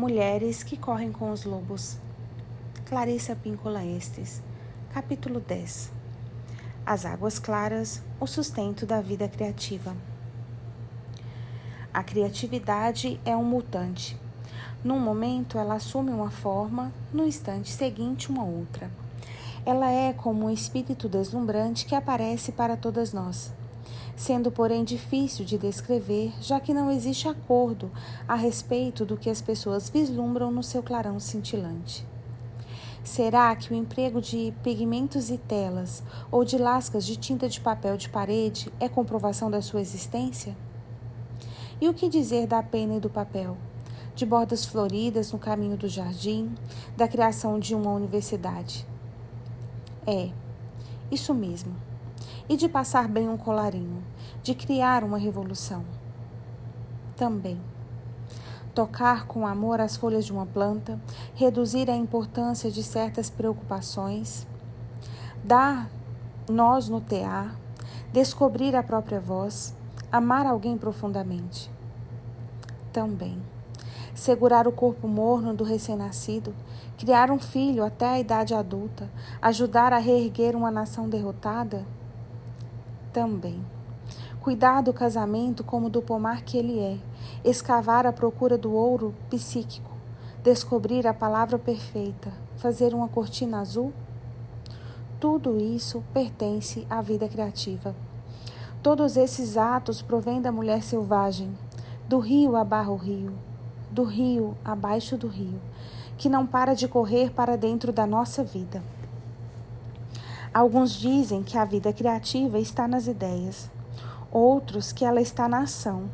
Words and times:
Mulheres 0.00 0.62
que 0.62 0.78
correm 0.78 1.12
com 1.12 1.30
os 1.30 1.44
lobos. 1.44 1.98
Clarissa 2.86 3.36
Píncola 3.36 3.84
Estes, 3.84 4.42
capítulo 4.94 5.40
10. 5.40 5.92
As 6.86 7.04
águas 7.04 7.38
claras, 7.38 8.02
o 8.18 8.26
sustento 8.26 8.86
da 8.86 9.02
vida 9.02 9.28
criativa. 9.28 9.94
A 11.92 12.02
criatividade 12.02 13.20
é 13.26 13.36
um 13.36 13.44
mutante. 13.44 14.18
Num 14.82 14.98
momento 14.98 15.58
ela 15.58 15.74
assume 15.74 16.10
uma 16.10 16.30
forma, 16.30 16.90
no 17.12 17.26
instante 17.26 17.70
seguinte 17.70 18.30
uma 18.30 18.42
outra. 18.42 18.90
Ela 19.66 19.90
é 19.90 20.14
como 20.14 20.46
um 20.46 20.50
espírito 20.50 21.10
deslumbrante 21.10 21.84
que 21.84 21.94
aparece 21.94 22.52
para 22.52 22.74
todas 22.74 23.12
nós 23.12 23.52
sendo, 24.20 24.52
porém, 24.52 24.84
difícil 24.84 25.46
de 25.46 25.56
descrever, 25.56 26.34
já 26.42 26.60
que 26.60 26.74
não 26.74 26.90
existe 26.90 27.26
acordo 27.26 27.90
a 28.28 28.34
respeito 28.34 29.06
do 29.06 29.16
que 29.16 29.30
as 29.30 29.40
pessoas 29.40 29.88
vislumbram 29.88 30.52
no 30.52 30.62
seu 30.62 30.82
clarão 30.82 31.18
cintilante. 31.18 32.06
Será 33.02 33.56
que 33.56 33.72
o 33.72 33.74
emprego 33.74 34.20
de 34.20 34.52
pigmentos 34.62 35.30
e 35.30 35.38
telas 35.38 36.02
ou 36.30 36.44
de 36.44 36.58
lascas 36.58 37.06
de 37.06 37.16
tinta 37.16 37.48
de 37.48 37.62
papel 37.62 37.96
de 37.96 38.10
parede 38.10 38.70
é 38.78 38.90
comprovação 38.90 39.50
da 39.50 39.62
sua 39.62 39.80
existência? 39.80 40.54
E 41.80 41.88
o 41.88 41.94
que 41.94 42.06
dizer 42.06 42.46
da 42.46 42.62
pena 42.62 42.96
e 42.96 43.00
do 43.00 43.08
papel? 43.08 43.56
De 44.14 44.26
bordas 44.26 44.66
floridas 44.66 45.32
no 45.32 45.38
caminho 45.38 45.78
do 45.78 45.88
jardim, 45.88 46.54
da 46.94 47.08
criação 47.08 47.58
de 47.58 47.74
uma 47.74 47.90
universidade? 47.90 48.86
É, 50.06 50.28
isso 51.10 51.32
mesmo 51.32 51.89
e 52.50 52.56
de 52.56 52.68
passar 52.68 53.06
bem 53.06 53.28
um 53.28 53.36
colarinho, 53.36 54.02
de 54.42 54.56
criar 54.56 55.04
uma 55.04 55.16
revolução. 55.16 55.84
Também. 57.16 57.60
Tocar 58.74 59.24
com 59.24 59.46
amor 59.46 59.80
as 59.80 59.96
folhas 59.96 60.24
de 60.24 60.32
uma 60.32 60.44
planta, 60.44 61.00
reduzir 61.36 61.88
a 61.88 61.94
importância 61.94 62.68
de 62.68 62.82
certas 62.82 63.30
preocupações, 63.30 64.48
dar 65.44 65.88
nós 66.50 66.88
no 66.88 67.00
tear, 67.00 67.54
descobrir 68.12 68.74
a 68.74 68.82
própria 68.82 69.20
voz, 69.20 69.72
amar 70.10 70.44
alguém 70.44 70.76
profundamente. 70.76 71.70
Também. 72.92 73.40
Segurar 74.12 74.66
o 74.66 74.72
corpo 74.72 75.06
morno 75.06 75.54
do 75.54 75.62
recém-nascido, 75.62 76.52
criar 76.98 77.30
um 77.30 77.38
filho 77.38 77.84
até 77.84 78.08
a 78.08 78.18
idade 78.18 78.54
adulta, 78.54 79.08
ajudar 79.40 79.92
a 79.92 79.98
reerguer 79.98 80.56
uma 80.56 80.72
nação 80.72 81.08
derrotada 81.08 81.86
também. 83.12 83.64
Cuidar 84.40 84.80
do 84.80 84.92
casamento 84.92 85.62
como 85.62 85.90
do 85.90 86.00
pomar 86.00 86.42
que 86.42 86.56
ele 86.56 86.78
é, 86.78 86.98
escavar 87.44 88.06
à 88.06 88.12
procura 88.12 88.56
do 88.56 88.72
ouro 88.72 89.14
psíquico, 89.28 89.90
descobrir 90.42 91.06
a 91.06 91.12
palavra 91.12 91.58
perfeita, 91.58 92.32
fazer 92.56 92.94
uma 92.94 93.08
cortina 93.08 93.60
azul? 93.60 93.92
Tudo 95.18 95.58
isso 95.58 96.02
pertence 96.14 96.86
à 96.88 97.02
vida 97.02 97.28
criativa. 97.28 97.94
Todos 98.82 99.18
esses 99.18 99.58
atos 99.58 100.00
provêm 100.00 100.40
da 100.40 100.50
mulher 100.50 100.82
selvagem, 100.82 101.54
do 102.08 102.18
rio 102.18 102.56
abarra 102.56 102.90
o 102.90 102.96
rio, 102.96 103.34
do 103.90 104.04
rio 104.04 104.56
abaixo 104.64 105.18
do 105.18 105.28
rio, 105.28 105.60
que 106.16 106.30
não 106.30 106.46
para 106.46 106.74
de 106.74 106.88
correr 106.88 107.30
para 107.30 107.56
dentro 107.56 107.92
da 107.92 108.06
nossa 108.06 108.42
vida. 108.42 108.82
Alguns 110.52 110.94
dizem 110.94 111.44
que 111.44 111.56
a 111.56 111.64
vida 111.64 111.92
criativa 111.92 112.58
está 112.58 112.88
nas 112.88 113.06
ideias, 113.06 113.70
outros 114.32 114.90
que 114.90 115.04
ela 115.04 115.20
está 115.20 115.48
na 115.48 115.60
ação. 115.60 116.10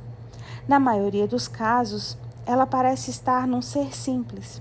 Na 0.68 0.78
maioria 0.78 1.26
dos 1.26 1.48
casos, 1.48 2.18
ela 2.44 2.66
parece 2.66 3.10
estar 3.10 3.46
num 3.46 3.62
ser 3.62 3.96
simples. 3.96 4.60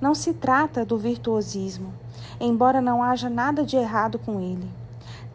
Não 0.00 0.14
se 0.14 0.32
trata 0.32 0.84
do 0.84 0.96
virtuosismo, 0.96 1.92
embora 2.38 2.80
não 2.80 3.02
haja 3.02 3.28
nada 3.28 3.64
de 3.64 3.76
errado 3.76 4.16
com 4.16 4.38
ele. 4.38 4.70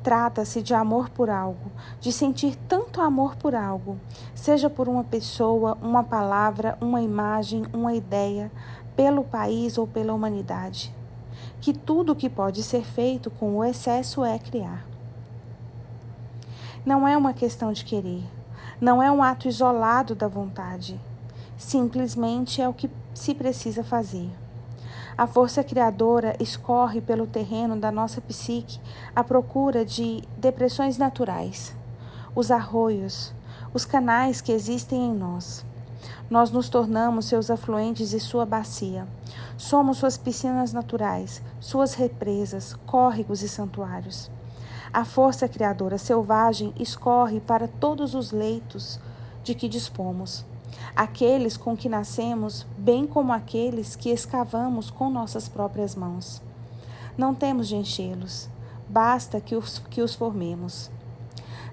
Trata-se 0.01 0.61
de 0.61 0.73
amor 0.73 1.09
por 1.09 1.29
algo, 1.29 1.69
de 1.99 2.13
sentir 2.13 2.55
tanto 2.69 3.01
amor 3.01 3.35
por 3.35 3.53
algo, 3.53 3.99
seja 4.33 4.69
por 4.69 4.87
uma 4.87 5.03
pessoa, 5.03 5.77
uma 5.81 6.03
palavra, 6.03 6.77
uma 6.79 7.01
imagem, 7.01 7.65
uma 7.73 7.93
ideia, 7.93 8.49
pelo 8.95 9.25
país 9.25 9.77
ou 9.77 9.85
pela 9.85 10.13
humanidade 10.13 10.95
que 11.61 11.73
tudo 11.73 12.11
o 12.11 12.15
que 12.15 12.29
pode 12.29 12.63
ser 12.63 12.83
feito 12.83 13.29
com 13.29 13.57
o 13.57 13.63
excesso 13.63 14.23
é 14.23 14.37
criar. 14.37 14.85
Não 16.85 17.07
é 17.07 17.17
uma 17.17 17.33
questão 17.33 17.73
de 17.73 17.83
querer, 17.83 18.23
não 18.79 19.01
é 19.01 19.11
um 19.11 19.23
ato 19.23 19.47
isolado 19.47 20.13
da 20.13 20.27
vontade, 20.27 20.99
simplesmente 21.57 22.61
é 22.61 22.69
o 22.69 22.73
que 22.73 22.89
se 23.13 23.33
precisa 23.33 23.83
fazer. 23.83 24.29
A 25.17 25.25
força 25.25 25.63
criadora 25.63 26.35
escorre 26.41 26.99
pelo 26.99 27.25
terreno 27.25 27.77
da 27.77 27.89
nossa 27.89 28.19
psique 28.19 28.79
à 29.15 29.23
procura 29.23 29.85
de 29.85 30.21
depressões 30.37 30.97
naturais, 30.97 31.73
os 32.35 32.51
arroios, 32.51 33.33
os 33.73 33.85
canais 33.85 34.41
que 34.41 34.51
existem 34.51 35.05
em 35.05 35.13
nós. 35.13 35.65
Nós 36.29 36.49
nos 36.49 36.69
tornamos 36.69 37.25
seus 37.25 37.51
afluentes 37.51 38.11
e 38.11 38.19
sua 38.19 38.45
bacia. 38.45 39.07
Somos 39.57 39.97
suas 39.97 40.17
piscinas 40.17 40.73
naturais, 40.73 41.41
suas 41.59 41.93
represas, 41.93 42.73
córregos 42.85 43.43
e 43.43 43.47
santuários. 43.47 44.31
A 44.91 45.05
força 45.05 45.47
criadora 45.47 45.97
selvagem 45.97 46.73
escorre 46.79 47.39
para 47.39 47.67
todos 47.67 48.15
os 48.15 48.31
leitos 48.31 48.99
de 49.43 49.53
que 49.53 49.69
dispomos, 49.69 50.45
aqueles 50.95 51.57
com 51.57 51.77
que 51.77 51.87
nascemos, 51.87 52.65
bem 52.77 53.05
como 53.05 53.31
aqueles 53.31 53.95
que 53.95 54.09
escavamos 54.09 54.89
com 54.89 55.09
nossas 55.09 55.47
próprias 55.47 55.95
mãos. 55.95 56.41
Não 57.17 57.35
temos 57.35 57.67
de 57.67 57.75
enchê-los, 57.75 58.49
basta 58.89 59.39
que 59.39 59.55
os, 59.55 59.79
que 59.89 60.01
os 60.01 60.15
formemos. 60.15 60.89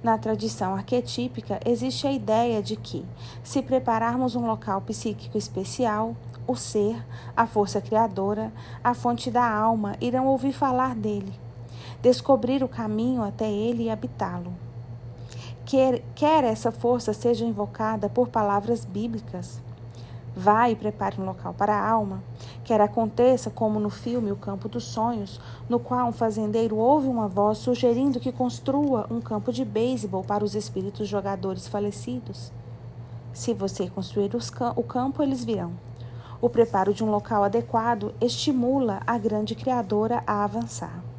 Na 0.03 0.19
tradição 0.19 0.75
arquetípica, 0.75 1.61
existe 1.65 2.09
a 2.09 2.13
ideia 2.13 2.61
de 2.61 2.75
que, 2.75 3.05
se 3.45 3.63
prepararmos 3.63 4.35
um 4.35 4.45
local 4.45 4.81
psíquico 4.81 5.39
especial, 5.39 6.17
o 6.45 6.57
ser, 6.57 7.01
a 7.37 7.47
força 7.47 7.81
criadora, 7.81 8.53
a 8.83 8.95
fonte 8.95 9.31
da 9.31 9.49
alma 9.49 9.95
irão 10.01 10.27
ouvir 10.27 10.53
falar 10.53 10.97
dele, 10.97 11.33
descobrir 12.03 12.65
o 12.65 12.69
caminho 12.69 13.23
até 13.23 13.49
ele 13.49 13.85
e 13.85 13.91
habitá-lo. 13.91 14.53
Quer, 15.65 16.03
quer 16.17 16.43
essa 16.43 16.73
força 16.73 17.13
seja 17.13 17.45
invocada 17.45 18.09
por 18.09 18.29
palavras 18.29 18.85
bíblicas, 18.85 19.63
Vá 20.35 20.71
e 20.71 20.75
prepare 20.75 21.21
um 21.21 21.27
local 21.27 21.53
para 21.53 21.75
a 21.75 21.91
alma. 21.91 22.23
Quer 22.65 22.81
aconteça 22.81 23.51
como 23.51 23.79
no 23.79 23.91
filme 23.91 24.33
O 24.33 24.37
Campo 24.37 24.69
dos 24.69 24.85
Sonhos, 24.85 25.39
no 25.69 25.79
qual 25.79 26.09
um 26.09 26.13
fazendeiro 26.13 26.77
ouve 26.77 27.07
uma 27.07 27.29
voz 27.29 27.59
sugerindo 27.59 28.19
que 28.19 28.33
construa 28.33 29.07
um 29.11 29.21
campo 29.21 29.53
de 29.53 29.65
beisebol 29.65 30.25
para 30.25 30.43
os 30.43 30.55
espíritos 30.55 31.07
jogadores 31.07 31.69
falecidos. 31.69 32.51
Se 33.33 33.53
você 33.53 33.91
construir 33.91 34.31
o 34.77 34.83
campo, 34.83 35.23
eles 35.23 35.45
virão. 35.45 35.73
O 36.41 36.49
preparo 36.49 36.95
de 36.95 37.05
um 37.05 37.11
local 37.11 37.45
adequado 37.45 38.15
estimula 38.21 39.01
a 39.07 39.19
grande 39.19 39.55
criadora 39.55 40.23
a 40.27 40.45
avançar 40.45 41.12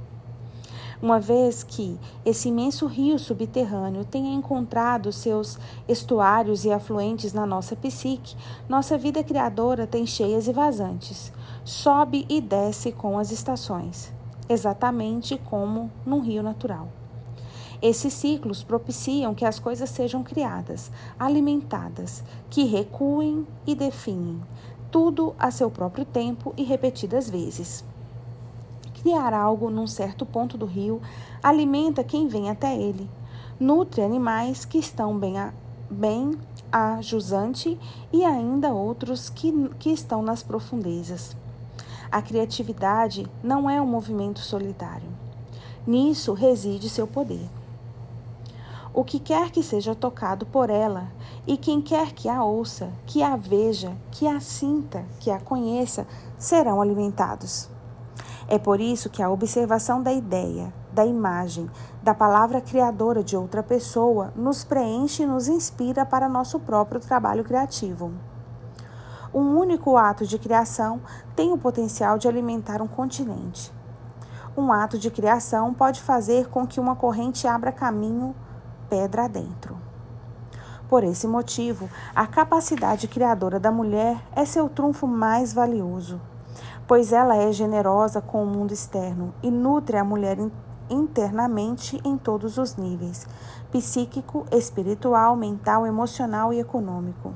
uma 1.04 1.20
vez 1.20 1.64
que 1.64 2.00
esse 2.26 2.48
imenso 2.48 2.88
rio 2.88 3.20
subterrâneo 3.20 4.06
tenha 4.06 4.34
encontrado 4.34 5.12
seus 5.12 5.60
estuários 5.86 6.64
e 6.64 6.72
afluentes 6.72 7.34
na 7.34 7.46
nossa 7.46 7.76
psique, 7.76 8.38
nossa 8.70 8.98
vida 8.98 9.22
criadora 9.22 9.86
tem 9.86 10.06
cheias 10.06 10.48
e 10.48 10.54
vazantes, 10.54 11.34
sobe 11.66 12.26
e 12.30 12.40
desce 12.40 12.94
com 12.94 13.20
as 13.20 13.32
estações, 13.32 14.14
exatamente 14.48 15.38
como 15.38 15.92
num 16.06 16.22
rio 16.22 16.42
natural. 16.42 16.88
Esses 17.82 18.14
ciclos 18.14 18.64
propiciam 18.64 19.36
que 19.36 19.44
as 19.44 19.60
coisas 19.60 19.90
sejam 19.90 20.24
criadas, 20.24 20.90
alimentadas, 21.20 22.24
que 22.50 22.64
recuem 22.64 23.46
e 23.68 23.76
definem, 23.76 24.40
tudo 24.90 25.36
a 25.38 25.52
seu 25.52 25.70
próprio 25.70 26.06
tempo 26.06 26.54
e 26.56 26.64
repetidas 26.64 27.30
vezes 27.30 27.84
criar 29.04 29.34
algo 29.34 29.70
num 29.70 29.86
certo 29.86 30.26
ponto 30.26 30.58
do 30.58 30.66
rio 30.66 31.02
alimenta 31.44 32.06
quem 32.06 32.26
vem 32.26 32.50
até 32.50 32.74
ele, 32.74 33.10
nutre 33.60 34.02
animais 34.02 34.64
que 34.64 34.78
estão 34.78 35.20
bem 35.20 35.38
a, 35.38 35.54
bem 35.92 36.40
a 36.72 37.02
jusante 37.02 37.78
e 38.14 38.24
ainda 38.24 38.74
outros 38.74 39.30
que, 39.30 39.52
que 39.78 39.90
estão 39.90 40.24
nas 40.24 40.42
profundezas. 40.42 41.36
A 42.10 42.22
criatividade 42.22 43.28
não 43.44 43.70
é 43.70 43.82
um 43.82 43.86
movimento 43.86 44.40
solitário. 44.40 45.10
Nisso 45.86 46.32
reside 46.32 46.88
seu 46.88 47.06
poder. 47.06 47.50
O 48.94 49.04
que 49.04 49.20
quer 49.20 49.52
que 49.52 49.62
seja 49.62 49.94
tocado 49.94 50.46
por 50.46 50.70
ela, 50.70 51.12
e 51.46 51.58
quem 51.58 51.82
quer 51.82 52.14
que 52.14 52.30
a 52.30 52.44
ouça, 52.44 52.94
que 53.06 53.22
a 53.22 53.36
veja, 53.36 53.98
que 54.12 54.28
a 54.28 54.40
sinta, 54.40 55.04
que 55.20 55.30
a 55.30 55.40
conheça, 55.40 56.08
serão 56.38 56.80
alimentados. 56.80 57.73
É 58.48 58.60
por 58.60 58.80
isso 58.80 59.10
que 59.10 59.24
a 59.24 59.30
observação 59.30 60.02
da 60.02 60.12
ideia, 60.12 60.74
da 60.92 61.06
imagem, 61.06 61.70
da 62.02 62.14
palavra 62.14 62.60
criadora 62.62 63.24
de 63.24 63.38
outra 63.38 63.64
pessoa 63.64 64.34
nos 64.36 64.64
preenche 64.64 65.24
e 65.24 65.28
nos 65.28 65.48
inspira 65.48 66.06
para 66.06 66.30
nosso 66.30 66.60
próprio 66.60 67.00
trabalho 67.00 67.44
criativo. 67.44 68.12
Um 69.34 69.58
único 69.58 69.98
ato 69.98 70.28
de 70.28 70.38
criação 70.38 71.02
tem 71.36 71.52
o 71.52 71.58
potencial 71.58 72.18
de 72.18 72.28
alimentar 72.28 72.82
um 72.82 72.88
continente. 72.88 73.74
Um 74.56 74.72
ato 74.72 75.00
de 75.00 75.10
criação 75.10 75.74
pode 75.74 76.02
fazer 76.02 76.50
com 76.50 76.68
que 76.68 76.80
uma 76.80 76.96
corrente 76.96 77.48
abra 77.48 77.72
caminho 77.72 78.36
pedra 78.88 79.26
adentro. 79.26 79.76
Por 80.88 81.04
esse 81.04 81.28
motivo, 81.28 81.90
a 82.14 82.28
capacidade 82.28 83.08
criadora 83.08 83.60
da 83.60 83.72
mulher 83.72 84.24
é 84.36 84.46
seu 84.46 84.70
trunfo 84.70 85.08
mais 85.08 85.52
valioso, 85.52 86.22
pois 86.94 87.12
ela 87.12 87.36
é 87.36 87.52
generosa 87.52 88.22
com 88.22 88.44
o 88.44 88.46
mundo 88.46 88.72
externo 88.72 89.34
e 89.42 89.50
nutre 89.50 89.98
a 89.98 90.04
mulher 90.04 90.38
internamente 90.88 92.00
em 92.06 92.16
todos 92.20 92.60
os 92.60 92.76
níveis 92.76 93.26
psíquico, 93.72 94.46
espiritual, 94.52 95.36
mental, 95.36 95.88
emocional 95.88 96.54
e 96.54 96.60
econômico. 96.60 97.34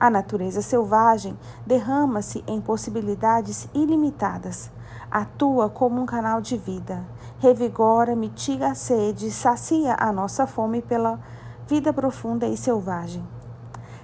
A 0.00 0.10
natureza 0.10 0.60
selvagem 0.60 1.38
derrama-se 1.64 2.42
em 2.48 2.60
possibilidades 2.60 3.68
ilimitadas, 3.72 4.72
atua 5.08 5.70
como 5.70 6.02
um 6.02 6.04
canal 6.04 6.40
de 6.40 6.56
vida, 6.56 7.06
revigora, 7.38 8.16
mitiga 8.16 8.72
a 8.72 8.74
sede, 8.74 9.30
sacia 9.30 9.94
a 9.96 10.10
nossa 10.10 10.48
fome 10.48 10.82
pela 10.82 11.20
vida 11.68 11.92
profunda 11.92 12.44
e 12.44 12.56
selvagem. 12.56 13.24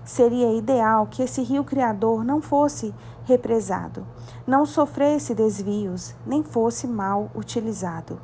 Seria 0.04 0.52
ideal 0.52 1.08
que 1.10 1.22
esse 1.22 1.42
rio 1.42 1.64
criador 1.64 2.22
não 2.22 2.40
fosse 2.40 2.94
represado, 3.24 4.06
não 4.46 4.66
sofresse 4.66 5.34
desvios, 5.34 6.14
nem 6.26 6.42
fosse 6.42 6.86
mal 6.86 7.30
utilizado. 7.34 8.20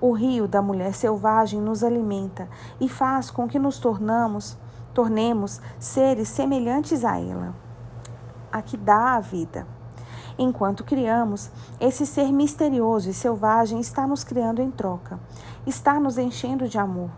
O 0.00 0.12
rio 0.12 0.46
da 0.46 0.62
mulher 0.62 0.94
selvagem 0.94 1.60
nos 1.60 1.82
alimenta 1.82 2.48
e 2.80 2.88
faz 2.88 3.30
com 3.30 3.48
que 3.48 3.58
nos 3.58 3.78
tornamos, 3.78 4.56
tornemos 4.94 5.60
seres 5.78 6.28
semelhantes 6.28 7.04
a 7.04 7.18
ela, 7.18 7.54
a 8.52 8.62
que 8.62 8.76
dá 8.76 9.14
a 9.14 9.20
vida. 9.20 9.66
Enquanto 10.38 10.84
criamos, 10.84 11.50
esse 11.80 12.06
ser 12.06 12.30
misterioso 12.32 13.10
e 13.10 13.12
selvagem 13.12 13.80
está 13.80 14.06
nos 14.06 14.22
criando 14.22 14.62
em 14.62 14.70
troca, 14.70 15.18
está 15.66 15.98
nos 15.98 16.16
enchendo 16.16 16.68
de 16.68 16.78
amor. 16.78 17.10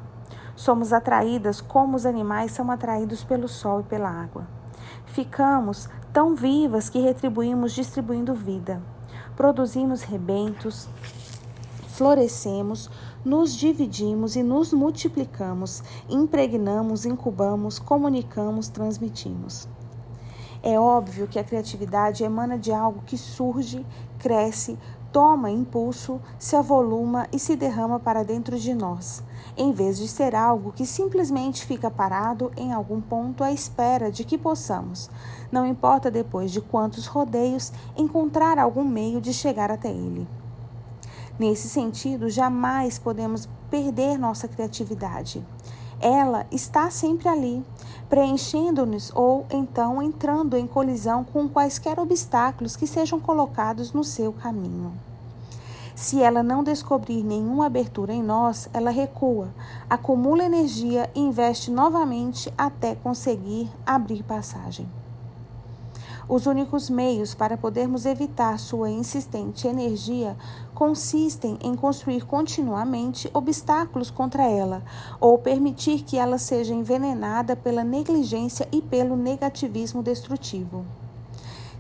Somos 0.57 0.91
atraídas 0.91 1.61
como 1.61 1.97
os 1.97 2.07
animais 2.07 2.53
são 2.53 2.71
atraídos 2.71 3.23
pelo 3.23 3.47
sol 3.47 3.81
e 3.81 3.85
pela 3.85 4.09
água. 4.09 4.47
Ficamos 5.05 5.89
tão 6.13 6.35
vivas 6.35 6.89
que 6.89 6.99
retribuímos 6.99 7.73
distribuindo 7.73 8.35
vida. 8.35 8.83
Produzimos 9.37 10.03
rebentos, 10.03 10.89
florescemos, 11.89 12.91
nos 13.25 13.55
dividimos 13.55 14.35
e 14.37 14.43
nos 14.43 14.73
multiplicamos, 14.73 15.83
impregnamos, 16.09 17.05
incubamos, 17.05 17.79
comunicamos, 17.79 18.69
transmitimos. 18.69 19.69
É 20.63 20.79
óbvio 20.79 21.27
que 21.27 21.39
a 21.39 21.45
criatividade 21.45 22.25
emana 22.25 22.59
de 22.59 22.73
algo 22.73 23.03
que 23.07 23.17
surge, 23.17 23.85
cresce, 24.19 24.79
toma 25.13 25.51
impulso, 25.51 26.21
se 26.39 26.55
avoluma 26.55 27.27
e 27.33 27.39
se 27.39 27.57
derrama 27.57 27.99
para 27.99 28.23
dentro 28.23 28.59
de 28.59 28.75
nós, 28.75 29.23
em 29.57 29.73
vez 29.73 29.99
de 29.99 30.07
ser 30.07 30.35
algo 30.35 30.73
que 30.73 30.87
simplesmente 30.87 31.65
fica 31.65 31.91
parado 31.91 32.53
em 32.57 32.73
algum 32.73 33.01
ponto 33.01 33.43
à 33.43 33.51
espera 33.53 34.11
de 34.11 34.25
que 34.25 34.39
possamos, 34.39 35.11
não 35.51 35.67
importa 35.67 36.11
depois 36.11 36.51
de 36.51 36.61
quantos 36.61 37.07
rodeios, 37.07 37.73
encontrar 37.97 38.59
algum 38.59 38.85
meio 38.85 39.21
de 39.21 39.33
chegar 39.33 39.71
até 39.71 39.91
ele. 39.91 40.27
Nesse 41.39 41.69
sentido, 41.69 42.29
jamais 42.29 42.99
podemos 42.99 43.49
perder 43.71 44.19
nossa 44.19 44.47
criatividade. 44.47 45.45
Ela 46.01 46.47
está 46.51 46.91
sempre 46.91 47.29
ali, 47.29 47.65
preenchendo-nos 48.09 49.13
ou 49.15 49.47
então 49.51 50.03
entrando 50.03 50.57
em 50.57 50.67
colisão 50.67 51.25
com 51.25 51.49
quaisquer 51.49 51.99
obstáculos 51.99 52.77
que 52.77 52.87
sejam 52.87 53.21
colocados 53.21 53.93
no 53.93 54.03
seu 54.03 54.33
caminho. 54.33 54.93
Se 55.95 56.23
ela 56.23 56.43
não 56.43 56.65
descobrir 56.65 57.23
nenhuma 57.23 57.67
abertura 57.67 58.13
em 58.15 58.23
nós, 58.23 58.69
ela 58.73 58.91
recua, 58.91 59.55
acumula 59.89 60.45
energia 60.45 61.11
e 61.15 61.21
investe 61.21 61.71
novamente 61.71 62.53
até 62.57 62.95
conseguir 62.95 63.71
abrir 63.85 64.23
passagem. 64.23 64.89
Os 66.33 66.47
únicos 66.47 66.89
meios 66.89 67.35
para 67.35 67.57
podermos 67.57 68.07
evitar 68.07 68.57
sua 68.57 68.89
insistente 68.89 69.67
energia 69.67 70.37
consistem 70.73 71.59
em 71.61 71.75
construir 71.75 72.25
continuamente 72.25 73.29
obstáculos 73.35 74.13
contra 74.13 74.45
ela 74.45 74.85
ou 75.19 75.37
permitir 75.39 76.05
que 76.05 76.17
ela 76.17 76.39
seja 76.39 76.73
envenenada 76.73 77.57
pela 77.57 77.83
negligência 77.83 78.69
e 78.71 78.81
pelo 78.81 79.17
negativismo 79.17 80.05
destrutivo. 80.05 80.87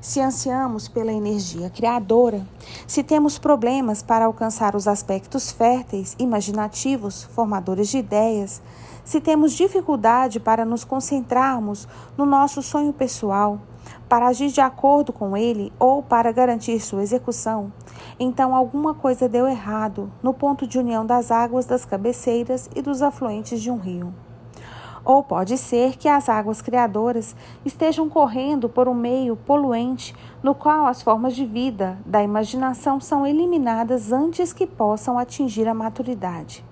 Se 0.01 0.21
ansiamos 0.21 0.89
pela 0.89 1.13
energia 1.13 1.71
criadora, 1.71 2.45
se 2.89 3.05
temos 3.05 3.39
problemas 3.39 4.03
para 4.03 4.25
alcançar 4.25 4.75
os 4.75 4.89
aspectos 4.89 5.53
férteis, 5.53 6.17
imaginativos, 6.19 7.23
formadores 7.23 7.87
de 7.87 7.99
ideias, 7.99 8.61
se 9.05 9.21
temos 9.21 9.53
dificuldade 9.53 10.41
para 10.41 10.65
nos 10.65 10.83
concentrarmos 10.83 11.87
no 12.19 12.27
nosso 12.27 12.61
sonho 12.63 12.93
pessoal, 12.93 13.61
para 14.11 14.27
agir 14.27 14.49
de 14.49 14.61
acordo 14.61 15.13
com 15.13 15.37
ele 15.37 15.73
ou 15.79 16.03
para 16.03 16.33
garantir 16.33 16.81
sua 16.81 17.01
execução, 17.01 17.73
então 18.19 18.57
alguma 18.57 18.93
coisa 18.93 19.29
deu 19.29 19.47
errado 19.47 20.11
no 20.21 20.35
ponto 20.35 20.67
de 20.67 20.81
união 20.81 21.07
das 21.07 21.31
águas 21.31 21.65
das 21.65 21.85
cabeceiras 21.85 22.69
e 22.75 22.83
dos 22.83 23.03
afluentes 23.03 23.63
de 23.63 23.71
um 23.71 23.79
rio. 23.79 24.13
Ou 25.05 25.23
pode 25.23 25.57
ser 25.57 25.97
que 25.97 26.09
as 26.09 26.29
águas 26.29 26.61
criadoras 26.61 27.37
estejam 27.65 28.09
correndo 28.09 28.69
por 28.69 28.89
um 28.89 28.95
meio 28.95 29.37
poluente 29.37 30.13
no 30.43 30.57
qual 30.57 30.87
as 30.87 31.01
formas 31.01 31.37
de 31.37 31.47
vida 31.47 31.97
da 32.05 32.21
imaginação 32.21 32.99
são 32.99 33.25
eliminadas 33.25 34.11
antes 34.11 34.53
que 34.53 34.67
possam 34.67 35.21
atingir 35.21 35.69
a 35.69 35.73
maturidade. 35.73 36.65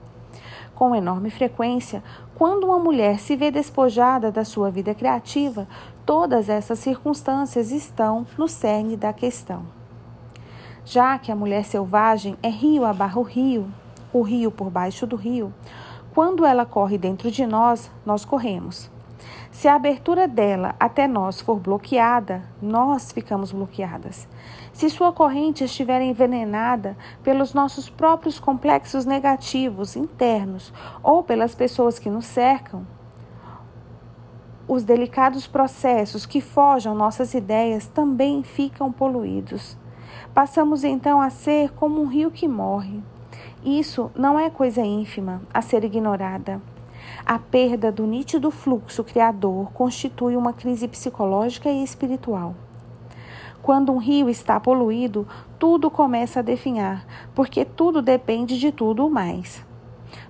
Com 0.74 0.92
enorme 0.92 1.30
frequência, 1.30 2.02
quando 2.34 2.64
uma 2.64 2.78
mulher 2.78 3.18
se 3.20 3.34
vê 3.36 3.50
despojada 3.50 4.30
da 4.30 4.44
sua 4.44 4.70
vida 4.70 4.94
criativa, 4.94 5.66
todas 6.08 6.48
essas 6.48 6.78
circunstâncias 6.78 7.70
estão 7.70 8.26
no 8.38 8.48
cerne 8.48 8.96
da 8.96 9.12
questão. 9.12 9.66
Já 10.82 11.18
que 11.18 11.30
a 11.30 11.36
mulher 11.36 11.66
selvagem 11.66 12.34
é 12.42 12.48
rio 12.48 12.86
abarra 12.86 13.20
o 13.20 13.22
rio, 13.22 13.70
o 14.10 14.22
rio 14.22 14.50
por 14.50 14.70
baixo 14.70 15.06
do 15.06 15.16
rio, 15.16 15.52
quando 16.14 16.46
ela 16.46 16.64
corre 16.64 16.96
dentro 16.96 17.30
de 17.30 17.46
nós, 17.46 17.90
nós 18.06 18.24
corremos. 18.24 18.90
Se 19.50 19.68
a 19.68 19.74
abertura 19.74 20.26
dela 20.26 20.74
até 20.80 21.06
nós 21.06 21.42
for 21.42 21.60
bloqueada, 21.60 22.42
nós 22.62 23.12
ficamos 23.12 23.52
bloqueadas. 23.52 24.26
Se 24.72 24.88
sua 24.88 25.12
corrente 25.12 25.64
estiver 25.64 26.00
envenenada 26.00 26.96
pelos 27.22 27.52
nossos 27.52 27.90
próprios 27.90 28.40
complexos 28.40 29.04
negativos 29.04 29.94
internos 29.94 30.72
ou 31.02 31.22
pelas 31.22 31.54
pessoas 31.54 31.98
que 31.98 32.08
nos 32.08 32.24
cercam, 32.24 32.86
os 34.68 34.84
delicados 34.84 35.46
processos 35.46 36.26
que 36.26 36.42
forjam 36.42 36.94
nossas 36.94 37.32
ideias 37.32 37.86
também 37.86 38.42
ficam 38.42 38.92
poluídos. 38.92 39.78
Passamos 40.34 40.84
então 40.84 41.22
a 41.22 41.30
ser 41.30 41.72
como 41.72 42.02
um 42.02 42.06
rio 42.06 42.30
que 42.30 42.46
morre. 42.46 43.02
Isso 43.64 44.10
não 44.14 44.38
é 44.38 44.50
coisa 44.50 44.82
ínfima 44.82 45.40
a 45.52 45.62
ser 45.62 45.84
ignorada. 45.84 46.60
A 47.24 47.38
perda 47.38 47.90
do 47.90 48.06
nítido 48.06 48.50
fluxo 48.50 49.02
criador 49.02 49.72
constitui 49.72 50.36
uma 50.36 50.52
crise 50.52 50.86
psicológica 50.86 51.70
e 51.70 51.82
espiritual. 51.82 52.54
Quando 53.62 53.90
um 53.90 53.98
rio 53.98 54.28
está 54.28 54.60
poluído, 54.60 55.26
tudo 55.58 55.90
começa 55.90 56.40
a 56.40 56.42
definhar, 56.42 57.06
porque 57.34 57.64
tudo 57.64 58.00
depende 58.00 58.58
de 58.58 58.70
tudo 58.70 59.08
mais. 59.10 59.66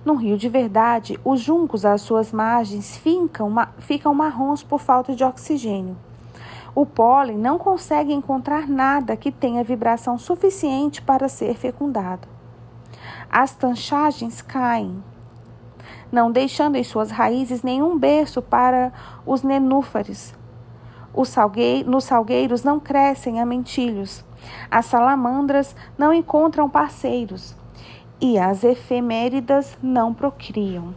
Num 0.05 0.15
rio 0.15 0.37
de 0.37 0.47
verdade, 0.47 1.19
os 1.25 1.41
juncos 1.41 1.85
às 1.85 2.01
suas 2.01 2.31
margens 2.31 2.95
ficam, 2.97 3.53
ficam 3.79 4.13
marrons 4.13 4.63
por 4.63 4.79
falta 4.79 5.13
de 5.13 5.23
oxigênio. 5.23 5.97
O 6.73 6.85
pólen 6.85 7.37
não 7.37 7.57
consegue 7.57 8.13
encontrar 8.13 8.67
nada 8.67 9.17
que 9.17 9.31
tenha 9.31 9.63
vibração 9.63 10.17
suficiente 10.17 11.01
para 11.01 11.27
ser 11.27 11.55
fecundado. 11.55 12.27
As 13.29 13.53
tanchagens 13.53 14.41
caem, 14.41 15.03
não 16.11 16.31
deixando 16.31 16.75
em 16.75 16.83
suas 16.83 17.11
raízes 17.11 17.63
nenhum 17.63 17.97
berço 17.97 18.41
para 18.41 18.93
os 19.25 19.43
nenúfares. 19.43 20.33
Os 21.13 21.35
nos 21.85 22.05
salgueiros 22.05 22.63
não 22.63 22.79
crescem 22.79 23.41
amentilhos. 23.41 24.23
As 24.71 24.85
salamandras 24.85 25.75
não 25.97 26.13
encontram 26.13 26.69
parceiros. 26.69 27.58
E 28.21 28.37
as 28.37 28.63
efeméridas 28.63 29.77
não 29.81 30.13
procriam. 30.13 30.93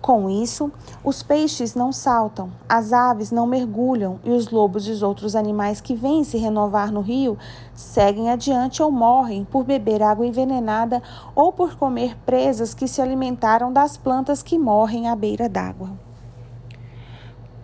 Com 0.00 0.28
isso, 0.28 0.72
os 1.04 1.22
peixes 1.22 1.76
não 1.76 1.92
saltam, 1.92 2.50
as 2.68 2.92
aves 2.92 3.30
não 3.30 3.46
mergulham 3.46 4.18
e 4.24 4.30
os 4.30 4.50
lobos 4.50 4.88
e 4.88 4.90
os 4.90 5.00
outros 5.00 5.36
animais 5.36 5.80
que 5.80 5.94
vêm 5.94 6.24
se 6.24 6.36
renovar 6.36 6.90
no 6.90 7.00
rio 7.00 7.38
seguem 7.72 8.28
adiante 8.28 8.82
ou 8.82 8.90
morrem 8.90 9.44
por 9.44 9.62
beber 9.62 10.02
água 10.02 10.26
envenenada 10.26 11.00
ou 11.36 11.52
por 11.52 11.76
comer 11.76 12.16
presas 12.26 12.74
que 12.74 12.88
se 12.88 13.00
alimentaram 13.00 13.72
das 13.72 13.96
plantas 13.96 14.42
que 14.42 14.58
morrem 14.58 15.08
à 15.08 15.14
beira 15.14 15.48
d'água. 15.48 15.90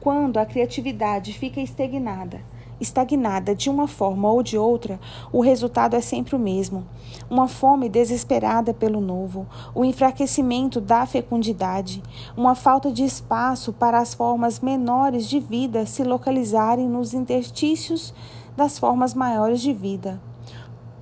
quando 0.01 0.39
a 0.39 0.47
criatividade 0.47 1.33
fica 1.33 1.61
estagnada, 1.61 2.41
estagnada 2.81 3.55
de 3.55 3.69
uma 3.69 3.87
forma 3.87 4.31
ou 4.31 4.43
de 4.43 4.57
outra, 4.57 5.01
o 5.33 5.41
resultado 5.41 5.95
é 5.95 6.01
sempre 6.01 6.37
o 6.37 6.39
mesmo: 6.39 6.87
uma 7.31 7.49
fome 7.49 7.89
desesperada 7.89 8.73
pelo 8.73 9.01
novo, 9.01 9.47
o 9.75 9.85
enfraquecimento 9.85 10.81
da 10.81 11.07
fecundidade, 11.07 12.03
uma 12.37 12.55
falta 12.55 12.91
de 12.91 13.05
espaço 13.05 13.73
para 13.73 13.99
as 13.99 14.15
formas 14.15 14.61
menores 14.61 15.29
de 15.29 15.41
vida 15.41 15.87
se 15.87 16.03
localizarem 16.05 16.89
nos 16.89 17.15
interstícios 17.15 18.15
das 18.57 18.79
formas 18.79 19.15
maiores 19.15 19.61
de 19.61 19.73
vida, 19.73 20.21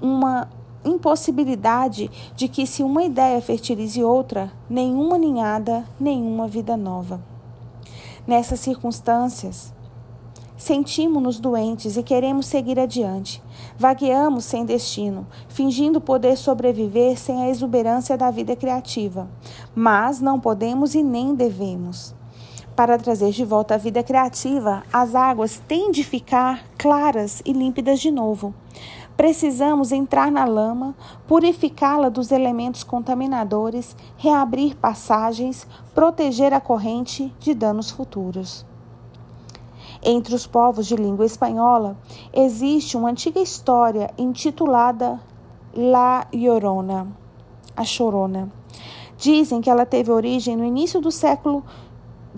uma 0.01 0.49
impossibilidade 0.85 2.11
de 2.35 2.49
que, 2.49 2.67
se 2.67 2.83
uma 2.83 3.03
ideia 3.03 3.41
fertilize 3.41 4.03
outra, 4.03 4.53
nenhuma 4.69 5.19
ninhada, 5.19 5.85
nenhuma 5.99 6.47
vida 6.47 6.77
nova. 6.77 7.21
Nessas 8.27 8.61
circunstâncias, 8.61 9.73
sentimos-nos 10.67 11.39
doentes 11.39 11.97
e 11.97 12.03
queremos 12.03 12.47
seguir 12.47 12.79
adiante. 12.79 13.43
Vagueamos 13.79 14.45
sem 14.45 14.65
destino, 14.65 15.27
fingindo 15.49 16.01
poder 16.01 16.37
sobreviver 16.37 17.17
sem 17.17 17.43
a 17.43 17.49
exuberância 17.49 18.17
da 18.17 18.31
vida 18.31 18.57
criativa. 18.57 19.29
Mas 19.75 20.21
não 20.21 20.41
podemos 20.41 20.95
e 20.95 21.03
nem 21.03 21.35
devemos. 21.35 22.15
Para 22.75 22.99
trazer 22.99 23.31
de 23.31 23.45
volta 23.45 23.77
a 23.77 23.79
vida 23.79 24.03
criativa, 24.03 24.83
as 24.93 25.15
águas 25.15 25.63
têm 25.69 25.91
de 25.91 26.03
ficar 26.03 26.67
claras 26.77 27.41
e 27.47 27.53
límpidas 27.53 28.01
de 28.01 28.11
novo. 28.11 28.53
Precisamos 29.17 29.93
entrar 29.93 30.31
na 30.31 30.45
lama, 30.45 30.95
purificá-la 31.27 32.11
dos 32.11 32.31
elementos 32.31 32.83
contaminadores, 32.83 33.97
reabrir 34.19 34.75
passagens, 34.77 35.67
proteger 35.95 36.53
a 36.53 36.61
corrente 36.61 37.33
de 37.39 37.55
danos 37.55 37.91
futuros. 37.91 38.66
Entre 40.09 40.37
os 40.37 40.47
povos 40.47 40.87
de 40.87 40.95
língua 40.95 41.27
espanhola, 41.27 41.97
existe 42.33 42.97
uma 42.97 43.11
antiga 43.11 43.41
história 43.41 44.09
intitulada 44.17 45.21
La 45.75 46.29
Llorona, 46.33 47.09
a 47.77 47.83
Chorona. 47.83 48.49
Dizem 49.19 49.61
que 49.61 49.69
ela 49.69 49.85
teve 49.85 50.13
origem 50.13 50.57
no 50.57 50.65
início 50.65 51.01
do 51.01 51.11
século 51.11 51.65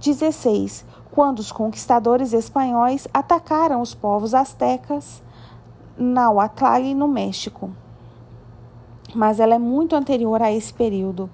XVI, 0.01 0.83
quando 1.11 1.41
os 1.41 1.53
conquistadores 1.53 2.33
espanhóis 2.33 3.07
atacaram 3.13 3.83
os 3.83 3.93
povos 3.93 4.33
astecas 4.33 5.23
Nahuatl, 5.95 6.95
no 6.97 7.07
México. 7.07 7.71
Mas 9.15 9.41
ela 9.41 9.57
é 9.57 9.59
muito 9.59 9.95
anterior 9.95 10.41
a 10.41 10.51
esse 10.51 10.73
período. 10.73 11.29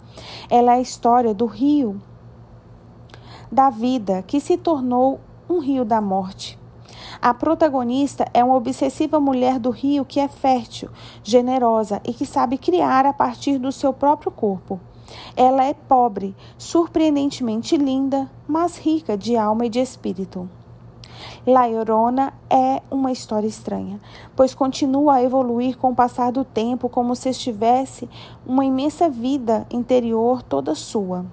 Ela 0.50 0.72
é 0.72 0.78
a 0.78 0.80
história 0.80 1.32
do 1.32 1.46
rio 1.46 2.02
da 3.52 3.70
vida 3.70 4.20
que 4.26 4.40
se 4.40 4.56
tornou 4.56 5.20
um 5.48 5.58
rio 5.58 5.84
da 5.84 6.00
morte. 6.00 6.58
A 7.20 7.32
protagonista 7.32 8.26
é 8.34 8.44
uma 8.44 8.56
obsessiva 8.56 9.18
mulher 9.18 9.58
do 9.58 9.70
rio 9.70 10.04
que 10.04 10.20
é 10.20 10.28
fértil, 10.28 10.90
generosa 11.22 12.00
e 12.04 12.12
que 12.12 12.26
sabe 12.26 12.58
criar 12.58 13.06
a 13.06 13.12
partir 13.12 13.58
do 13.58 13.72
seu 13.72 13.92
próprio 13.92 14.30
corpo. 14.30 14.80
Ela 15.36 15.64
é 15.64 15.74
pobre, 15.74 16.34
surpreendentemente 16.56 17.76
linda, 17.76 18.30
mas 18.46 18.78
rica 18.78 19.16
de 19.16 19.36
alma 19.36 19.66
e 19.66 19.70
de 19.70 19.80
espírito. 19.80 20.48
La 21.46 21.66
Llorona 21.66 22.32
é 22.50 22.82
uma 22.90 23.12
história 23.12 23.46
estranha, 23.46 24.00
pois 24.34 24.54
continua 24.54 25.14
a 25.14 25.22
evoluir 25.22 25.76
com 25.76 25.90
o 25.90 25.94
passar 25.94 26.32
do 26.32 26.44
tempo 26.44 26.88
como 26.88 27.14
se 27.14 27.28
estivesse 27.30 28.08
uma 28.46 28.64
imensa 28.64 29.08
vida 29.08 29.66
interior 29.70 30.42
toda 30.42 30.74
sua. 30.74 31.24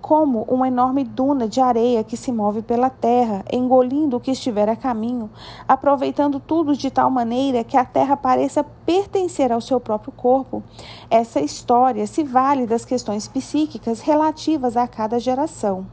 Como 0.00 0.42
uma 0.42 0.68
enorme 0.68 1.04
duna 1.04 1.48
de 1.48 1.60
areia 1.60 2.04
que 2.04 2.16
se 2.16 2.30
move 2.30 2.62
pela 2.62 2.88
terra, 2.88 3.44
engolindo 3.52 4.16
o 4.16 4.20
que 4.20 4.30
estiver 4.30 4.68
a 4.68 4.76
caminho, 4.76 5.28
aproveitando 5.66 6.38
tudo 6.38 6.76
de 6.76 6.90
tal 6.90 7.10
maneira 7.10 7.64
que 7.64 7.76
a 7.76 7.84
terra 7.84 8.16
pareça 8.16 8.64
pertencer 8.86 9.52
ao 9.52 9.60
seu 9.60 9.80
próprio 9.80 10.12
corpo. 10.12 10.62
Essa 11.10 11.40
história 11.40 12.06
se 12.06 12.22
vale 12.22 12.66
das 12.66 12.84
questões 12.84 13.26
psíquicas 13.26 14.00
relativas 14.00 14.76
a 14.76 14.86
cada 14.86 15.18
geração. 15.18 15.86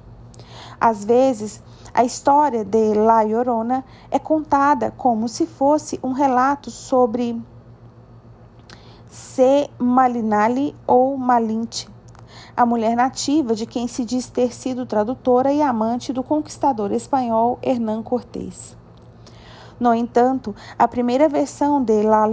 Às 0.80 1.04
vezes, 1.04 1.62
a 1.94 2.04
história 2.04 2.66
de 2.66 2.94
La 2.94 3.24
Llorona 3.24 3.84
é 4.12 4.20
contada 4.20 4.92
como 4.92 5.28
se 5.28 5.46
fosse 5.46 6.00
um 6.04 6.12
relato 6.12 6.70
sobre 6.70 7.42
C. 9.08 9.70
Malinali 9.80 10.76
ou 10.86 11.18
Malinte, 11.18 11.88
a 12.56 12.66
mulher 12.66 12.96
nativa 12.96 13.54
de 13.54 13.66
quem 13.66 13.88
se 13.88 14.06
diz 14.06 14.30
ter 14.30 14.54
sido 14.54 14.86
tradutora 14.86 15.52
e 15.52 15.62
amante 15.62 16.14
do 16.14 16.24
conquistador 16.24 16.92
espanhol 16.92 17.60
Hernán 17.62 18.02
Cortés. 18.02 18.78
No 19.78 19.94
entanto, 19.94 20.56
a 20.80 20.88
primeira 20.88 21.28
versão 21.28 21.84
de 21.84 22.02
La 22.02 22.26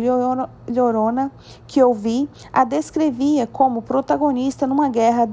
Llorona 0.69 1.33
que 1.67 1.83
ouvi 1.83 2.31
a 2.53 2.63
descrevia 2.63 3.49
como 3.49 3.83
protagonista 3.83 4.65
numa 4.65 4.89
guerra 4.89 5.27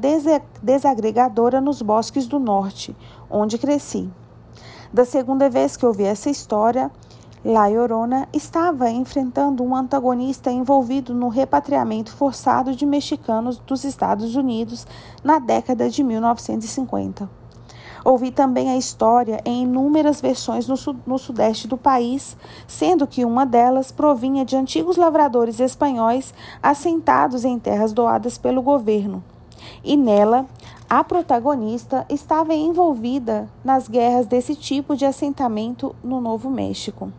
desagregadora 0.64 1.62
nos 1.62 1.84
bosques 1.84 2.26
do 2.26 2.40
norte, 2.40 2.98
onde 3.30 3.60
cresci. 3.60 4.10
Da 4.92 5.06
segunda 5.06 5.52
vez 5.52 5.78
que 5.78 5.86
ouvi 5.86 6.04
essa 6.04 6.32
história, 6.32 6.90
La 7.44 7.70
Llorona 7.70 8.28
estava 8.34 8.90
enfrentando 8.90 9.64
um 9.64 9.74
antagonista 9.74 10.52
envolvido 10.52 11.14
no 11.14 11.30
repatriamento 11.30 12.12
forçado 12.12 12.76
de 12.76 12.86
mexicanos 12.86 13.58
dos 13.60 13.86
Estados 13.86 14.36
Unidos 14.36 14.86
na 15.24 15.40
década 15.40 15.90
de 15.90 16.04
1950. 16.04 17.30
Ouvi 18.04 18.30
também 18.32 18.70
a 18.70 18.76
história 18.76 19.40
em 19.46 19.64
inúmeras 19.64 20.20
versões 20.20 20.68
no, 20.68 20.76
no, 21.08 21.18
sudeste 21.18 21.66
do 21.66 21.78
país, 21.78 22.36
sendo 22.68 23.08
que 23.08 23.24
uma 23.24 23.46
delas 23.46 23.90
provinha 23.90 24.44
de 24.44 24.58
antigos 24.58 24.98
lavradores 24.98 25.62
espanhóis 25.62 26.34
assentados 26.62 27.46
em 27.46 27.58
terras 27.58 27.94
doadas 27.94 28.38
pelo 28.38 28.62
governo. 28.62 29.24
E 29.82 29.96
nela, 29.96 30.46
a 30.90 31.06
protagonista 31.06 32.06
estava 32.10 32.54
envolvida 32.54 33.50
nas 33.64 33.88
guerras 33.88 34.28
desse 34.28 34.58
tipo 34.58 34.94
de 34.94 35.06
assentamento 35.06 35.96
no 36.04 36.20
Novo 36.20 36.50
México. 36.50 37.10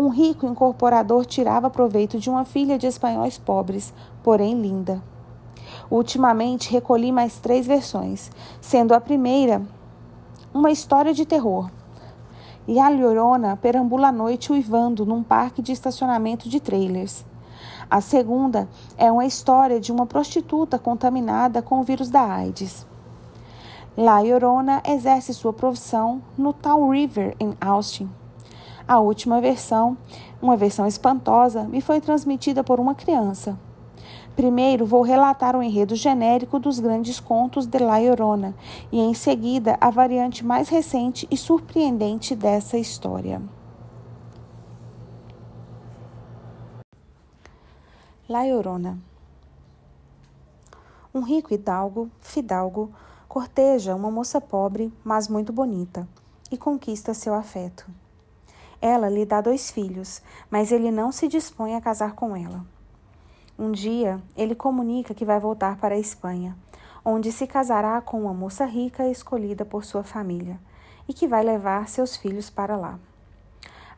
Um 0.00 0.10
rico 0.10 0.46
incorporador 0.46 1.26
tirava 1.26 1.68
proveito 1.68 2.20
de 2.20 2.30
uma 2.30 2.44
filha 2.44 2.78
de 2.78 2.86
espanhóis 2.86 3.36
pobres, 3.36 3.92
porém 4.22 4.54
linda. 4.62 5.02
Ultimamente 5.90 6.70
recolhi 6.70 7.10
mais 7.10 7.40
três 7.40 7.66
versões, 7.66 8.30
sendo 8.60 8.94
a 8.94 9.00
primeira 9.00 9.60
uma 10.54 10.70
história 10.70 11.12
de 11.12 11.26
terror. 11.26 11.68
E 12.68 12.78
a 12.78 12.88
Llorona 12.88 13.56
perambula 13.56 14.10
à 14.10 14.12
noite 14.12 14.52
uivando 14.52 15.04
num 15.04 15.24
parque 15.24 15.60
de 15.60 15.72
estacionamento 15.72 16.48
de 16.48 16.60
trailers. 16.60 17.26
A 17.90 18.00
segunda 18.00 18.68
é 18.96 19.10
uma 19.10 19.26
história 19.26 19.80
de 19.80 19.90
uma 19.90 20.06
prostituta 20.06 20.78
contaminada 20.78 21.60
com 21.60 21.80
o 21.80 21.82
vírus 21.82 22.08
da 22.08 22.22
AIDS. 22.22 22.86
La 23.96 24.20
Llorona 24.20 24.80
exerce 24.86 25.34
sua 25.34 25.52
profissão 25.52 26.22
no 26.36 26.52
Town 26.52 26.88
River, 26.88 27.34
em 27.40 27.52
Austin. 27.60 28.08
A 28.88 29.00
última 29.00 29.38
versão, 29.38 29.98
uma 30.40 30.56
versão 30.56 30.86
espantosa, 30.86 31.64
me 31.64 31.82
foi 31.82 32.00
transmitida 32.00 32.64
por 32.64 32.80
uma 32.80 32.94
criança. 32.94 33.58
Primeiro 34.34 34.86
vou 34.86 35.02
relatar 35.02 35.54
o 35.54 35.62
enredo 35.62 35.94
genérico 35.94 36.58
dos 36.58 36.80
grandes 36.80 37.20
contos 37.20 37.66
de 37.66 37.78
La 37.78 37.98
Llorona 37.98 38.54
e 38.90 38.98
em 38.98 39.12
seguida 39.12 39.76
a 39.78 39.90
variante 39.90 40.42
mais 40.42 40.70
recente 40.70 41.28
e 41.30 41.36
surpreendente 41.36 42.34
dessa 42.34 42.78
história. 42.78 43.42
La 48.26 48.44
Llorona. 48.44 48.98
Um 51.14 51.20
rico 51.20 51.52
hidalgo, 51.52 52.10
fidalgo, 52.20 52.90
corteja 53.28 53.94
uma 53.94 54.10
moça 54.10 54.40
pobre, 54.40 54.90
mas 55.04 55.28
muito 55.28 55.52
bonita, 55.52 56.08
e 56.50 56.56
conquista 56.56 57.12
seu 57.12 57.34
afeto. 57.34 57.84
Ela 58.80 59.08
lhe 59.08 59.24
dá 59.24 59.40
dois 59.40 59.70
filhos, 59.70 60.22
mas 60.50 60.70
ele 60.70 60.90
não 60.90 61.10
se 61.10 61.26
dispõe 61.28 61.74
a 61.74 61.80
casar 61.80 62.14
com 62.14 62.36
ela. 62.36 62.64
Um 63.58 63.72
dia, 63.72 64.22
ele 64.36 64.54
comunica 64.54 65.14
que 65.14 65.24
vai 65.24 65.40
voltar 65.40 65.78
para 65.78 65.96
a 65.96 65.98
Espanha, 65.98 66.56
onde 67.04 67.32
se 67.32 67.46
casará 67.46 68.00
com 68.00 68.22
uma 68.22 68.34
moça 68.34 68.64
rica 68.64 69.08
escolhida 69.08 69.64
por 69.64 69.84
sua 69.84 70.04
família, 70.04 70.60
e 71.08 71.12
que 71.12 71.26
vai 71.26 71.42
levar 71.42 71.88
seus 71.88 72.16
filhos 72.16 72.50
para 72.50 72.76
lá. 72.76 72.98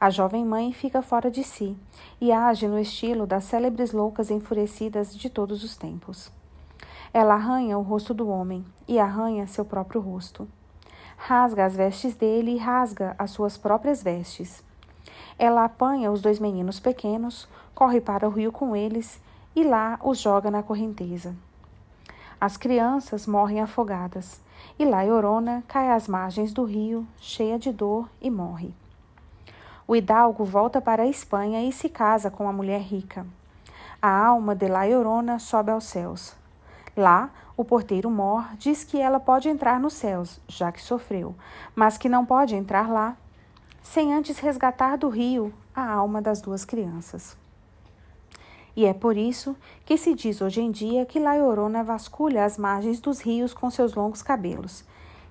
A 0.01 0.09
jovem 0.09 0.47
mãe 0.47 0.73
fica 0.73 1.03
fora 1.03 1.31
de 1.31 1.45
si 1.45 1.77
e 2.19 2.33
age 2.33 2.67
no 2.67 2.79
estilo 2.79 3.27
das 3.27 3.45
célebres 3.45 3.93
loucas 3.93 4.31
enfurecidas 4.31 5.15
de 5.15 5.29
todos 5.29 5.63
os 5.63 5.77
tempos. 5.77 6.33
Ela 7.13 7.35
arranha 7.35 7.77
o 7.77 7.83
rosto 7.83 8.15
do 8.15 8.29
homem 8.29 8.65
e 8.89 8.99
arranha 8.99 9.47
seu 9.47 9.63
próprio 9.63 10.01
rosto. 10.01 10.49
Rasga 11.19 11.67
as 11.67 11.77
vestes 11.77 12.15
dele 12.15 12.53
e 12.53 12.57
rasga 12.57 13.15
as 13.19 13.31
suas 13.33 13.59
próprias 13.59 14.03
vestes. 14.03 14.65
Ela 15.43 15.65
apanha 15.65 16.13
os 16.13 16.21
dois 16.21 16.39
meninos 16.39 16.79
pequenos, 16.79 17.49
corre 17.75 17.99
para 17.99 18.29
o 18.29 18.31
rio 18.31 18.53
com 18.53 18.77
eles 18.77 19.19
e 19.57 19.65
lá 19.65 19.99
os 20.05 20.19
joga 20.19 20.51
na 20.51 20.63
correnteza. 20.63 21.35
As 22.39 22.59
crianças 22.59 23.27
morrem 23.27 23.59
afogadas 23.59 24.39
e 24.79 24.85
Laiorona 24.85 25.65
cai 25.67 25.93
às 25.93 26.07
margens 26.07 26.53
do 26.53 26.65
rio, 26.65 27.07
cheia 27.17 27.59
de 27.59 27.73
dor, 27.73 28.07
e 28.21 28.31
morre. 28.31 28.75
O 29.89 29.97
hidalgo 29.97 30.45
volta 30.45 30.79
para 30.79 31.05
a 31.05 31.09
Espanha 31.09 31.67
e 31.67 31.73
se 31.73 31.89
casa 31.89 32.31
com 32.31 32.47
a 32.47 32.53
mulher 32.53 32.83
rica. 32.83 33.27
A 34.03 34.11
alma 34.11 34.55
de 34.55 34.69
Laiorona 34.69 35.39
sobe 35.39 35.71
aos 35.71 35.85
céus. 35.85 36.37
Lá, 36.95 37.31
o 37.57 37.65
porteiro 37.65 38.11
Mor 38.11 38.45
diz 38.59 38.85
que 38.85 39.01
ela 39.01 39.19
pode 39.19 39.49
entrar 39.49 39.81
nos 39.81 39.95
céus, 39.95 40.39
já 40.47 40.71
que 40.71 40.83
sofreu, 40.83 41.35
mas 41.75 41.97
que 41.97 42.11
não 42.11 42.27
pode 42.27 42.55
entrar 42.55 42.91
lá 42.91 43.17
sem 43.83 44.15
antes 44.15 44.39
resgatar 44.39 44.97
do 44.97 45.09
rio 45.09 45.53
a 45.75 45.89
alma 45.91 46.21
das 46.21 46.41
duas 46.41 46.65
crianças. 46.65 47.37
E 48.77 48.85
é 48.87 48.95
por 48.95 49.17
isso 49.17 49.57
que 49.85 49.97
se 49.97 50.15
diz 50.15 50.41
hoje 50.41 50.61
em 50.61 50.71
dia 50.71 51.05
que 51.05 51.19
Laiorona 51.19 51.83
vasculha 51.83 52.45
as 52.45 52.57
margens 52.57 53.01
dos 53.01 53.21
rios 53.21 53.53
com 53.53 53.71
seus 53.71 53.95
longos 53.95 54.23
cabelos, 54.23 54.85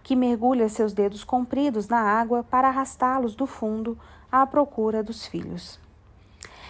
que 0.03 0.15
mergulha 0.15 0.68
seus 0.70 0.94
dedos 0.94 1.24
compridos 1.24 1.88
na 1.88 2.00
água 2.00 2.44
para 2.44 2.68
arrastá-los 2.68 3.36
do 3.36 3.46
fundo 3.46 3.98
à 4.32 4.46
procura 4.46 5.01
dos 5.01 5.25
filhos. 5.25 5.79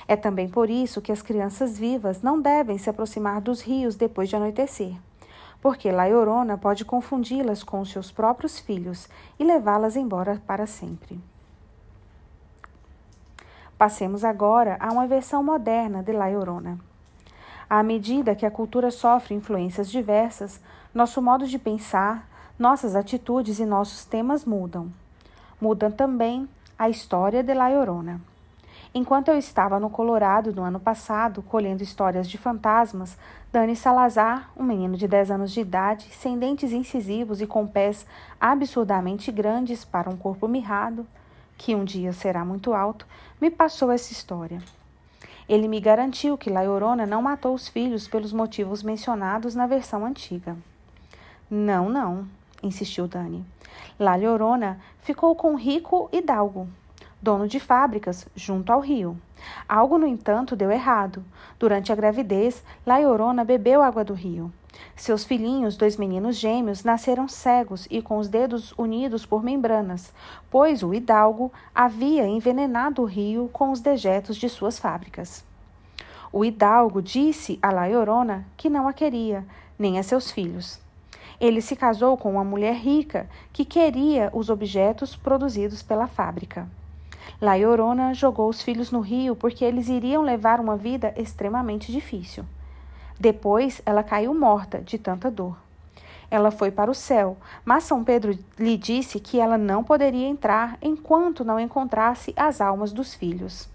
É 0.07 0.15
também 0.15 0.49
por 0.49 0.69
isso 0.69 1.01
que 1.01 1.11
as 1.11 1.21
crianças 1.21 1.77
vivas 1.77 2.21
não 2.21 2.41
devem 2.41 2.77
se 2.77 2.89
aproximar 2.89 3.41
dos 3.41 3.61
rios 3.61 3.95
depois 3.95 4.27
de 4.27 4.35
anoitecer, 4.35 4.95
porque 5.61 5.91
Laiorona 5.91 6.57
pode 6.57 6.83
confundi-las 6.83 7.63
com 7.63 7.81
os 7.81 7.91
seus 7.91 8.11
próprios 8.11 8.59
filhos 8.59 9.07
e 9.37 9.43
levá-las 9.43 9.95
embora 9.95 10.41
para 10.47 10.65
sempre. 10.65 11.19
Passemos 13.79 14.25
agora 14.25 14.75
a 14.77 14.91
uma 14.91 15.07
versão 15.07 15.41
moderna 15.41 16.03
de 16.03 16.11
La 16.11 16.27
Llorona. 16.27 16.77
À 17.69 17.81
medida 17.81 18.35
que 18.35 18.45
a 18.45 18.51
cultura 18.51 18.91
sofre 18.91 19.33
influências 19.33 19.89
diversas, 19.89 20.59
nosso 20.93 21.21
modo 21.21 21.47
de 21.47 21.57
pensar, 21.57 22.27
nossas 22.59 22.93
atitudes 22.93 23.57
e 23.57 23.65
nossos 23.65 24.03
temas 24.03 24.43
mudam. 24.43 24.91
Muda 25.61 25.89
também 25.89 26.45
a 26.77 26.89
história 26.89 27.41
de 27.41 27.53
La 27.53 27.69
Llorona. 27.69 28.19
Enquanto 28.93 29.29
eu 29.29 29.37
estava 29.37 29.79
no 29.79 29.89
Colorado 29.89 30.51
no 30.51 30.63
ano 30.63 30.81
passado, 30.81 31.41
colhendo 31.41 31.81
histórias 31.81 32.27
de 32.29 32.37
fantasmas, 32.37 33.17
Dani 33.49 33.77
Salazar, 33.77 34.51
um 34.57 34.63
menino 34.63 34.97
de 34.97 35.07
10 35.07 35.31
anos 35.31 35.53
de 35.53 35.61
idade, 35.61 36.09
sem 36.11 36.37
dentes 36.37 36.73
incisivos 36.73 37.39
e 37.39 37.47
com 37.47 37.65
pés 37.65 38.05
absurdamente 38.41 39.31
grandes 39.31 39.85
para 39.85 40.09
um 40.09 40.17
corpo 40.17 40.49
mirrado, 40.49 41.07
que 41.59 41.75
um 41.75 41.83
dia 41.83 42.13
será 42.13 42.45
muito 42.45 42.73
alto, 42.73 43.05
me 43.39 43.49
passou 43.49 43.91
essa 43.91 44.11
história. 44.11 44.61
Ele 45.47 45.67
me 45.67 45.79
garantiu 45.79 46.37
que 46.37 46.49
Laiorona 46.49 47.05
não 47.05 47.21
matou 47.21 47.53
os 47.55 47.67
filhos 47.67 48.07
pelos 48.07 48.31
motivos 48.31 48.83
mencionados 48.83 49.55
na 49.55 49.65
versão 49.65 50.05
antiga. 50.05 50.55
Não, 51.49 51.89
não, 51.89 52.27
insistiu 52.61 53.07
Dani. 53.07 53.43
La 53.99 54.15
Llorona 54.15 54.79
ficou 54.99 55.35
com 55.35 55.55
rico 55.55 56.07
hidalgo, 56.11 56.67
dono 57.21 57.47
de 57.47 57.59
fábricas, 57.59 58.27
junto 58.35 58.71
ao 58.71 58.79
rio. 58.79 59.17
Algo, 59.67 59.97
no 59.97 60.05
entanto, 60.05 60.55
deu 60.55 60.69
errado. 60.69 61.23
Durante 61.57 61.91
a 61.91 61.95
gravidez, 61.95 62.63
La 62.85 62.99
Llorona 62.99 63.43
bebeu 63.43 63.81
água 63.81 64.03
do 64.03 64.13
rio. 64.13 64.53
Seus 64.95 65.23
filhinhos, 65.23 65.77
dois 65.77 65.97
meninos 65.97 66.35
gêmeos, 66.35 66.83
nasceram 66.83 67.27
cegos 67.27 67.87
e 67.89 68.01
com 68.01 68.17
os 68.17 68.27
dedos 68.27 68.73
unidos 68.77 69.25
por 69.25 69.43
membranas, 69.43 70.13
pois 70.49 70.83
o 70.83 70.93
hidalgo 70.93 71.51
havia 71.73 72.27
envenenado 72.27 73.01
o 73.01 73.05
rio 73.05 73.49
com 73.51 73.71
os 73.71 73.79
dejetos 73.79 74.37
de 74.37 74.49
suas 74.49 74.77
fábricas. 74.77 75.43
O 76.31 76.45
hidalgo 76.45 77.01
disse 77.01 77.57
a 77.61 77.71
La 77.71 77.87
Llorona 77.87 78.45
que 78.55 78.69
não 78.69 78.87
a 78.87 78.93
queria, 78.93 79.45
nem 79.77 79.97
a 79.97 80.03
seus 80.03 80.29
filhos. 80.29 80.79
Ele 81.39 81.61
se 81.61 81.75
casou 81.75 82.17
com 82.17 82.33
uma 82.33 82.43
mulher 82.43 82.75
rica 82.75 83.27
que 83.53 83.63
queria 83.63 84.29
os 84.33 84.49
objetos 84.49 85.15
produzidos 85.15 85.81
pela 85.81 86.05
fábrica. 86.05 86.67
La 87.41 87.55
Llorona 87.55 88.13
jogou 88.13 88.49
os 88.49 88.61
filhos 88.61 88.91
no 88.91 88.99
rio 88.99 89.35
porque 89.35 89.63
eles 89.63 89.87
iriam 89.87 90.21
levar 90.21 90.59
uma 90.59 90.75
vida 90.75 91.13
extremamente 91.15 91.91
difícil. 91.91 92.43
Depois 93.19 93.81
ela 93.85 94.01
caiu 94.01 94.33
morta 94.33 94.79
de 94.79 94.97
tanta 94.97 95.29
dor. 95.29 95.57
Ela 96.31 96.51
foi 96.51 96.71
para 96.71 96.89
o 96.89 96.95
céu, 96.95 97.35
mas 97.65 97.83
São 97.83 98.01
Pedro 98.03 98.37
lhe 98.57 98.77
disse 98.77 99.19
que 99.19 99.39
ela 99.39 99.57
não 99.57 99.83
poderia 99.83 100.27
entrar 100.27 100.77
enquanto 100.81 101.43
não 101.43 101.59
encontrasse 101.59 102.33
as 102.37 102.61
almas 102.61 102.93
dos 102.93 103.13
filhos. 103.13 103.67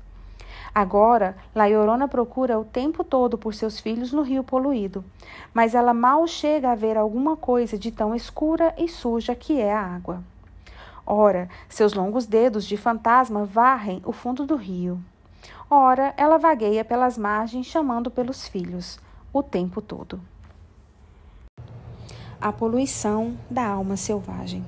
Agora, 0.75 1.37
Laiorona 1.55 2.09
procura 2.09 2.59
o 2.59 2.65
tempo 2.65 3.05
todo 3.05 3.37
por 3.37 3.55
seus 3.55 3.79
filhos 3.79 4.13
no 4.13 4.23
rio 4.23 4.43
poluído, 4.43 5.05
mas 5.53 5.75
ela 5.75 5.93
mal 5.93 6.27
chega 6.27 6.73
a 6.73 6.75
ver 6.75 6.97
alguma 6.97 7.37
coisa 7.37 7.77
de 7.77 7.91
tão 7.91 8.15
escura 8.15 8.75
e 8.79 8.89
suja 8.89 9.35
que 9.35 9.61
é 9.61 9.73
a 9.73 9.81
água. 9.81 10.23
Ora, 11.07 11.51
seus 11.69 11.93
longos 11.93 12.25
dedos 12.25 12.65
de 12.65 12.77
fantasma 12.77 13.45
varrem 13.45 14.01
o 14.07 14.13
fundo 14.13 14.47
do 14.47 14.57
rio. 14.57 14.99
Ora, 15.69 16.15
ela 16.17 16.39
vagueia 16.39 16.85
pelas 16.85 17.19
margens 17.19 17.67
chamando 17.67 18.11
pelos 18.11 18.49
filhos 18.49 18.99
o 19.35 19.43
tempo 19.43 19.83
todo. 19.83 20.21
A 22.41 22.53
poluição 22.53 23.37
da 23.51 23.67
alma 23.67 23.97
selvagem. 23.97 24.65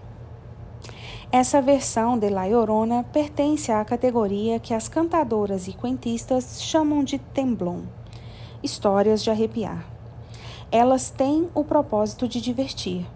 Essa 1.31 1.63
versão 1.63 2.19
de 2.19 2.29
La 2.29 2.47
Llorona 2.47 3.05
pertence 3.05 3.71
à 3.71 3.85
categoria 3.85 4.59
que 4.59 4.75
as 4.75 4.89
cantadoras 4.89 5.69
e 5.69 5.73
cuentistas 5.73 6.61
chamam 6.61 7.05
de 7.05 7.17
temblon, 7.17 7.83
histórias 8.61 9.23
de 9.23 9.31
arrepiar. 9.31 9.87
Elas 10.73 11.11
têm 11.11 11.49
o 11.55 11.63
propósito 11.63 12.27
de 12.27 12.41
divertir, 12.41 13.07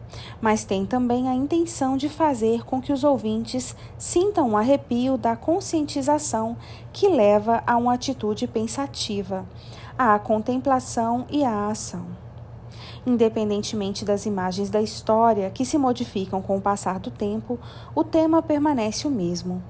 mas 0.41 0.63
têm 0.63 0.87
também 0.87 1.29
a 1.29 1.35
intenção 1.35 1.97
de 1.97 2.09
fazer 2.09 2.65
com 2.65 2.81
que 2.81 2.93
os 2.93 3.03
ouvintes 3.03 3.75
sintam 3.99 4.51
um 4.51 4.57
arrepio 4.57 5.19
da 5.19 5.35
conscientização 5.35 6.57
que 6.93 7.09
leva 7.09 7.61
a 7.67 7.77
uma 7.77 7.95
atitude 7.95 8.47
pensativa, 8.47 9.45
à 10.03 10.19
contemplação 10.19 11.27
e 11.29 11.45
à 11.45 11.67
ação. 11.67 12.07
Independentemente 13.05 14.03
das 14.03 14.25
imagens 14.25 14.71
da 14.71 14.81
história 14.81 15.51
que 15.51 15.63
se 15.63 15.77
modificam 15.77 16.41
com 16.41 16.57
o 16.57 16.61
passar 16.61 16.99
do 16.99 17.11
tempo, 17.11 17.59
o 17.95 18.03
tema 18.03 18.41
permanece 18.41 19.07
o 19.07 19.11
mesmo: 19.11 19.63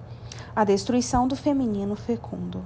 a 0.55 0.63
destruição 0.63 1.27
do 1.27 1.35
feminino 1.35 1.97
fecundo. 1.97 2.63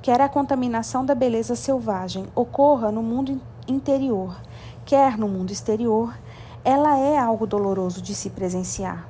Quer 0.00 0.20
a 0.20 0.28
contaminação 0.28 1.04
da 1.04 1.16
beleza 1.16 1.56
selvagem 1.56 2.26
ocorra 2.32 2.92
no 2.92 3.02
mundo 3.02 3.40
interior, 3.66 4.40
quer 4.86 5.18
no 5.18 5.26
mundo 5.26 5.50
exterior, 5.50 6.16
ela 6.64 6.96
é 6.96 7.18
algo 7.18 7.44
doloroso 7.44 8.00
de 8.00 8.14
se 8.14 8.30
presenciar. 8.30 9.08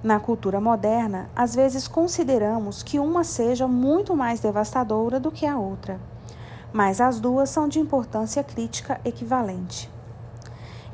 Na 0.00 0.20
cultura 0.20 0.60
moderna, 0.60 1.28
às 1.34 1.56
vezes 1.56 1.88
consideramos 1.88 2.84
que 2.84 3.00
uma 3.00 3.24
seja 3.24 3.66
muito 3.66 4.14
mais 4.14 4.38
devastadora 4.38 5.18
do 5.18 5.32
que 5.32 5.44
a 5.44 5.58
outra 5.58 5.98
mas 6.72 7.00
as 7.00 7.18
duas 7.20 7.50
são 7.50 7.68
de 7.68 7.78
importância 7.78 8.42
crítica 8.44 9.00
equivalente. 9.04 9.90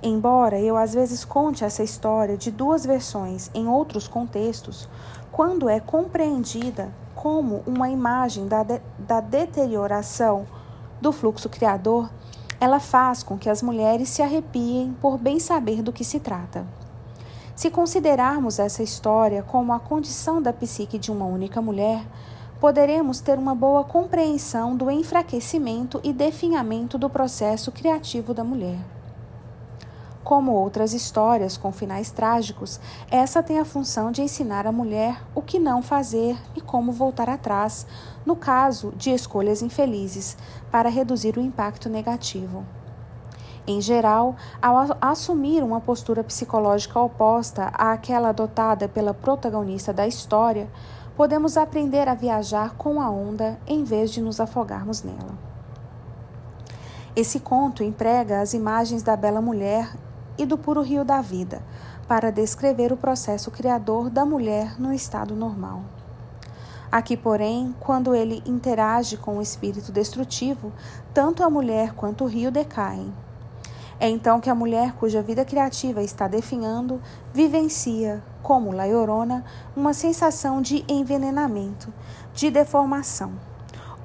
Embora 0.03 0.61
eu 0.61 0.77
às 0.77 0.93
vezes 0.93 1.25
conte 1.25 1.65
essa 1.65 1.83
história 1.83 2.37
de 2.37 2.51
duas 2.51 2.85
versões 2.85 3.51
em 3.55 3.67
outros 3.67 4.07
contextos, 4.07 4.89
quando 5.33 5.69
é 5.69 5.81
compreendida 5.81 6.93
como 7.15 7.63
uma 7.67 7.89
imagem 7.89 8.47
da, 8.47 8.63
de, 8.63 8.81
da 8.99 9.21
deterioração 9.21 10.47
do 11.01 11.11
fluxo 11.11 11.49
criador, 11.49 12.11
ela 12.61 12.79
faz 12.79 13.23
com 13.23 13.39
que 13.39 13.49
as 13.49 13.63
mulheres 13.63 14.09
se 14.11 14.23
arrepiem 14.23 14.95
por 15.01 15.19
bem 15.19 15.41
saber 15.41 15.83
do 15.83 15.93
que 15.93 16.05
se 16.05 16.21
trata. 16.21 16.67
Se 17.57 17.71
considerarmos 17.71 18.59
essa 18.59 18.83
história 18.83 19.43
como 19.43 19.73
a 19.73 19.81
condição 19.81 20.43
da 20.43 20.53
psique 20.53 20.99
de 20.99 21.11
uma 21.11 21.25
única 21.25 21.63
mulher, 21.63 22.05
poderemos 22.65 23.21
ter 23.21 23.39
uma 23.39 23.55
boa 23.55 23.85
compreensão 23.85 24.75
do 24.75 24.91
enfraquecimento 24.91 26.01
e 26.03 26.15
definhamento 26.15 26.97
do 26.97 27.11
processo 27.11 27.71
criativo 27.71 28.33
da 28.33 28.43
mulher. 28.43 28.79
Como 30.25 30.51
outras 30.53 30.95
histórias 30.95 31.59
com 31.59 31.71
finais 31.71 32.11
trágicos, 32.11 32.81
essa 33.11 33.43
tem 33.43 33.59
a 33.59 33.67
função 33.67 34.11
de 34.11 34.23
ensinar 34.23 34.67
a 34.67 34.73
mulher 34.73 35.23
o 35.35 35.43
que 35.43 35.59
não 35.59 35.83
fazer 35.83 36.39
e 36.57 36.61
como 36.63 36.91
voltar 36.91 37.29
atrás, 37.29 37.87
no 38.25 38.35
caso 38.35 38.95
de 38.97 39.11
escolhas 39.11 39.61
infelizes, 39.61 40.35
para 40.71 40.89
reduzir 40.89 41.37
o 41.37 41.43
impacto 41.43 41.91
negativo. 41.91 42.65
Em 43.67 43.79
geral, 43.79 44.37
ao 44.61 44.97
assumir 45.03 45.63
uma 45.63 45.83
postura 45.83 46.25
psicológica 46.25 46.99
oposta 46.99 47.65
àquela 47.75 48.31
adotada 48.31 48.89
pela 48.89 49.13
protagonista 49.13 49.93
da 49.93 50.07
história, 50.07 50.67
podemos 51.17 51.57
aprender 51.57 52.09
a 52.09 52.15
viajar 52.15 52.75
com 52.77 53.01
a 53.01 53.09
onda 53.09 53.59
em 53.67 53.85
vez 53.85 54.11
de 54.11 54.21
nos 54.21 54.41
afogarmos 54.41 55.03
nela. 55.03 55.39
Esse 57.15 57.39
conto 57.39 57.85
emprega 57.85 58.41
as 58.41 58.55
imagens 58.55 59.03
da 59.03 59.17
bela 59.17 59.41
mulher 59.41 59.95
e 60.37 60.45
do 60.45 60.59
puro 60.59 60.83
rio 60.83 61.05
da 61.05 61.21
vida 61.21 61.63
para 62.09 62.33
descrever 62.33 62.93
o 62.93 62.97
processo 62.97 63.51
criador 63.51 64.11
da 64.11 64.25
mulher 64.25 64.81
no 64.81 64.93
estado 64.93 65.35
normal. 65.37 65.83
Aqui, 66.91 67.17
porém, 67.17 67.75
quando 67.81 68.15
ele 68.15 68.43
interage 68.45 69.17
com 69.17 69.39
o 69.39 69.43
espírito 69.43 69.91
destrutivo, 69.91 70.73
tanto 71.13 71.43
a 71.43 71.51
mulher 71.51 71.93
quanto 71.95 72.25
o 72.25 72.27
rio 72.27 72.51
decaem. 72.51 73.13
É 73.99 74.09
então 74.09 74.41
que 74.41 74.51
a 74.51 74.55
mulher 74.55 74.93
cuja 74.95 75.23
vida 75.23 75.45
criativa 75.45 76.03
está 76.03 76.29
definhando 76.29 77.01
vivencia, 77.33 78.23
como 78.45 78.73
La 78.73 78.85
Llorona, 78.85 79.43
uma 79.75 79.95
sensação 79.95 80.61
de 80.61 80.85
envenenamento, 80.87 81.93
de 82.35 82.51
deformação, 82.51 83.33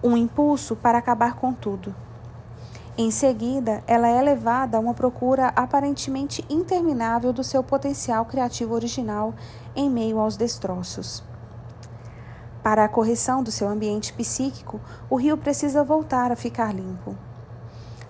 um 0.02 0.15
impulso 0.15 0.78
para 0.78 0.97
acabar 0.97 1.36
com 1.36 1.54
tudo. 1.54 1.93
Em 2.97 3.12
seguida, 3.12 3.84
ela 3.86 4.08
é 4.08 4.21
levada 4.21 4.78
a 4.78 4.80
uma 4.80 4.93
procura 4.93 5.54
aparentemente 5.56 6.43
interminável 6.49 7.34
do 7.34 7.43
seu 7.43 7.62
potencial 7.62 8.25
criativo 8.25 8.73
original 8.73 9.34
em 9.75 9.89
meio 9.89 10.19
aos 10.19 10.38
destroços. 10.38 11.21
Para 12.63 12.86
a 12.86 12.89
correção 12.89 13.43
do 13.43 13.52
seu 13.52 13.67
ambiente 13.67 14.13
psíquico, 14.13 14.80
o 15.10 15.17
rio 15.17 15.38
precisa 15.38 15.84
voltar 15.84 16.32
a 16.32 16.36
ficar 16.36 16.73
limpo. 16.73 17.15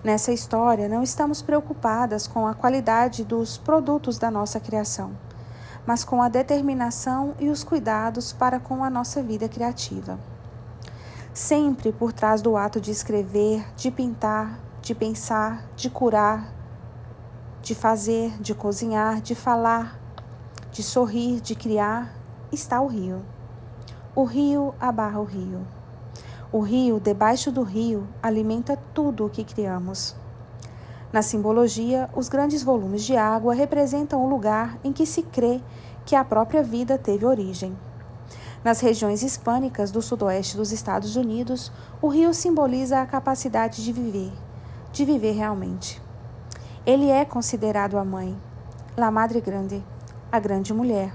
Nessa 0.02 0.32
história, 0.32 0.88
não 0.88 1.02
estamos 1.02 1.42
preocupadas 1.42 2.26
com 2.26 2.46
a 2.46 2.54
qualidade 2.54 3.24
dos 3.24 3.58
produtos 3.58 4.16
da 4.16 4.30
nossa 4.30 4.58
criação, 4.58 5.12
mas 5.86 6.04
com 6.04 6.22
a 6.22 6.28
determinação 6.28 7.34
e 7.38 7.48
os 7.48 7.64
cuidados 7.64 8.32
para 8.32 8.60
com 8.60 8.84
a 8.84 8.90
nossa 8.90 9.22
vida 9.22 9.48
criativa. 9.48 10.18
Sempre 11.32 11.92
por 11.92 12.12
trás 12.12 12.42
do 12.42 12.56
ato 12.56 12.80
de 12.80 12.90
escrever, 12.90 13.64
de 13.76 13.90
pintar, 13.90 14.58
de 14.82 14.94
pensar, 14.94 15.64
de 15.76 15.88
curar, 15.88 16.52
de 17.62 17.74
fazer, 17.74 18.40
de 18.40 18.54
cozinhar, 18.54 19.20
de 19.20 19.34
falar, 19.34 19.98
de 20.72 20.82
sorrir, 20.82 21.40
de 21.40 21.54
criar, 21.54 22.14
está 22.52 22.80
o 22.80 22.86
rio. 22.86 23.22
O 24.14 24.24
rio 24.24 24.74
abarra 24.80 25.20
o 25.20 25.24
rio. 25.24 25.66
O 26.52 26.60
rio, 26.60 26.98
debaixo 26.98 27.52
do 27.52 27.62
rio, 27.62 28.08
alimenta 28.22 28.76
tudo 28.92 29.24
o 29.24 29.30
que 29.30 29.44
criamos. 29.44 30.16
Na 31.12 31.22
simbologia, 31.22 32.08
os 32.14 32.28
grandes 32.28 32.62
volumes 32.62 33.02
de 33.02 33.16
água 33.16 33.52
representam 33.52 34.24
o 34.24 34.28
lugar 34.28 34.78
em 34.84 34.92
que 34.92 35.04
se 35.04 35.22
crê 35.22 35.60
que 36.06 36.14
a 36.14 36.24
própria 36.24 36.62
vida 36.62 36.96
teve 36.96 37.26
origem. 37.26 37.76
Nas 38.62 38.78
regiões 38.78 39.22
hispânicas 39.22 39.90
do 39.90 40.00
sudoeste 40.00 40.56
dos 40.56 40.70
Estados 40.70 41.16
Unidos, 41.16 41.72
o 42.00 42.06
rio 42.06 42.32
simboliza 42.32 43.00
a 43.00 43.06
capacidade 43.06 43.82
de 43.82 43.92
viver, 43.92 44.32
de 44.92 45.04
viver 45.04 45.32
realmente. 45.32 46.00
Ele 46.86 47.10
é 47.10 47.24
considerado 47.24 47.98
a 47.98 48.04
mãe, 48.04 48.38
La 48.96 49.10
Madre 49.10 49.40
Grande, 49.40 49.84
a 50.30 50.38
grande 50.38 50.72
mulher, 50.72 51.12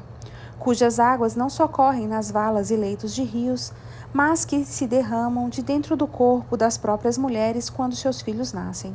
cujas 0.60 1.00
águas 1.00 1.38
não 1.38 1.50
socorrem 1.50 2.06
nas 2.06 2.30
valas 2.30 2.70
e 2.70 2.76
leitos 2.76 3.16
de 3.16 3.24
rios, 3.24 3.72
mas 4.12 4.44
que 4.44 4.66
se 4.66 4.88
derramam 4.88 5.48
de 5.48 5.62
dentro 5.62 5.96
do 5.96 6.06
corpo 6.06 6.58
das 6.58 6.78
próprias 6.78 7.18
mulheres 7.18 7.70
quando 7.70 7.96
seus 7.96 8.22
filhos 8.22 8.52
nascem. 8.52 8.94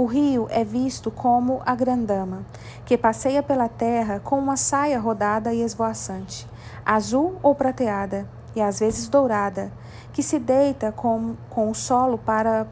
O 0.00 0.06
rio 0.06 0.46
é 0.48 0.64
visto 0.64 1.10
como 1.10 1.60
a 1.66 1.74
grandama, 1.74 2.46
que 2.86 2.96
passeia 2.96 3.42
pela 3.42 3.68
terra 3.68 4.18
com 4.18 4.38
uma 4.38 4.56
saia 4.56 4.98
rodada 4.98 5.52
e 5.52 5.60
esvoaçante, 5.60 6.48
azul 6.86 7.38
ou 7.42 7.54
prateada, 7.54 8.26
e 8.56 8.62
às 8.62 8.80
vezes 8.80 9.10
dourada, 9.10 9.70
que 10.10 10.22
se 10.22 10.38
deita 10.38 10.90
com, 10.90 11.36
com 11.50 11.70
o 11.70 11.74
solo 11.74 12.16
para 12.16 12.66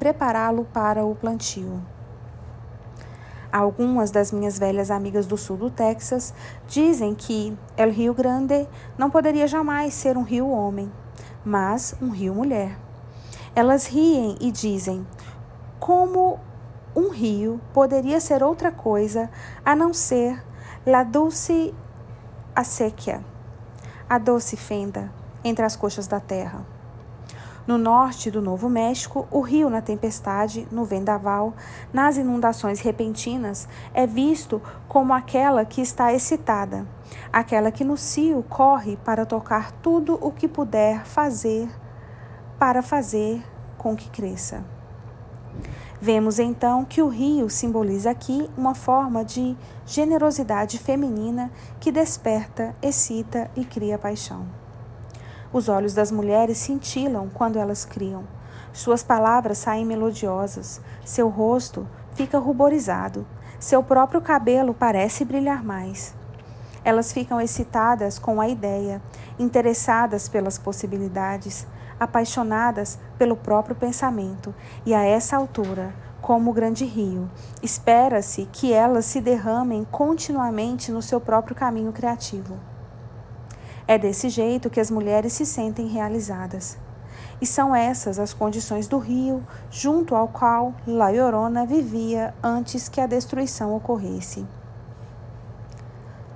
prepará-lo 0.00 0.64
para 0.72 1.04
o 1.04 1.14
plantio. 1.14 1.80
Algumas 3.52 4.10
das 4.10 4.32
minhas 4.32 4.58
velhas 4.58 4.90
amigas 4.90 5.26
do 5.26 5.36
sul 5.36 5.56
do 5.56 5.70
Texas 5.70 6.34
dizem 6.66 7.14
que 7.14 7.56
El 7.76 7.92
Rio 7.92 8.12
Grande 8.12 8.66
não 8.98 9.10
poderia 9.10 9.46
jamais 9.46 9.94
ser 9.94 10.16
um 10.16 10.24
rio 10.24 10.50
homem, 10.50 10.90
mas 11.44 11.94
um 12.02 12.10
rio 12.10 12.34
mulher. 12.34 12.76
Elas 13.54 13.86
riem 13.86 14.34
e 14.40 14.50
dizem: 14.50 15.06
como 15.78 16.40
um 16.98 17.10
rio 17.10 17.60
poderia 17.72 18.18
ser 18.18 18.42
outra 18.42 18.72
coisa 18.72 19.30
a 19.64 19.76
não 19.76 19.94
ser 19.94 20.44
la 20.84 21.04
dulce 21.04 21.72
acequia, 22.56 23.24
a 24.10 24.18
doce 24.18 24.56
fenda 24.56 25.12
entre 25.44 25.64
as 25.64 25.76
coxas 25.76 26.08
da 26.08 26.18
terra. 26.18 26.66
No 27.68 27.78
norte 27.78 28.30
do 28.30 28.42
Novo 28.42 28.68
México, 28.68 29.28
o 29.30 29.40
rio 29.40 29.70
na 29.70 29.80
tempestade, 29.80 30.66
no 30.72 30.84
vendaval, 30.84 31.54
nas 31.92 32.16
inundações 32.16 32.80
repentinas, 32.80 33.68
é 33.94 34.06
visto 34.06 34.60
como 34.88 35.12
aquela 35.12 35.64
que 35.64 35.80
está 35.80 36.12
excitada, 36.12 36.84
aquela 37.32 37.70
que 37.70 37.84
no 37.84 37.96
cio 37.96 38.42
corre 38.48 38.96
para 38.96 39.24
tocar 39.24 39.70
tudo 39.70 40.18
o 40.20 40.32
que 40.32 40.48
puder 40.48 41.04
fazer 41.04 41.68
para 42.58 42.82
fazer 42.82 43.40
com 43.76 43.94
que 43.94 44.10
cresça. 44.10 44.64
Vemos 46.00 46.38
então 46.38 46.84
que 46.84 47.02
o 47.02 47.08
rio 47.08 47.50
simboliza 47.50 48.10
aqui 48.10 48.48
uma 48.56 48.72
forma 48.72 49.24
de 49.24 49.56
generosidade 49.84 50.78
feminina 50.78 51.50
que 51.80 51.90
desperta, 51.90 52.72
excita 52.80 53.50
e 53.56 53.64
cria 53.64 53.98
paixão. 53.98 54.46
Os 55.52 55.68
olhos 55.68 55.94
das 55.94 56.12
mulheres 56.12 56.58
cintilam 56.58 57.28
quando 57.34 57.58
elas 57.58 57.84
criam. 57.84 58.22
Suas 58.72 59.02
palavras 59.02 59.58
saem 59.58 59.84
melodiosas, 59.84 60.80
seu 61.04 61.28
rosto 61.28 61.84
fica 62.14 62.38
ruborizado, 62.38 63.26
seu 63.58 63.82
próprio 63.82 64.20
cabelo 64.20 64.72
parece 64.72 65.24
brilhar 65.24 65.64
mais. 65.64 66.14
Elas 66.84 67.12
ficam 67.12 67.40
excitadas 67.40 68.20
com 68.20 68.40
a 68.40 68.48
ideia, 68.48 69.02
interessadas 69.36 70.28
pelas 70.28 70.58
possibilidades, 70.58 71.66
apaixonadas 71.98 72.98
pelo 73.16 73.36
próprio 73.36 73.76
pensamento, 73.76 74.54
e 74.84 74.94
a 74.94 75.02
essa 75.02 75.36
altura, 75.36 75.92
como 76.20 76.50
o 76.50 76.54
grande 76.54 76.84
rio, 76.84 77.30
espera-se 77.62 78.48
que 78.52 78.72
elas 78.72 79.04
se 79.04 79.20
derramem 79.20 79.84
continuamente 79.90 80.90
no 80.90 81.00
seu 81.00 81.20
próprio 81.20 81.54
caminho 81.54 81.92
criativo. 81.92 82.58
É 83.86 83.96
desse 83.96 84.28
jeito 84.28 84.68
que 84.68 84.80
as 84.80 84.90
mulheres 84.90 85.32
se 85.32 85.46
sentem 85.46 85.86
realizadas. 85.86 86.76
E 87.40 87.46
são 87.46 87.74
essas 87.74 88.18
as 88.18 88.34
condições 88.34 88.86
do 88.86 88.98
rio, 88.98 89.42
junto 89.70 90.14
ao 90.14 90.28
qual 90.28 90.74
La 90.86 91.08
Llorona 91.08 91.64
vivia 91.64 92.34
antes 92.42 92.88
que 92.88 93.00
a 93.00 93.06
destruição 93.06 93.74
ocorresse. 93.74 94.44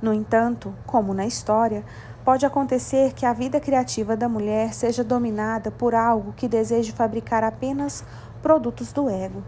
No 0.00 0.12
entanto, 0.12 0.74
como 0.86 1.12
na 1.12 1.26
história, 1.26 1.84
pode 2.24 2.46
acontecer 2.46 3.12
que 3.12 3.26
a 3.26 3.32
vida 3.32 3.60
criativa 3.60 4.16
da 4.16 4.28
mulher 4.28 4.72
seja 4.74 5.02
dominada 5.02 5.70
por 5.70 5.94
algo 5.94 6.32
que 6.32 6.48
deseje 6.48 6.92
fabricar 6.92 7.42
apenas 7.42 8.04
produtos 8.40 8.92
do 8.92 9.08
ego, 9.08 9.42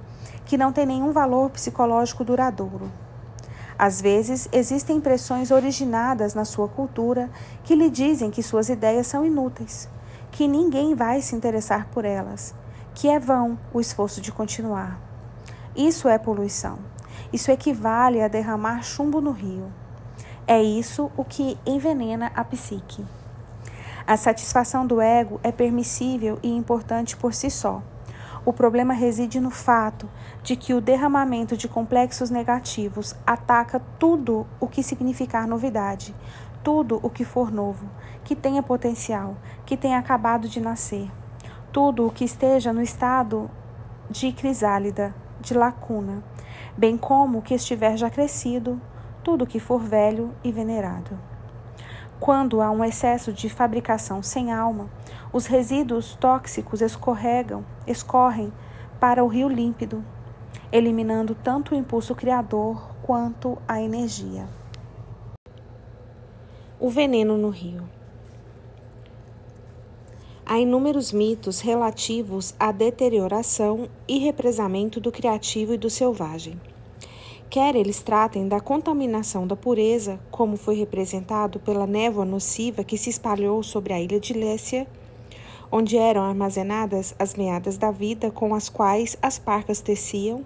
que 0.44 0.58
não 0.58 0.72
tem 0.72 0.86
nenhum 0.86 1.12
valor 1.12 1.50
psicológico 1.50 2.24
duradouro. 2.24 2.90
Às 3.78 4.00
vezes, 4.00 4.48
existem 4.52 4.96
impressões 4.96 5.50
originadas 5.50 6.34
na 6.34 6.44
sua 6.44 6.68
cultura 6.68 7.28
que 7.64 7.74
lhe 7.74 7.90
dizem 7.90 8.30
que 8.30 8.42
suas 8.42 8.68
ideias 8.68 9.06
são 9.06 9.24
inúteis, 9.24 9.88
que 10.30 10.46
ninguém 10.46 10.94
vai 10.94 11.20
se 11.20 11.34
interessar 11.34 11.88
por 11.88 12.04
elas, 12.04 12.54
que 12.94 13.08
é 13.08 13.18
vão 13.18 13.58
o 13.72 13.80
esforço 13.80 14.20
de 14.20 14.30
continuar. 14.30 15.00
Isso 15.74 16.08
é 16.08 16.18
poluição. 16.18 16.78
Isso 17.32 17.50
equivale 17.50 18.22
a 18.22 18.28
derramar 18.28 18.82
chumbo 18.82 19.20
no 19.20 19.32
rio. 19.32 19.72
É 20.46 20.62
isso 20.62 21.10
o 21.16 21.24
que 21.24 21.58
envenena 21.66 22.30
a 22.34 22.44
psique. 22.44 23.04
A 24.06 24.16
satisfação 24.16 24.86
do 24.86 25.00
ego 25.00 25.40
é 25.42 25.50
permissível 25.50 26.38
e 26.42 26.50
importante 26.50 27.16
por 27.16 27.32
si 27.32 27.50
só 27.50 27.82
o 28.44 28.52
problema 28.52 28.92
reside 28.92 29.40
no 29.40 29.50
fato 29.50 30.08
de 30.42 30.54
que 30.54 30.74
o 30.74 30.80
derramamento 30.80 31.56
de 31.56 31.66
complexos 31.66 32.30
negativos 32.30 33.14
ataca 33.26 33.80
tudo 33.98 34.46
o 34.60 34.66
que 34.66 34.82
significar 34.82 35.46
novidade, 35.46 36.14
tudo 36.62 37.00
o 37.02 37.08
que 37.08 37.24
for 37.24 37.50
novo, 37.50 37.88
que 38.22 38.36
tenha 38.36 38.62
potencial, 38.62 39.36
que 39.64 39.76
tenha 39.76 39.98
acabado 39.98 40.48
de 40.48 40.60
nascer, 40.60 41.10
tudo 41.72 42.06
o 42.06 42.10
que 42.10 42.24
esteja 42.24 42.72
no 42.72 42.82
estado 42.82 43.50
de 44.10 44.30
crisálida, 44.32 45.14
de 45.40 45.54
lacuna, 45.54 46.22
bem 46.76 46.96
como 46.98 47.38
o 47.38 47.42
que 47.42 47.54
estiver 47.54 47.96
já 47.96 48.10
crescido, 48.10 48.80
tudo 49.24 49.46
que 49.46 49.58
for 49.58 49.80
velho 49.80 50.32
e 50.44 50.52
venerado. 50.52 51.18
Quando 52.20 52.60
há 52.60 52.70
um 52.70 52.84
excesso 52.84 53.32
de 53.32 53.48
fabricação 53.48 54.22
sem 54.22 54.52
alma, 54.52 54.88
os 55.32 55.46
resíduos 55.46 56.14
tóxicos 56.14 56.80
escorregam, 56.80 57.64
escorrem 57.86 58.52
para 59.00 59.24
o 59.24 59.26
rio 59.26 59.48
límpido, 59.48 60.04
eliminando 60.70 61.34
tanto 61.34 61.74
o 61.74 61.76
impulso 61.76 62.14
criador 62.14 62.94
quanto 63.02 63.58
a 63.66 63.80
energia. 63.80 64.46
O 66.78 66.88
veneno 66.88 67.36
no 67.36 67.48
rio. 67.48 67.82
Há 70.46 70.58
inúmeros 70.58 71.10
mitos 71.10 71.60
relativos 71.60 72.54
à 72.60 72.70
deterioração 72.70 73.88
e 74.06 74.18
represamento 74.18 75.00
do 75.00 75.10
criativo 75.10 75.72
e 75.72 75.78
do 75.78 75.88
selvagem. 75.88 76.60
Quer 77.54 77.76
eles 77.76 78.02
tratem 78.02 78.48
da 78.48 78.58
contaminação 78.58 79.46
da 79.46 79.54
pureza, 79.54 80.18
como 80.28 80.56
foi 80.56 80.74
representado 80.74 81.60
pela 81.60 81.86
névoa 81.86 82.24
nociva 82.24 82.82
que 82.82 82.98
se 82.98 83.10
espalhou 83.10 83.62
sobre 83.62 83.92
a 83.92 84.00
ilha 84.00 84.18
de 84.18 84.32
Lécia, 84.32 84.88
onde 85.70 85.96
eram 85.96 86.24
armazenadas 86.24 87.14
as 87.16 87.36
meadas 87.36 87.78
da 87.78 87.92
vida 87.92 88.28
com 88.28 88.56
as 88.56 88.68
quais 88.68 89.16
as 89.22 89.38
parcas 89.38 89.80
teciam, 89.80 90.44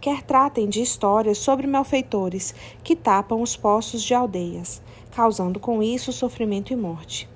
quer 0.00 0.24
tratem 0.24 0.68
de 0.68 0.82
histórias 0.82 1.38
sobre 1.38 1.64
malfeitores 1.64 2.52
que 2.82 2.96
tapam 2.96 3.40
os 3.40 3.56
poços 3.56 4.02
de 4.02 4.12
aldeias, 4.12 4.82
causando 5.12 5.60
com 5.60 5.80
isso 5.80 6.12
sofrimento 6.12 6.72
e 6.72 6.76
morte. 6.76 7.30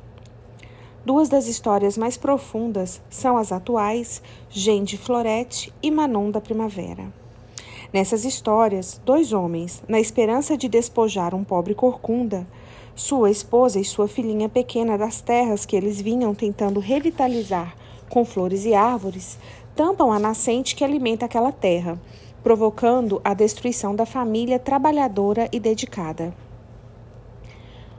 Duas 1.06 1.28
das 1.28 1.46
histórias 1.46 1.96
mais 1.96 2.16
profundas 2.16 3.00
são 3.08 3.36
as 3.36 3.52
atuais, 3.52 4.20
Gente 4.50 4.98
Florete 4.98 5.72
e 5.80 5.92
Manon 5.92 6.32
da 6.32 6.40
Primavera. 6.40 7.21
Nessas 7.92 8.24
histórias, 8.24 8.98
dois 9.04 9.34
homens, 9.34 9.82
na 9.86 10.00
esperança 10.00 10.56
de 10.56 10.66
despojar 10.66 11.34
um 11.34 11.44
pobre 11.44 11.74
corcunda, 11.74 12.46
sua 12.94 13.30
esposa 13.30 13.78
e 13.78 13.84
sua 13.84 14.08
filhinha 14.08 14.48
pequena 14.48 14.96
das 14.96 15.20
terras 15.20 15.66
que 15.66 15.76
eles 15.76 16.00
vinham 16.00 16.34
tentando 16.34 16.80
revitalizar 16.80 17.76
com 18.08 18.24
flores 18.24 18.64
e 18.64 18.72
árvores, 18.72 19.38
tampam 19.76 20.10
a 20.10 20.18
nascente 20.18 20.74
que 20.74 20.84
alimenta 20.84 21.26
aquela 21.26 21.52
terra, 21.52 22.00
provocando 22.42 23.20
a 23.22 23.34
destruição 23.34 23.94
da 23.94 24.06
família 24.06 24.58
trabalhadora 24.58 25.48
e 25.52 25.60
dedicada. 25.60 26.34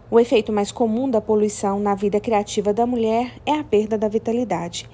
O 0.09 0.19
efeito 0.19 0.51
mais 0.51 0.71
comum 0.71 1.09
da 1.09 1.21
poluição 1.21 1.79
na 1.79 1.95
vida 1.95 2.19
criativa 2.19 2.73
da 2.73 2.85
mulher 2.85 3.33
é 3.45 3.53
a 3.53 3.63
perda 3.63 3.97
da 3.97 4.07
vitalidade. 4.07 4.89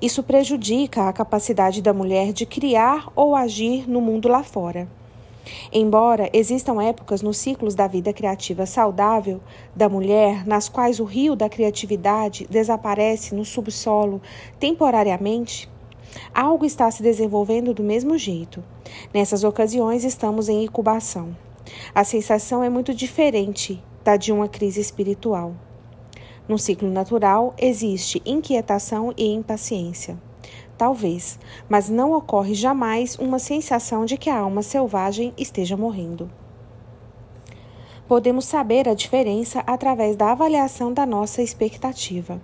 Isso 0.00 0.22
prejudica 0.22 1.08
a 1.08 1.12
capacidade 1.12 1.80
da 1.80 1.92
mulher 1.92 2.32
de 2.32 2.44
criar 2.44 3.08
ou 3.14 3.34
agir 3.34 3.88
no 3.88 4.00
mundo 4.00 4.28
lá 4.28 4.42
fora. 4.42 4.88
Embora 5.72 6.30
existam 6.32 6.82
épocas 6.82 7.20
nos 7.20 7.36
ciclos 7.36 7.74
da 7.74 7.86
vida 7.86 8.12
criativa 8.12 8.64
saudável 8.64 9.40
da 9.74 9.88
mulher 9.88 10.46
nas 10.46 10.68
quais 10.68 11.00
o 11.00 11.04
rio 11.04 11.36
da 11.36 11.48
criatividade 11.48 12.46
desaparece 12.50 13.34
no 13.34 13.44
subsolo 13.44 14.22
temporariamente, 14.58 15.68
algo 16.32 16.64
está 16.64 16.90
se 16.90 17.02
desenvolvendo 17.02 17.74
do 17.74 17.82
mesmo 17.82 18.16
jeito. 18.16 18.62
Nessas 19.12 19.44
ocasiões, 19.44 20.04
estamos 20.04 20.48
em 20.48 20.64
incubação. 20.64 21.36
A 21.94 22.04
sensação 22.04 22.62
é 22.62 22.68
muito 22.68 22.94
diferente 22.94 23.82
da 24.02 24.16
de 24.16 24.32
uma 24.32 24.48
crise 24.48 24.80
espiritual. 24.80 25.54
No 26.46 26.58
ciclo 26.58 26.90
natural, 26.90 27.54
existe 27.56 28.20
inquietação 28.26 29.14
e 29.16 29.32
impaciência. 29.32 30.18
Talvez, 30.76 31.38
mas 31.68 31.88
não 31.88 32.12
ocorre 32.12 32.54
jamais 32.54 33.16
uma 33.18 33.38
sensação 33.38 34.04
de 34.04 34.18
que 34.18 34.28
a 34.28 34.38
alma 34.38 34.62
selvagem 34.62 35.32
esteja 35.38 35.76
morrendo. 35.76 36.30
Podemos 38.06 38.44
saber 38.44 38.86
a 38.88 38.94
diferença 38.94 39.60
através 39.66 40.16
da 40.16 40.32
avaliação 40.32 40.92
da 40.92 41.06
nossa 41.06 41.40
expectativa. 41.40 42.40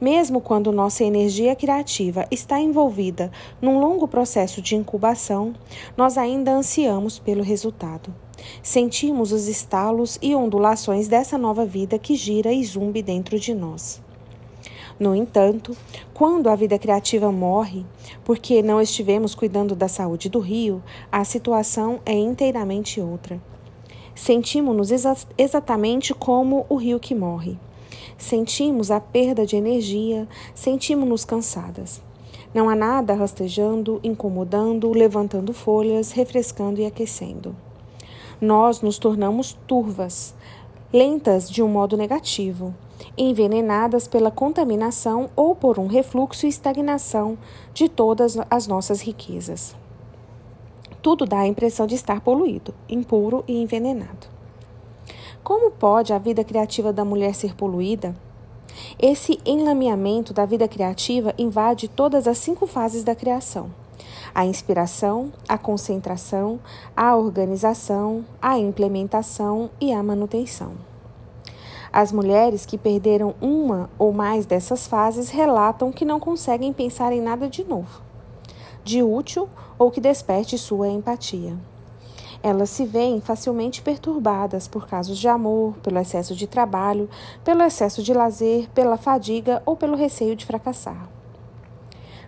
Mesmo 0.00 0.40
quando 0.40 0.72
nossa 0.72 1.04
energia 1.04 1.54
criativa 1.54 2.26
está 2.30 2.58
envolvida 2.58 3.30
num 3.60 3.78
longo 3.78 4.08
processo 4.08 4.62
de 4.62 4.76
incubação, 4.76 5.54
nós 5.96 6.16
ainda 6.16 6.52
ansiamos 6.52 7.18
pelo 7.18 7.42
resultado. 7.42 8.14
Sentimos 8.62 9.32
os 9.32 9.48
estalos 9.48 10.18
e 10.20 10.34
ondulações 10.34 11.08
dessa 11.08 11.38
nova 11.38 11.64
vida 11.64 11.98
que 11.98 12.14
gira 12.14 12.52
e 12.52 12.64
zumbi 12.64 13.02
dentro 13.02 13.38
de 13.38 13.54
nós. 13.54 14.00
No 14.98 15.14
entanto, 15.14 15.76
quando 16.14 16.48
a 16.48 16.56
vida 16.56 16.78
criativa 16.78 17.30
morre, 17.30 17.84
porque 18.24 18.62
não 18.62 18.80
estivemos 18.80 19.34
cuidando 19.34 19.76
da 19.76 19.88
saúde 19.88 20.30
do 20.30 20.38
rio, 20.40 20.82
a 21.12 21.22
situação 21.22 22.00
é 22.06 22.14
inteiramente 22.14 22.98
outra. 22.98 23.38
Sentimos-nos 24.14 24.90
exa 24.90 25.14
exatamente 25.36 26.14
como 26.14 26.64
o 26.70 26.76
rio 26.76 26.98
que 26.98 27.14
morre. 27.14 27.58
Sentimos 28.16 28.90
a 28.90 28.98
perda 28.98 29.44
de 29.44 29.56
energia, 29.56 30.26
sentimos-nos 30.54 31.26
cansadas. 31.26 32.02
Não 32.54 32.70
há 32.70 32.74
nada 32.74 33.12
rastejando, 33.12 34.00
incomodando, 34.02 34.90
levantando 34.92 35.52
folhas, 35.52 36.12
refrescando 36.12 36.80
e 36.80 36.86
aquecendo 36.86 37.54
nós 38.40 38.82
nos 38.82 38.98
tornamos 38.98 39.56
turvas, 39.66 40.34
lentas 40.92 41.50
de 41.50 41.62
um 41.62 41.68
modo 41.68 41.96
negativo, 41.96 42.74
envenenadas 43.16 44.06
pela 44.06 44.30
contaminação 44.30 45.30
ou 45.34 45.54
por 45.54 45.78
um 45.78 45.86
refluxo 45.86 46.46
e 46.46 46.48
estagnação 46.48 47.38
de 47.72 47.88
todas 47.88 48.36
as 48.50 48.66
nossas 48.66 49.00
riquezas. 49.00 49.74
Tudo 51.02 51.24
dá 51.24 51.40
a 51.40 51.46
impressão 51.46 51.86
de 51.86 51.94
estar 51.94 52.20
poluído, 52.20 52.74
impuro 52.88 53.44
e 53.46 53.62
envenenado. 53.62 54.26
Como 55.42 55.70
pode 55.70 56.12
a 56.12 56.18
vida 56.18 56.42
criativa 56.42 56.92
da 56.92 57.04
mulher 57.04 57.34
ser 57.34 57.54
poluída? 57.54 58.14
Esse 58.98 59.38
enlameamento 59.46 60.34
da 60.34 60.44
vida 60.44 60.66
criativa 60.66 61.32
invade 61.38 61.88
todas 61.88 62.26
as 62.26 62.38
cinco 62.38 62.66
fases 62.66 63.04
da 63.04 63.14
criação 63.14 63.70
a 64.36 64.44
inspiração, 64.44 65.32
a 65.48 65.56
concentração, 65.56 66.60
a 66.94 67.16
organização, 67.16 68.22
a 68.40 68.58
implementação 68.58 69.70
e 69.80 69.94
a 69.94 70.02
manutenção. 70.02 70.72
As 71.90 72.12
mulheres 72.12 72.66
que 72.66 72.76
perderam 72.76 73.34
uma 73.40 73.88
ou 73.98 74.12
mais 74.12 74.44
dessas 74.44 74.86
fases 74.86 75.30
relatam 75.30 75.90
que 75.90 76.04
não 76.04 76.20
conseguem 76.20 76.70
pensar 76.70 77.14
em 77.14 77.20
nada 77.22 77.48
de 77.48 77.64
novo, 77.64 78.02
de 78.84 79.02
útil 79.02 79.48
ou 79.78 79.90
que 79.90 80.02
desperte 80.02 80.58
sua 80.58 80.86
empatia. 80.86 81.56
Elas 82.42 82.68
se 82.68 82.84
veem 82.84 83.22
facilmente 83.22 83.80
perturbadas 83.80 84.68
por 84.68 84.86
casos 84.86 85.16
de 85.16 85.28
amor, 85.28 85.78
pelo 85.82 85.98
excesso 85.98 86.36
de 86.36 86.46
trabalho, 86.46 87.08
pelo 87.42 87.62
excesso 87.62 88.02
de 88.02 88.12
lazer, 88.12 88.68
pela 88.74 88.98
fadiga 88.98 89.62
ou 89.64 89.78
pelo 89.78 89.96
receio 89.96 90.36
de 90.36 90.44
fracassar. 90.44 91.15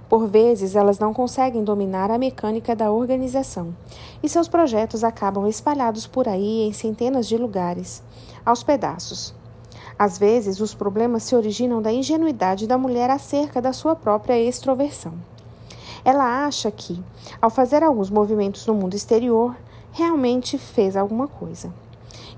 Por 0.09 0.27
vezes, 0.27 0.75
elas 0.75 0.99
não 0.99 1.13
conseguem 1.13 1.63
dominar 1.63 2.11
a 2.11 2.17
mecânica 2.17 2.75
da 2.75 2.91
organização 2.91 3.75
e 4.23 4.29
seus 4.29 4.49
projetos 4.49 5.05
acabam 5.05 5.47
espalhados 5.47 6.07
por 6.07 6.27
aí 6.27 6.63
em 6.63 6.73
centenas 6.73 7.29
de 7.29 7.37
lugares, 7.37 8.03
aos 8.45 8.63
pedaços. 8.63 9.35
Às 9.99 10.17
vezes, 10.17 10.61
os 10.61 10.73
problemas 10.73 11.25
se 11.25 11.37
originam 11.37 11.83
da 11.83 11.93
ingenuidade 11.93 12.67
da 12.67 12.79
mulher 12.79 13.11
acerca 13.11 13.61
da 13.61 13.75
sua 13.75 13.95
própria 13.95 14.39
extroversão. 14.39 15.13
Ela 16.03 16.47
acha 16.47 16.71
que, 16.71 17.03
ao 17.43 17.51
fazer 17.51 17.83
alguns 17.83 18.09
movimentos 18.09 18.67
no 18.67 18.75
mundo 18.75 18.95
exterior, 18.95 19.55
realmente 19.93 20.57
fez 20.57 20.97
alguma 20.97 21.29
coisa. 21.29 21.71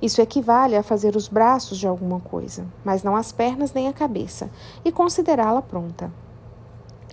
Isso 0.02 0.20
equivale 0.20 0.74
a 0.74 0.82
fazer 0.82 1.14
os 1.14 1.28
braços 1.28 1.78
de 1.78 1.86
alguma 1.86 2.18
coisa, 2.18 2.66
mas 2.84 3.04
não 3.04 3.14
as 3.14 3.30
pernas 3.30 3.72
nem 3.72 3.86
a 3.86 3.92
cabeça, 3.92 4.50
e 4.84 4.90
considerá-la 4.90 5.62
pronta 5.62 6.10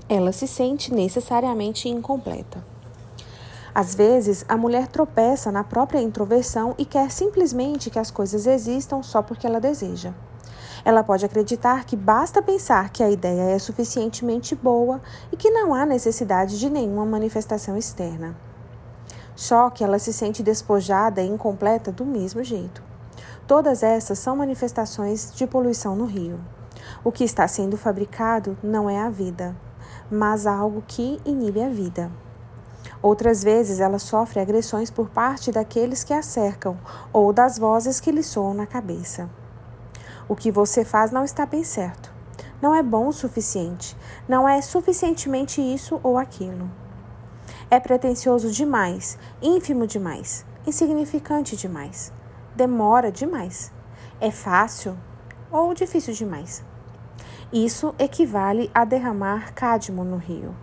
ela 0.09 0.31
se 0.31 0.47
sente 0.47 0.93
necessariamente 0.93 1.89
incompleta. 1.89 2.63
Às 3.75 3.93
vezes, 3.93 4.43
a 4.47 4.57
mulher 4.57 4.87
tropeça 4.87 5.51
na 5.51 5.63
própria 5.63 6.01
introversão 6.01 6.73
e 6.77 6.85
quer 6.85 7.11
simplesmente 7.11 7.89
que 7.89 7.99
as 7.99 8.09
coisas 8.09 8.47
existam 8.47 9.03
só 9.03 9.21
porque 9.21 9.45
ela 9.45 9.59
deseja. 9.59 10.13
Ela 10.83 11.03
pode 11.03 11.25
acreditar 11.25 11.85
que 11.85 11.95
basta 11.95 12.41
pensar 12.41 12.89
que 12.89 13.03
a 13.03 13.09
ideia 13.09 13.55
é 13.55 13.59
suficientemente 13.59 14.55
boa 14.55 15.01
e 15.31 15.37
que 15.37 15.51
não 15.51 15.73
há 15.73 15.85
necessidade 15.85 16.57
de 16.57 16.69
nenhuma 16.69 17.05
manifestação 17.05 17.77
externa. 17.77 18.35
Só 19.35 19.69
que 19.69 19.83
ela 19.83 19.99
se 19.99 20.11
sente 20.11 20.41
despojada 20.41 21.21
e 21.21 21.27
incompleta 21.27 21.91
do 21.91 22.05
mesmo 22.05 22.43
jeito. 22.43 22.81
Todas 23.45 23.83
essas 23.83 24.17
são 24.17 24.35
manifestações 24.35 25.31
de 25.35 25.45
poluição 25.45 25.95
no 25.95 26.05
rio. 26.05 26.39
O 27.03 27.11
que 27.11 27.23
está 27.23 27.47
sendo 27.47 27.77
fabricado 27.77 28.57
não 28.63 28.89
é 28.89 28.99
a 28.99 29.09
vida, 29.09 29.55
mas 30.09 30.47
algo 30.47 30.83
que 30.87 31.19
inibe 31.25 31.61
a 31.61 31.69
vida. 31.69 32.11
Outras 33.01 33.43
vezes 33.43 33.79
ela 33.79 33.99
sofre 33.99 34.39
agressões 34.39 34.89
por 34.89 35.09
parte 35.09 35.51
daqueles 35.51 36.03
que 36.03 36.13
a 36.13 36.21
cercam 36.21 36.77
ou 37.13 37.31
das 37.31 37.57
vozes 37.57 37.99
que 37.99 38.11
lhe 38.11 38.23
soam 38.23 38.53
na 38.53 38.65
cabeça. 38.65 39.29
O 40.27 40.35
que 40.35 40.51
você 40.51 40.83
faz 40.83 41.11
não 41.11 41.23
está 41.23 41.45
bem 41.45 41.63
certo. 41.63 42.11
Não 42.61 42.73
é 42.73 42.81
bom 42.81 43.07
o 43.07 43.13
suficiente. 43.13 43.95
Não 44.27 44.49
é 44.49 44.61
suficientemente 44.61 45.61
isso 45.61 45.99
ou 46.01 46.17
aquilo. 46.17 46.69
É 47.69 47.79
pretensioso 47.79 48.51
demais, 48.51 49.17
ínfimo 49.41 49.85
demais, 49.85 50.45
insignificante 50.65 51.55
demais. 51.55 52.11
Demora 52.55 53.11
demais. 53.11 53.71
É 54.19 54.31
fácil 54.31 54.97
ou 55.51 55.73
difícil 55.73 56.13
demais. 56.13 56.63
Isso 57.51 57.95
equivale 57.97 58.69
a 58.73 58.83
derramar 58.83 59.53
cádmio 59.53 60.03
no 60.03 60.17
rio. 60.17 60.53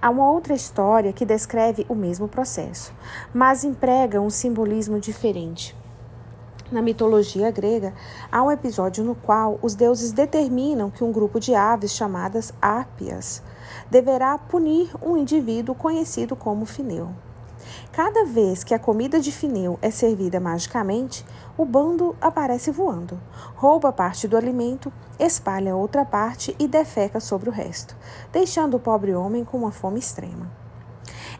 Há 0.00 0.10
uma 0.10 0.28
outra 0.28 0.52
história 0.52 1.12
que 1.12 1.24
descreve 1.24 1.86
o 1.88 1.94
mesmo 1.94 2.26
processo, 2.26 2.92
mas 3.32 3.62
emprega 3.62 4.20
um 4.20 4.28
simbolismo 4.28 4.98
diferente. 4.98 5.76
Na 6.72 6.82
mitologia 6.82 7.52
grega, 7.52 7.94
há 8.32 8.42
um 8.42 8.50
episódio 8.50 9.04
no 9.04 9.14
qual 9.14 9.60
os 9.62 9.76
deuses 9.76 10.10
determinam 10.10 10.90
que 10.90 11.04
um 11.04 11.12
grupo 11.12 11.38
de 11.38 11.54
aves 11.54 11.94
chamadas 11.94 12.52
ápias 12.60 13.40
deverá 13.88 14.36
punir 14.38 14.90
um 15.00 15.16
indivíduo 15.16 15.72
conhecido 15.72 16.34
como 16.34 16.66
Fineu. 16.66 17.10
Cada 17.92 18.24
vez 18.24 18.64
que 18.64 18.74
a 18.74 18.78
comida 18.78 19.20
de 19.20 19.30
Fineu 19.30 19.78
é 19.82 19.90
servida 19.90 20.40
magicamente, 20.40 21.24
o 21.56 21.64
bando 21.64 22.16
aparece 22.20 22.70
voando, 22.70 23.20
rouba 23.54 23.92
parte 23.92 24.26
do 24.26 24.36
alimento, 24.36 24.92
espalha 25.26 25.76
outra 25.76 26.04
parte 26.04 26.54
e 26.58 26.66
defeca 26.66 27.20
sobre 27.20 27.48
o 27.48 27.52
resto, 27.52 27.96
deixando 28.32 28.76
o 28.76 28.80
pobre 28.80 29.14
homem 29.14 29.44
com 29.44 29.58
uma 29.58 29.70
fome 29.70 29.98
extrema. 29.98 30.50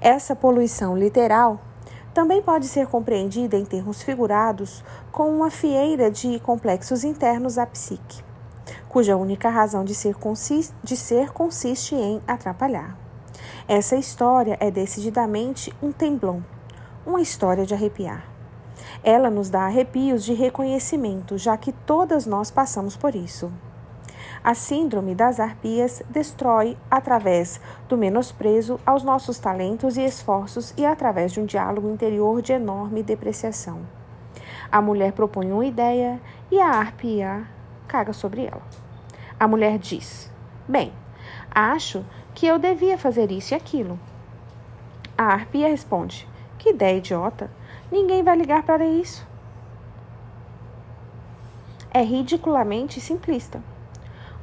Essa 0.01 0.37
poluição 0.37 0.97
literal 0.97 1.61
também 2.15 2.43
pode 2.43 2.69
ser 2.69 2.87
compreendida 2.87 3.57
em 3.57 3.65
termos 3.65 4.03
figurados 4.03 4.85
como 5.11 5.31
uma 5.31 5.51
fieira 5.51 6.11
de 6.11 6.39
complexos 6.41 7.05
internos 7.05 7.59
à 7.59 7.67
psique, 7.67 8.23
cuja 8.89 9.17
única 9.17 9.49
razão 9.49 9.85
de 9.85 9.95
ser, 9.95 10.15
consiste, 10.15 10.75
de 10.83 10.97
ser 10.97 11.31
consiste 11.33 11.95
em 11.95 12.21
atrapalhar. 12.27 12.99
Essa 13.67 13.97
história 13.97 14.57
é 14.61 14.71
decididamente 14.71 15.73
um 15.83 15.91
temblon, 15.91 16.41
uma 17.07 17.21
história 17.21 17.65
de 17.65 17.75
arrepiar. 17.75 18.25
Ela 19.03 19.31
nos 19.31 19.49
dá 19.51 19.63
arrepios 19.63 20.25
de 20.25 20.35
reconhecimento, 20.35 21.39
já 21.39 21.57
que 21.57 21.73
todas 21.73 22.27
nós 22.27 22.51
passamos 22.51 22.97
por 22.97 23.15
isso. 23.15 23.51
A 24.45 24.55
síndrome 24.55 25.15
das 25.15 25.39
arpias 25.39 26.03
destrói 26.11 26.77
através 26.91 27.61
do 27.89 27.97
menosprezo 27.97 28.81
aos 28.85 29.05
nossos 29.05 29.39
talentos 29.39 29.97
e 29.97 30.05
esforços 30.05 30.75
e 30.77 30.85
através 30.85 31.31
de 31.31 31.39
um 31.39 31.47
diálogo 31.47 31.89
interior 31.89 32.43
de 32.43 32.53
enorme 32.53 33.05
depreciação. 33.05 33.87
A 34.71 34.83
mulher 34.83 35.13
propõe 35.13 35.53
uma 35.53 35.65
ideia 35.65 36.21
e 36.51 36.59
a 36.59 36.71
arpia 36.71 37.47
caga 37.87 38.13
sobre 38.13 38.45
ela. 38.45 38.63
A 39.39 39.47
mulher 39.47 39.79
diz: 39.79 40.29
Bem, 40.67 40.93
acho 41.49 42.05
que 42.35 42.45
eu 42.45 42.59
devia 42.59 42.99
fazer 42.99 43.31
isso 43.31 43.55
e 43.55 43.57
aquilo. 43.57 43.97
A 45.17 45.25
arpia 45.25 45.69
responde: 45.69 46.29
Que 46.59 46.71
ideia 46.71 46.99
idiota! 46.99 47.49
Ninguém 47.93 48.25
vai 48.25 48.37
ligar 48.37 48.65
para 48.65 48.85
isso. 48.85 49.25
É 51.93 52.03
ridiculamente 52.03 53.01
simplista. 53.01 53.63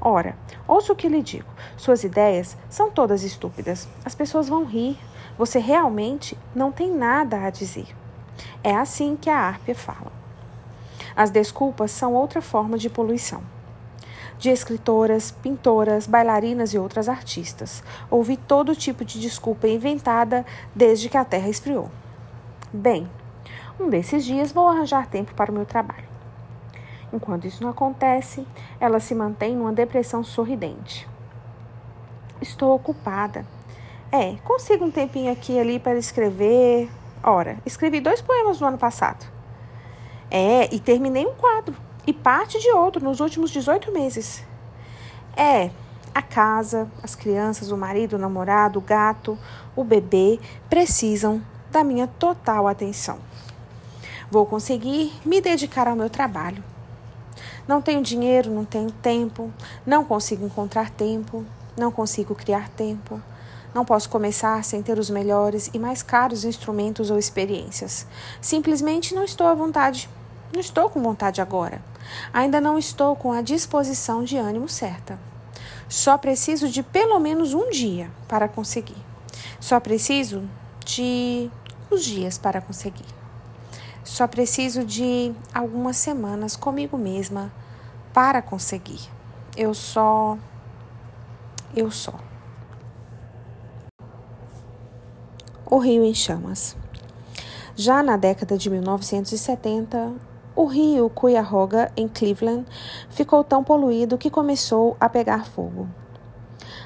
Ora, 0.02 0.38
ouça 0.66 0.94
o 0.94 0.96
que 0.96 1.10
lhe 1.10 1.22
digo. 1.22 1.50
Suas 1.76 2.04
ideias 2.04 2.56
são 2.70 2.90
todas 2.90 3.24
estúpidas. 3.24 3.88
As 4.06 4.16
pessoas 4.16 4.48
vão 4.48 4.64
rir. 4.64 4.98
Você 5.38 5.60
realmente 5.60 6.38
não 6.56 6.72
tem 6.72 6.90
nada 6.92 7.44
a 7.44 7.50
dizer. 7.50 7.88
É 8.64 8.74
assim 8.76 9.18
que 9.18 9.30
a 9.30 9.38
Árpia 9.38 9.76
fala. 9.76 10.12
As 11.16 11.30
desculpas 11.30 11.92
são 11.92 12.14
outra 12.14 12.42
forma 12.42 12.78
de 12.78 12.90
poluição. 12.90 13.42
De 14.38 14.50
escritoras, 14.50 15.32
pintoras, 15.32 16.08
bailarinas 16.08 16.74
e 16.74 16.80
outras 16.80 17.10
artistas. 17.10 17.84
Ouvi 18.10 18.38
todo 18.38 18.76
tipo 18.76 19.04
de 19.04 19.20
desculpa 19.20 19.68
inventada 19.68 20.46
desde 20.74 21.10
que 21.10 21.18
a 21.18 21.26
Terra 21.26 21.50
esfriou. 21.50 21.92
Bem, 22.72 23.10
um 23.78 23.90
desses 23.90 24.24
dias 24.24 24.54
vou 24.54 24.68
arranjar 24.68 25.08
tempo 25.08 25.34
para 25.36 25.52
o 25.52 25.54
meu 25.54 25.66
trabalho. 25.66 26.09
Enquanto 27.12 27.46
isso 27.46 27.64
não 27.64 27.72
acontece, 27.72 28.46
ela 28.80 29.00
se 29.00 29.16
mantém 29.16 29.56
numa 29.56 29.74
depressão 29.74 30.24
sorridente. 30.24 31.08
Estou 32.42 32.74
ocupada. 32.74 33.46
É, 34.12 34.36
consigo 34.44 34.86
um 34.86 34.92
tempinho 34.92 35.32
aqui 35.32 35.60
ali 35.60 35.80
para 35.80 35.98
escrever. 35.98 36.90
Ora, 37.24 37.58
escrevi 37.66 38.00
dois 38.00 38.22
poemas 38.22 38.60
no 38.60 38.68
ano 38.68 38.78
passado. 38.78 39.26
É, 40.32 40.74
e 40.74 40.80
terminei 40.80 41.26
um 41.26 41.34
quadro. 41.34 41.76
E 42.06 42.14
parte 42.14 42.60
de 42.60 42.70
outro 42.72 43.04
nos 43.04 43.20
últimos 43.20 43.52
18 43.52 43.92
meses. 43.92 44.44
É, 45.36 45.70
a 46.14 46.22
casa, 46.22 46.90
as 47.04 47.16
crianças, 47.16 47.72
o 47.72 47.78
marido, 47.78 48.16
o 48.16 48.20
namorado, 48.20 48.80
o 48.80 48.82
gato, 48.82 49.38
o 49.76 49.84
bebê 49.84 50.40
precisam 50.70 51.42
da 51.72 51.84
minha 51.84 52.08
total 52.08 52.68
atenção. 52.68 53.20
Vou 54.32 54.46
conseguir 54.46 55.14
me 55.26 55.42
dedicar 55.42 55.88
ao 55.88 55.96
meu 55.96 56.10
trabalho. 56.10 56.64
Não 57.70 57.84
tenho 57.84 58.02
dinheiro, 58.02 58.50
não 58.50 58.66
tenho 58.66 58.90
tempo, 58.90 59.54
não 59.86 60.04
consigo 60.04 60.44
encontrar 60.44 60.90
tempo, 60.90 61.46
não 61.78 61.92
consigo 61.92 62.34
criar 62.34 62.68
tempo. 62.70 63.22
Não 63.76 63.86
posso 63.86 64.10
começar 64.10 64.64
sem 64.64 64.82
ter 64.82 64.98
os 64.98 65.08
melhores 65.08 65.70
e 65.72 65.78
mais 65.78 66.02
caros 66.02 66.44
instrumentos 66.44 67.12
ou 67.12 67.20
experiências. 67.20 68.08
Simplesmente 68.42 69.14
não 69.14 69.24
estou 69.24 69.46
à 69.46 69.54
vontade. 69.54 70.10
Não 70.52 70.60
estou 70.60 70.90
com 70.90 71.00
vontade 71.00 71.42
agora. 71.42 71.80
Ainda 72.34 72.60
não 72.60 72.76
estou 72.76 73.16
com 73.16 73.32
a 73.32 73.44
disposição 73.44 74.24
de 74.24 74.36
ânimo 74.36 74.68
certa. 74.68 75.20
Só 75.88 76.18
preciso 76.18 76.70
de 76.70 76.82
pelo 76.82 77.20
menos 77.20 77.54
um 77.54 77.70
dia 77.70 78.10
para 78.28 78.48
conseguir. 78.48 78.98
Só 79.60 79.80
preciso 79.80 80.42
de 80.84 81.52
uns 81.92 82.04
dias 82.04 82.36
para 82.36 82.62
conseguir. 82.62 83.19
Só 84.10 84.28
preciso 84.28 84.84
de 84.84 85.32
algumas 85.54 85.96
semanas 85.96 86.56
comigo 86.56 86.98
mesma 86.98 87.54
para 88.12 88.42
conseguir. 88.42 89.00
Eu 89.56 89.72
só. 89.76 90.36
Eu 91.76 91.92
só. 91.92 92.16
O 95.64 95.78
Rio 95.78 96.04
em 96.04 96.16
Chamas. 96.16 96.76
Já 97.76 98.02
na 98.02 98.18
década 98.18 98.58
de 98.58 98.68
1970, 98.68 100.12
o 100.56 100.66
rio 100.66 101.08
Cuyahoga, 101.12 101.92
em 101.96 102.08
Cleveland, 102.08 102.66
ficou 103.12 103.44
tão 103.44 103.64
poluído 103.64 104.18
que 104.18 104.32
começou 104.32 104.98
a 105.00 105.08
pegar 105.08 105.46
fogo. 105.46 105.88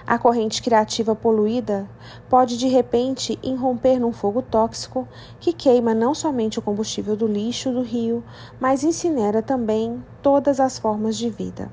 A 0.05 0.17
corrente 0.17 0.61
criativa 0.61 1.15
poluída 1.15 1.89
pode 2.29 2.57
de 2.57 2.67
repente 2.67 3.39
irromper 3.41 3.99
num 3.99 4.11
fogo 4.11 4.41
tóxico 4.41 5.07
que 5.39 5.53
queima 5.53 5.93
não 5.93 6.13
somente 6.13 6.59
o 6.59 6.61
combustível 6.61 7.15
do 7.15 7.25
lixo 7.25 7.71
do 7.71 7.81
rio, 7.81 8.21
mas 8.59 8.83
incinera 8.83 9.41
também 9.41 10.03
todas 10.21 10.59
as 10.59 10.77
formas 10.77 11.15
de 11.15 11.29
vida. 11.29 11.71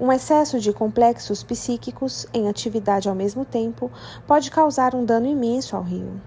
Um 0.00 0.10
excesso 0.10 0.58
de 0.58 0.72
complexos 0.72 1.44
psíquicos 1.44 2.26
em 2.34 2.48
atividade 2.48 3.08
ao 3.08 3.14
mesmo 3.14 3.44
tempo 3.44 3.92
pode 4.26 4.50
causar 4.50 4.92
um 4.92 5.04
dano 5.04 5.28
imenso 5.28 5.76
ao 5.76 5.82
rio. 5.82 6.20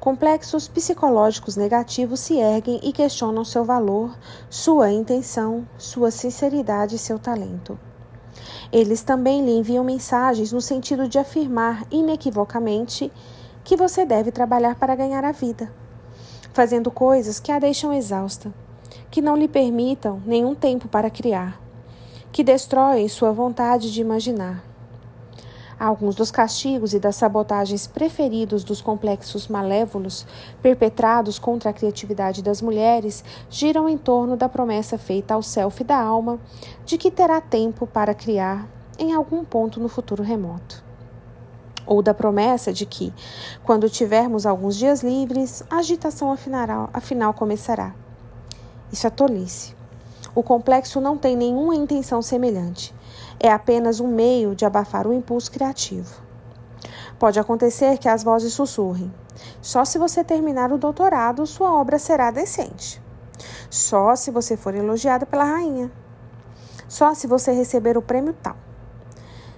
Complexos 0.00 0.66
psicológicos 0.66 1.56
negativos 1.56 2.20
se 2.20 2.38
erguem 2.38 2.80
e 2.82 2.90
questionam 2.90 3.44
seu 3.44 3.66
valor, 3.66 4.16
sua 4.48 4.90
intenção, 4.90 5.68
sua 5.76 6.10
sinceridade 6.10 6.96
e 6.96 6.98
seu 6.98 7.18
talento. 7.18 7.78
Eles 8.72 9.02
também 9.02 9.44
lhe 9.44 9.50
enviam 9.50 9.82
mensagens 9.82 10.52
no 10.52 10.60
sentido 10.60 11.08
de 11.08 11.18
afirmar 11.18 11.84
inequivocamente 11.90 13.10
que 13.64 13.76
você 13.76 14.04
deve 14.04 14.30
trabalhar 14.30 14.76
para 14.76 14.94
ganhar 14.94 15.24
a 15.24 15.32
vida, 15.32 15.72
fazendo 16.52 16.90
coisas 16.90 17.40
que 17.40 17.50
a 17.50 17.58
deixam 17.58 17.92
exausta, 17.92 18.52
que 19.10 19.20
não 19.20 19.36
lhe 19.36 19.48
permitam 19.48 20.22
nenhum 20.24 20.54
tempo 20.54 20.86
para 20.86 21.10
criar, 21.10 21.60
que 22.30 22.44
destroem 22.44 23.08
sua 23.08 23.32
vontade 23.32 23.92
de 23.92 24.00
imaginar. 24.00 24.69
Alguns 25.80 26.14
dos 26.14 26.30
castigos 26.30 26.92
e 26.92 26.98
das 26.98 27.16
sabotagens 27.16 27.86
preferidos 27.86 28.62
dos 28.62 28.82
complexos 28.82 29.48
malévolos 29.48 30.26
perpetrados 30.60 31.38
contra 31.38 31.70
a 31.70 31.72
criatividade 31.72 32.42
das 32.42 32.60
mulheres 32.60 33.24
giram 33.48 33.88
em 33.88 33.96
torno 33.96 34.36
da 34.36 34.46
promessa 34.46 34.98
feita 34.98 35.32
ao 35.32 35.42
self 35.42 35.82
da 35.82 35.98
alma 35.98 36.38
de 36.84 36.98
que 36.98 37.10
terá 37.10 37.40
tempo 37.40 37.86
para 37.86 38.12
criar 38.12 38.68
em 38.98 39.14
algum 39.14 39.42
ponto 39.42 39.80
no 39.80 39.88
futuro 39.88 40.22
remoto. 40.22 40.84
Ou 41.86 42.02
da 42.02 42.12
promessa 42.12 42.74
de 42.74 42.84
que, 42.84 43.10
quando 43.64 43.88
tivermos 43.88 44.44
alguns 44.44 44.76
dias 44.76 45.02
livres, 45.02 45.64
a 45.70 45.76
agitação 45.76 46.30
afinal, 46.30 46.90
afinal 46.92 47.32
começará. 47.32 47.94
Isso 48.92 49.06
é 49.06 49.10
tolice. 49.10 49.74
O 50.34 50.42
complexo 50.42 51.00
não 51.00 51.16
tem 51.16 51.34
nenhuma 51.34 51.74
intenção 51.74 52.20
semelhante 52.20 52.94
é 53.40 53.50
apenas 53.50 53.98
um 53.98 54.06
meio 54.06 54.54
de 54.54 54.66
abafar 54.66 55.06
o 55.06 55.12
impulso 55.12 55.50
criativo. 55.50 56.20
Pode 57.18 57.40
acontecer 57.40 57.98
que 57.98 58.08
as 58.08 58.22
vozes 58.22 58.52
sussurrem. 58.52 59.12
Só 59.62 59.84
se 59.84 59.98
você 59.98 60.22
terminar 60.22 60.70
o 60.72 60.78
doutorado, 60.78 61.46
sua 61.46 61.72
obra 61.72 61.98
será 61.98 62.30
decente. 62.30 63.02
Só 63.70 64.14
se 64.14 64.30
você 64.30 64.56
for 64.56 64.74
elogiada 64.74 65.24
pela 65.24 65.44
rainha. 65.44 65.90
Só 66.86 67.14
se 67.14 67.26
você 67.26 67.52
receber 67.52 67.96
o 67.96 68.02
prêmio 68.02 68.34
tal. 68.42 68.56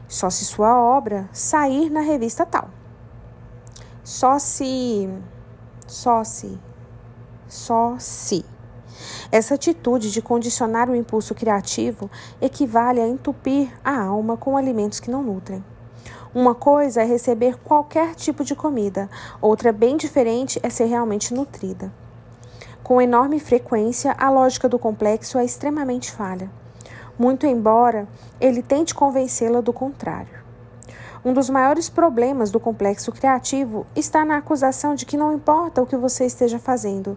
Só 0.09 0.31
se 0.31 0.45
sua 0.45 0.79
obra 0.79 1.29
sair 1.33 1.91
na 1.91 2.01
revista 2.01 2.47
tal. 2.47 2.69
Só 4.05 4.39
se. 4.39 5.09
Só 5.87 6.23
se. 6.23 6.59
Só 7.49 7.97
se. 7.99 8.45
Essa 9.33 9.55
atitude 9.55 10.13
de 10.13 10.21
condicionar 10.21 10.91
o 10.91 10.95
impulso 10.95 11.35
criativo 11.35 12.11
equivale 12.39 13.01
a 13.01 13.09
entupir 13.09 13.71
a 13.83 13.99
alma 13.99 14.37
com 14.37 14.59
alimentos 14.59 15.01
que 15.01 15.11
não 15.11 15.23
nutrem. 15.23 15.65
Uma 16.35 16.55
coisa 16.55 17.01
é 17.01 17.05
receber 17.07 17.57
qualquer 17.65 18.15
tipo 18.15 18.45
de 18.45 18.55
comida, 18.55 19.09
outra 19.41 19.73
bem 19.73 19.97
diferente 19.97 20.61
é 20.63 20.69
ser 20.69 20.85
realmente 20.85 21.33
nutrida. 21.33 21.91
Com 22.83 23.01
enorme 23.01 23.41
frequência, 23.41 24.15
a 24.19 24.29
lógica 24.29 24.69
do 24.69 24.79
complexo 24.79 25.39
é 25.39 25.45
extremamente 25.47 26.13
falha, 26.13 26.51
muito 27.19 27.47
embora 27.47 28.07
ele 28.39 28.63
tente 28.63 28.95
convencê-la 28.95 29.63
do 29.63 29.73
contrário. 29.73 30.43
Um 31.25 31.33
dos 31.33 31.49
maiores 31.49 31.89
problemas 31.89 32.51
do 32.51 32.61
complexo 32.61 33.11
criativo 33.11 33.87
está 33.97 34.27
na 34.27 34.37
acusação 34.37 34.95
de 34.95 35.07
que 35.07 35.17
não 35.17 35.33
importa 35.33 35.81
o 35.81 35.87
que 35.87 35.97
você 35.97 36.27
esteja 36.27 36.59
fazendo, 36.59 37.17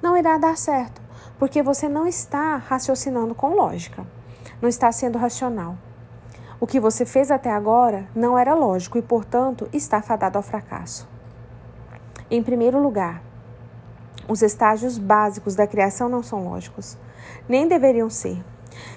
não 0.00 0.16
irá 0.16 0.38
dar 0.38 0.56
certo, 0.56 1.05
porque 1.38 1.62
você 1.62 1.88
não 1.88 2.06
está 2.06 2.56
raciocinando 2.56 3.34
com 3.34 3.54
lógica, 3.54 4.06
não 4.60 4.68
está 4.68 4.90
sendo 4.90 5.18
racional. 5.18 5.76
O 6.58 6.66
que 6.66 6.80
você 6.80 7.04
fez 7.04 7.30
até 7.30 7.50
agora 7.50 8.08
não 8.14 8.38
era 8.38 8.54
lógico 8.54 8.96
e, 8.96 9.02
portanto, 9.02 9.68
está 9.72 10.00
fadado 10.00 10.38
ao 10.38 10.42
fracasso. 10.42 11.06
Em 12.30 12.42
primeiro 12.42 12.82
lugar, 12.82 13.22
os 14.26 14.42
estágios 14.42 14.98
básicos 14.98 15.54
da 15.54 15.66
criação 15.66 16.08
não 16.08 16.22
são 16.22 16.48
lógicos, 16.48 16.96
nem 17.48 17.68
deveriam 17.68 18.08
ser. 18.08 18.42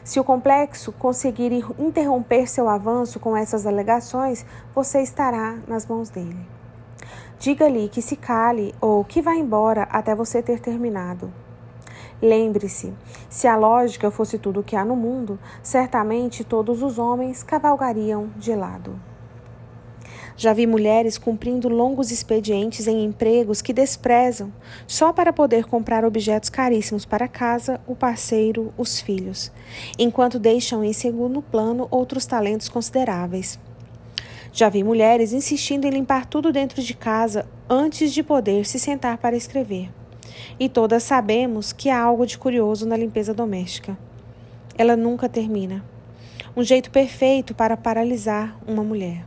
Se 0.04 0.20
o 0.20 0.24
complexo 0.24 0.92
conseguir 0.94 1.52
interromper 1.78 2.48
seu 2.48 2.68
avanço 2.68 3.20
com 3.20 3.36
essas 3.36 3.68
alegações, 3.68 4.46
você 4.74 5.02
estará 5.02 5.58
nas 5.68 5.86
mãos 5.86 6.10
dele. 6.10 6.48
Diga-lhe 7.38 7.88
que 7.88 8.02
se 8.02 8.16
cale 8.16 8.74
ou 8.82 9.04
que 9.06 9.22
vá 9.22 9.36
embora 9.36 9.84
até 9.84 10.16
você 10.16 10.42
ter 10.42 10.60
terminado. 10.60 11.32
Lembre-se, 12.22 12.94
se 13.30 13.48
a 13.48 13.56
lógica 13.56 14.12
fosse 14.12 14.38
tudo 14.38 14.60
o 14.60 14.64
que 14.64 14.76
há 14.76 14.84
no 14.84 14.96
mundo, 14.96 15.40
certamente 15.64 16.44
todos 16.44 16.84
os 16.84 17.00
homens 17.00 17.44
cavalgariam 17.44 18.30
de 18.36 18.54
lado. 18.56 19.00
Já 20.36 20.54
vi 20.54 20.66
mulheres 20.66 21.18
cumprindo 21.18 21.68
longos 21.68 22.12
expedientes 22.12 22.88
em 22.88 23.04
empregos 23.04 23.62
que 23.62 23.74
desprezam, 23.74 24.54
só 24.88 25.12
para 25.12 25.34
poder 25.34 25.66
comprar 25.66 26.06
objetos 26.06 26.50
caríssimos 26.50 27.06
para 27.06 27.28
casa, 27.28 27.82
o 27.86 27.96
parceiro, 27.96 28.74
os 28.78 29.02
filhos, 29.02 29.52
enquanto 29.98 30.40
deixam 30.40 30.84
em 30.84 30.94
segundo 30.94 31.42
plano 31.42 31.88
outros 31.92 32.26
talentos 32.26 32.70
consideráveis. 32.70 33.60
Já 34.52 34.70
vi 34.70 34.84
mulheres 34.84 35.34
insistindo 35.34 35.86
em 35.86 35.92
limpar 35.92 36.26
tudo 36.26 36.52
dentro 36.52 36.82
de 36.82 36.94
casa 36.94 37.46
antes 37.70 38.14
de 38.14 38.24
poder 38.24 38.66
se 38.66 38.80
sentar 38.80 39.18
para 39.18 39.36
escrever. 39.36 39.99
E 40.60 40.70
todas 40.70 41.04
sabemos 41.04 41.72
que 41.72 41.90
há 41.90 42.00
algo 42.00 42.26
de 42.26 42.38
curioso 42.38 42.86
na 42.86 42.98
limpeza 42.98 43.34
doméstica. 43.34 43.98
Ela 44.78 44.96
nunca 44.96 45.28
termina. 45.28 45.84
Um 46.56 46.64
jeito 46.64 46.90
perfeito 46.92 47.54
para 47.54 47.78
paralisar 47.78 48.58
uma 48.68 48.84
mulher. 48.84 49.26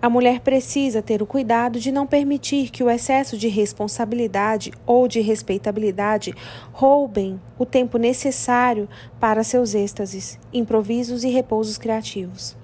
A 0.00 0.10
mulher 0.10 0.40
precisa 0.40 1.00
ter 1.00 1.22
o 1.22 1.26
cuidado 1.26 1.78
de 1.80 1.90
não 1.90 2.06
permitir 2.06 2.70
que 2.70 2.82
o 2.82 2.90
excesso 2.90 3.36
de 3.36 3.48
responsabilidade 3.48 4.72
ou 4.84 5.08
de 5.08 5.20
respeitabilidade 5.20 6.34
roubem 6.72 7.40
o 7.58 7.64
tempo 7.64 7.96
necessário 7.98 8.88
para 9.18 9.42
seus 9.42 9.74
êxtases, 9.74 10.38
improvisos 10.52 11.24
e 11.24 11.28
repousos 11.28 11.78
criativos. 11.78 12.56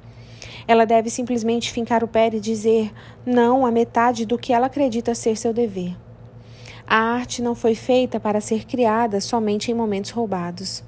Ela 0.67 0.85
deve 0.85 1.11
simplesmente 1.11 1.73
fincar 1.73 2.05
o 2.05 2.09
pé 2.09 2.31
e 2.33 2.41
dizer 2.41 2.93
não 3.25 3.67
a 3.67 3.71
metade 3.71 4.25
do 4.25 4.39
que 4.39 4.53
ela 4.53 4.67
acredita 4.67 5.15
ser 5.15 5.37
seu 5.37 5.53
dever. 5.53 5.97
A 6.87 6.97
arte 6.97 7.41
não 7.43 7.55
foi 7.55 7.75
feita 7.75 8.19
para 8.19 8.41
ser 8.41 8.65
criada 8.67 9.21
somente 9.21 9.71
em 9.71 9.75
momentos 9.75 10.11
roubados. 10.11 10.83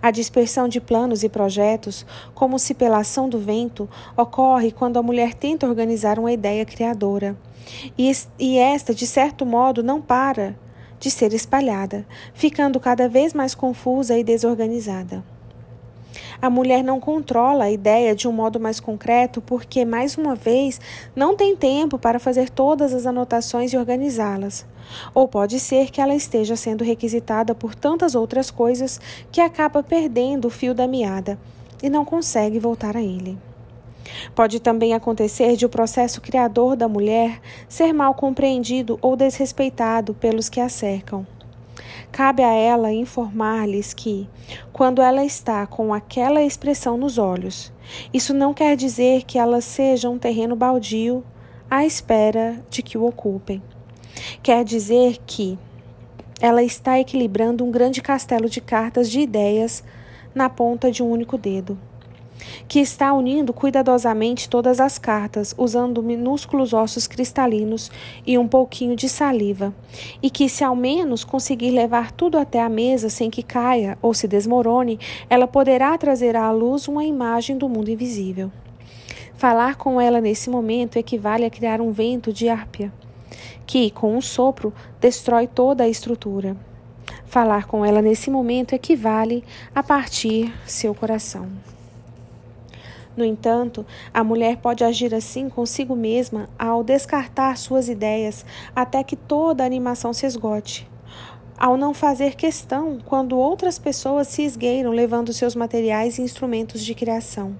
A 0.00 0.10
dispersão 0.10 0.68
de 0.68 0.80
planos 0.80 1.22
e 1.22 1.28
projetos, 1.28 2.04
como 2.34 2.58
se 2.58 2.74
pela 2.74 2.98
ação 2.98 3.28
do 3.28 3.38
vento, 3.38 3.88
ocorre 4.16 4.70
quando 4.70 4.98
a 4.98 5.02
mulher 5.02 5.32
tenta 5.32 5.66
organizar 5.66 6.18
uma 6.18 6.30
ideia 6.30 6.64
criadora. 6.66 7.36
E, 7.96 8.12
e 8.38 8.58
esta, 8.58 8.94
de 8.94 9.06
certo 9.06 9.46
modo, 9.46 9.82
não 9.82 10.02
para 10.02 10.54
de 11.00 11.10
ser 11.10 11.32
espalhada, 11.32 12.06
ficando 12.32 12.78
cada 12.78 13.08
vez 13.08 13.32
mais 13.32 13.54
confusa 13.54 14.18
e 14.18 14.24
desorganizada. 14.24 15.24
A 16.40 16.48
mulher 16.50 16.82
não 16.82 17.00
controla 17.00 17.64
a 17.64 17.70
ideia 17.70 18.14
de 18.14 18.28
um 18.28 18.32
modo 18.32 18.60
mais 18.60 18.80
concreto 18.80 19.40
porque, 19.40 19.84
mais 19.84 20.16
uma 20.16 20.34
vez, 20.34 20.80
não 21.14 21.36
tem 21.36 21.56
tempo 21.56 21.98
para 21.98 22.18
fazer 22.18 22.50
todas 22.50 22.92
as 22.92 23.06
anotações 23.06 23.72
e 23.72 23.76
organizá-las. 23.76 24.66
Ou 25.14 25.26
pode 25.26 25.58
ser 25.58 25.90
que 25.90 26.00
ela 26.00 26.14
esteja 26.14 26.56
sendo 26.56 26.84
requisitada 26.84 27.54
por 27.54 27.74
tantas 27.74 28.14
outras 28.14 28.50
coisas 28.50 29.00
que 29.32 29.40
acaba 29.40 29.82
perdendo 29.82 30.46
o 30.46 30.50
fio 30.50 30.74
da 30.74 30.86
meada 30.86 31.38
e 31.82 31.90
não 31.90 32.04
consegue 32.04 32.58
voltar 32.58 32.96
a 32.96 33.02
ele. 33.02 33.38
Pode 34.34 34.60
também 34.60 34.92
acontecer 34.92 35.56
de 35.56 35.64
o 35.64 35.68
processo 35.68 36.20
criador 36.20 36.76
da 36.76 36.88
mulher 36.88 37.40
ser 37.68 37.92
mal 37.92 38.14
compreendido 38.14 38.98
ou 39.00 39.16
desrespeitado 39.16 40.14
pelos 40.14 40.48
que 40.48 40.60
a 40.60 40.68
cercam. 40.68 41.26
Cabe 42.14 42.44
a 42.44 42.52
ela 42.52 42.92
informar-lhes 42.92 43.92
que, 43.92 44.28
quando 44.72 45.02
ela 45.02 45.24
está 45.24 45.66
com 45.66 45.92
aquela 45.92 46.44
expressão 46.44 46.96
nos 46.96 47.18
olhos, 47.18 47.72
isso 48.12 48.32
não 48.32 48.54
quer 48.54 48.76
dizer 48.76 49.24
que 49.24 49.36
ela 49.36 49.60
seja 49.60 50.08
um 50.08 50.16
terreno 50.16 50.54
baldio 50.54 51.24
à 51.68 51.84
espera 51.84 52.64
de 52.70 52.84
que 52.84 52.96
o 52.96 53.04
ocupem. 53.04 53.60
Quer 54.44 54.64
dizer 54.64 55.18
que 55.26 55.58
ela 56.40 56.62
está 56.62 57.00
equilibrando 57.00 57.64
um 57.64 57.72
grande 57.72 58.00
castelo 58.00 58.48
de 58.48 58.60
cartas 58.60 59.10
de 59.10 59.18
ideias 59.18 59.82
na 60.32 60.48
ponta 60.48 60.92
de 60.92 61.02
um 61.02 61.10
único 61.10 61.36
dedo, 61.36 61.76
que 62.66 62.80
está 62.80 63.12
unindo 63.12 63.52
cuidadosamente 63.52 64.48
todas 64.48 64.80
as 64.80 64.98
cartas, 64.98 65.54
usando 65.56 66.02
minúsculos 66.02 66.72
ossos 66.72 67.06
cristalinos 67.06 67.90
e 68.26 68.36
um 68.36 68.46
pouquinho 68.46 68.96
de 68.96 69.08
saliva, 69.08 69.74
e 70.22 70.30
que, 70.30 70.48
se 70.48 70.64
ao 70.64 70.74
menos 70.74 71.24
conseguir 71.24 71.70
levar 71.70 72.12
tudo 72.12 72.38
até 72.38 72.60
a 72.60 72.68
mesa 72.68 73.08
sem 73.08 73.30
que 73.30 73.42
caia 73.42 73.98
ou 74.02 74.12
se 74.14 74.28
desmorone, 74.28 74.98
ela 75.28 75.46
poderá 75.46 75.96
trazer 75.96 76.36
à 76.36 76.50
luz 76.50 76.88
uma 76.88 77.04
imagem 77.04 77.56
do 77.56 77.68
mundo 77.68 77.90
invisível. 77.90 78.50
Falar 79.34 79.76
com 79.76 80.00
ela 80.00 80.20
nesse 80.20 80.48
momento 80.48 80.96
equivale 80.96 81.44
a 81.44 81.50
criar 81.50 81.80
um 81.80 81.90
vento 81.90 82.32
de 82.32 82.48
árpia 82.48 82.92
que, 83.66 83.90
com 83.90 84.16
um 84.16 84.20
sopro, 84.20 84.72
destrói 85.00 85.46
toda 85.46 85.84
a 85.84 85.88
estrutura. 85.88 86.56
Falar 87.26 87.66
com 87.66 87.84
ela 87.84 88.00
nesse 88.00 88.30
momento 88.30 88.74
equivale 88.74 89.42
a 89.74 89.82
partir 89.82 90.52
seu 90.66 90.94
coração. 90.94 91.48
No 93.16 93.24
entanto, 93.24 93.86
a 94.12 94.24
mulher 94.24 94.56
pode 94.56 94.82
agir 94.82 95.14
assim 95.14 95.48
consigo 95.48 95.94
mesma 95.94 96.48
ao 96.58 96.82
descartar 96.82 97.56
suas 97.56 97.88
ideias 97.88 98.44
até 98.74 99.04
que 99.04 99.16
toda 99.16 99.62
a 99.62 99.66
animação 99.66 100.12
se 100.12 100.26
esgote. 100.26 100.88
Ao 101.56 101.76
não 101.76 101.94
fazer 101.94 102.34
questão 102.34 102.98
quando 103.04 103.38
outras 103.38 103.78
pessoas 103.78 104.26
se 104.28 104.42
esgueiram 104.42 104.90
levando 104.90 105.32
seus 105.32 105.54
materiais 105.54 106.18
e 106.18 106.22
instrumentos 106.22 106.84
de 106.84 106.94
criação 106.94 107.54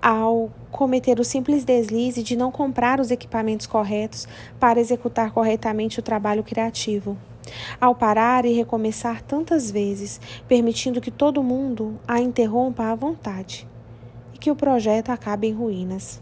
ao 0.00 0.50
cometer 0.70 1.20
o 1.20 1.24
simples 1.24 1.64
deslize 1.64 2.22
de 2.22 2.36
não 2.36 2.50
comprar 2.50 3.00
os 3.00 3.10
equipamentos 3.10 3.66
corretos 3.66 4.26
para 4.58 4.80
executar 4.80 5.32
corretamente 5.32 5.98
o 5.98 6.02
trabalho 6.02 6.42
criativo. 6.42 7.16
Ao 7.80 7.94
parar 7.94 8.44
e 8.44 8.52
recomeçar 8.52 9.22
tantas 9.22 9.70
vezes, 9.70 10.20
permitindo 10.46 11.00
que 11.00 11.10
todo 11.10 11.42
mundo 11.42 11.98
a 12.06 12.20
interrompa 12.20 12.84
à 12.84 12.94
vontade 12.94 13.69
que 14.40 14.50
o 14.50 14.56
projeto 14.56 15.10
acabe 15.10 15.46
em 15.46 15.52
ruínas. 15.52 16.20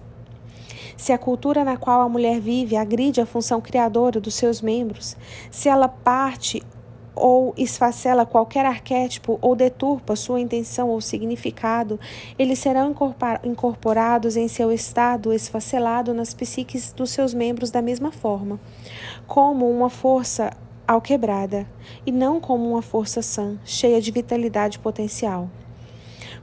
Se 0.97 1.13
a 1.13 1.19
cultura 1.19 1.65
na 1.65 1.77
qual 1.77 2.01
a 2.01 2.09
mulher 2.09 2.41
vive 2.41 2.77
agride 2.77 3.21
a 3.21 3.27
função 3.27 3.61
criadora 3.61 4.21
dos 4.21 4.35
seus 4.35 4.61
membros, 4.61 5.17
se 5.51 5.69
ela 5.69 5.89
parte 5.89 6.61
ou 7.15 7.53
esfacela 7.57 8.25
qualquer 8.27 8.65
arquétipo 8.65 9.39
ou 9.41 9.55
deturpa 9.55 10.17
sua 10.17 10.41
intenção 10.41 10.89
ou 10.89 11.01
significado, 11.01 11.99
eles 12.39 12.59
serão 12.59 12.95
incorporados 13.45 14.37
em 14.37 14.49
seu 14.49 14.73
estado 14.73 15.33
esfacelado 15.33 16.15
nas 16.15 16.33
psiques 16.33 16.93
dos 16.93 17.11
seus 17.11 17.35
membros 17.35 17.71
da 17.71 17.83
mesma 17.83 18.13
forma, 18.13 18.59
como 19.27 19.71
uma 19.71 19.91
força 19.91 20.51
alquebrada, 20.87 21.67
e 22.07 22.13
não 22.13 22.41
como 22.41 22.71
uma 22.71 22.83
força 22.83 23.21
sã, 23.21 23.59
cheia 23.65 24.01
de 24.01 24.11
vitalidade 24.11 24.79
potencial. 24.79 25.51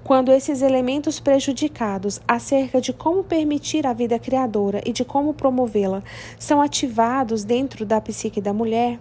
Quando 0.06 0.32
esses 0.32 0.62
elementos 0.62 1.20
prejudicados 1.20 2.22
acerca 2.28 2.80
de 2.80 2.94
como 2.94 3.24
permitir 3.24 3.88
a 3.88 3.92
vida 3.92 4.20
criadora 4.20 4.80
e 4.86 4.94
de 4.94 5.04
como 5.04 5.34
promovê-la 5.34 6.04
são 6.38 6.62
ativados 6.62 7.44
dentro 7.44 7.88
da 7.88 8.00
psique 8.00 8.40
da 8.40 8.54
mulher, 8.54 9.00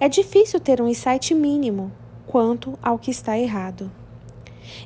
é 0.00 0.08
difícil 0.08 0.58
ter 0.58 0.80
um 0.80 0.88
insight 0.88 1.34
mínimo 1.34 1.92
quanto 2.26 2.78
ao 2.82 2.98
que 2.98 3.10
está 3.10 3.38
errado. 3.38 3.92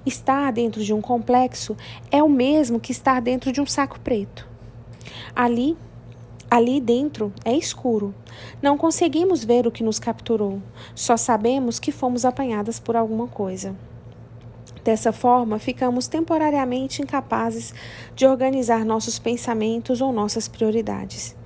Estar 0.04 0.52
dentro 0.52 0.82
de 0.82 0.92
um 0.92 1.00
complexo 1.00 1.76
é 2.10 2.20
o 2.20 2.28
mesmo 2.28 2.80
que 2.80 2.90
estar 2.90 3.22
dentro 3.22 3.52
de 3.52 3.60
um 3.60 3.66
saco 3.66 4.00
preto. 4.00 4.48
Ali, 5.36 5.76
ali 6.50 6.80
dentro 6.80 7.32
é 7.44 7.56
escuro. 7.56 8.12
Não 8.60 8.76
conseguimos 8.76 9.44
ver 9.44 9.68
o 9.68 9.70
que 9.70 9.84
nos 9.84 10.00
capturou. 10.00 10.60
Só 10.96 11.16
sabemos 11.16 11.78
que 11.78 11.92
fomos 11.92 12.24
apanhadas 12.24 12.80
por 12.80 12.96
alguma 12.96 13.28
coisa. 13.28 13.76
Dessa 14.82 15.12
forma, 15.12 15.58
ficamos 15.58 16.08
temporariamente 16.08 17.02
incapazes 17.02 17.74
de 18.14 18.26
organizar 18.26 18.84
nossos 18.84 19.18
pensamentos 19.18 20.00
ou 20.00 20.12
nossas 20.12 20.48
prioridades. 20.48 21.36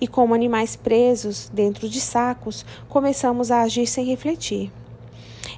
E 0.00 0.06
como 0.06 0.34
animais 0.34 0.76
presos 0.76 1.50
dentro 1.52 1.88
de 1.88 2.00
sacos, 2.00 2.64
começamos 2.88 3.50
a 3.50 3.62
agir 3.62 3.86
sem 3.86 4.04
refletir. 4.04 4.70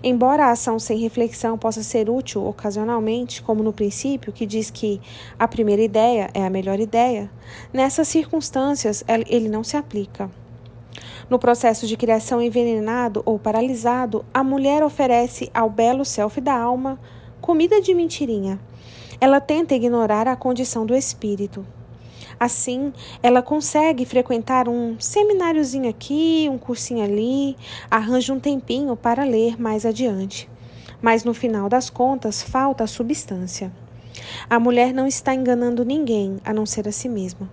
Embora 0.03 0.47
a 0.47 0.51
ação 0.51 0.79
sem 0.79 0.99
reflexão 0.99 1.59
possa 1.59 1.83
ser 1.83 2.09
útil 2.09 2.47
ocasionalmente, 2.47 3.43
como 3.43 3.63
no 3.63 3.73
princípio, 3.73 4.33
que 4.33 4.47
diz 4.47 4.71
que 4.71 5.01
a 5.39 5.49
primeira 5.49 5.83
ideia 5.83 6.31
é 6.35 6.45
a 6.45 6.51
melhor 6.51 6.81
ideia, 6.81 7.31
nessas 7.73 8.09
circunstâncias 8.09 9.05
ele 9.29 9.49
não 9.49 9.65
se 9.65 9.77
aplica. 9.77 10.31
No 11.29 11.39
processo 11.39 11.87
de 11.87 11.97
criação 11.97 12.41
envenenado 12.41 13.23
ou 13.25 13.39
paralisado, 13.39 14.25
a 14.33 14.45
mulher 14.45 14.83
oferece 14.83 15.51
ao 15.53 15.69
belo 15.69 16.05
self 16.05 16.41
da 16.41 16.55
alma 16.55 16.99
comida 17.41 17.81
de 17.81 17.95
mentirinha. 17.95 18.59
Ela 19.21 19.41
tenta 19.41 19.75
ignorar 19.75 20.29
a 20.29 20.37
condição 20.37 20.85
do 20.85 20.95
espírito. 20.95 21.67
Assim, 22.39 22.93
ela 23.23 23.41
consegue 23.41 24.05
frequentar 24.05 24.69
um 24.69 25.01
semináriozinho 25.01 25.89
aqui, 25.89 26.49
um 26.51 26.59
cursinho 26.59 27.03
ali, 27.03 27.57
arranja 27.91 28.33
um 28.33 28.41
tempinho 28.41 28.95
para 28.95 29.25
ler 29.25 29.59
mais 29.61 29.87
adiante. 29.87 30.49
Mas 31.01 31.25
no 31.25 31.33
final 31.33 31.69
das 31.69 31.89
contas, 31.89 32.43
falta 32.43 32.85
a 32.85 32.87
substância. 32.87 33.73
A 34.51 34.61
mulher 34.61 34.93
não 34.93 35.07
está 35.07 35.35
enganando 35.35 35.85
ninguém 35.85 36.39
a 36.45 36.53
não 36.53 36.67
ser 36.67 36.87
a 36.89 36.93
si 36.93 37.09
mesma. 37.09 37.49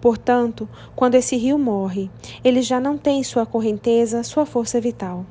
Portanto, 0.00 0.68
quando 0.94 1.16
esse 1.16 1.36
rio 1.36 1.58
morre, 1.58 2.10
ele 2.44 2.62
já 2.62 2.80
não 2.80 2.96
tem 2.96 3.22
sua 3.22 3.44
correnteza, 3.44 4.22
sua 4.22 4.46
força 4.46 4.80
vital. 4.80 5.26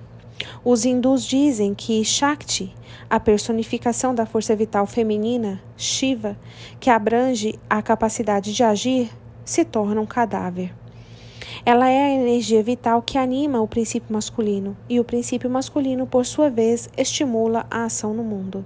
Os 0.64 0.86
hindus 0.86 1.26
dizem 1.26 1.74
que 1.74 2.04
Shakti, 2.04 2.76
a 3.10 3.20
personificação 3.20 4.14
da 4.14 4.26
força 4.26 4.56
vital 4.56 4.86
feminina, 4.86 5.62
Shiva, 5.76 6.38
que 6.80 6.90
abrange 6.90 7.58
a 7.70 7.82
capacidade 7.82 8.54
de 8.54 8.64
agir, 8.64 9.10
se 9.46 9.64
torna 9.64 10.02
um 10.02 10.06
cadáver. 10.06 10.74
Ela 11.66 11.90
é 11.90 12.06
a 12.06 12.14
energia 12.14 12.62
vital 12.62 13.02
que 13.02 13.18
anima 13.18 13.62
o 13.62 13.68
princípio 13.68 14.14
masculino, 14.14 14.76
e 14.90 15.00
o 15.00 15.04
princípio 15.04 15.50
masculino, 15.50 16.06
por 16.06 16.26
sua 16.26 16.50
vez, 16.50 16.90
estimula 16.98 17.66
a 17.72 17.86
ação 17.86 18.14
no 18.14 18.24
mundo. 18.24 18.66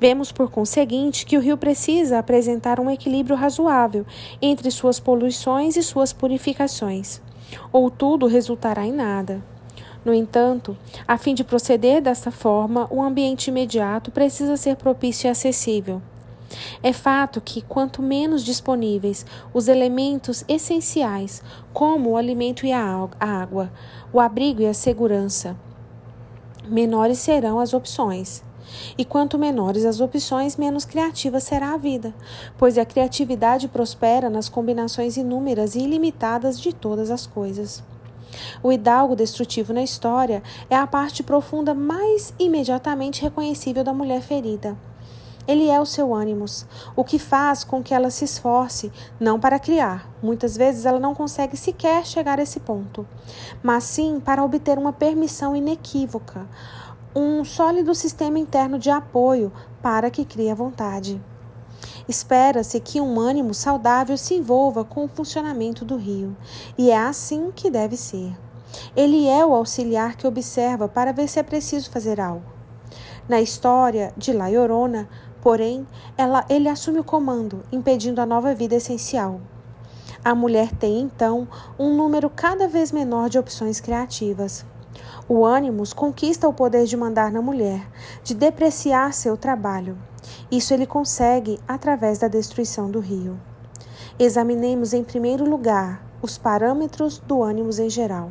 Vemos, 0.00 0.30
por 0.30 0.50
conseguinte, 0.50 1.24
que 1.24 1.38
o 1.38 1.40
rio 1.40 1.56
precisa 1.56 2.18
apresentar 2.18 2.80
um 2.80 2.90
equilíbrio 2.90 3.36
razoável 3.36 4.04
entre 4.42 4.70
suas 4.70 5.00
poluições 5.00 5.76
e 5.76 5.82
suas 5.82 6.12
purificações, 6.12 7.20
ou 7.72 7.90
tudo 7.90 8.26
resultará 8.26 8.86
em 8.86 8.92
nada. 8.92 9.42
No 10.06 10.14
entanto, 10.14 10.78
a 11.04 11.18
fim 11.18 11.34
de 11.34 11.42
proceder 11.42 12.00
dessa 12.00 12.30
forma, 12.30 12.86
o 12.92 13.02
ambiente 13.02 13.48
imediato 13.48 14.12
precisa 14.12 14.56
ser 14.56 14.76
propício 14.76 15.26
e 15.26 15.30
acessível. 15.30 16.00
É 16.80 16.92
fato 16.92 17.40
que, 17.40 17.60
quanto 17.60 18.00
menos 18.00 18.44
disponíveis 18.44 19.26
os 19.52 19.66
elementos 19.66 20.44
essenciais, 20.46 21.42
como 21.72 22.10
o 22.10 22.16
alimento 22.16 22.64
e 22.64 22.70
a 22.70 23.08
água, 23.18 23.72
o 24.12 24.20
abrigo 24.20 24.62
e 24.62 24.68
a 24.68 24.72
segurança, 24.72 25.56
menores 26.68 27.18
serão 27.18 27.58
as 27.58 27.74
opções. 27.74 28.44
E 28.96 29.04
quanto 29.04 29.36
menores 29.36 29.84
as 29.84 29.98
opções, 29.98 30.56
menos 30.56 30.84
criativa 30.84 31.40
será 31.40 31.74
a 31.74 31.76
vida, 31.76 32.14
pois 32.56 32.78
a 32.78 32.84
criatividade 32.84 33.66
prospera 33.66 34.30
nas 34.30 34.48
combinações 34.48 35.16
inúmeras 35.16 35.74
e 35.74 35.80
ilimitadas 35.80 36.60
de 36.60 36.72
todas 36.72 37.10
as 37.10 37.26
coisas. 37.26 37.82
O 38.62 38.72
hidalgo 38.72 39.16
destrutivo 39.16 39.72
na 39.72 39.82
história 39.82 40.42
é 40.68 40.76
a 40.76 40.86
parte 40.86 41.22
profunda 41.22 41.74
mais 41.74 42.32
imediatamente 42.38 43.22
reconhecível 43.22 43.84
da 43.84 43.92
mulher 43.92 44.20
ferida. 44.22 44.76
Ele 45.46 45.70
é 45.70 45.80
o 45.80 45.86
seu 45.86 46.12
ânimos, 46.12 46.66
o 46.96 47.04
que 47.04 47.20
faz 47.20 47.62
com 47.62 47.80
que 47.80 47.94
ela 47.94 48.10
se 48.10 48.24
esforce, 48.24 48.90
não 49.20 49.38
para 49.38 49.60
criar, 49.60 50.10
muitas 50.20 50.56
vezes 50.56 50.84
ela 50.84 50.98
não 50.98 51.14
consegue 51.14 51.56
sequer 51.56 52.04
chegar 52.04 52.40
a 52.40 52.42
esse 52.42 52.58
ponto, 52.58 53.06
mas 53.62 53.84
sim 53.84 54.18
para 54.18 54.42
obter 54.42 54.76
uma 54.76 54.92
permissão 54.92 55.54
inequívoca, 55.54 56.48
um 57.14 57.44
sólido 57.44 57.94
sistema 57.94 58.40
interno 58.40 58.76
de 58.76 58.90
apoio 58.90 59.52
para 59.80 60.10
que 60.10 60.24
crie 60.24 60.50
a 60.50 60.54
vontade. 60.54 61.20
Espera-se 62.08 62.78
que 62.78 63.00
um 63.00 63.18
ânimo 63.18 63.52
saudável 63.52 64.16
se 64.16 64.34
envolva 64.34 64.84
com 64.84 65.04
o 65.04 65.08
funcionamento 65.08 65.84
do 65.84 65.96
rio, 65.96 66.36
e 66.78 66.90
é 66.90 66.98
assim 66.98 67.50
que 67.54 67.70
deve 67.70 67.96
ser. 67.96 68.36
Ele 68.94 69.26
é 69.26 69.44
o 69.44 69.54
auxiliar 69.54 70.16
que 70.16 70.26
observa 70.26 70.88
para 70.88 71.12
ver 71.12 71.28
se 71.28 71.38
é 71.38 71.42
preciso 71.42 71.90
fazer 71.90 72.20
algo. 72.20 72.44
Na 73.28 73.40
história 73.40 74.12
de 74.16 74.32
La 74.32 74.48
Llorona, 74.48 75.08
porém, 75.42 75.86
ela, 76.16 76.44
ele 76.48 76.68
assume 76.68 77.00
o 77.00 77.04
comando, 77.04 77.62
impedindo 77.72 78.20
a 78.20 78.26
nova 78.26 78.54
vida 78.54 78.76
essencial. 78.76 79.40
A 80.24 80.34
mulher 80.34 80.72
tem, 80.72 81.00
então, 81.00 81.46
um 81.78 81.96
número 81.96 82.30
cada 82.30 82.68
vez 82.68 82.92
menor 82.92 83.28
de 83.28 83.38
opções 83.38 83.80
criativas. 83.80 84.64
O 85.28 85.44
ânimos 85.44 85.92
conquista 85.92 86.48
o 86.48 86.52
poder 86.52 86.84
de 86.86 86.96
mandar 86.96 87.30
na 87.30 87.42
mulher, 87.42 87.88
de 88.22 88.34
depreciar 88.34 89.12
seu 89.12 89.36
trabalho. 89.36 89.98
Isso 90.50 90.72
ele 90.72 90.86
consegue 90.86 91.58
através 91.66 92.18
da 92.18 92.28
destruição 92.28 92.90
do 92.90 93.00
rio. 93.00 93.38
Examinemos 94.18 94.92
em 94.92 95.04
primeiro 95.04 95.48
lugar 95.48 96.02
os 96.22 96.38
parâmetros 96.38 97.18
do 97.18 97.42
ânimos 97.42 97.78
em 97.78 97.90
geral. 97.90 98.30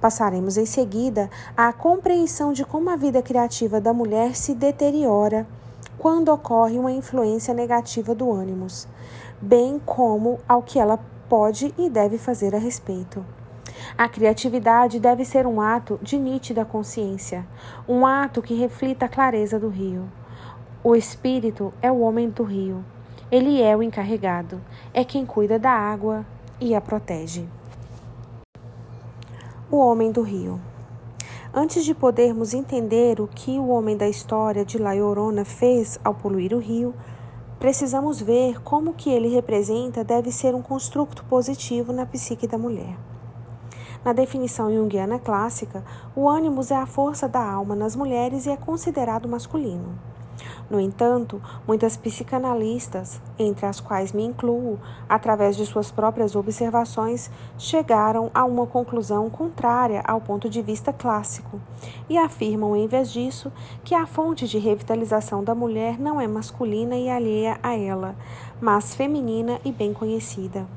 Passaremos 0.00 0.56
em 0.56 0.66
seguida 0.66 1.28
à 1.56 1.72
compreensão 1.72 2.52
de 2.52 2.64
como 2.64 2.90
a 2.90 2.96
vida 2.96 3.22
criativa 3.22 3.80
da 3.80 3.92
mulher 3.92 4.34
se 4.34 4.54
deteriora 4.54 5.46
quando 5.98 6.30
ocorre 6.30 6.78
uma 6.78 6.90
influência 6.90 7.52
negativa 7.52 8.14
do 8.14 8.32
ânimos, 8.32 8.88
bem 9.40 9.78
como 9.84 10.40
ao 10.48 10.62
que 10.62 10.78
ela 10.78 10.98
pode 11.28 11.74
e 11.76 11.90
deve 11.90 12.16
fazer 12.16 12.54
a 12.54 12.58
respeito. 12.58 13.24
A 13.96 14.08
criatividade 14.08 14.98
deve 14.98 15.24
ser 15.24 15.46
um 15.46 15.60
ato 15.60 15.98
de 16.02 16.18
nítida 16.18 16.64
consciência, 16.64 17.46
um 17.86 18.06
ato 18.06 18.40
que 18.40 18.54
reflita 18.54 19.04
a 19.04 19.08
clareza 19.08 19.58
do 19.58 19.68
rio. 19.68 20.10
O 20.82 20.96
espírito 20.96 21.74
é 21.82 21.92
o 21.92 22.00
homem 22.00 22.30
do 22.30 22.42
rio. 22.42 22.82
Ele 23.30 23.60
é 23.60 23.76
o 23.76 23.82
encarregado, 23.82 24.58
é 24.94 25.04
quem 25.04 25.26
cuida 25.26 25.58
da 25.58 25.70
água 25.70 26.24
e 26.58 26.74
a 26.74 26.80
protege. 26.80 27.46
O 29.70 29.76
homem 29.76 30.10
do 30.10 30.22
rio. 30.22 30.58
Antes 31.52 31.84
de 31.84 31.94
podermos 31.94 32.54
entender 32.54 33.20
o 33.20 33.28
que 33.28 33.58
o 33.58 33.68
homem 33.68 33.94
da 33.94 34.08
história 34.08 34.64
de 34.64 34.78
La 34.78 34.94
Llorona 34.94 35.44
fez 35.44 36.00
ao 36.02 36.14
poluir 36.14 36.54
o 36.54 36.58
rio, 36.58 36.94
precisamos 37.58 38.18
ver 38.18 38.62
como 38.62 38.94
que 38.94 39.10
ele 39.10 39.28
representa 39.28 40.02
deve 40.02 40.32
ser 40.32 40.54
um 40.54 40.62
construto 40.62 41.26
positivo 41.26 41.92
na 41.92 42.06
psique 42.06 42.46
da 42.46 42.56
mulher. 42.56 42.96
Na 44.02 44.14
definição 44.14 44.72
junguiana 44.72 45.18
clássica, 45.18 45.84
o 46.16 46.26
ânimos 46.26 46.70
é 46.70 46.76
a 46.76 46.86
força 46.86 47.28
da 47.28 47.44
alma 47.44 47.76
nas 47.76 47.94
mulheres 47.94 48.46
e 48.46 48.50
é 48.50 48.56
considerado 48.56 49.28
masculino. 49.28 50.08
No 50.70 50.78
entanto, 50.78 51.42
muitas 51.66 51.96
psicanalistas, 51.96 53.20
entre 53.36 53.66
as 53.66 53.80
quais 53.80 54.12
me 54.12 54.22
incluo, 54.22 54.78
através 55.08 55.56
de 55.56 55.66
suas 55.66 55.90
próprias 55.90 56.36
observações, 56.36 57.28
chegaram 57.58 58.30
a 58.32 58.44
uma 58.44 58.64
conclusão 58.68 59.28
contrária 59.28 60.00
ao 60.06 60.20
ponto 60.20 60.48
de 60.48 60.62
vista 60.62 60.92
clássico 60.92 61.60
e 62.08 62.16
afirmam, 62.16 62.76
em 62.76 62.86
vez 62.86 63.10
disso, 63.10 63.52
que 63.82 63.96
a 63.96 64.06
fonte 64.06 64.46
de 64.46 64.58
revitalização 64.58 65.42
da 65.42 65.56
mulher 65.56 65.98
não 65.98 66.20
é 66.20 66.28
masculina 66.28 66.96
e 66.96 67.10
alheia 67.10 67.58
a 67.64 67.76
ela, 67.76 68.14
mas 68.60 68.94
feminina 68.94 69.60
e 69.64 69.72
bem 69.72 69.92
conhecida. 69.92 70.68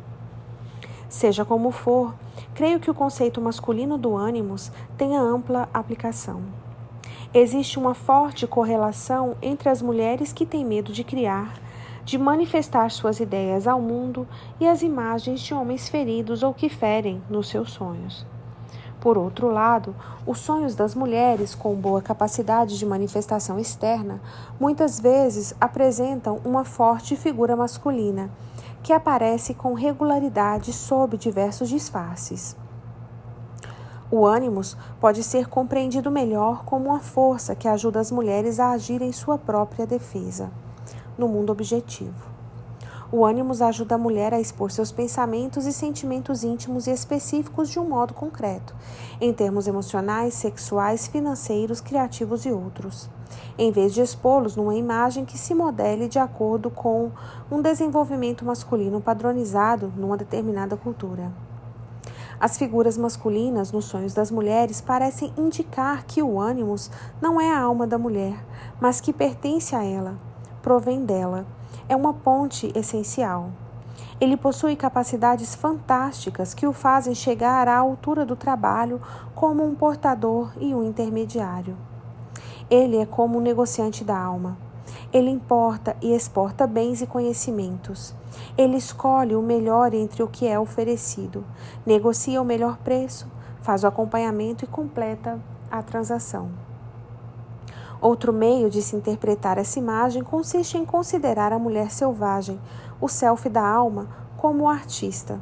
Seja 1.07 1.45
como 1.45 1.69
for, 1.69 2.15
creio 2.55 2.79
que 2.79 2.89
o 2.89 2.95
conceito 2.95 3.39
masculino 3.39 3.99
do 3.99 4.17
ânimos 4.17 4.71
tenha 4.97 5.21
ampla 5.21 5.69
aplicação. 5.71 6.62
Existe 7.35 7.79
uma 7.79 7.95
forte 7.95 8.45
correlação 8.45 9.35
entre 9.41 9.67
as 9.67 9.81
mulheres 9.81 10.31
que 10.31 10.45
têm 10.45 10.63
medo 10.63 10.93
de 10.93 11.03
criar, 11.03 11.55
de 12.05 12.15
manifestar 12.15 12.91
suas 12.91 13.19
ideias 13.19 13.65
ao 13.65 13.81
mundo 13.81 14.27
e 14.59 14.67
as 14.67 14.83
imagens 14.83 15.41
de 15.41 15.51
homens 15.51 15.89
feridos 15.89 16.43
ou 16.43 16.53
que 16.53 16.69
ferem 16.69 17.23
nos 17.27 17.49
seus 17.49 17.71
sonhos. 17.71 18.23
Por 19.01 19.17
outro 19.17 19.49
lado, 19.49 19.95
os 20.27 20.37
sonhos 20.37 20.75
das 20.75 20.93
mulheres 20.93 21.55
com 21.55 21.73
boa 21.73 22.03
capacidade 22.03 22.77
de 22.77 22.85
manifestação 22.85 23.59
externa 23.59 24.21
muitas 24.59 24.99
vezes 24.99 25.55
apresentam 25.59 26.39
uma 26.45 26.63
forte 26.63 27.15
figura 27.15 27.55
masculina 27.55 28.29
que 28.83 28.93
aparece 28.93 29.55
com 29.55 29.73
regularidade 29.73 30.71
sob 30.71 31.17
diversos 31.17 31.67
disfarces. 31.67 32.55
O 34.15 34.27
ânimos 34.27 34.77
pode 35.01 35.23
ser 35.23 35.49
compreendido 35.49 36.11
melhor 36.11 36.63
como 36.65 36.89
uma 36.89 36.99
força 36.99 37.55
que 37.55 37.67
ajuda 37.67 37.99
as 37.99 38.11
mulheres 38.11 38.59
a 38.59 38.69
agir 38.69 39.01
em 39.01 39.11
sua 39.11 39.39
própria 39.39 39.87
defesa, 39.87 40.51
no 41.17 41.27
mundo 41.27 41.51
objetivo. 41.51 42.31
O 43.11 43.25
ânimos 43.25 43.59
ajuda 43.59 43.95
a 43.95 43.97
mulher 43.97 44.31
a 44.31 44.39
expor 44.39 44.69
seus 44.69 44.91
pensamentos 44.91 45.65
e 45.65 45.73
sentimentos 45.73 46.43
íntimos 46.43 46.85
e 46.85 46.91
específicos 46.91 47.69
de 47.69 47.79
um 47.79 47.89
modo 47.89 48.13
concreto, 48.13 48.75
em 49.19 49.33
termos 49.33 49.65
emocionais, 49.65 50.35
sexuais, 50.35 51.07
financeiros, 51.07 51.81
criativos 51.81 52.45
e 52.45 52.51
outros 52.51 53.09
em 53.57 53.71
vez 53.71 53.95
de 53.95 54.01
expô-los 54.01 54.55
numa 54.55 54.75
imagem 54.75 55.25
que 55.25 55.39
se 55.39 55.55
modele 55.55 56.07
de 56.07 56.19
acordo 56.19 56.69
com 56.69 57.09
um 57.51 57.63
desenvolvimento 57.63 58.45
masculino 58.45 59.01
padronizado 59.01 59.91
numa 59.97 60.15
determinada 60.15 60.77
cultura. 60.77 61.31
As 62.43 62.57
figuras 62.57 62.97
masculinas 62.97 63.71
nos 63.71 63.85
sonhos 63.85 64.13
das 64.13 64.29
mulheres 64.29 64.81
parecem 64.81 65.31
indicar 65.37 66.03
que 66.05 66.21
o 66.21 66.41
ânimos 66.41 66.91
não 67.21 67.39
é 67.39 67.49
a 67.49 67.61
alma 67.61 67.87
da 67.87 67.97
mulher, 67.97 68.37
mas 68.81 68.99
que 68.99 69.13
pertence 69.13 69.73
a 69.73 69.81
ela, 69.81 70.19
provém 70.61 71.05
dela, 71.05 71.45
é 71.87 71.95
uma 71.95 72.13
ponte 72.13 72.69
essencial. 72.75 73.49
Ele 74.19 74.35
possui 74.35 74.75
capacidades 74.75 75.55
fantásticas 75.55 76.53
que 76.53 76.67
o 76.67 76.73
fazem 76.73 77.15
chegar 77.15 77.69
à 77.69 77.77
altura 77.77 78.25
do 78.25 78.35
trabalho 78.35 79.01
como 79.33 79.65
um 79.65 79.73
portador 79.73 80.51
e 80.59 80.75
um 80.75 80.83
intermediário. 80.83 81.77
Ele 82.69 82.97
é 82.97 83.05
como 83.05 83.37
um 83.37 83.41
negociante 83.41 84.03
da 84.03 84.19
alma. 84.19 84.57
Ele 85.11 85.29
importa 85.29 85.95
e 86.01 86.13
exporta 86.13 86.65
bens 86.65 87.01
e 87.01 87.07
conhecimentos. 87.07 88.13
Ele 88.57 88.77
escolhe 88.77 89.35
o 89.35 89.41
melhor 89.41 89.93
entre 89.93 90.23
o 90.23 90.27
que 90.27 90.47
é 90.47 90.59
oferecido, 90.59 91.45
negocia 91.85 92.41
o 92.41 92.45
melhor 92.45 92.77
preço, 92.77 93.27
faz 93.61 93.83
o 93.83 93.87
acompanhamento 93.87 94.65
e 94.65 94.67
completa 94.67 95.39
a 95.71 95.81
transação. 95.81 96.49
Outro 98.01 98.33
meio 98.33 98.69
de 98.69 98.81
se 98.81 98.95
interpretar 98.95 99.57
essa 99.57 99.79
imagem 99.79 100.23
consiste 100.23 100.77
em 100.77 100.83
considerar 100.83 101.53
a 101.53 101.59
mulher 101.59 101.89
selvagem, 101.89 102.59
o 102.99 103.07
self 103.07 103.47
da 103.47 103.65
alma, 103.65 104.09
como 104.35 104.65
o 104.65 104.67
artista, 104.67 105.39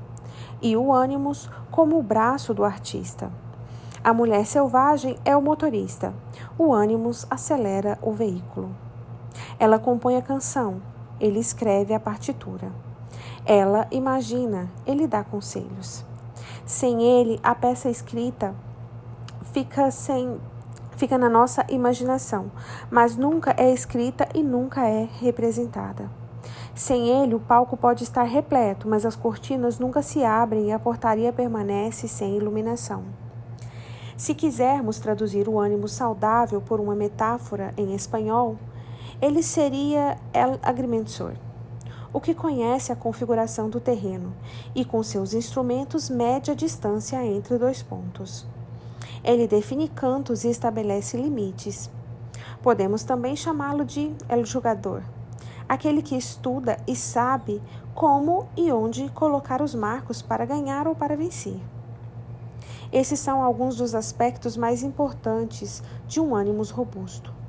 e 0.61 0.77
o 0.77 0.93
ânimos 0.93 1.49
como 1.71 1.97
o 1.97 2.03
braço 2.03 2.53
do 2.53 2.63
artista. 2.63 3.31
A 4.03 4.13
mulher 4.13 4.45
selvagem 4.45 5.17
é 5.25 5.35
o 5.35 5.41
motorista, 5.41 6.13
o 6.57 6.71
ânimos 6.71 7.25
acelera 7.29 7.97
o 8.01 8.11
veículo. 8.11 8.69
Ela 9.59 9.79
compõe 9.79 10.17
a 10.17 10.21
canção, 10.21 10.82
ele 11.19 11.39
escreve 11.39 11.93
a 11.93 11.99
partitura. 11.99 12.71
Ela 13.45 13.88
imagina, 13.91 14.69
ele 14.86 15.07
dá 15.07 15.23
conselhos. 15.23 16.05
Sem 16.65 17.03
ele, 17.03 17.39
a 17.43 17.53
peça 17.55 17.89
escrita 17.89 18.53
fica 19.51 19.91
sem 19.91 20.39
fica 20.95 21.17
na 21.17 21.29
nossa 21.29 21.65
imaginação, 21.67 22.51
mas 22.91 23.17
nunca 23.17 23.55
é 23.57 23.73
escrita 23.73 24.27
e 24.36 24.43
nunca 24.43 24.88
é 24.88 25.09
representada. 25.19 26.07
Sem 26.75 27.09
ele, 27.09 27.34
o 27.34 27.39
palco 27.39 27.75
pode 27.75 28.03
estar 28.03 28.23
repleto, 28.23 28.88
mas 28.88 29.05
as 29.05 29.15
cortinas 29.15 29.79
nunca 29.79 30.01
se 30.01 30.23
abrem 30.23 30.67
e 30.67 30.71
a 30.71 30.79
portaria 30.79 31.34
permanece 31.34 32.07
sem 32.07 32.38
iluminação. 32.38 33.03
Se 34.15 34.36
quisermos 34.36 34.99
traduzir 34.99 35.49
o 35.49 35.59
ânimo 35.59 35.88
saudável 35.88 36.61
por 36.61 36.79
uma 36.79 36.95
metáfora 36.95 37.73
em 37.75 37.95
espanhol, 37.95 38.55
ele 39.22 39.43
seria 39.43 40.17
el 40.34 40.59
agrimensor, 40.63 41.34
o 42.11 42.19
que 42.19 42.34
conhece 42.34 42.91
a 42.91 42.95
configuração 42.95 43.69
do 43.69 43.80
terreno 43.80 44.34
e, 44.74 44.84
com 44.84 45.03
seus 45.03 45.36
instrumentos, 45.36 46.09
mede 46.09 46.49
a 46.49 46.55
distância 46.55 47.24
entre 47.24 47.59
dois 47.59 47.84
pontos. 47.84 48.47
Ele 49.24 49.47
define 49.47 49.88
cantos 49.88 50.43
e 50.43 50.49
estabelece 50.49 51.17
limites. 51.17 51.89
Podemos 52.63 53.03
também 53.03 53.36
chamá-lo 53.36 53.86
de 53.86 54.11
el 54.28 54.43
jogador, 54.43 55.03
aquele 55.69 56.01
que 56.01 56.17
estuda 56.17 56.78
e 56.88 56.95
sabe 56.95 57.61
como 57.93 58.47
e 58.57 58.72
onde 58.72 59.07
colocar 59.09 59.61
os 59.61 59.76
marcos 59.76 60.22
para 60.24 60.45
ganhar 60.45 60.88
ou 60.88 60.95
para 60.95 61.15
vencer. 61.15 61.61
Esses 62.91 63.19
são 63.19 63.43
alguns 63.43 63.78
dos 63.78 63.93
aspectos 63.93 64.57
mais 64.57 64.82
importantes 64.82 65.84
de 66.07 66.19
um 66.19 66.36
ânimos 66.36 66.72
robusto. 66.72 67.40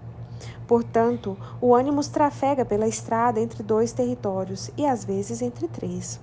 Portanto, 0.73 1.37
o 1.61 1.75
ânimos 1.75 2.09
trafega 2.09 2.65
pela 2.65 2.89
estrada 2.89 3.39
entre 3.39 3.63
dois 3.63 3.93
territórios 3.93 4.71
e 4.75 4.87
às 4.87 5.05
vezes 5.05 5.43
entre 5.43 5.69
três: 5.69 6.19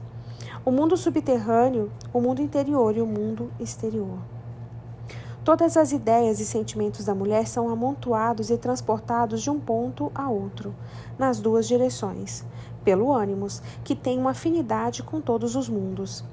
o 0.66 0.72
mundo 0.72 0.98
subterrâneo, 0.98 1.92
o 2.12 2.20
mundo 2.20 2.42
interior 2.42 2.98
e 2.98 3.00
o 3.00 3.06
mundo 3.06 3.52
exterior. 3.60 4.18
Todas 5.46 5.78
as 5.78 5.92
ideias 5.92 6.40
e 6.40 6.48
sentimentos 6.48 7.06
da 7.06 7.14
mulher 7.14 7.46
são 7.46 7.70
amontoados 7.70 8.50
e 8.50 8.58
transportados 8.58 9.44
de 9.44 9.52
um 9.52 9.60
ponto 9.60 10.12
a 10.16 10.28
outro, 10.32 10.74
nas 11.16 11.40
duas 11.40 11.68
direções, 11.68 12.44
pelo 12.84 13.14
ânimos, 13.14 13.62
que 13.84 13.96
tem 13.96 14.18
uma 14.18 14.32
afinidade 14.32 15.04
com 15.04 15.22
todos 15.22 15.56
os 15.56 15.70
mundos. 15.70 16.24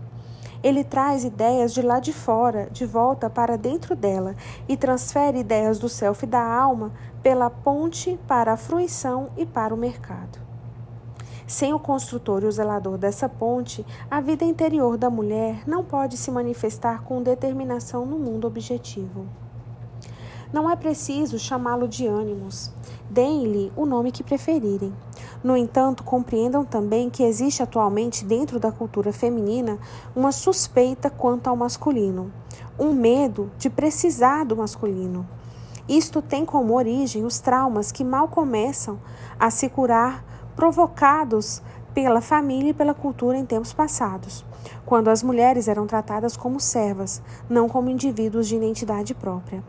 Ele 0.62 0.82
traz 0.82 1.22
ideias 1.22 1.72
de 1.72 1.82
lá 1.82 2.00
de 2.00 2.12
fora, 2.12 2.68
de 2.72 2.86
volta 2.86 3.28
para 3.28 3.56
dentro 3.58 3.94
dela, 3.94 4.34
e 4.66 4.76
transfere 4.76 5.38
ideias 5.38 5.78
do 5.78 5.88
self 5.88 6.24
e 6.24 6.26
da 6.26 6.42
alma 6.42 6.92
pela 7.22 7.50
ponte 7.50 8.18
para 8.26 8.52
a 8.52 8.56
fruição 8.56 9.30
e 9.36 9.44
para 9.44 9.74
o 9.74 9.76
mercado. 9.76 10.38
Sem 11.46 11.72
o 11.72 11.78
construtor 11.78 12.42
e 12.42 12.46
o 12.46 12.52
zelador 12.52 12.98
dessa 12.98 13.28
ponte, 13.28 13.86
a 14.10 14.20
vida 14.20 14.44
interior 14.44 14.96
da 14.96 15.08
mulher 15.08 15.62
não 15.66 15.84
pode 15.84 16.16
se 16.16 16.30
manifestar 16.30 17.04
com 17.04 17.22
determinação 17.22 18.04
no 18.04 18.18
mundo 18.18 18.48
objetivo. 18.48 19.26
Não 20.52 20.70
é 20.70 20.74
preciso 20.74 21.38
chamá-lo 21.38 21.86
de 21.86 22.06
ânimos. 22.06 22.72
Deem-lhe 23.08 23.72
o 23.76 23.86
nome 23.86 24.10
que 24.10 24.24
preferirem. 24.24 24.92
No 25.42 25.56
entanto, 25.56 26.02
compreendam 26.02 26.64
também 26.64 27.10
que 27.10 27.22
existe 27.22 27.62
atualmente 27.62 28.24
dentro 28.24 28.58
da 28.58 28.72
cultura 28.72 29.12
feminina 29.12 29.78
uma 30.16 30.32
suspeita 30.32 31.10
quanto 31.10 31.46
ao 31.46 31.56
masculino, 31.56 32.32
um 32.76 32.92
medo 32.92 33.50
de 33.56 33.70
precisar 33.70 34.44
do 34.44 34.56
masculino. 34.56 35.26
Isto 35.88 36.20
tem 36.20 36.44
como 36.44 36.74
origem 36.74 37.24
os 37.24 37.38
traumas 37.38 37.92
que 37.92 38.02
mal 38.02 38.26
começam 38.26 38.98
a 39.38 39.50
se 39.50 39.68
curar 39.68 40.24
provocados 40.56 41.62
pela 41.94 42.20
família 42.20 42.70
e 42.70 42.74
pela 42.74 42.92
cultura 42.92 43.38
em 43.38 43.46
tempos 43.46 43.72
passados, 43.72 44.44
quando 44.84 45.08
as 45.08 45.22
mulheres 45.22 45.68
eram 45.68 45.86
tratadas 45.86 46.36
como 46.36 46.58
servas, 46.58 47.22
não 47.48 47.68
como 47.68 47.88
indivíduos 47.88 48.48
de 48.48 48.56
identidade 48.56 49.14
própria. 49.14 49.62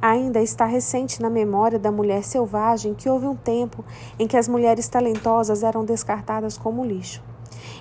Ainda 0.00 0.40
está 0.40 0.64
recente 0.64 1.20
na 1.20 1.30
memória 1.30 1.78
da 1.78 1.92
mulher 1.92 2.24
selvagem 2.24 2.94
que 2.94 3.08
houve 3.08 3.26
um 3.26 3.36
tempo 3.36 3.84
em 4.18 4.26
que 4.26 4.36
as 4.36 4.48
mulheres 4.48 4.88
talentosas 4.88 5.62
eram 5.62 5.84
descartadas 5.84 6.56
como 6.56 6.84
lixo, 6.84 7.22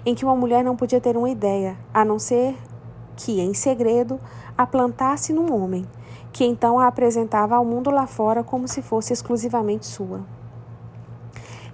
em 0.06 0.14
que 0.14 0.26
uma 0.26 0.36
mulher 0.36 0.64
não 0.64 0.76
podia 0.76 1.02
ter 1.02 1.16
uma 1.16 1.30
ideia, 1.30 1.78
a 1.94 2.04
não 2.04 2.20
ser 2.20 2.56
que, 3.16 3.40
em 3.40 3.54
segredo, 3.54 4.20
a 4.58 4.68
plantasse 4.68 5.34
num 5.34 5.54
homem, 5.54 5.86
que 6.34 6.44
então 6.44 6.80
a 6.80 6.88
apresentava 6.88 7.56
ao 7.56 7.64
mundo 7.64 7.92
lá 7.92 8.08
fora 8.08 8.44
como 8.44 8.68
se 8.68 8.82
fosse 8.82 9.14
exclusivamente 9.14 9.86
sua. 9.86 10.22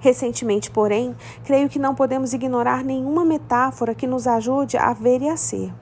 Recentemente, 0.02 0.70
porém, 0.70 1.16
creio 1.44 1.70
que 1.70 1.80
não 1.80 1.96
podemos 1.96 2.34
ignorar 2.34 2.84
nenhuma 2.84 3.26
metáfora 3.26 3.96
que 3.96 4.06
nos 4.06 4.28
ajude 4.28 4.78
a 4.78 4.94
ver 4.94 5.22
e 5.22 5.30
a 5.30 5.38
ser. 5.38 5.74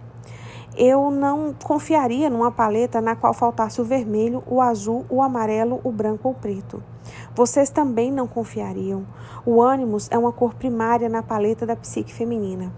Eu 0.76 1.10
não 1.10 1.56
confiaria 1.64 2.30
numa 2.30 2.52
paleta 2.52 3.02
na 3.02 3.16
qual 3.16 3.34
faltasse 3.34 3.82
o 3.82 3.84
vermelho, 3.84 4.44
o 4.46 4.62
azul, 4.62 5.06
o 5.10 5.24
amarelo, 5.24 5.82
o 5.84 5.92
branco 5.92 6.28
ou 6.28 6.34
o 6.36 6.38
preto. 6.38 6.84
Vocês 7.36 7.70
também 7.70 8.12
não 8.12 8.28
confiariam. 8.28 9.06
O 9.44 9.62
ânimos 9.62 10.08
é 10.12 10.18
uma 10.18 10.32
cor 10.32 10.54
primária 10.54 11.10
na 11.10 11.24
paleta 11.24 11.66
da 11.66 11.76
psique 11.76 12.14
feminina. 12.14 12.72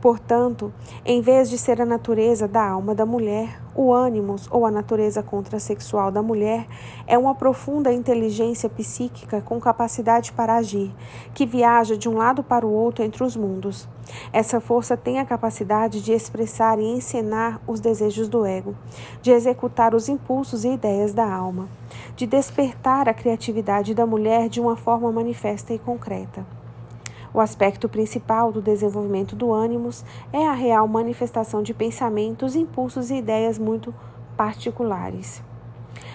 Portanto, 0.00 0.72
em 1.04 1.20
vez 1.20 1.48
de 1.48 1.56
ser 1.56 1.80
a 1.80 1.86
natureza 1.86 2.48
da 2.48 2.66
alma 2.66 2.94
da 2.94 3.06
mulher, 3.06 3.61
o 3.74 3.92
ânimos 3.92 4.48
ou 4.50 4.66
a 4.66 4.70
natureza 4.70 5.22
contrasexual 5.22 6.10
da 6.10 6.22
mulher 6.22 6.66
é 7.06 7.16
uma 7.16 7.34
profunda 7.34 7.92
inteligência 7.92 8.68
psíquica 8.68 9.40
com 9.40 9.60
capacidade 9.60 10.32
para 10.32 10.56
agir, 10.56 10.94
que 11.34 11.46
viaja 11.46 11.96
de 11.96 12.08
um 12.08 12.16
lado 12.16 12.42
para 12.42 12.66
o 12.66 12.72
outro 12.72 13.04
entre 13.04 13.24
os 13.24 13.36
mundos. 13.36 13.88
Essa 14.32 14.60
força 14.60 14.96
tem 14.96 15.18
a 15.18 15.24
capacidade 15.24 16.02
de 16.02 16.12
expressar 16.12 16.78
e 16.78 16.84
encenar 16.84 17.60
os 17.66 17.80
desejos 17.80 18.28
do 18.28 18.44
ego, 18.44 18.74
de 19.22 19.30
executar 19.30 19.94
os 19.94 20.08
impulsos 20.08 20.64
e 20.64 20.68
ideias 20.68 21.14
da 21.14 21.30
alma, 21.32 21.68
de 22.16 22.26
despertar 22.26 23.08
a 23.08 23.14
criatividade 23.14 23.94
da 23.94 24.06
mulher 24.06 24.48
de 24.48 24.60
uma 24.60 24.76
forma 24.76 25.10
manifesta 25.10 25.72
e 25.72 25.78
concreta. 25.78 26.61
O 27.34 27.40
aspecto 27.40 27.88
principal 27.88 28.52
do 28.52 28.60
desenvolvimento 28.60 29.34
do 29.34 29.52
ânimos 29.52 30.04
é 30.32 30.46
a 30.46 30.52
real 30.52 30.86
manifestação 30.86 31.62
de 31.62 31.72
pensamentos, 31.72 32.54
impulsos 32.54 33.10
e 33.10 33.16
ideias 33.16 33.58
muito 33.58 33.94
particulares. 34.36 35.42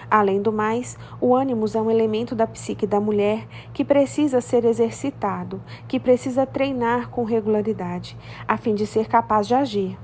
Além 0.08 0.40
do 0.40 0.52
mais, 0.52 0.96
o 1.20 1.34
ânimos 1.34 1.74
é 1.74 1.82
um 1.82 1.90
elemento 1.90 2.36
da 2.36 2.46
psique 2.46 2.86
da 2.86 3.00
mulher 3.00 3.46
que 3.74 3.84
precisa 3.84 4.40
ser 4.40 4.64
exercitado, 4.64 5.60
que 5.88 5.98
precisa 5.98 6.46
treinar 6.46 7.10
com 7.10 7.24
regularidade, 7.24 8.16
a 8.46 8.56
fim 8.56 8.74
de 8.74 8.86
ser 8.86 9.08
capaz 9.08 9.46
de 9.46 9.54
agir. 9.54 9.98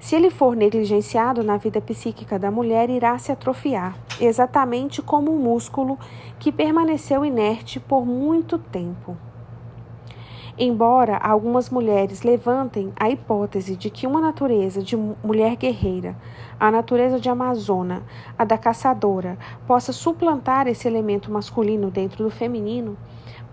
Se 0.00 0.16
ele 0.16 0.30
for 0.30 0.56
negligenciado 0.56 1.44
na 1.44 1.58
vida 1.58 1.80
psíquica 1.82 2.38
da 2.38 2.50
mulher, 2.50 2.88
irá 2.88 3.16
se 3.18 3.30
atrofiar, 3.30 3.96
exatamente 4.18 5.02
como 5.02 5.30
um 5.30 5.38
músculo 5.38 5.98
que 6.38 6.50
permaneceu 6.50 7.24
inerte 7.24 7.78
por 7.78 8.06
muito 8.06 8.58
tempo. 8.58 9.16
Embora 10.62 11.16
algumas 11.16 11.70
mulheres 11.70 12.20
levantem 12.20 12.92
a 13.00 13.08
hipótese 13.08 13.74
de 13.74 13.88
que 13.88 14.06
uma 14.06 14.20
natureza 14.20 14.82
de 14.82 14.94
mulher 14.94 15.56
guerreira, 15.56 16.14
a 16.60 16.70
natureza 16.70 17.18
de 17.18 17.30
amazona, 17.30 18.02
a 18.36 18.44
da 18.44 18.58
caçadora, 18.58 19.38
possa 19.66 19.90
suplantar 19.90 20.68
esse 20.68 20.86
elemento 20.86 21.32
masculino 21.32 21.90
dentro 21.90 22.22
do 22.22 22.28
feminino, 22.28 22.94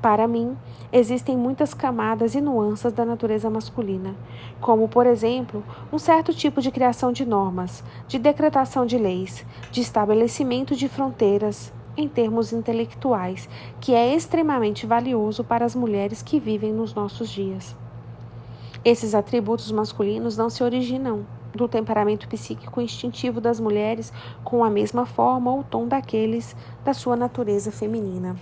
para 0.01 0.27
mim, 0.27 0.57
existem 0.91 1.37
muitas 1.37 1.73
camadas 1.73 2.35
e 2.35 2.41
nuances 2.41 2.91
da 2.91 3.05
natureza 3.05 3.49
masculina, 3.49 4.13
como, 4.59 4.89
por 4.89 5.07
exemplo, 5.07 5.63
um 5.93 5.97
certo 5.97 6.33
tipo 6.33 6.61
de 6.61 6.71
criação 6.71 7.13
de 7.13 7.25
normas, 7.25 7.85
de 8.05 8.19
decretação 8.19 8.85
de 8.85 8.97
leis, 8.97 9.45
de 9.71 9.79
estabelecimento 9.79 10.75
de 10.75 10.89
fronteiras, 10.89 11.71
em 11.97 12.07
termos 12.07 12.53
intelectuais, 12.53 13.49
que 13.81 13.93
é 13.93 14.13
extremamente 14.13 14.85
valioso 14.85 15.43
para 15.43 15.65
as 15.65 15.75
mulheres 15.75 16.21
que 16.21 16.39
vivem 16.39 16.71
nos 16.71 16.93
nossos 16.93 17.29
dias. 17.29 17.75
Esses 18.85 19.15
atributos 19.15 19.71
masculinos 19.71 20.37
não 20.37 20.49
se 20.49 20.63
originam 20.63 21.25
do 21.53 21.67
temperamento 21.67 22.27
psíquico 22.27 22.79
instintivo 22.79 23.41
das 23.41 23.59
mulheres 23.59 24.13
com 24.43 24.63
a 24.63 24.69
mesma 24.69 25.05
forma 25.05 25.51
ou 25.51 25.63
tom 25.63 25.87
daqueles 25.87 26.55
da 26.85 26.93
sua 26.93 27.15
natureza 27.15 27.71
feminina. 27.71 28.35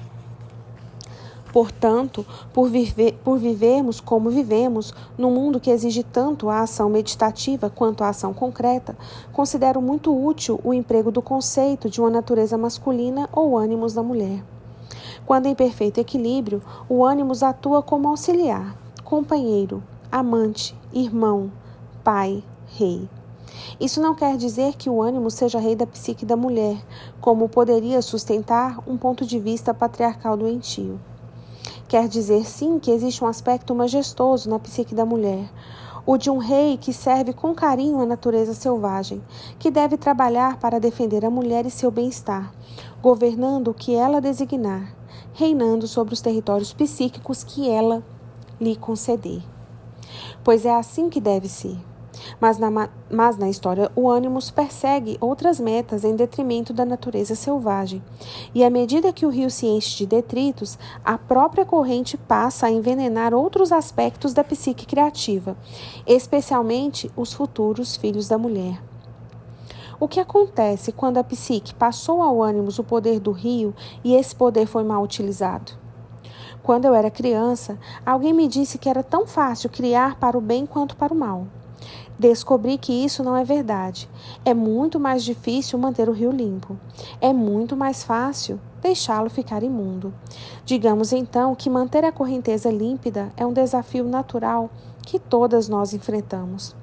Portanto, 1.55 2.25
por, 2.51 2.67
viver, 2.67 3.13
por 3.23 3.39
vivermos 3.39 4.01
como 4.01 4.29
vivemos, 4.29 4.93
num 5.17 5.31
mundo 5.31 5.57
que 5.57 5.69
exige 5.69 6.03
tanto 6.03 6.49
a 6.49 6.59
ação 6.59 6.89
meditativa 6.89 7.69
quanto 7.69 8.03
a 8.03 8.09
ação 8.09 8.33
concreta, 8.33 8.93
considero 9.31 9.81
muito 9.81 10.13
útil 10.13 10.59
o 10.65 10.73
emprego 10.73 11.11
do 11.11 11.21
conceito 11.21 11.89
de 11.89 12.01
uma 12.01 12.09
natureza 12.09 12.57
masculina 12.57 13.29
ou 13.31 13.57
ânimos 13.57 13.93
da 13.93 14.03
mulher. 14.03 14.43
Quando 15.25 15.45
em 15.45 15.55
perfeito 15.55 15.97
equilíbrio, 15.97 16.61
o 16.89 17.05
ânimos 17.05 17.41
atua 17.41 17.81
como 17.81 18.09
auxiliar, 18.09 18.75
companheiro, 19.05 19.81
amante, 20.11 20.75
irmão, 20.91 21.49
pai, 22.03 22.43
rei. 22.67 23.07
Isso 23.79 24.01
não 24.01 24.13
quer 24.13 24.35
dizer 24.35 24.73
que 24.73 24.89
o 24.89 25.01
ânimo 25.01 25.31
seja 25.31 25.57
rei 25.57 25.73
da 25.73 25.87
psique 25.87 26.25
da 26.25 26.35
mulher, 26.35 26.75
como 27.21 27.47
poderia 27.47 28.01
sustentar 28.01 28.77
um 28.85 28.97
ponto 28.97 29.25
de 29.25 29.39
vista 29.39 29.73
patriarcal 29.73 30.35
doentio. 30.35 30.99
Quer 31.87 32.07
dizer, 32.07 32.45
sim, 32.45 32.79
que 32.79 32.89
existe 32.89 33.23
um 33.23 33.27
aspecto 33.27 33.75
majestoso 33.75 34.49
na 34.49 34.57
psique 34.57 34.95
da 34.95 35.05
mulher, 35.05 35.47
o 36.03 36.17
de 36.17 36.31
um 36.31 36.37
rei 36.37 36.77
que 36.77 36.91
serve 36.91 37.31
com 37.31 37.53
carinho 37.53 38.01
a 38.01 38.05
natureza 38.05 38.55
selvagem, 38.55 39.21
que 39.59 39.69
deve 39.69 39.95
trabalhar 39.95 40.57
para 40.57 40.79
defender 40.79 41.23
a 41.23 41.29
mulher 41.29 41.65
e 41.65 41.69
seu 41.69 41.91
bem-estar, 41.91 42.51
governando 43.01 43.67
o 43.69 43.73
que 43.73 43.93
ela 43.93 44.19
designar, 44.19 44.95
reinando 45.33 45.87
sobre 45.87 46.13
os 46.15 46.21
territórios 46.21 46.73
psíquicos 46.73 47.43
que 47.43 47.69
ela 47.69 48.03
lhe 48.59 48.75
conceder. 48.75 49.43
Pois 50.43 50.65
é 50.65 50.75
assim 50.75 51.09
que 51.09 51.21
deve 51.21 51.47
ser. 51.47 51.77
Mas 52.39 52.57
na, 52.57 52.89
mas 53.09 53.37
na 53.37 53.49
história, 53.49 53.91
o 53.95 54.09
ânimos 54.09 54.51
persegue 54.51 55.17
outras 55.19 55.59
metas 55.59 56.03
em 56.03 56.15
detrimento 56.15 56.73
da 56.73 56.85
natureza 56.85 57.35
selvagem. 57.35 58.03
E 58.53 58.63
à 58.63 58.69
medida 58.69 59.13
que 59.13 59.25
o 59.25 59.29
rio 59.29 59.49
se 59.49 59.65
enche 59.65 59.97
de 59.97 60.05
detritos, 60.05 60.77
a 61.03 61.17
própria 61.17 61.65
corrente 61.65 62.17
passa 62.17 62.67
a 62.67 62.71
envenenar 62.71 63.33
outros 63.33 63.71
aspectos 63.71 64.33
da 64.33 64.43
psique 64.43 64.85
criativa, 64.85 65.57
especialmente 66.05 67.11
os 67.15 67.33
futuros 67.33 67.95
filhos 67.95 68.27
da 68.27 68.37
mulher. 68.37 68.81
O 69.97 70.09
que 70.09 70.19
acontece 70.19 70.91
quando 70.91 71.17
a 71.17 71.23
psique 71.23 71.73
passou 71.73 72.21
ao 72.21 72.41
ânimos 72.41 72.77
o 72.79 72.83
poder 72.83 73.19
do 73.19 73.31
rio 73.31 73.73
e 74.03 74.13
esse 74.13 74.35
poder 74.35 74.65
foi 74.65 74.83
mal 74.83 75.01
utilizado? 75.01 75.71
Quando 76.61 76.85
eu 76.85 76.93
era 76.93 77.11
criança, 77.11 77.77
alguém 78.05 78.33
me 78.33 78.47
disse 78.47 78.77
que 78.77 78.89
era 78.89 79.03
tão 79.03 79.25
fácil 79.25 79.69
criar 79.69 80.15
para 80.15 80.37
o 80.37 80.41
bem 80.41 80.65
quanto 80.65 80.97
para 80.97 81.13
o 81.13 81.17
mal. 81.17 81.47
Descobri 82.17 82.77
que 82.77 82.93
isso 82.93 83.23
não 83.23 83.35
é 83.35 83.43
verdade. 83.43 84.09
É 84.45 84.53
muito 84.53 84.99
mais 84.99 85.23
difícil 85.23 85.77
manter 85.77 86.07
o 86.07 86.13
rio 86.13 86.31
limpo. 86.31 86.77
É 87.19 87.33
muito 87.33 87.75
mais 87.75 88.03
fácil 88.03 88.59
deixá-lo 88.81 89.29
ficar 89.29 89.63
imundo. 89.63 90.13
Digamos 90.63 91.11
então 91.11 91.53
que 91.53 91.69
manter 91.69 92.05
a 92.05 92.11
correnteza 92.11 92.71
límpida 92.71 93.31
é 93.35 93.45
um 93.45 93.51
desafio 93.51 94.05
natural 94.05 94.69
que 95.05 95.19
todas 95.19 95.67
nós 95.67 95.93
enfrentamos. 95.93 96.75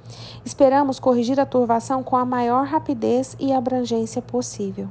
Esperamos 0.45 1.01
corrigir 1.01 1.41
a 1.41 1.47
turvação 1.47 2.03
com 2.03 2.17
a 2.17 2.25
maior 2.25 2.67
rapidez 2.67 3.35
e 3.41 3.53
abrangência 3.53 4.21
possível. 4.21 4.89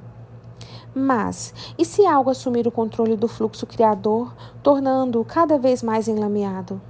Mas, 0.93 1.53
e 1.77 1.85
se 1.85 2.05
algo 2.05 2.29
assumir 2.29 2.67
o 2.67 2.71
controle 2.71 3.15
do 3.15 3.27
fluxo 3.27 3.65
criador, 3.65 4.33
tornando-o 4.61 5.23
cada 5.23 5.57
vez 5.57 5.81
mais 5.81 6.07
enlameado? 6.07 6.81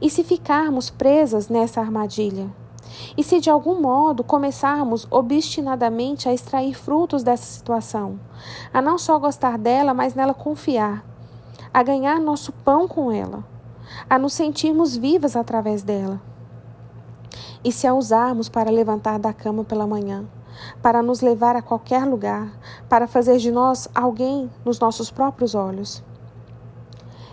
E 0.00 0.10
se 0.10 0.24
ficarmos 0.24 0.90
presas 0.90 1.48
nessa 1.48 1.80
armadilha? 1.80 2.61
E 3.16 3.22
se 3.22 3.40
de 3.40 3.50
algum 3.50 3.80
modo 3.80 4.24
começarmos 4.24 5.06
obstinadamente 5.10 6.28
a 6.28 6.34
extrair 6.34 6.74
frutos 6.74 7.22
dessa 7.22 7.44
situação, 7.44 8.18
a 8.72 8.80
não 8.80 8.98
só 8.98 9.18
gostar 9.18 9.58
dela, 9.58 9.94
mas 9.94 10.14
nela 10.14 10.34
confiar, 10.34 11.04
a 11.72 11.82
ganhar 11.82 12.20
nosso 12.20 12.52
pão 12.52 12.86
com 12.86 13.10
ela, 13.10 13.44
a 14.08 14.18
nos 14.18 14.32
sentirmos 14.32 14.96
vivas 14.96 15.36
através 15.36 15.82
dela. 15.82 16.20
E 17.64 17.70
se 17.70 17.86
a 17.86 17.94
usarmos 17.94 18.48
para 18.48 18.70
levantar 18.70 19.18
da 19.18 19.32
cama 19.32 19.64
pela 19.64 19.86
manhã, 19.86 20.26
para 20.82 21.02
nos 21.02 21.20
levar 21.20 21.56
a 21.56 21.62
qualquer 21.62 22.04
lugar, 22.04 22.52
para 22.88 23.06
fazer 23.06 23.38
de 23.38 23.50
nós 23.50 23.88
alguém 23.94 24.50
nos 24.64 24.78
nossos 24.78 25.10
próprios 25.10 25.54
olhos. 25.54 26.02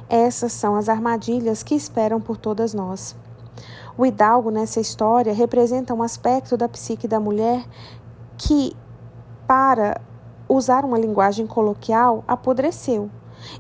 Essas 0.08 0.54
são 0.54 0.76
as 0.76 0.90
armadilhas 0.90 1.62
que 1.62 1.76
esperam 1.76 2.20
por 2.20 2.38
todas 2.38 2.74
nós. 2.74 3.16
O 4.00 4.06
hidalgo 4.06 4.50
nessa 4.50 4.80
história 4.80 5.34
representa 5.34 5.94
um 5.94 6.02
aspecto 6.02 6.56
da 6.56 6.70
psique 6.70 7.06
da 7.06 7.20
mulher 7.20 7.66
que, 8.38 8.74
para 9.46 10.00
usar 10.48 10.86
uma 10.86 10.98
linguagem 10.98 11.46
coloquial, 11.46 12.24
apodreceu. 12.26 13.12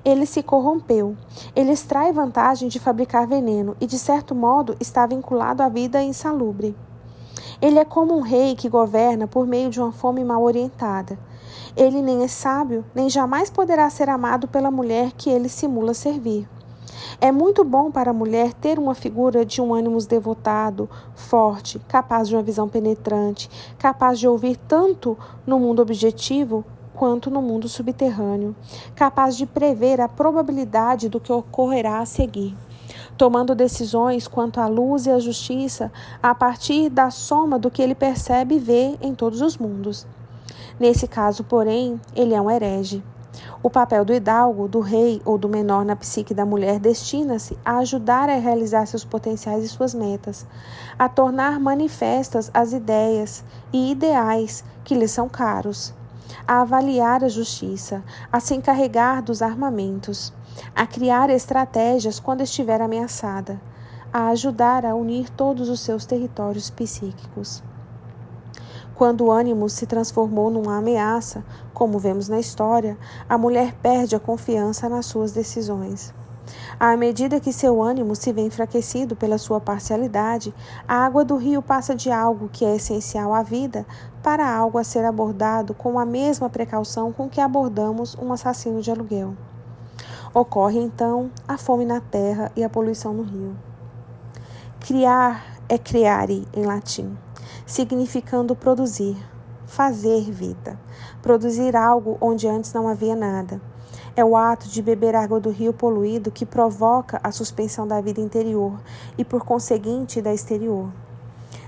Ele 0.05 0.25
se 0.25 0.41
corrompeu. 0.41 1.17
Ele 1.53 1.73
extrai 1.73 2.13
vantagem 2.13 2.69
de 2.69 2.79
fabricar 2.79 3.27
veneno 3.27 3.75
e, 3.81 3.85
de 3.85 3.99
certo 3.99 4.33
modo, 4.33 4.77
está 4.79 5.05
vinculado 5.05 5.61
à 5.61 5.67
vida 5.67 6.01
insalubre. 6.01 6.73
Ele 7.61 7.77
é 7.77 7.83
como 7.83 8.15
um 8.15 8.21
rei 8.21 8.55
que 8.55 8.69
governa 8.69 9.27
por 9.27 9.45
meio 9.45 9.69
de 9.69 9.81
uma 9.81 9.91
fome 9.91 10.23
mal 10.23 10.41
orientada. 10.41 11.19
Ele 11.75 12.01
nem 12.01 12.23
é 12.23 12.29
sábio, 12.29 12.85
nem 12.95 13.09
jamais 13.09 13.49
poderá 13.49 13.89
ser 13.89 14.07
amado 14.07 14.47
pela 14.47 14.71
mulher 14.71 15.11
que 15.17 15.29
ele 15.29 15.49
simula 15.49 15.93
servir. 15.93 16.47
É 17.19 17.31
muito 17.31 17.63
bom 17.63 17.91
para 17.91 18.11
a 18.11 18.13
mulher 18.13 18.53
ter 18.53 18.79
uma 18.79 18.93
figura 18.93 19.45
de 19.45 19.61
um 19.61 19.73
ânimo 19.73 19.99
devotado, 20.05 20.89
forte, 21.15 21.79
capaz 21.87 22.27
de 22.27 22.35
uma 22.35 22.43
visão 22.43 22.67
penetrante, 22.67 23.49
capaz 23.77 24.19
de 24.19 24.27
ouvir 24.27 24.57
tanto 24.57 25.17
no 25.45 25.59
mundo 25.59 25.81
objetivo 25.81 26.63
quanto 26.93 27.29
no 27.29 27.41
mundo 27.41 27.69
subterrâneo, 27.69 28.55
capaz 28.95 29.37
de 29.37 29.45
prever 29.45 30.01
a 30.01 30.09
probabilidade 30.09 31.07
do 31.07 31.19
que 31.19 31.31
ocorrerá 31.31 31.99
a 31.99 32.05
seguir 32.05 32.55
tomando 33.19 33.53
decisões 33.53 34.29
quanto 34.29 34.61
à 34.61 34.67
luz 34.67 35.05
e 35.05 35.11
à 35.11 35.19
justiça 35.19 35.91
a 36.23 36.33
partir 36.33 36.89
da 36.89 37.11
soma 37.11 37.59
do 37.59 37.69
que 37.69 37.81
ele 37.81 37.93
percebe 37.93 38.55
e 38.55 38.59
vê 38.59 38.97
em 39.01 39.13
todos 39.13 39.41
os 39.41 39.57
mundos. 39.57 40.07
Nesse 40.79 41.05
caso, 41.05 41.43
porém, 41.43 41.99
ele 42.15 42.33
é 42.33 42.41
um 42.41 42.49
herege. 42.49 43.03
O 43.61 43.69
papel 43.69 44.05
do 44.05 44.13
hidalgo, 44.13 44.67
do 44.67 44.79
rei 44.79 45.21
ou 45.25 45.37
do 45.37 45.49
menor 45.49 45.83
na 45.83 45.95
psique 45.95 46.33
da 46.33 46.45
mulher 46.45 46.79
destina-se 46.79 47.57
a 47.63 47.77
ajudar 47.79 48.29
a 48.29 48.37
realizar 48.37 48.85
seus 48.85 49.03
potenciais 49.03 49.63
e 49.63 49.67
suas 49.67 49.93
metas, 49.93 50.47
a 50.97 51.09
tornar 51.09 51.59
manifestas 51.59 52.49
as 52.53 52.73
ideias 52.73 53.43
e 53.73 53.91
ideais 53.91 54.63
que 54.83 54.95
lhe 54.95 55.07
são 55.07 55.27
caros, 55.27 55.93
a 56.47 56.61
avaliar 56.61 57.23
a 57.23 57.29
justiça, 57.29 58.03
a 58.31 58.39
se 58.39 58.55
encarregar 58.55 59.21
dos 59.21 59.41
armamentos, 59.41 60.33
a 60.75 60.87
criar 60.87 61.29
estratégias 61.29 62.19
quando 62.19 62.41
estiver 62.41 62.81
ameaçada, 62.81 63.59
a 64.11 64.29
ajudar 64.29 64.85
a 64.85 64.95
unir 64.95 65.29
todos 65.29 65.69
os 65.69 65.81
seus 65.81 66.05
territórios 66.05 66.69
psíquicos. 66.69 67.61
Quando 68.99 69.27
o 69.27 69.31
ânimo 69.31 69.69
se 69.69 69.85
transformou 69.85 70.51
numa 70.51 70.75
ameaça, 70.75 71.41
como 71.73 71.97
vemos 71.97 72.27
na 72.27 72.37
história, 72.37 72.97
a 73.29 73.37
mulher 73.37 73.73
perde 73.81 74.13
a 74.13 74.19
confiança 74.19 74.89
nas 74.89 75.05
suas 75.05 75.31
decisões. 75.31 76.13
À 76.77 76.97
medida 76.97 77.39
que 77.39 77.53
seu 77.53 77.81
ânimo 77.81 78.13
se 78.13 78.33
vê 78.33 78.41
enfraquecido 78.41 79.15
pela 79.15 79.37
sua 79.37 79.61
parcialidade, 79.61 80.53
a 80.85 80.95
água 81.05 81.23
do 81.23 81.37
rio 81.37 81.61
passa 81.61 81.95
de 81.95 82.11
algo 82.11 82.49
que 82.49 82.65
é 82.65 82.75
essencial 82.75 83.33
à 83.33 83.41
vida 83.41 83.85
para 84.21 84.53
algo 84.53 84.77
a 84.77 84.83
ser 84.83 85.05
abordado 85.05 85.73
com 85.73 85.97
a 85.97 86.05
mesma 86.05 86.49
precaução 86.49 87.13
com 87.13 87.29
que 87.29 87.39
abordamos 87.39 88.17
um 88.21 88.33
assassino 88.33 88.81
de 88.81 88.91
aluguel. 88.91 89.33
Ocorre 90.33 90.77
então 90.77 91.31
a 91.47 91.57
fome 91.57 91.85
na 91.85 92.01
terra 92.01 92.51
e 92.53 92.65
a 92.65 92.69
poluição 92.69 93.13
no 93.13 93.23
rio. 93.23 93.55
Criar 94.81 95.45
é 95.69 95.77
creare 95.77 96.45
em 96.53 96.65
latim 96.65 97.17
significando 97.69 98.55
produzir, 98.55 99.15
fazer 99.67 100.31
vida, 100.31 100.79
produzir 101.21 101.75
algo 101.75 102.17
onde 102.19 102.47
antes 102.47 102.73
não 102.73 102.87
havia 102.87 103.15
nada. 103.15 103.61
É 104.15 104.25
o 104.25 104.35
ato 104.35 104.67
de 104.67 104.81
beber 104.81 105.15
água 105.15 105.39
do 105.39 105.51
rio 105.51 105.71
poluído 105.71 106.31
que 106.31 106.47
provoca 106.47 107.19
a 107.23 107.31
suspensão 107.31 107.87
da 107.87 108.01
vida 108.01 108.19
interior 108.19 108.73
e, 109.19 109.23
por 109.23 109.45
conseguinte, 109.45 110.19
da 110.19 110.33
exterior. 110.33 110.89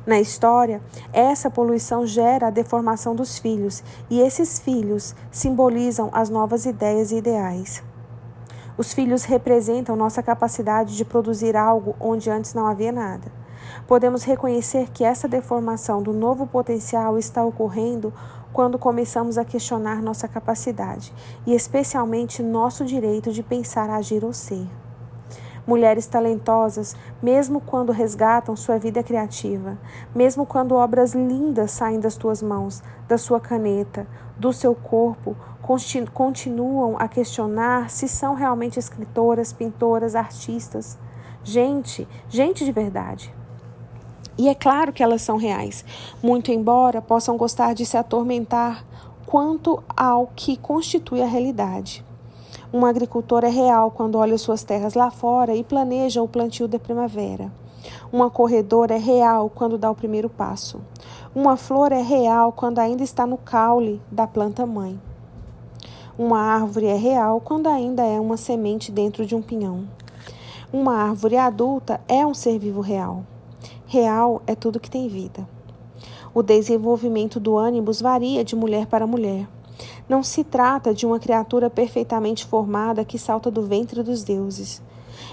Na 0.04 0.20
história, 0.20 0.82
essa 1.14 1.52
poluição 1.52 2.04
gera 2.04 2.48
a 2.48 2.52
deformação 2.52 3.16
dos 3.16 3.38
filhos, 3.38 3.84
e 4.10 4.22
esses 4.22 4.58
filhos 4.58 5.16
simbolizam 5.30 6.10
as 6.12 6.32
novas 6.32 6.66
ideias 6.66 7.12
e 7.12 7.18
ideais. 7.18 7.84
Os 8.76 8.92
filhos 8.92 9.24
representam 9.24 9.96
nossa 9.96 10.24
capacidade 10.24 10.98
de 10.98 11.06
produzir 11.06 11.56
algo 11.56 11.96
onde 12.00 12.28
antes 12.32 12.56
não 12.56 12.66
havia 12.66 12.92
nada. 12.92 13.41
Podemos 13.92 14.24
reconhecer 14.24 14.90
que 14.94 15.04
essa 15.04 15.28
deformação 15.28 16.02
do 16.02 16.14
novo 16.14 16.48
potencial 16.48 17.18
está 17.18 17.44
ocorrendo 17.44 18.14
quando 18.54 18.80
começamos 18.80 19.38
a 19.38 19.44
questionar 19.44 20.02
nossa 20.02 20.30
capacidade 20.30 21.14
e, 21.46 21.54
especialmente, 21.54 22.42
nosso 22.42 22.86
direito 22.86 23.34
de 23.34 23.44
pensar, 23.44 23.90
agir 23.90 24.24
ou 24.24 24.32
ser. 24.32 24.66
Mulheres 25.68 26.08
talentosas, 26.08 26.96
mesmo 27.22 27.60
quando 27.60 27.92
resgatam 27.92 28.56
sua 28.56 28.80
vida 28.80 29.04
criativa, 29.04 29.78
mesmo 30.16 30.46
quando 30.46 30.74
obras 30.74 31.14
lindas 31.14 31.72
saem 31.72 32.00
das 32.00 32.16
tuas 32.16 32.42
mãos, 32.42 32.82
da 33.10 33.18
sua 33.18 33.42
caneta, 33.42 34.08
do 34.38 34.54
seu 34.54 34.74
corpo, 34.74 35.36
continuam 36.14 36.96
a 36.98 37.10
questionar 37.10 37.90
se 37.90 38.08
são 38.08 38.36
realmente 38.36 38.80
escritoras, 38.80 39.52
pintoras, 39.52 40.16
artistas. 40.16 40.98
Gente, 41.44 42.08
gente 42.30 42.64
de 42.64 42.72
verdade. 42.72 43.41
E 44.38 44.48
é 44.48 44.56
claro 44.56 44.94
que 44.94 45.04
elas 45.04 45.22
são 45.22 45.38
reais, 45.38 45.84
muito 46.24 46.52
embora 46.52 47.02
possam 47.02 47.38
gostar 47.38 47.74
de 47.74 47.86
se 47.86 47.98
atormentar 47.98 48.86
quanto 49.26 49.82
ao 49.96 50.28
que 50.36 50.58
constitui 50.58 51.22
a 51.22 51.28
realidade. 51.28 52.04
Um 52.74 52.86
agricultor 52.86 53.44
é 53.44 53.50
real 53.50 53.92
quando 53.92 54.18
olha 54.18 54.38
suas 54.38 54.64
terras 54.64 54.94
lá 54.94 55.12
fora 55.12 55.54
e 55.56 55.64
planeja 55.64 56.22
o 56.22 56.28
plantio 56.28 56.68
da 56.68 56.80
primavera. 56.80 57.52
Uma 58.14 58.30
corredora 58.30 58.96
é 58.96 58.98
real 58.98 59.50
quando 59.50 59.78
dá 59.78 59.92
o 59.92 59.96
primeiro 59.96 60.30
passo. 60.30 60.80
Uma 61.34 61.58
flor 61.58 61.92
é 61.92 62.02
real 62.02 62.52
quando 62.52 62.80
ainda 62.80 63.04
está 63.04 63.26
no 63.26 63.38
caule 63.38 64.02
da 64.12 64.28
planta 64.28 64.66
mãe. 64.66 65.00
Uma 66.18 66.40
árvore 66.40 66.86
é 66.86 66.96
real 66.96 67.42
quando 67.42 67.68
ainda 67.68 68.04
é 68.04 68.20
uma 68.20 68.38
semente 68.38 68.92
dentro 68.92 69.26
de 69.26 69.36
um 69.36 69.42
pinhão. 69.42 69.88
Uma 70.72 70.96
árvore 70.96 71.38
adulta 71.38 72.00
é 72.08 72.26
um 72.26 72.34
ser 72.34 72.60
vivo 72.60 72.82
real. 72.82 73.24
Real 73.92 74.42
é 74.48 74.56
tudo 74.56 74.80
que 74.80 74.90
tem 74.90 75.10
vida. 75.10 75.46
O 76.34 76.42
desenvolvimento 76.42 77.42
do 77.42 77.58
ânimos 77.58 78.00
varia 78.00 78.42
de 78.42 78.56
mulher 78.56 78.86
para 78.86 79.06
mulher. 79.06 79.50
Não 80.08 80.24
se 80.24 80.46
trata 80.46 80.94
de 80.94 81.06
uma 81.06 81.20
criatura 81.20 81.70
perfeitamente 81.70 82.46
formada 82.46 83.04
que 83.04 83.20
salta 83.20 83.52
do 83.52 83.64
ventre 83.64 84.02
dos 84.02 84.24
deuses. 84.24 84.82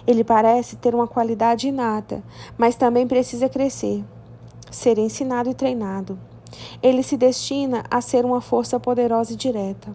Ele 0.05 0.25
parece 0.25 0.75
ter 0.75 0.93
uma 0.93 1.07
qualidade 1.07 1.69
inata, 1.69 2.21
mas 2.59 2.75
também 2.75 3.07
precisa 3.07 3.49
crescer, 3.49 4.05
ser 4.73 4.99
ensinado 4.99 5.49
e 5.49 5.55
treinado. 5.55 6.19
Ele 6.83 7.05
se 7.05 7.17
destina 7.17 7.85
a 7.89 8.01
ser 8.01 8.25
uma 8.25 8.41
força 8.41 8.81
poderosa 8.81 9.35
e 9.35 9.37
direta. 9.37 9.95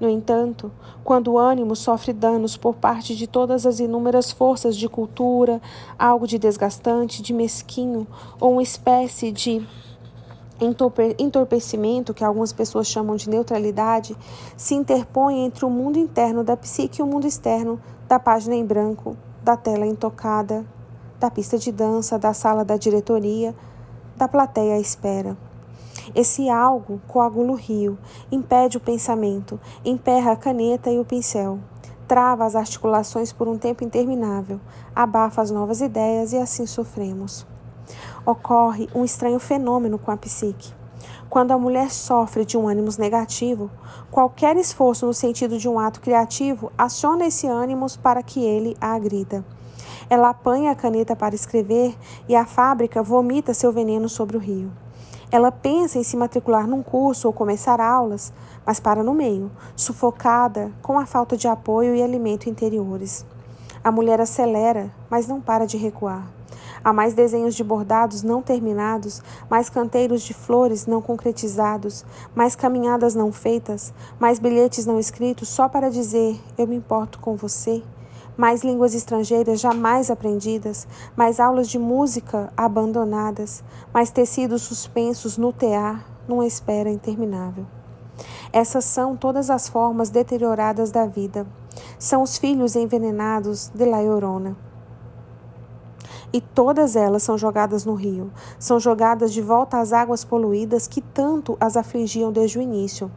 No 0.00 0.08
entanto, 0.08 0.70
quando 1.02 1.32
o 1.32 1.38
ânimo 1.38 1.74
sofre 1.74 2.12
danos 2.12 2.56
por 2.56 2.76
parte 2.76 3.16
de 3.16 3.26
todas 3.26 3.66
as 3.66 3.80
inúmeras 3.80 4.30
forças 4.30 4.76
de 4.76 4.88
cultura, 4.88 5.60
algo 5.98 6.26
de 6.26 6.38
desgastante, 6.38 7.20
de 7.20 7.32
mesquinho, 7.32 8.06
ou 8.40 8.52
uma 8.52 8.62
espécie 8.62 9.32
de 9.32 9.66
entorpecimento, 11.18 12.14
que 12.14 12.24
algumas 12.24 12.52
pessoas 12.52 12.86
chamam 12.86 13.16
de 13.16 13.28
neutralidade, 13.28 14.16
se 14.56 14.74
interpõe 14.74 15.44
entre 15.44 15.64
o 15.64 15.70
mundo 15.70 15.98
interno 15.98 16.44
da 16.44 16.56
psique 16.56 17.00
e 17.00 17.02
o 17.02 17.06
mundo 17.06 17.26
externo 17.26 17.80
da 18.08 18.18
página 18.20 18.54
em 18.54 18.64
branco, 18.64 19.16
da 19.42 19.56
tela 19.56 19.86
intocada, 19.86 20.64
da 21.18 21.30
pista 21.30 21.58
de 21.58 21.72
dança, 21.72 22.18
da 22.18 22.32
sala 22.32 22.64
da 22.64 22.76
diretoria, 22.76 23.54
da 24.16 24.28
plateia 24.28 24.74
à 24.74 24.80
espera. 24.80 25.36
Esse 26.14 26.48
algo 26.48 27.00
coagula 27.06 27.52
o 27.52 27.54
rio, 27.54 27.98
impede 28.32 28.76
o 28.76 28.80
pensamento, 28.80 29.60
emperra 29.84 30.32
a 30.32 30.36
caneta 30.36 30.90
e 30.90 30.98
o 30.98 31.04
pincel, 31.04 31.58
trava 32.06 32.44
as 32.44 32.56
articulações 32.56 33.32
por 33.32 33.46
um 33.46 33.58
tempo 33.58 33.84
interminável, 33.84 34.60
abafa 34.94 35.42
as 35.42 35.50
novas 35.50 35.80
ideias 35.80 36.32
e 36.32 36.38
assim 36.38 36.66
sofremos. 36.66 37.46
Ocorre 38.24 38.88
um 38.94 39.04
estranho 39.04 39.38
fenômeno 39.38 39.98
com 39.98 40.10
a 40.10 40.16
psique. 40.16 40.72
Quando 41.28 41.52
a 41.52 41.58
mulher 41.58 41.90
sofre 41.90 42.44
de 42.46 42.56
um 42.56 42.66
ânimo 42.66 42.88
negativo, 42.98 43.70
qualquer 44.10 44.56
esforço 44.56 45.04
no 45.04 45.12
sentido 45.12 45.58
de 45.58 45.68
um 45.68 45.78
ato 45.78 46.00
criativo 46.00 46.72
aciona 46.76 47.26
esse 47.26 47.46
ânimo 47.46 47.86
para 48.02 48.22
que 48.22 48.40
ele 48.40 48.74
a 48.80 48.94
agrida. 48.94 49.44
Ela 50.08 50.30
apanha 50.30 50.70
a 50.70 50.74
caneta 50.74 51.14
para 51.14 51.34
escrever 51.34 51.94
e 52.26 52.34
a 52.34 52.46
fábrica 52.46 53.02
vomita 53.02 53.52
seu 53.52 53.70
veneno 53.70 54.08
sobre 54.08 54.38
o 54.38 54.40
rio. 54.40 54.72
Ela 55.30 55.52
pensa 55.52 55.98
em 55.98 56.02
se 56.02 56.16
matricular 56.16 56.66
num 56.66 56.82
curso 56.82 57.26
ou 57.26 57.34
começar 57.34 57.82
aulas, 57.82 58.32
mas 58.64 58.80
para 58.80 59.02
no 59.02 59.12
meio, 59.12 59.50
sufocada 59.76 60.72
com 60.82 60.98
a 60.98 61.04
falta 61.04 61.36
de 61.36 61.46
apoio 61.46 61.94
e 61.94 62.02
alimento 62.02 62.48
interiores. 62.48 63.26
A 63.84 63.92
mulher 63.92 64.22
acelera, 64.22 64.90
mas 65.10 65.28
não 65.28 65.38
para 65.38 65.66
de 65.66 65.76
recuar. 65.76 66.26
Há 66.82 66.94
mais 66.94 67.12
desenhos 67.12 67.54
de 67.54 67.62
bordados 67.62 68.22
não 68.22 68.40
terminados, 68.40 69.22
mais 69.50 69.68
canteiros 69.68 70.22
de 70.22 70.32
flores 70.32 70.86
não 70.86 71.02
concretizados, 71.02 72.06
mais 72.34 72.56
caminhadas 72.56 73.14
não 73.14 73.30
feitas, 73.30 73.92
mais 74.18 74.38
bilhetes 74.38 74.86
não 74.86 74.98
escritos 74.98 75.48
só 75.48 75.68
para 75.68 75.90
dizer: 75.90 76.40
Eu 76.56 76.66
me 76.66 76.76
importo 76.76 77.18
com 77.18 77.36
você 77.36 77.82
mais 78.38 78.62
línguas 78.62 78.94
estrangeiras 78.94 79.58
jamais 79.58 80.12
aprendidas, 80.12 80.86
mais 81.16 81.40
aulas 81.40 81.68
de 81.68 81.76
música 81.76 82.52
abandonadas, 82.56 83.64
mais 83.92 84.12
tecidos 84.12 84.62
suspensos 84.62 85.36
no 85.36 85.52
tear, 85.52 86.06
numa 86.28 86.46
espera 86.46 86.88
interminável. 86.88 87.66
Essas 88.52 88.84
são 88.84 89.16
todas 89.16 89.50
as 89.50 89.68
formas 89.68 90.08
deterioradas 90.08 90.92
da 90.92 91.04
vida. 91.04 91.48
São 91.98 92.22
os 92.22 92.38
filhos 92.38 92.76
envenenados 92.76 93.72
de 93.74 93.84
La 93.84 94.00
Llorona. 94.00 94.67
E 96.32 96.40
todas 96.40 96.94
elas 96.94 97.22
são 97.22 97.38
jogadas 97.38 97.84
no 97.84 97.94
rio, 97.94 98.30
são 98.58 98.78
jogadas 98.78 99.32
de 99.32 99.40
volta 99.40 99.78
às 99.78 99.92
águas 99.92 100.24
poluídas 100.24 100.86
que 100.86 101.00
tanto 101.00 101.56
as 101.58 101.76
afligiam 101.76 102.30
desde 102.30 102.58
o 102.58 102.62
início. 102.62 103.10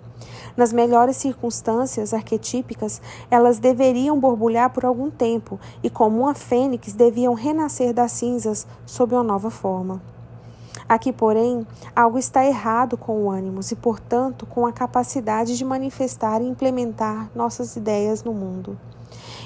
Nas 0.56 0.72
melhores 0.72 1.18
circunstâncias 1.18 2.14
arquetípicas, 2.14 3.02
elas 3.30 3.60
deveriam 3.60 4.20
borbulhar 4.20 4.70
por 4.70 4.86
algum 4.86 5.10
tempo 5.10 5.60
e, 5.84 5.90
como 5.90 6.22
uma 6.22 6.34
fênix, 6.34 6.94
deviam 6.94 7.34
renascer 7.34 7.94
das 7.94 8.12
cinzas 8.14 8.68
sob 8.86 9.14
uma 9.14 9.24
nova 9.24 9.50
forma. 9.50 10.02
Aqui, 10.88 11.14
porém, 11.14 11.66
algo 11.96 12.18
está 12.18 12.46
errado 12.46 12.98
com 12.98 13.24
o 13.24 13.32
ânimo 13.32 13.62
e, 13.70 13.76
portanto, 13.76 14.46
com 14.46 14.66
a 14.66 14.74
capacidade 14.74 15.58
de 15.58 15.64
manifestar 15.64 16.42
e 16.42 16.48
implementar 16.48 17.30
nossas 17.34 17.76
ideias 17.76 18.24
no 18.24 18.34
mundo. 18.34 18.78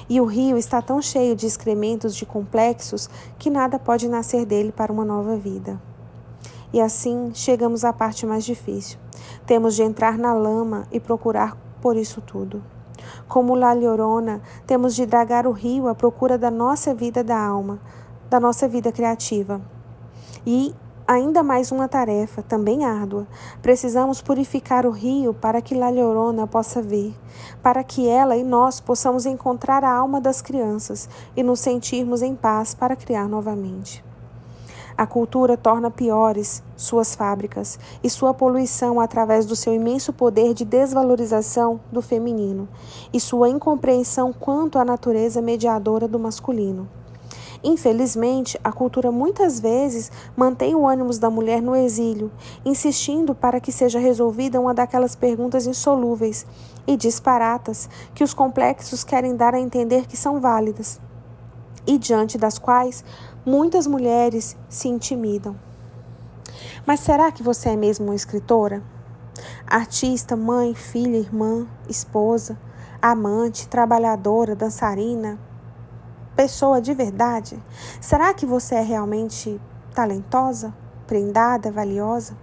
E 0.08 0.20
o 0.20 0.24
rio 0.24 0.56
está 0.56 0.80
tão 0.80 1.02
cheio 1.02 1.34
de 1.34 1.46
excrementos 1.46 2.14
de 2.14 2.24
complexos 2.24 3.10
que 3.38 3.50
nada 3.50 3.78
pode 3.78 4.08
nascer 4.08 4.44
dele 4.44 4.70
para 4.70 4.92
uma 4.92 5.04
nova 5.04 5.36
vida. 5.36 5.80
E 6.72 6.80
assim 6.80 7.32
chegamos 7.34 7.84
à 7.84 7.92
parte 7.92 8.26
mais 8.26 8.44
difícil. 8.44 8.98
Temos 9.46 9.74
de 9.74 9.82
entrar 9.82 10.18
na 10.18 10.32
lama 10.32 10.86
e 10.92 11.00
procurar 11.00 11.56
por 11.80 11.96
isso 11.96 12.20
tudo. 12.20 12.62
Como 13.28 13.54
La 13.54 13.74
Llorona, 13.74 14.40
temos 14.66 14.94
de 14.94 15.06
dragar 15.06 15.46
o 15.46 15.52
rio 15.52 15.88
à 15.88 15.94
procura 15.94 16.38
da 16.38 16.50
nossa 16.50 16.94
vida 16.94 17.22
da 17.24 17.38
alma, 17.38 17.80
da 18.28 18.38
nossa 18.38 18.68
vida 18.68 18.92
criativa. 18.92 19.60
E 20.46 20.74
ainda 21.06 21.42
mais 21.42 21.70
uma 21.70 21.88
tarefa, 21.88 22.42
também 22.42 22.84
árdua. 22.84 23.26
Precisamos 23.62 24.20
purificar 24.20 24.84
o 24.84 24.90
rio 24.90 25.32
para 25.32 25.62
que 25.62 25.74
La 25.74 25.90
Llorona 25.90 26.46
possa 26.46 26.82
ver, 26.82 27.14
para 27.62 27.84
que 27.84 28.08
ela 28.08 28.36
e 28.36 28.42
nós 28.42 28.80
possamos 28.80 29.24
encontrar 29.24 29.84
a 29.84 29.92
alma 29.92 30.20
das 30.20 30.42
crianças 30.42 31.08
e 31.36 31.42
nos 31.42 31.60
sentirmos 31.60 32.22
em 32.22 32.34
paz 32.34 32.74
para 32.74 32.96
criar 32.96 33.28
novamente. 33.28 34.04
A 34.98 35.06
cultura 35.06 35.58
torna 35.58 35.90
piores 35.90 36.62
suas 36.74 37.14
fábricas 37.14 37.78
e 38.02 38.08
sua 38.08 38.32
poluição 38.32 38.98
através 38.98 39.44
do 39.44 39.54
seu 39.54 39.74
imenso 39.74 40.10
poder 40.10 40.54
de 40.54 40.64
desvalorização 40.64 41.78
do 41.92 42.00
feminino 42.00 42.66
e 43.12 43.20
sua 43.20 43.50
incompreensão 43.50 44.32
quanto 44.32 44.78
à 44.78 44.84
natureza 44.86 45.42
mediadora 45.42 46.08
do 46.08 46.18
masculino. 46.18 46.88
Infelizmente, 47.68 48.56
a 48.62 48.70
cultura 48.70 49.10
muitas 49.10 49.58
vezes 49.58 50.12
mantém 50.36 50.76
o 50.76 50.86
ânimo 50.86 51.12
da 51.18 51.28
mulher 51.28 51.60
no 51.60 51.74
exílio, 51.74 52.30
insistindo 52.64 53.34
para 53.34 53.58
que 53.58 53.72
seja 53.72 53.98
resolvida 53.98 54.60
uma 54.60 54.72
daquelas 54.72 55.16
perguntas 55.16 55.66
insolúveis 55.66 56.46
e 56.86 56.96
disparatas 56.96 57.90
que 58.14 58.22
os 58.22 58.32
complexos 58.32 59.02
querem 59.02 59.34
dar 59.34 59.52
a 59.52 59.58
entender 59.58 60.06
que 60.06 60.16
são 60.16 60.40
válidas 60.40 61.00
e 61.84 61.98
diante 61.98 62.38
das 62.38 62.56
quais 62.56 63.04
muitas 63.44 63.88
mulheres 63.88 64.56
se 64.68 64.86
intimidam. 64.86 65.56
Mas 66.86 67.00
será 67.00 67.32
que 67.32 67.42
você 67.42 67.70
é 67.70 67.76
mesmo 67.76 68.06
uma 68.06 68.14
escritora? 68.14 68.80
Artista, 69.66 70.36
mãe, 70.36 70.72
filha, 70.72 71.16
irmã, 71.16 71.66
esposa, 71.88 72.56
amante, 73.02 73.66
trabalhadora, 73.66 74.54
dançarina, 74.54 75.36
pessoa 76.36 76.80
de 76.80 76.92
verdade? 76.92 77.60
Será 78.00 78.34
que 78.34 78.44
você 78.44 78.76
é 78.76 78.82
realmente 78.82 79.58
talentosa, 79.94 80.72
prendada, 81.06 81.72
valiosa? 81.72 82.36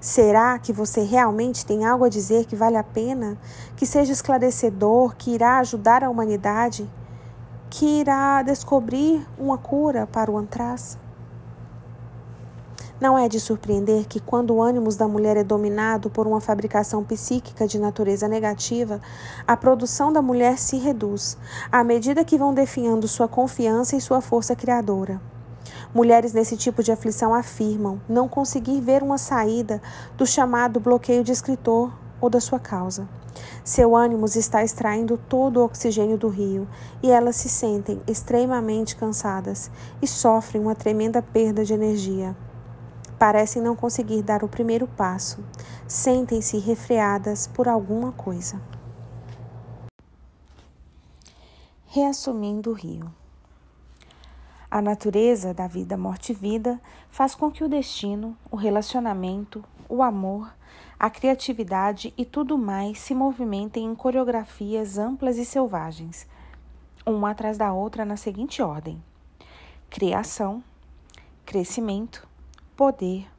Será 0.00 0.58
que 0.58 0.72
você 0.72 1.02
realmente 1.02 1.66
tem 1.66 1.84
algo 1.84 2.04
a 2.04 2.08
dizer 2.08 2.46
que 2.46 2.54
vale 2.54 2.76
a 2.76 2.84
pena, 2.84 3.36
que 3.76 3.84
seja 3.84 4.12
esclarecedor, 4.12 5.16
que 5.16 5.34
irá 5.34 5.58
ajudar 5.58 6.04
a 6.04 6.10
humanidade, 6.10 6.88
que 7.68 8.00
irá 8.00 8.42
descobrir 8.42 9.26
uma 9.36 9.58
cura 9.58 10.06
para 10.06 10.30
o 10.30 10.38
antraz? 10.38 11.01
Não 13.02 13.18
é 13.18 13.28
de 13.28 13.40
surpreender 13.40 14.06
que, 14.06 14.20
quando 14.20 14.54
o 14.54 14.62
ânimo 14.62 14.88
da 14.94 15.08
mulher 15.08 15.36
é 15.36 15.42
dominado 15.42 16.08
por 16.08 16.24
uma 16.24 16.40
fabricação 16.40 17.02
psíquica 17.02 17.66
de 17.66 17.76
natureza 17.76 18.28
negativa, 18.28 19.00
a 19.44 19.56
produção 19.56 20.12
da 20.12 20.22
mulher 20.22 20.56
se 20.56 20.76
reduz, 20.76 21.36
à 21.72 21.82
medida 21.82 22.24
que 22.24 22.38
vão 22.38 22.54
definhando 22.54 23.08
sua 23.08 23.26
confiança 23.26 23.96
e 23.96 24.00
sua 24.00 24.20
força 24.20 24.54
criadora. 24.54 25.20
Mulheres 25.92 26.32
nesse 26.32 26.56
tipo 26.56 26.80
de 26.80 26.92
aflição 26.92 27.34
afirmam 27.34 28.00
não 28.08 28.28
conseguir 28.28 28.80
ver 28.80 29.02
uma 29.02 29.18
saída 29.18 29.82
do 30.16 30.24
chamado 30.24 30.78
bloqueio 30.78 31.24
de 31.24 31.32
escritor 31.32 31.92
ou 32.20 32.30
da 32.30 32.38
sua 32.38 32.60
causa. 32.60 33.08
Seu 33.64 33.96
ânimo 33.96 34.26
está 34.26 34.62
extraindo 34.62 35.18
todo 35.28 35.56
o 35.56 35.64
oxigênio 35.64 36.16
do 36.16 36.28
rio 36.28 36.68
e 37.02 37.10
elas 37.10 37.34
se 37.34 37.48
sentem 37.48 38.00
extremamente 38.06 38.94
cansadas 38.94 39.72
e 40.00 40.06
sofrem 40.06 40.62
uma 40.62 40.76
tremenda 40.76 41.20
perda 41.20 41.64
de 41.64 41.74
energia 41.74 42.36
parecem 43.22 43.62
não 43.62 43.76
conseguir 43.76 44.20
dar 44.20 44.42
o 44.42 44.48
primeiro 44.48 44.88
passo, 44.88 45.44
sentem-se 45.86 46.58
refreadas 46.58 47.46
por 47.46 47.68
alguma 47.68 48.10
coisa. 48.10 48.60
Reassumindo 51.86 52.70
o 52.70 52.72
rio. 52.72 53.14
A 54.68 54.82
natureza 54.82 55.54
da 55.54 55.68
vida, 55.68 55.96
morte 55.96 56.32
e 56.32 56.34
vida 56.34 56.80
faz 57.10 57.32
com 57.32 57.48
que 57.48 57.62
o 57.62 57.68
destino, 57.68 58.36
o 58.50 58.56
relacionamento, 58.56 59.64
o 59.88 60.02
amor, 60.02 60.52
a 60.98 61.08
criatividade 61.08 62.12
e 62.18 62.24
tudo 62.24 62.58
mais 62.58 62.98
se 62.98 63.14
movimentem 63.14 63.84
em 63.84 63.94
coreografias 63.94 64.98
amplas 64.98 65.38
e 65.38 65.44
selvagens, 65.44 66.26
uma 67.06 67.30
atrás 67.30 67.56
da 67.56 67.72
outra 67.72 68.04
na 68.04 68.16
seguinte 68.16 68.60
ordem: 68.60 69.00
criação, 69.88 70.60
crescimento, 71.46 72.31
poder, 72.82 73.30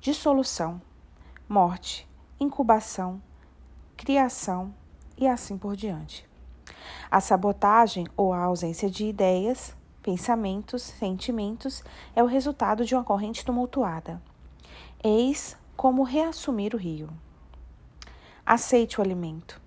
dissolução, 0.00 0.82
morte, 1.48 2.04
incubação, 2.40 3.22
criação 3.96 4.74
e 5.16 5.24
assim 5.28 5.56
por 5.56 5.76
diante. 5.76 6.28
A 7.08 7.20
sabotagem 7.20 8.08
ou 8.16 8.32
a 8.32 8.40
ausência 8.40 8.90
de 8.90 9.06
ideias, 9.06 9.72
pensamentos, 10.02 10.82
sentimentos 10.82 11.84
é 12.16 12.24
o 12.24 12.26
resultado 12.26 12.84
de 12.84 12.92
uma 12.92 13.04
corrente 13.04 13.44
tumultuada. 13.44 14.20
Eis 15.00 15.56
como 15.76 16.02
reassumir 16.02 16.74
o 16.74 16.76
rio. 16.76 17.08
Aceite 18.44 18.98
o 18.98 19.00
alimento. 19.00 19.60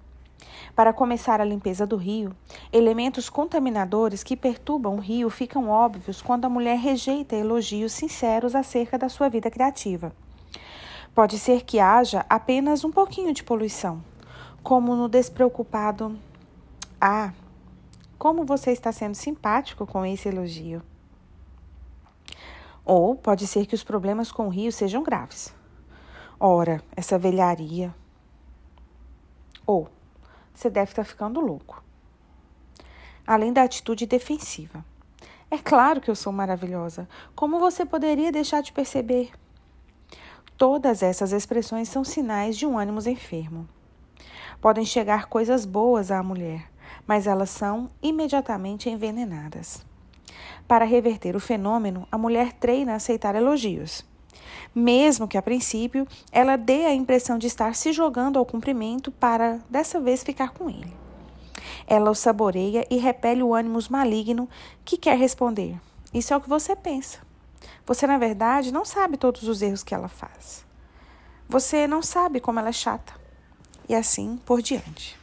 Para 0.82 0.94
começar 0.94 1.40
a 1.40 1.46
limpeza 1.46 1.86
do 1.86 1.96
rio, 1.96 2.36
elementos 2.74 3.30
contaminadores 3.30 4.24
que 4.24 4.36
perturbam 4.36 4.96
o 4.96 5.00
rio 5.00 5.30
ficam 5.30 5.70
óbvios 5.70 6.24
quando 6.24 6.46
a 6.46 6.50
mulher 6.50 6.76
rejeita 6.80 7.36
elogios 7.36 7.92
sinceros 7.92 8.56
acerca 8.56 8.98
da 8.98 9.08
sua 9.08 9.30
vida 9.30 9.52
criativa. 9.52 10.12
Pode 11.14 11.38
ser 11.38 11.62
que 11.66 11.80
haja 11.80 12.26
apenas 12.28 12.84
um 12.84 12.90
pouquinho 12.90 13.32
de 13.32 13.44
poluição, 13.44 14.04
como 14.64 14.96
no 14.96 15.08
despreocupado 15.08 16.18
Ah, 17.00 17.32
como 18.18 18.44
você 18.44 18.72
está 18.72 18.92
sendo 18.92 19.14
simpático 19.14 19.86
com 19.86 20.04
esse 20.04 20.30
elogio. 20.30 20.82
Ou 22.84 23.14
pode 23.14 23.46
ser 23.46 23.68
que 23.68 23.76
os 23.76 23.84
problemas 23.84 24.32
com 24.32 24.48
o 24.48 24.50
rio 24.50 24.72
sejam 24.72 25.04
graves. 25.04 25.54
Ora, 26.40 26.82
essa 26.98 27.20
velharia. 27.20 27.94
Ou 29.64 29.88
você 30.54 30.70
deve 30.70 30.92
estar 30.92 31.04
ficando 31.04 31.40
louco. 31.40 31.84
Além 33.26 33.54
da 33.54 33.64
atitude 33.64 34.06
defensiva. 34.06 34.84
É 35.50 35.58
claro 35.58 36.00
que 36.00 36.10
eu 36.10 36.16
sou 36.16 36.32
maravilhosa. 36.32 37.08
Como 37.36 37.60
você 37.60 37.86
poderia 37.86 38.32
deixar 38.32 38.62
de 38.62 38.72
perceber? 38.72 39.32
Todas 40.58 41.02
essas 41.02 41.32
expressões 41.32 41.90
são 41.90 42.04
sinais 42.04 42.58
de 42.58 42.66
um 42.66 42.78
ânimo 42.78 43.00
enfermo. 43.08 43.68
Podem 44.60 44.86
chegar 44.86 45.26
coisas 45.26 45.66
boas 45.66 46.12
à 46.12 46.22
mulher, 46.22 46.70
mas 47.08 47.26
elas 47.26 47.50
são 47.50 47.90
imediatamente 48.02 48.90
envenenadas. 48.90 49.84
Para 50.68 50.86
reverter 50.86 51.36
o 51.36 51.40
fenômeno, 51.40 52.08
a 52.12 52.18
mulher 52.18 52.54
treina 52.54 52.94
a 52.94 52.96
aceitar 52.96 53.36
elogios 53.36 54.06
mesmo 54.74 55.28
que 55.28 55.38
a 55.38 55.42
princípio 55.42 56.08
ela 56.32 56.56
dê 56.56 56.86
a 56.86 56.94
impressão 56.94 57.38
de 57.38 57.48
estar 57.48 57.76
se 57.76 57.92
jogando 57.92 58.40
ao 58.40 58.46
cumprimento 58.46 59.12
para 59.12 59.60
dessa 59.70 60.00
vez 60.00 60.24
ficar 60.24 60.52
com 60.52 60.70
ele. 60.70 60.94
Ela 61.86 62.10
o 62.10 62.16
saboreia 62.16 62.86
e 62.90 62.98
repele 62.98 63.44
o 63.44 63.54
ânimo 63.54 63.80
maligno 63.90 64.50
que 64.86 64.98
quer 64.98 65.18
responder. 65.18 65.80
Isso 66.14 66.34
é 66.34 66.38
o 66.38 66.42
que 66.42 66.50
você 66.50 66.76
pensa. 66.76 67.20
Você, 67.86 68.08
na 68.08 68.18
verdade, 68.18 68.72
não 68.72 68.86
sabe 68.86 69.18
todos 69.18 69.44
os 69.44 69.62
erros 69.62 69.84
que 69.84 69.94
ela 69.94 70.08
faz. 70.08 70.66
Você 71.50 71.88
não 71.88 72.02
sabe 72.02 72.40
como 72.40 72.60
ela 72.60 72.70
é 72.70 72.74
chata. 72.74 73.14
E 73.90 73.96
assim 73.96 74.40
por 74.46 74.62
diante. 74.62 75.20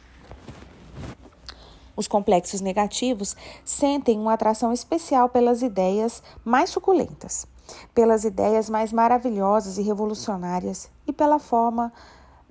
Os 1.95 2.07
complexos 2.07 2.61
negativos 2.61 3.35
sentem 3.65 4.19
uma 4.19 4.33
atração 4.33 4.71
especial 4.71 5.27
pelas 5.27 5.61
ideias 5.61 6.21
mais 6.45 6.69
suculentas 6.69 7.47
pelas 7.93 8.23
ideias 8.23 8.69
mais 8.69 8.91
maravilhosas 8.91 9.77
e 9.77 9.81
revolucionárias 9.81 10.89
e 11.07 11.13
pela 11.13 11.39
forma 11.39 11.91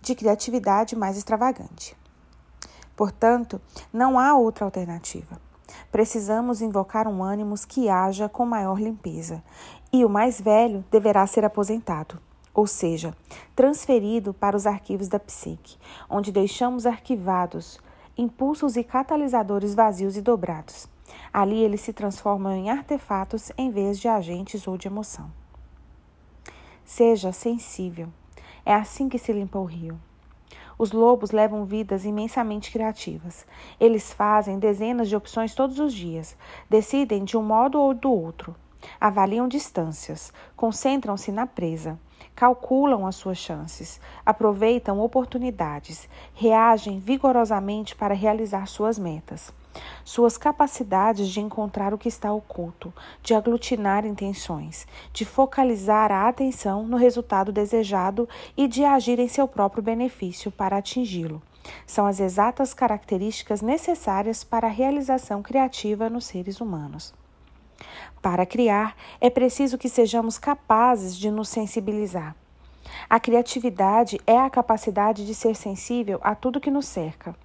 de 0.01 0.15
criatividade 0.15 0.97
mais 0.97 1.17
extravagante. 1.17 1.97
Portanto, 2.97 3.61
não 3.93 4.19
há 4.19 4.35
outra 4.35 4.65
alternativa. 4.65 5.41
Precisamos 5.91 6.61
invocar 6.61 7.07
um 7.07 7.23
ânimo 7.23 7.55
que 7.69 7.89
haja 7.89 8.29
com 8.29 8.45
maior 8.45 8.81
limpeza, 8.81 9.43
e 9.93 10.05
o 10.05 10.09
mais 10.09 10.41
velho 10.41 10.85
deverá 10.91 11.27
ser 11.27 11.45
aposentado, 11.45 12.19
ou 12.53 12.67
seja, 12.67 13.15
transferido 13.55 14.35
para 14.35 14.57
os 14.57 14.67
arquivos 14.67 15.09
da 15.09 15.19
psique, 15.19 15.79
onde 16.11 16.33
deixamos 16.33 16.87
arquivados 16.87 17.79
impulsos 18.17 18.77
e 18.77 18.83
catalisadores 18.83 19.75
vazios 19.75 20.17
e 20.17 20.21
dobrados 20.21 20.89
Ali 21.33 21.63
eles 21.63 21.81
se 21.81 21.93
transformam 21.93 22.53
em 22.53 22.71
artefatos 22.71 23.53
em 23.57 23.71
vez 23.71 23.99
de 23.99 24.09
agentes 24.09 24.67
ou 24.67 24.77
de 24.77 24.89
emoção. 24.89 25.31
Seja 26.85 27.33
sensível. 27.33 28.09
É 28.65 28.75
assim 28.75 29.09
que 29.09 29.19
se 29.19 29.33
limpa 29.33 29.59
o 29.59 29.65
rio. 29.65 29.99
Os 30.79 30.93
lobos 30.93 31.33
levam 31.33 31.65
vidas 31.65 32.05
imensamente 32.05 32.71
criativas. 32.71 33.45
Eles 33.81 34.13
fazem 34.13 34.59
dezenas 34.59 35.09
de 35.09 35.17
opções 35.17 35.55
todos 35.55 35.81
os 35.81 35.93
dias, 35.93 36.37
decidem 36.71 37.25
de 37.25 37.37
um 37.37 37.43
modo 37.43 37.81
ou 37.81 37.93
do 37.93 38.13
outro, 38.13 38.55
avaliam 39.01 39.49
distâncias, 39.49 40.33
concentram-se 40.55 41.33
na 41.33 41.47
presa, 41.47 41.99
calculam 42.35 43.07
as 43.07 43.17
suas 43.17 43.39
chances, 43.39 44.01
aproveitam 44.25 45.01
oportunidades, 45.01 46.09
reagem 46.33 47.01
vigorosamente 47.01 47.97
para 47.97 48.15
realizar 48.15 48.67
suas 48.67 48.99
metas 48.99 49.53
suas 50.05 50.39
capacidades 50.39 51.29
de 51.29 51.41
encontrar 51.41 51.93
o 51.93 51.99
que 51.99 52.09
está 52.09 52.33
oculto, 52.33 52.93
de 53.23 53.35
aglutinar 53.35 54.07
intenções, 54.07 54.87
de 55.13 55.25
focalizar 55.25 56.11
a 56.11 56.29
atenção 56.29 56.87
no 56.87 56.97
resultado 56.97 57.53
desejado 57.53 58.29
e 58.57 58.67
de 58.67 58.85
agir 58.85 59.19
em 59.19 59.29
seu 59.29 59.47
próprio 59.47 59.83
benefício 59.83 60.51
para 60.51 60.79
atingi-lo. 60.79 61.43
São 61.87 62.07
as 62.07 62.21
exatas 62.21 62.73
características 62.73 63.61
necessárias 63.61 64.43
para 64.43 64.67
a 64.67 64.71
realização 64.71 65.43
criativa 65.43 66.09
nos 66.09 66.25
seres 66.25 66.61
humanos. 66.61 67.15
Para 68.23 68.47
criar, 68.47 68.97
é 69.21 69.31
preciso 69.31 69.79
que 69.79 69.89
sejamos 69.89 70.39
capazes 70.39 71.17
de 71.17 71.31
nos 71.31 71.49
sensibilizar. 71.49 72.35
A 73.09 73.21
criatividade 73.21 74.19
é 74.27 74.39
a 74.39 74.51
capacidade 74.51 75.27
de 75.27 75.35
ser 75.35 75.55
sensível 75.55 76.19
a 76.23 76.35
tudo 76.35 76.61
que 76.61 76.71
nos 76.71 76.87
cerca 76.87 77.37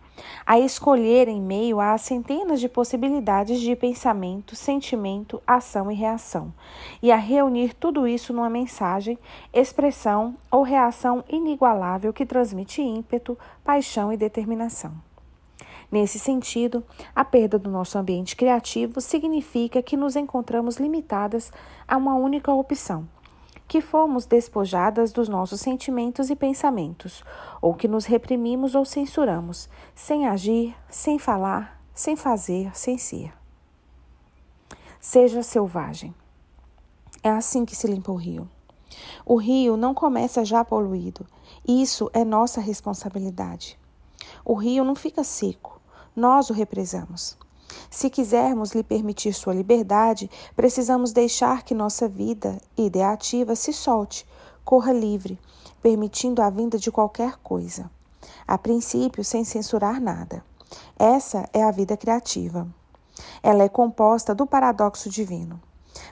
a 0.45 0.59
escolher 0.59 1.27
em 1.27 1.41
meio 1.41 1.79
às 1.79 2.01
centenas 2.01 2.59
de 2.59 2.69
possibilidades 2.69 3.59
de 3.59 3.75
pensamento, 3.75 4.55
sentimento, 4.55 5.41
ação 5.45 5.91
e 5.91 5.95
reação, 5.95 6.53
e 7.01 7.11
a 7.11 7.15
reunir 7.15 7.73
tudo 7.73 8.07
isso 8.07 8.33
numa 8.33 8.49
mensagem, 8.49 9.17
expressão 9.53 10.35
ou 10.51 10.63
reação 10.63 11.23
inigualável 11.29 12.13
que 12.13 12.25
transmite 12.25 12.81
ímpeto, 12.81 13.37
paixão 13.63 14.11
e 14.11 14.17
determinação. 14.17 14.93
Nesse 15.91 16.17
sentido, 16.17 16.83
a 17.15 17.23
perda 17.23 17.59
do 17.59 17.69
nosso 17.69 17.97
ambiente 17.97 18.35
criativo 18.35 18.99
significa 18.99 19.81
que 19.81 19.95
nos 19.95 20.15
encontramos 20.15 20.77
limitadas 20.77 21.51
a 21.87 21.97
uma 21.97 22.15
única 22.15 22.51
opção 22.51 23.07
que 23.73 23.81
fomos 23.81 24.27
despojadas 24.27 25.11
dos 25.11 25.27
nossos 25.27 25.59
sentimentos 25.59 26.29
e 26.29 26.35
pensamentos, 26.35 27.23
ou 27.59 27.73
que 27.73 27.87
nos 27.87 28.05
reprimimos 28.05 28.75
ou 28.75 28.85
censuramos, 28.85 29.67
sem 29.95 30.27
agir, 30.27 30.75
sem 30.87 31.17
falar, 31.17 31.81
sem 31.91 32.15
fazer, 32.15 32.69
sem 32.77 32.99
ser. 32.99 33.33
Seja 35.01 35.41
selvagem. 35.41 36.13
É 37.23 37.31
assim 37.31 37.65
que 37.65 37.75
se 37.75 37.87
limpa 37.87 38.11
o 38.11 38.15
rio. 38.15 38.47
O 39.25 39.37
rio 39.37 39.75
não 39.75 39.95
começa 39.95 40.45
já 40.45 40.63
poluído. 40.63 41.25
Isso 41.67 42.11
é 42.13 42.23
nossa 42.23 42.61
responsabilidade. 42.61 43.75
O 44.45 44.53
rio 44.53 44.83
não 44.83 44.93
fica 44.93 45.23
seco. 45.23 45.81
Nós 46.15 46.51
o 46.51 46.53
represamos. 46.53 47.35
Se 47.89 48.09
quisermos 48.09 48.73
lhe 48.73 48.83
permitir 48.83 49.33
sua 49.33 49.53
liberdade, 49.53 50.29
precisamos 50.55 51.11
deixar 51.11 51.63
que 51.63 51.73
nossa 51.73 52.07
vida 52.07 52.57
ideativa 52.77 53.55
se 53.55 53.71
solte, 53.71 54.25
corra 54.63 54.91
livre, 54.91 55.39
permitindo 55.81 56.41
a 56.41 56.49
vinda 56.49 56.77
de 56.77 56.91
qualquer 56.91 57.37
coisa. 57.37 57.89
A 58.47 58.57
princípio, 58.57 59.23
sem 59.23 59.43
censurar 59.43 60.01
nada. 60.01 60.43
Essa 60.97 61.47
é 61.53 61.63
a 61.63 61.71
vida 61.71 61.95
criativa. 61.95 62.67
Ela 63.41 63.63
é 63.63 63.69
composta 63.69 64.33
do 64.33 64.45
paradoxo 64.45 65.09
divino. 65.09 65.61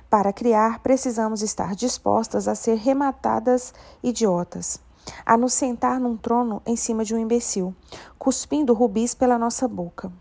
Para 0.09 0.31
criar, 0.31 0.79
precisamos 0.79 1.41
estar 1.41 1.73
dispostas 1.73 2.47
a 2.47 2.53
ser 2.53 2.77
rematadas 2.77 3.73
idiotas, 4.03 4.79
a 5.25 5.37
nos 5.37 5.53
sentar 5.53 5.99
num 5.99 6.15
trono 6.15 6.61
em 6.65 6.75
cima 6.75 7.03
de 7.03 7.15
um 7.15 7.17
imbecil, 7.17 7.73
cuspindo 8.19 8.73
rubis 8.73 9.15
pela 9.15 9.37
nossa 9.37 9.67
boca. 9.67 10.11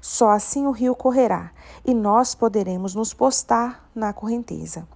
Só 0.00 0.30
assim 0.30 0.66
o 0.66 0.70
rio 0.70 0.94
correrá 0.94 1.50
e 1.84 1.94
nós 1.94 2.34
poderemos 2.34 2.94
nos 2.94 3.12
postar 3.12 3.88
na 3.94 4.12
correnteza. 4.12 4.86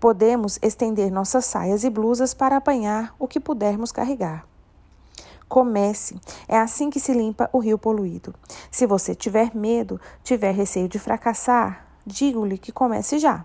Podemos 0.00 0.58
estender 0.62 1.10
nossas 1.10 1.44
saias 1.44 1.84
e 1.84 1.90
blusas 1.90 2.34
para 2.34 2.56
apanhar 2.56 3.14
o 3.18 3.26
que 3.26 3.40
pudermos 3.40 3.92
carregar. 3.92 4.46
Comece. 5.48 6.20
É 6.46 6.58
assim 6.58 6.90
que 6.90 7.00
se 7.00 7.12
limpa 7.12 7.48
o 7.52 7.58
rio 7.58 7.78
poluído. 7.78 8.34
Se 8.70 8.86
você 8.86 9.14
tiver 9.14 9.56
medo, 9.56 10.00
tiver 10.22 10.52
receio 10.52 10.88
de 10.88 10.98
fracassar, 10.98 11.86
digo-lhe 12.06 12.58
que 12.58 12.70
comece 12.70 13.18
já. 13.18 13.44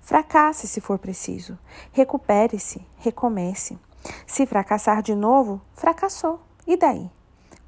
Fracasse 0.00 0.66
se 0.66 0.80
for 0.80 0.98
preciso. 0.98 1.58
Recupere-se, 1.92 2.86
recomece. 2.98 3.78
Se 4.26 4.46
fracassar 4.46 5.02
de 5.02 5.14
novo, 5.14 5.60
fracassou. 5.74 6.40
E 6.66 6.76
daí? 6.76 7.10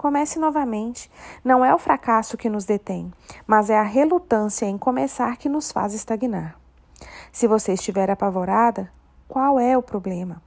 Comece 0.02 0.36
novamente. 0.36 1.08
Não 1.44 1.64
é 1.64 1.72
o 1.72 1.78
fracasso 1.78 2.36
que 2.36 2.50
nos 2.50 2.64
detém, 2.64 3.12
mas 3.46 3.70
é 3.70 3.78
a 3.78 3.84
relutância 3.84 4.66
em 4.66 4.76
começar 4.76 5.36
que 5.36 5.48
nos 5.48 5.70
faz 5.70 5.94
estagnar. 5.94 6.58
Se 7.30 7.46
você 7.46 7.74
estiver 7.74 8.10
apavorada, 8.10 8.90
qual 9.28 9.60
é 9.60 9.78
o 9.78 9.82
problema? 9.82 10.42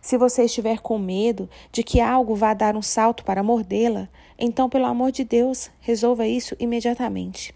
Se 0.00 0.16
você 0.16 0.44
estiver 0.44 0.78
com 0.78 0.96
medo 0.96 1.50
de 1.72 1.82
que 1.82 2.00
algo 2.00 2.36
vá 2.36 2.54
dar 2.54 2.76
um 2.76 2.82
salto 2.82 3.24
para 3.24 3.42
mordê-la, 3.42 4.08
então, 4.38 4.70
pelo 4.70 4.86
amor 4.86 5.10
de 5.10 5.24
Deus, 5.24 5.72
resolva 5.80 6.24
isso 6.24 6.54
imediatamente. 6.60 7.52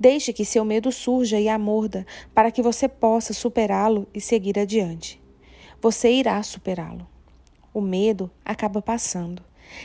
Deixe 0.00 0.32
que 0.32 0.46
seu 0.46 0.64
medo 0.64 0.90
surja 0.90 1.38
e 1.38 1.46
a 1.46 1.58
morda 1.58 2.06
para 2.34 2.50
que 2.50 2.62
você 2.62 2.88
possa 2.88 3.34
superá-lo 3.34 4.08
e 4.14 4.20
seguir 4.20 4.58
adiante. 4.58 5.22
Você 5.78 6.10
irá 6.10 6.42
superá-lo. 6.42 7.06
O 7.74 7.82
medo 7.82 8.30
acaba 8.42 8.80
passando. 8.80 9.44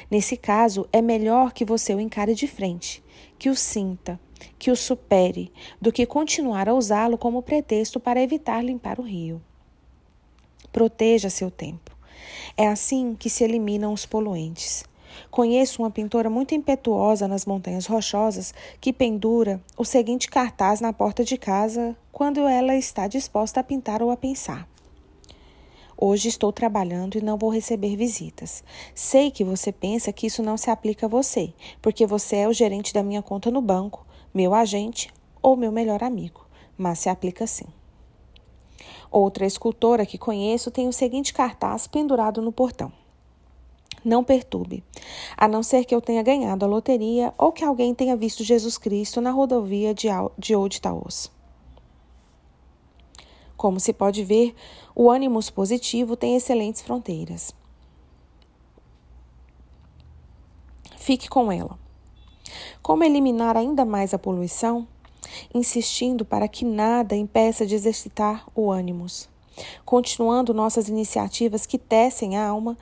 Nesse 0.09 0.37
caso, 0.37 0.87
é 0.91 1.01
melhor 1.01 1.53
que 1.53 1.65
você 1.65 1.93
o 1.93 1.99
encare 1.99 2.33
de 2.33 2.47
frente, 2.47 3.03
que 3.37 3.49
o 3.49 3.55
sinta, 3.55 4.19
que 4.57 4.71
o 4.71 4.75
supere, 4.75 5.51
do 5.79 5.91
que 5.91 6.05
continuar 6.05 6.67
a 6.69 6.73
usá-lo 6.73 7.17
como 7.17 7.41
pretexto 7.41 7.99
para 7.99 8.21
evitar 8.21 8.63
limpar 8.63 8.99
o 8.99 9.03
rio. 9.03 9.41
Proteja 10.71 11.29
seu 11.29 11.51
tempo. 11.51 11.91
É 12.55 12.67
assim 12.67 13.15
que 13.17 13.29
se 13.29 13.43
eliminam 13.43 13.93
os 13.93 14.05
poluentes. 14.05 14.83
Conheço 15.29 15.81
uma 15.81 15.91
pintora 15.91 16.29
muito 16.29 16.55
impetuosa 16.55 17.27
nas 17.27 17.45
Montanhas 17.45 17.85
Rochosas 17.85 18.53
que 18.79 18.93
pendura 18.93 19.61
o 19.77 19.83
seguinte 19.83 20.29
cartaz 20.29 20.79
na 20.79 20.93
porta 20.93 21.23
de 21.23 21.37
casa 21.37 21.95
quando 22.11 22.47
ela 22.47 22.75
está 22.75 23.07
disposta 23.07 23.59
a 23.59 23.63
pintar 23.63 24.01
ou 24.01 24.11
a 24.11 24.17
pensar. 24.17 24.67
Hoje 26.03 26.29
estou 26.29 26.51
trabalhando 26.51 27.15
e 27.15 27.21
não 27.21 27.37
vou 27.37 27.51
receber 27.51 27.95
visitas. 27.95 28.63
Sei 28.95 29.29
que 29.29 29.43
você 29.43 29.71
pensa 29.71 30.11
que 30.11 30.25
isso 30.25 30.41
não 30.41 30.57
se 30.57 30.71
aplica 30.71 31.05
a 31.05 31.09
você, 31.09 31.53
porque 31.79 32.07
você 32.07 32.37
é 32.37 32.47
o 32.47 32.53
gerente 32.53 32.91
da 32.91 33.03
minha 33.03 33.21
conta 33.21 33.51
no 33.51 33.61
banco, 33.61 34.03
meu 34.33 34.55
agente 34.55 35.13
ou 35.43 35.55
meu 35.55 35.71
melhor 35.71 36.03
amigo, 36.03 36.43
mas 36.75 36.97
se 36.97 37.07
aplica 37.07 37.45
sim. 37.45 37.67
Outra 39.11 39.45
escultora 39.45 40.03
que 40.03 40.17
conheço 40.17 40.71
tem 40.71 40.87
o 40.87 40.93
seguinte 40.93 41.35
cartaz 41.35 41.85
pendurado 41.85 42.41
no 42.41 42.51
portão. 42.51 42.91
Não 44.03 44.23
perturbe, 44.23 44.83
a 45.37 45.47
não 45.47 45.61
ser 45.61 45.85
que 45.85 45.93
eu 45.93 46.01
tenha 46.01 46.23
ganhado 46.23 46.65
a 46.65 46.67
loteria 46.67 47.31
ou 47.37 47.51
que 47.51 47.63
alguém 47.63 47.93
tenha 47.93 48.15
visto 48.15 48.43
Jesus 48.43 48.75
Cristo 48.75 49.21
na 49.21 49.29
rodovia 49.29 49.93
de 49.93 50.55
Old 50.55 50.81
Taos. 50.81 51.31
Como 53.61 53.79
se 53.79 53.93
pode 53.93 54.23
ver, 54.23 54.55
o 54.95 55.11
ânimos 55.11 55.51
positivo 55.51 56.17
tem 56.17 56.35
excelentes 56.35 56.81
fronteiras. 56.81 57.53
Fique 60.97 61.29
com 61.29 61.51
ela. 61.51 61.77
Como 62.81 63.03
eliminar 63.03 63.55
ainda 63.55 63.85
mais 63.85 64.15
a 64.15 64.17
poluição? 64.17 64.87
Insistindo 65.53 66.25
para 66.25 66.47
que 66.47 66.65
nada 66.65 67.15
impeça 67.15 67.63
de 67.63 67.75
exercitar 67.75 68.47
o 68.55 68.71
ânimos, 68.71 69.29
continuando 69.85 70.55
nossas 70.55 70.89
iniciativas 70.89 71.67
que 71.67 71.77
tecem 71.77 72.37
a 72.37 72.47
alma 72.47 72.75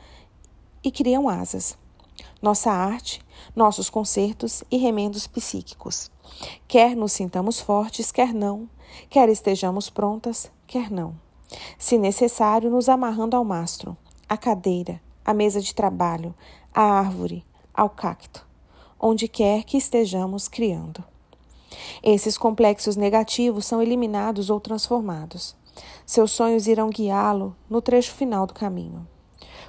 e 0.82 0.90
criam 0.90 1.28
asas. 1.28 1.78
Nossa 2.42 2.72
arte, 2.72 3.22
nossos 3.54 3.90
concertos 3.90 4.64
e 4.72 4.78
remendos 4.78 5.28
psíquicos. 5.28 6.10
Quer 6.70 6.96
nos 6.96 7.12
sintamos 7.12 7.60
fortes, 7.60 8.14
quer 8.14 8.34
não, 8.34 8.70
quer 9.10 9.30
estejamos 9.30 9.90
prontas, 9.90 10.52
quer 10.68 10.92
não. 10.92 11.16
Se 11.78 11.98
necessário, 11.98 12.70
nos 12.70 12.88
amarrando 12.90 13.36
ao 13.36 13.44
mastro, 13.44 13.98
à 14.28 14.38
cadeira, 14.38 15.02
à 15.26 15.34
mesa 15.34 15.62
de 15.62 15.74
trabalho, 15.74 16.34
à 16.74 16.82
árvore, 16.82 17.44
ao 17.74 17.90
cacto, 17.90 18.46
onde 19.00 19.28
quer 19.28 19.64
que 19.64 19.78
estejamos 19.78 20.48
criando. 20.48 21.04
Esses 22.04 22.38
complexos 22.38 22.96
negativos 22.96 23.66
são 23.66 23.82
eliminados 23.82 24.50
ou 24.50 24.60
transformados. 24.60 25.56
Seus 26.06 26.32
sonhos 26.32 26.68
irão 26.68 26.90
guiá-lo 26.90 27.56
no 27.70 27.82
trecho 27.82 28.14
final 28.14 28.46
do 28.46 28.54
caminho. 28.54 29.08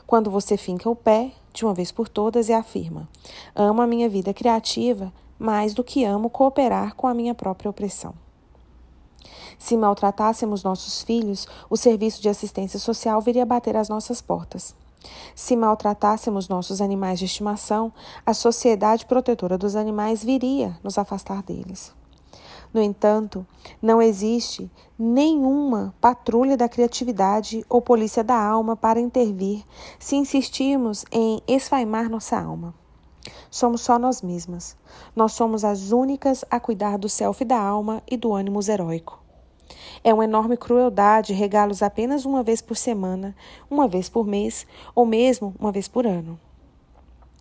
Quando 0.06 0.30
você 0.30 0.56
finca 0.56 0.88
o 0.90 0.96
pé, 0.96 1.32
de 1.52 1.64
uma 1.64 1.74
vez 1.74 1.92
por 1.92 2.08
todas, 2.08 2.48
e 2.48 2.52
afirma: 2.52 3.08
Amo 3.54 3.80
a 3.80 3.86
minha 3.86 4.08
vida 4.08 4.34
criativa 4.34 5.12
mais 5.38 5.72
do 5.72 5.82
que 5.82 6.04
amo 6.04 6.28
cooperar 6.28 6.94
com 6.94 7.06
a 7.06 7.14
minha 7.14 7.34
própria 7.34 7.70
opressão. 7.70 8.14
Se 9.58 9.76
maltratássemos 9.76 10.62
nossos 10.62 11.02
filhos, 11.02 11.46
o 11.68 11.76
serviço 11.76 12.22
de 12.22 12.28
assistência 12.28 12.78
social 12.78 13.20
viria 13.20 13.44
bater 13.44 13.76
às 13.76 13.88
nossas 13.88 14.20
portas. 14.20 14.74
Se 15.34 15.56
maltratássemos 15.56 16.48
nossos 16.48 16.80
animais 16.80 17.18
de 17.18 17.24
estimação, 17.24 17.92
a 18.24 18.34
Sociedade 18.34 19.06
Protetora 19.06 19.56
dos 19.56 19.76
Animais 19.76 20.22
viria 20.22 20.78
nos 20.82 20.98
afastar 20.98 21.42
deles. 21.42 21.92
No 22.72 22.80
entanto, 22.80 23.44
não 23.82 24.00
existe 24.00 24.70
nenhuma 24.98 25.92
patrulha 26.00 26.56
da 26.56 26.68
criatividade 26.68 27.64
ou 27.68 27.82
polícia 27.82 28.22
da 28.22 28.40
alma 28.40 28.76
para 28.76 29.00
intervir 29.00 29.64
se 29.98 30.14
insistirmos 30.14 31.04
em 31.10 31.42
esfaimar 31.48 32.08
nossa 32.08 32.38
alma. 32.38 32.74
Somos 33.50 33.80
só 33.80 33.98
nós 33.98 34.22
mesmas. 34.22 34.76
Nós 35.14 35.32
somos 35.32 35.64
as 35.64 35.90
únicas 35.90 36.44
a 36.48 36.60
cuidar 36.60 36.96
do 36.96 37.08
self 37.08 37.44
da 37.44 37.58
alma 37.58 38.02
e 38.08 38.16
do 38.16 38.32
ânimo 38.32 38.60
heróico. 38.66 39.20
É 40.02 40.14
uma 40.14 40.24
enorme 40.24 40.56
crueldade 40.56 41.32
regá-los 41.32 41.82
apenas 41.82 42.24
uma 42.24 42.42
vez 42.42 42.62
por 42.62 42.76
semana, 42.76 43.34
uma 43.68 43.88
vez 43.88 44.08
por 44.08 44.26
mês 44.26 44.66
ou 44.94 45.04
mesmo 45.04 45.54
uma 45.58 45.72
vez 45.72 45.88
por 45.88 46.06
ano. 46.06 46.38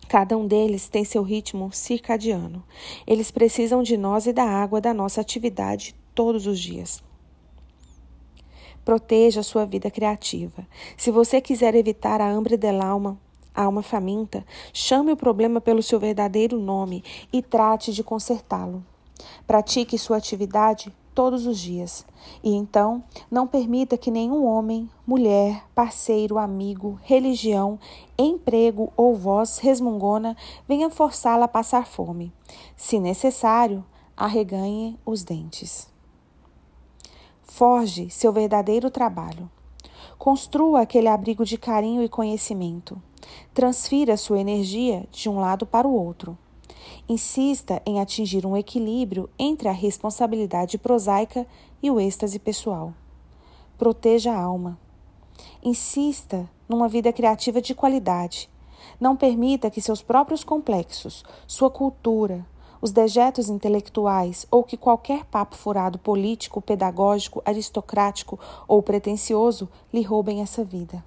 Cada 0.08 0.36
um 0.36 0.46
deles 0.46 0.88
tem 0.88 1.04
seu 1.04 1.22
ritmo 1.22 1.70
circadiano. 1.72 2.64
Eles 3.06 3.30
precisam 3.30 3.80
de 3.80 3.96
nós 3.96 4.26
e 4.26 4.32
da 4.32 4.44
água 4.44 4.80
da 4.80 4.92
nossa 4.92 5.20
atividade 5.20 5.94
todos 6.12 6.48
os 6.48 6.58
dias. 6.58 7.02
Proteja 8.84 9.40
a 9.40 9.44
sua 9.44 9.64
vida 9.64 9.88
criativa. 9.88 10.66
Se 10.96 11.12
você 11.12 11.40
quiser 11.40 11.76
evitar 11.76 12.20
a 12.20 12.28
hambre 12.28 12.56
del 12.56 12.82
alma, 12.82 13.16
a 13.54 13.64
alma 13.64 13.82
faminta, 13.82 14.44
chame 14.72 15.12
o 15.12 15.16
problema 15.16 15.60
pelo 15.60 15.82
seu 15.82 15.98
verdadeiro 15.98 16.58
nome 16.58 17.02
e 17.32 17.42
trate 17.42 17.92
de 17.92 18.02
consertá-lo. 18.02 18.84
Pratique 19.46 19.98
sua 19.98 20.16
atividade 20.16 20.92
todos 21.14 21.46
os 21.46 21.58
dias. 21.58 22.06
E 22.42 22.54
então, 22.54 23.02
não 23.30 23.46
permita 23.46 23.98
que 23.98 24.10
nenhum 24.10 24.46
homem, 24.46 24.88
mulher, 25.06 25.64
parceiro, 25.74 26.38
amigo, 26.38 26.98
religião, 27.02 27.78
emprego 28.18 28.92
ou 28.96 29.14
voz 29.14 29.58
resmungona 29.58 30.36
venha 30.68 30.90
forçá-la 30.90 31.44
a 31.44 31.48
passar 31.48 31.86
fome. 31.86 32.32
Se 32.76 32.98
necessário, 32.98 33.84
arreganhe 34.16 34.98
os 35.04 35.22
dentes. 35.22 35.88
Forge 37.42 38.08
seu 38.10 38.32
verdadeiro 38.32 38.90
trabalho. 38.90 39.50
Construa 40.18 40.82
aquele 40.82 41.08
abrigo 41.08 41.44
de 41.44 41.58
carinho 41.58 42.02
e 42.02 42.08
conhecimento. 42.08 43.00
Transfira 43.52 44.16
sua 44.16 44.40
energia 44.40 45.06
de 45.10 45.28
um 45.28 45.38
lado 45.40 45.66
para 45.66 45.86
o 45.86 45.94
outro. 45.94 46.36
Insista 47.08 47.82
em 47.84 48.00
atingir 48.00 48.46
um 48.46 48.56
equilíbrio 48.56 49.28
entre 49.38 49.68
a 49.68 49.72
responsabilidade 49.72 50.78
prosaica 50.78 51.46
e 51.82 51.90
o 51.90 51.98
êxtase 52.00 52.38
pessoal. 52.38 52.92
Proteja 53.76 54.32
a 54.32 54.40
alma. 54.40 54.78
Insista 55.62 56.48
numa 56.68 56.88
vida 56.88 57.12
criativa 57.12 57.60
de 57.60 57.74
qualidade. 57.74 58.48
Não 59.00 59.16
permita 59.16 59.70
que 59.70 59.80
seus 59.80 60.02
próprios 60.02 60.44
complexos, 60.44 61.24
sua 61.46 61.70
cultura, 61.70 62.46
os 62.80 62.92
dejetos 62.92 63.48
intelectuais 63.48 64.46
ou 64.50 64.64
que 64.64 64.76
qualquer 64.76 65.24
papo 65.24 65.56
furado 65.56 65.98
político, 65.98 66.62
pedagógico, 66.62 67.42
aristocrático 67.44 68.38
ou 68.66 68.82
pretensioso 68.82 69.68
lhe 69.92 70.02
roubem 70.02 70.40
essa 70.40 70.64
vida. 70.64 71.04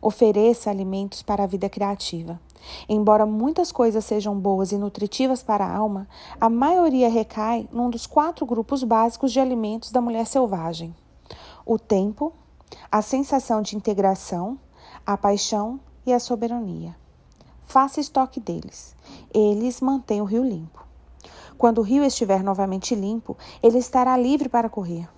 Ofereça 0.00 0.70
alimentos 0.70 1.22
para 1.22 1.44
a 1.44 1.46
vida 1.46 1.68
criativa. 1.68 2.40
Embora 2.88 3.24
muitas 3.24 3.70
coisas 3.70 4.04
sejam 4.04 4.38
boas 4.38 4.72
e 4.72 4.78
nutritivas 4.78 5.42
para 5.42 5.64
a 5.64 5.76
alma, 5.76 6.08
a 6.40 6.48
maioria 6.48 7.08
recai 7.08 7.68
num 7.72 7.90
dos 7.90 8.06
quatro 8.06 8.44
grupos 8.44 8.82
básicos 8.82 9.32
de 9.32 9.40
alimentos 9.40 9.90
da 9.90 10.00
mulher 10.00 10.26
selvagem: 10.26 10.94
o 11.64 11.78
tempo, 11.78 12.32
a 12.90 13.02
sensação 13.02 13.62
de 13.62 13.76
integração, 13.76 14.58
a 15.04 15.16
paixão 15.16 15.80
e 16.04 16.12
a 16.12 16.20
soberania. 16.20 16.96
Faça 17.62 18.00
estoque 18.00 18.38
deles. 18.38 18.94
Eles 19.34 19.80
mantêm 19.80 20.20
o 20.20 20.24
rio 20.24 20.44
limpo. 20.44 20.84
Quando 21.58 21.78
o 21.78 21.82
rio 21.82 22.04
estiver 22.04 22.42
novamente 22.42 22.94
limpo, 22.94 23.36
ele 23.62 23.78
estará 23.78 24.16
livre 24.16 24.48
para 24.48 24.68
correr. 24.68 25.08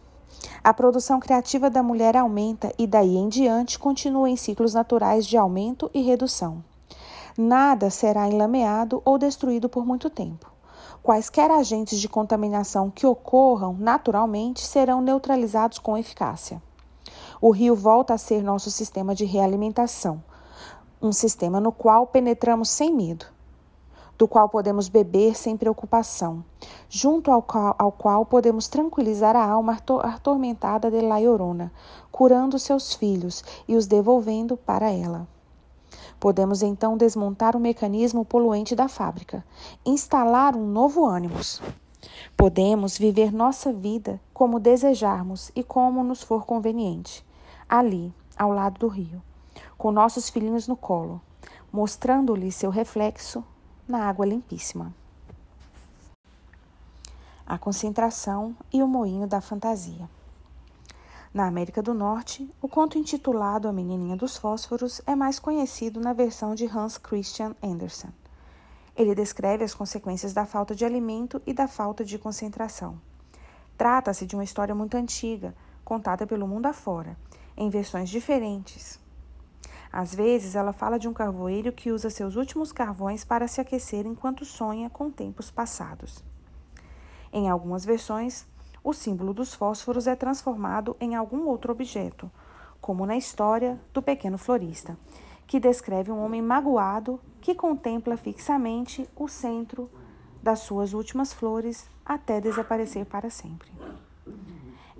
A 0.63 0.75
produção 0.75 1.21
criativa 1.21 1.71
da 1.71 1.83
mulher 1.83 2.17
aumenta 2.17 2.73
e 2.79 2.87
daí 2.87 3.17
em 3.17 3.29
diante 3.29 3.79
continua 3.79 4.29
em 4.29 4.37
ciclos 4.37 4.75
naturais 4.75 5.27
de 5.27 5.37
aumento 5.37 5.91
e 5.95 6.03
redução. 6.03 6.63
Nada 7.37 7.89
será 7.91 8.29
enlameado 8.29 9.01
ou 9.05 9.17
destruído 9.17 9.69
por 9.69 9.87
muito 9.87 10.11
tempo. 10.11 10.51
Quaisquer 11.03 11.51
agentes 11.51 12.01
de 12.01 12.09
contaminação 12.09 12.91
que 12.91 13.07
ocorram 13.07 13.77
naturalmente 13.79 14.65
serão 14.65 15.01
neutralizados 15.01 15.79
com 15.79 15.97
eficácia. 15.97 16.61
O 17.41 17.51
rio 17.51 17.75
volta 17.75 18.15
a 18.15 18.19
ser 18.19 18.43
nosso 18.43 18.71
sistema 18.71 19.15
de 19.15 19.25
realimentação, 19.25 20.23
um 21.01 21.13
sistema 21.13 21.61
no 21.61 21.71
qual 21.71 22.07
penetramos 22.07 22.69
sem 22.69 22.93
medo, 22.93 23.27
do 24.19 24.27
qual 24.27 24.49
podemos 24.49 24.89
beber 24.89 25.37
sem 25.37 25.57
preocupação, 25.57 26.45
junto 26.89 27.31
ao 27.31 27.41
qual, 27.41 27.77
ao 27.79 27.93
qual 27.93 28.27
podemos 28.27 28.67
tranquilizar 28.67 29.37
a 29.37 29.49
alma 29.49 29.79
atormentada 30.03 30.91
de 30.91 31.01
La 31.01 31.21
Llorona, 31.21 31.73
curando 32.11 32.59
seus 32.59 32.93
filhos 32.93 33.45
e 33.69 33.77
os 33.77 33.87
devolvendo 33.87 34.57
para 34.57 34.91
ela. 34.91 35.29
Podemos 36.19 36.63
então 36.63 36.97
desmontar 36.97 37.55
o 37.55 37.61
mecanismo 37.61 38.25
poluente 38.25 38.75
da 38.75 38.89
fábrica, 38.89 39.45
instalar 39.87 40.57
um 40.57 40.67
novo 40.67 41.07
ânimos. 41.07 41.63
Podemos 42.37 42.99
viver 42.99 43.33
nossa 43.33 43.73
vida 43.73 44.21
como 44.35 44.59
desejarmos 44.59 45.53
e 45.55 45.63
como 45.63 46.03
nos 46.03 46.23
for 46.23 46.45
conveniente, 46.45 47.25
ali, 47.69 48.13
ao 48.37 48.53
lado 48.53 48.81
do 48.81 48.89
rio, 48.89 49.23
com 49.77 49.93
nossos 49.93 50.29
filhinhos 50.29 50.67
no 50.67 50.77
colo, 50.77 51.21
mostrando-lhes 51.73 52.57
seu 52.57 52.71
reflexo 52.71 53.45
na 53.89 54.05
água 54.07 54.27
limpíssima. 54.27 54.95
A 57.47 57.57
concentração 57.57 58.55
e 58.71 58.83
o 58.83 58.87
moinho 58.87 59.27
da 59.27 59.41
fantasia. 59.41 60.09
Na 61.33 61.47
América 61.47 61.83
do 61.83 61.95
Norte, 61.95 62.49
o 62.61 62.69
conto 62.69 62.99
intitulado 62.99 63.67
A 63.67 63.73
Menininha 63.73 64.17
dos 64.17 64.37
Fósforos 64.37 65.01
é 65.07 65.15
mais 65.15 65.39
conhecido 65.39 66.01
na 66.01 66.13
versão 66.13 66.55
de 66.55 66.67
Hans 66.67 66.99
Christian 66.99 67.57
Andersen. 67.63 68.11
Ele 68.95 69.15
descreve 69.15 69.65
as 69.65 69.75
consequências 69.75 70.35
da 70.35 70.45
falta 70.45 70.75
de 70.75 70.85
alimento 70.85 71.41
e 71.47 71.55
da 71.55 71.67
falta 71.67 72.05
de 72.05 72.19
concentração. 72.19 73.01
Trata-se 73.77 74.27
de 74.27 74.35
uma 74.35 74.45
história 74.45 74.75
muito 74.75 74.97
antiga, 74.97 75.55
contada 75.85 76.27
pelo 76.27 76.49
mundo 76.49 76.67
afora, 76.67 77.17
em 77.57 77.71
versões 77.71 78.11
diferentes. 78.11 78.99
Às 79.93 80.15
vezes, 80.15 80.55
ela 80.55 80.73
fala 80.73 80.99
de 80.99 81.09
um 81.09 81.13
carvoeiro 81.13 81.73
que 81.73 81.91
usa 81.91 82.11
seus 82.11 82.37
últimos 82.37 82.73
carvões 82.73 83.25
para 83.25 83.49
se 83.49 83.61
aquecer 83.61 84.07
enquanto 84.07 84.45
sonha 84.45 84.91
com 84.91 85.11
tempos 85.11 85.51
passados. 85.51 86.23
Em 87.33 87.49
algumas 87.49 87.85
versões, 87.85 88.47
o 88.83 88.93
símbolo 88.93 89.35
dos 89.35 89.55
fósforos 89.55 90.07
é 90.07 90.15
transformado 90.15 90.97
em 91.01 91.15
algum 91.15 91.47
outro 91.47 91.73
objeto, 91.73 92.31
como 92.81 93.07
na 93.07 93.17
história 93.17 93.79
do 93.93 94.01
pequeno 94.01 94.39
florista, 94.39 94.97
que 95.47 95.59
descreve 95.59 96.13
um 96.13 96.23
homem 96.23 96.43
magoado 96.43 97.21
que 97.41 97.55
contempla 97.55 98.17
fixamente 98.17 99.09
o 99.17 99.29
centro 99.29 99.91
das 100.43 100.61
suas 100.61 100.93
últimas 100.93 101.33
flores 101.33 101.89
até 102.05 102.41
desaparecer 102.41 103.05
para 103.05 103.31
sempre. 103.31 103.78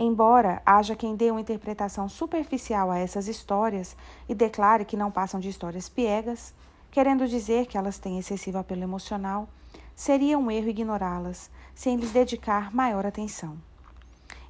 Embora 0.01 0.63
haja 0.65 0.95
quem 0.95 1.17
dê 1.17 1.29
uma 1.29 1.41
interpretação 1.41 2.09
superficial 2.09 2.89
a 2.89 2.99
essas 2.99 3.27
histórias 3.27 3.97
e 4.29 4.35
declare 4.35 4.85
que 4.85 4.97
não 4.97 5.11
passam 5.11 5.41
de 5.41 5.49
histórias 5.49 5.89
piegas, 5.89 6.55
querendo 6.89 7.27
dizer 7.27 7.67
que 7.67 7.77
elas 7.77 7.99
têm 7.99 8.17
excessivo 8.17 8.59
apelo 8.59 8.85
emocional, 8.85 9.49
seria 9.97 10.39
um 10.39 10.49
erro 10.53 10.69
ignorá-las 10.69 11.51
sem 11.75 11.97
lhes 11.97 12.13
dedicar 12.13 12.73
maior 12.73 13.05
atenção. 13.05 13.59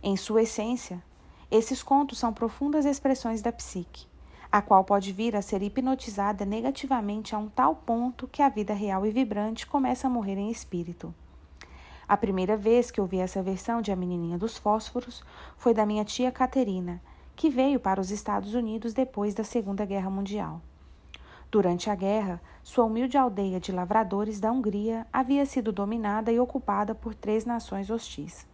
Em 0.03 0.19
sua 0.19 0.43
essência, 0.43 1.03
esses 1.51 1.83
contos 1.83 2.19
são 2.19 2.31
profundas 2.31 2.85
expressões 2.85 3.41
da 3.41 3.51
psique, 3.51 4.07
a 4.53 4.61
qual 4.61 4.85
pode 4.85 5.15
vir 5.15 5.35
a 5.35 5.41
ser 5.41 5.63
hipnotizada 5.63 6.45
negativamente 6.45 7.35
a 7.35 7.39
um 7.39 7.49
tal 7.49 7.75
ponto 7.75 8.29
que 8.29 8.43
a 8.43 8.51
vida 8.51 8.75
real 8.75 9.07
e 9.07 9.11
vibrante 9.11 9.67
começa 9.67 10.09
a 10.09 10.11
morrer 10.11 10.37
em 10.37 10.51
espírito. 10.51 11.15
A 12.09 12.17
primeira 12.17 12.57
vez 12.57 12.91
que 12.91 13.03
ouvi 13.03 13.19
essa 13.19 13.43
versão 13.43 13.83
de 13.83 13.93
A 13.93 13.97
Menininha 13.97 14.39
dos 14.39 14.57
Fósforos 14.57 15.23
foi 15.59 15.75
da 15.75 15.85
minha 15.85 16.07
tia 16.07 16.33
Caterina, 16.33 17.03
que 17.37 17.51
veio 17.51 17.79
para 17.79 18.01
os 18.01 18.11
Estados 18.11 18.55
Unidos 18.55 18.95
depois 18.95 19.35
da 19.35 19.45
Segunda 19.45 19.85
Guerra 19.85 20.09
Mundial. 20.09 20.63
Durante 21.51 21.91
a 21.91 21.95
guerra, 21.95 22.41
sua 22.63 22.87
humilde 22.87 23.19
aldeia 23.19 23.61
de 23.61 23.73
lavradores 23.73 24.41
da 24.41 24.51
Hungria 24.51 25.07
havia 25.13 25.45
sido 25.45 25.71
dominada 25.71 26.33
e 26.33 26.41
ocupada 26.41 26.95
por 26.95 27.15
três 27.15 27.45
nações 27.45 27.91
hostis. 27.91 28.47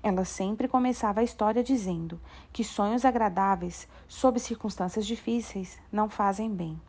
Ela 0.00 0.24
sempre 0.24 0.68
começava 0.68 1.18
a 1.18 1.24
história 1.24 1.64
dizendo 1.64 2.20
que 2.52 2.62
sonhos 2.62 3.04
agradáveis, 3.04 3.88
sob 4.06 4.38
circunstâncias 4.38 5.04
difíceis, 5.04 5.76
não 5.90 6.08
fazem 6.08 6.54
bem. 6.54 6.80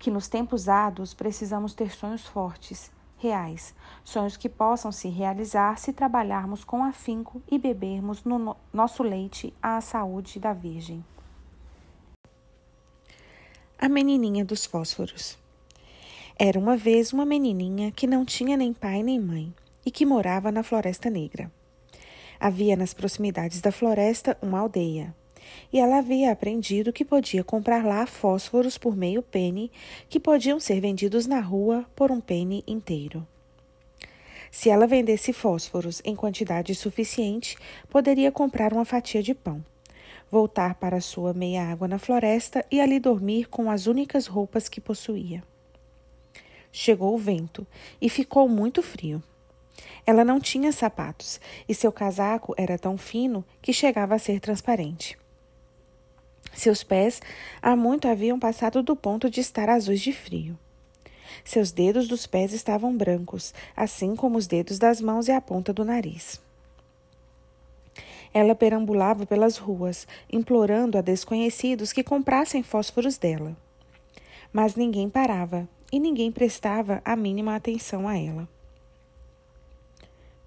Que 0.00 0.10
nos 0.10 0.26
tempos 0.26 0.68
árduos 0.68 1.14
precisamos 1.14 1.74
ter 1.74 1.92
sonhos 1.92 2.26
fortes 2.26 2.90
reais, 3.18 3.74
sonhos 4.04 4.36
que 4.36 4.48
possam 4.48 4.90
se 4.90 5.08
realizar 5.08 5.78
se 5.78 5.92
trabalharmos 5.92 6.64
com 6.64 6.82
afinco 6.82 7.42
e 7.50 7.58
bebermos 7.58 8.24
no 8.24 8.56
nosso 8.72 9.02
leite 9.02 9.52
à 9.62 9.80
saúde 9.80 10.38
da 10.38 10.52
Virgem. 10.52 11.04
A 13.78 13.88
menininha 13.88 14.44
dos 14.44 14.64
fósforos. 14.64 15.38
Era 16.38 16.58
uma 16.58 16.76
vez 16.76 17.12
uma 17.12 17.24
menininha 17.24 17.90
que 17.90 18.06
não 18.06 18.24
tinha 18.24 18.56
nem 18.56 18.72
pai 18.72 19.02
nem 19.02 19.20
mãe 19.20 19.52
e 19.84 19.90
que 19.90 20.06
morava 20.06 20.52
na 20.52 20.62
Floresta 20.62 21.10
Negra. 21.10 21.50
Havia 22.40 22.76
nas 22.76 22.94
proximidades 22.94 23.60
da 23.60 23.72
floresta 23.72 24.38
uma 24.40 24.60
aldeia, 24.60 25.14
e 25.72 25.78
ela 25.78 25.98
havia 25.98 26.32
aprendido 26.32 26.92
que 26.92 27.04
podia 27.04 27.44
comprar 27.44 27.84
lá 27.84 28.06
fósforos 28.06 28.78
por 28.78 28.96
meio 28.96 29.22
pene, 29.22 29.70
que 30.08 30.18
podiam 30.18 30.58
ser 30.58 30.80
vendidos 30.80 31.26
na 31.26 31.40
rua 31.40 31.84
por 31.94 32.10
um 32.10 32.20
pene 32.20 32.64
inteiro. 32.66 33.26
Se 34.50 34.70
ela 34.70 34.86
vendesse 34.86 35.32
fósforos 35.32 36.00
em 36.04 36.16
quantidade 36.16 36.74
suficiente, 36.74 37.56
poderia 37.88 38.32
comprar 38.32 38.72
uma 38.72 38.84
fatia 38.84 39.22
de 39.22 39.34
pão, 39.34 39.62
voltar 40.30 40.74
para 40.76 41.00
sua 41.00 41.34
meia-água 41.34 41.86
na 41.86 41.98
floresta 41.98 42.64
e 42.70 42.80
ali 42.80 42.98
dormir 42.98 43.48
com 43.48 43.70
as 43.70 43.86
únicas 43.86 44.26
roupas 44.26 44.68
que 44.68 44.80
possuía. 44.80 45.42
Chegou 46.72 47.14
o 47.14 47.18
vento 47.18 47.66
e 48.00 48.08
ficou 48.08 48.48
muito 48.48 48.82
frio. 48.82 49.22
Ela 50.06 50.24
não 50.24 50.40
tinha 50.40 50.72
sapatos 50.72 51.40
e 51.68 51.74
seu 51.74 51.92
casaco 51.92 52.54
era 52.56 52.78
tão 52.78 52.96
fino 52.96 53.44
que 53.60 53.72
chegava 53.72 54.14
a 54.14 54.18
ser 54.18 54.40
transparente. 54.40 55.18
Seus 56.58 56.82
pés 56.82 57.22
há 57.62 57.76
muito 57.76 58.08
haviam 58.08 58.36
passado 58.36 58.82
do 58.82 58.96
ponto 58.96 59.30
de 59.30 59.38
estar 59.40 59.70
azuis 59.70 60.00
de 60.00 60.12
frio. 60.12 60.58
Seus 61.44 61.70
dedos 61.70 62.08
dos 62.08 62.26
pés 62.26 62.52
estavam 62.52 62.96
brancos, 62.96 63.54
assim 63.76 64.16
como 64.16 64.36
os 64.36 64.48
dedos 64.48 64.76
das 64.76 65.00
mãos 65.00 65.28
e 65.28 65.30
a 65.30 65.40
ponta 65.40 65.72
do 65.72 65.84
nariz. 65.84 66.40
Ela 68.34 68.56
perambulava 68.56 69.24
pelas 69.24 69.56
ruas, 69.56 70.04
implorando 70.32 70.98
a 70.98 71.00
desconhecidos 71.00 71.92
que 71.92 72.02
comprassem 72.02 72.64
fósforos 72.64 73.16
dela. 73.16 73.56
Mas 74.52 74.74
ninguém 74.74 75.08
parava 75.08 75.68
e 75.92 76.00
ninguém 76.00 76.32
prestava 76.32 77.00
a 77.04 77.14
mínima 77.14 77.54
atenção 77.54 78.08
a 78.08 78.18
ela. 78.18 78.48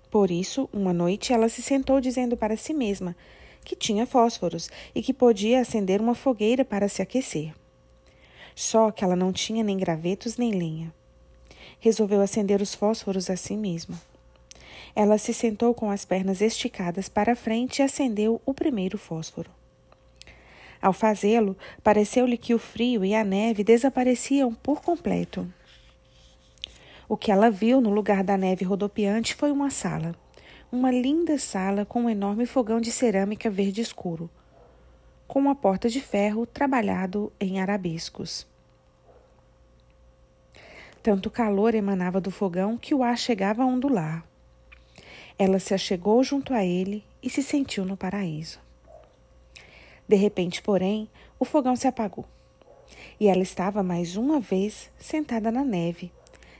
Por 0.09 0.29
isso, 0.29 0.67
uma 0.73 0.91
noite 0.91 1.31
ela 1.31 1.47
se 1.47 1.61
sentou 1.61 2.01
dizendo 2.01 2.35
para 2.35 2.57
si 2.57 2.73
mesma 2.73 3.15
que 3.63 3.75
tinha 3.75 4.05
fósforos 4.05 4.69
e 4.93 5.01
que 5.01 5.13
podia 5.13 5.61
acender 5.61 6.01
uma 6.01 6.15
fogueira 6.15 6.65
para 6.65 6.87
se 6.89 7.01
aquecer. 7.01 7.53
Só 8.55 8.91
que 8.91 9.03
ela 9.03 9.15
não 9.15 9.31
tinha 9.31 9.63
nem 9.63 9.77
gravetos 9.77 10.37
nem 10.37 10.51
lenha. 10.51 10.93
Resolveu 11.79 12.21
acender 12.21 12.61
os 12.61 12.75
fósforos 12.75 13.29
assim 13.29 13.57
mesmo. 13.57 13.99
Ela 14.95 15.17
se 15.17 15.33
sentou 15.33 15.73
com 15.73 15.89
as 15.89 16.05
pernas 16.05 16.41
esticadas 16.41 17.07
para 17.07 17.35
frente 17.35 17.79
e 17.79 17.83
acendeu 17.83 18.41
o 18.45 18.53
primeiro 18.53 18.97
fósforo. 18.97 19.49
Ao 20.81 20.91
fazê-lo, 20.91 21.55
pareceu-lhe 21.83 22.37
que 22.37 22.53
o 22.53 22.59
frio 22.59 23.05
e 23.05 23.13
a 23.13 23.23
neve 23.23 23.63
desapareciam 23.63 24.53
por 24.53 24.81
completo. 24.81 25.47
O 27.07 27.15
que 27.15 27.31
ela 27.31 27.51
viu 27.51 27.79
no 27.79 27.91
lugar 27.91 28.23
da 28.23 28.35
neve 28.35 28.65
rodopiante 28.65 29.35
foi 29.35 29.51
uma 29.51 29.69
sala. 29.69 30.15
Uma 30.73 30.89
linda 30.89 31.37
sala 31.37 31.83
com 31.83 32.03
um 32.03 32.09
enorme 32.09 32.45
fogão 32.45 32.79
de 32.79 32.93
cerâmica 32.93 33.49
verde 33.49 33.81
escuro, 33.81 34.29
com 35.27 35.37
uma 35.37 35.53
porta 35.53 35.89
de 35.89 35.99
ferro 35.99 36.45
trabalhado 36.45 37.29
em 37.41 37.59
arabescos. 37.59 38.47
Tanto 41.03 41.29
calor 41.29 41.75
emanava 41.75 42.21
do 42.21 42.31
fogão 42.31 42.77
que 42.77 42.95
o 42.95 43.03
ar 43.03 43.17
chegava 43.17 43.63
a 43.63 43.65
ondular. 43.65 44.25
Ela 45.37 45.59
se 45.59 45.73
achegou 45.73 46.23
junto 46.23 46.53
a 46.53 46.63
ele 46.63 47.03
e 47.21 47.29
se 47.29 47.43
sentiu 47.43 47.83
no 47.83 47.97
paraíso. 47.97 48.57
De 50.07 50.15
repente, 50.15 50.61
porém, 50.61 51.09
o 51.37 51.43
fogão 51.43 51.75
se 51.75 51.85
apagou. 51.85 52.23
E 53.19 53.27
ela 53.27 53.43
estava 53.43 53.83
mais 53.83 54.15
uma 54.15 54.39
vez 54.39 54.89
sentada 54.97 55.51
na 55.51 55.65
neve, 55.65 56.13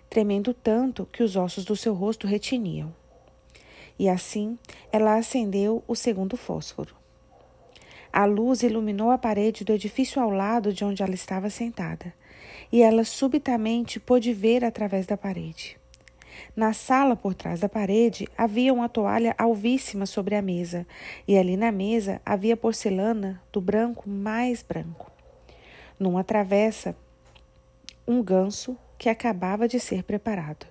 tremendo 0.09 0.53
tanto 0.53 1.05
que 1.05 1.23
os 1.23 1.37
ossos 1.37 1.63
do 1.63 1.77
seu 1.77 1.93
rosto 1.93 2.27
retiniam. 2.27 2.93
E 4.01 4.09
assim 4.09 4.57
ela 4.91 5.15
acendeu 5.15 5.83
o 5.87 5.95
segundo 5.95 6.35
fósforo. 6.35 6.95
A 8.11 8.25
luz 8.25 8.63
iluminou 8.63 9.11
a 9.11 9.17
parede 9.19 9.63
do 9.63 9.71
edifício 9.71 10.19
ao 10.19 10.31
lado 10.31 10.73
de 10.73 10.83
onde 10.83 11.03
ela 11.03 11.13
estava 11.13 11.51
sentada, 11.51 12.11
e 12.71 12.81
ela 12.81 13.03
subitamente 13.03 13.99
pôde 13.99 14.33
ver 14.33 14.65
através 14.65 15.05
da 15.05 15.15
parede. 15.15 15.77
Na 16.55 16.73
sala 16.73 17.15
por 17.15 17.35
trás 17.35 17.59
da 17.59 17.69
parede 17.69 18.27
havia 18.35 18.73
uma 18.73 18.89
toalha 18.89 19.35
alvíssima 19.37 20.07
sobre 20.07 20.33
a 20.33 20.41
mesa, 20.41 20.87
e 21.27 21.37
ali 21.37 21.55
na 21.55 21.71
mesa 21.71 22.19
havia 22.25 22.57
porcelana 22.57 23.39
do 23.51 23.61
branco 23.61 24.09
mais 24.09 24.63
branco. 24.63 25.11
Numa 25.99 26.23
travessa, 26.23 26.97
um 28.07 28.23
ganso 28.23 28.75
que 28.97 29.09
acabava 29.09 29.67
de 29.67 29.79
ser 29.79 30.01
preparado. 30.01 30.70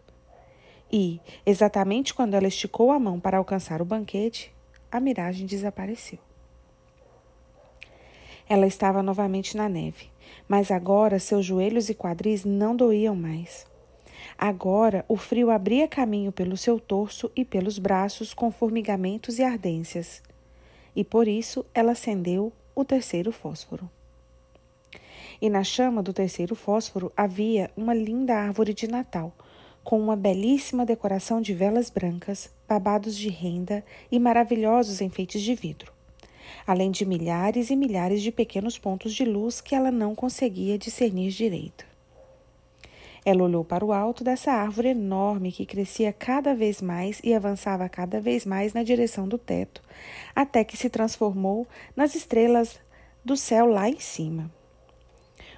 E, 0.93 1.21
exatamente 1.47 2.13
quando 2.13 2.35
ela 2.35 2.49
esticou 2.49 2.91
a 2.91 2.99
mão 2.99 3.21
para 3.21 3.39
alcançar 3.39 3.81
o 3.81 3.85
banquete, 3.85 4.53
a 4.91 4.99
miragem 4.99 5.47
desapareceu. 5.47 6.19
Ela 8.49 8.67
estava 8.67 9.01
novamente 9.01 9.57
na 9.57 9.69
neve, 9.69 10.11
mas 10.49 10.73
agora 10.73 11.21
seus 11.21 11.47
joelhos 11.47 11.89
e 11.89 11.95
quadris 11.95 12.45
não 12.45 12.75
doíam 12.75 13.15
mais. 13.15 13.65
Agora 14.37 15.05
o 15.07 15.17
frio 15.17 15.51
abria 15.51 15.87
caminho 15.87 16.33
pelo 16.33 16.57
seu 16.57 16.81
torso 16.81 17.31
e 17.37 17.45
pelos 17.45 17.79
braços 17.79 18.35
com 18.35 18.51
formigamentos 18.51 19.39
e 19.39 19.45
ardências. 19.45 20.21
E 20.97 21.05
por 21.05 21.29
isso 21.29 21.65
ela 21.73 21.93
acendeu 21.93 22.53
o 22.75 22.85
terceiro 22.85 23.31
fósforo. 23.31 23.89
E 25.41 25.49
na 25.49 25.63
chama 25.63 26.03
do 26.03 26.13
terceiro 26.13 26.55
fósforo 26.55 27.13
havia 27.17 27.71
uma 27.77 27.95
linda 27.95 28.35
árvore 28.35 28.75
de 28.75 28.89
Natal, 28.89 29.33
com 29.83 29.99
uma 29.99 30.17
belíssima 30.17 30.85
decoração 30.85 31.41
de 31.41 31.55
velas 31.55 31.91
brancas, 31.91 32.51
babados 32.69 33.17
de 33.17 33.29
renda 33.29 33.85
e 34.11 34.19
maravilhosos 34.19 35.01
enfeites 35.01 35.43
de 35.43 35.55
vidro, 35.55 35.93
além 36.67 36.91
de 36.91 37.05
milhares 37.05 37.71
e 37.71 37.77
milhares 37.77 38.23
de 38.23 38.31
pequenos 38.31 38.79
pontos 38.79 39.15
de 39.15 39.25
luz 39.25 39.61
que 39.61 39.75
ela 39.75 39.91
não 39.91 40.15
conseguia 40.15 40.79
discernir 40.79 41.31
direito. 41.31 41.85
Ela 43.25 43.45
olhou 43.45 43.65
para 43.65 43.85
o 43.85 43.93
alto 43.93 44.25
dessa 44.25 44.53
árvore 44.53 44.89
enorme 44.89 45.53
que 45.53 45.67
crescia 45.67 46.13
cada 46.13 46.55
vez 46.55 46.81
mais 46.81 47.21
e 47.23 47.35
avançava 47.35 47.89
cada 47.89 48.21
vez 48.21 48.47
mais 48.47 48.73
na 48.73 48.83
direção 48.83 49.29
do 49.29 49.37
teto, 49.37 49.83
até 50.35 50.65
que 50.65 50.77
se 50.77 50.89
transformou 50.89 51.67
nas 51.95 52.15
estrelas 52.15 52.81
do 53.25 53.37
céu 53.37 53.67
lá 53.67 53.89
em 53.89 54.01
cima. 54.01 54.51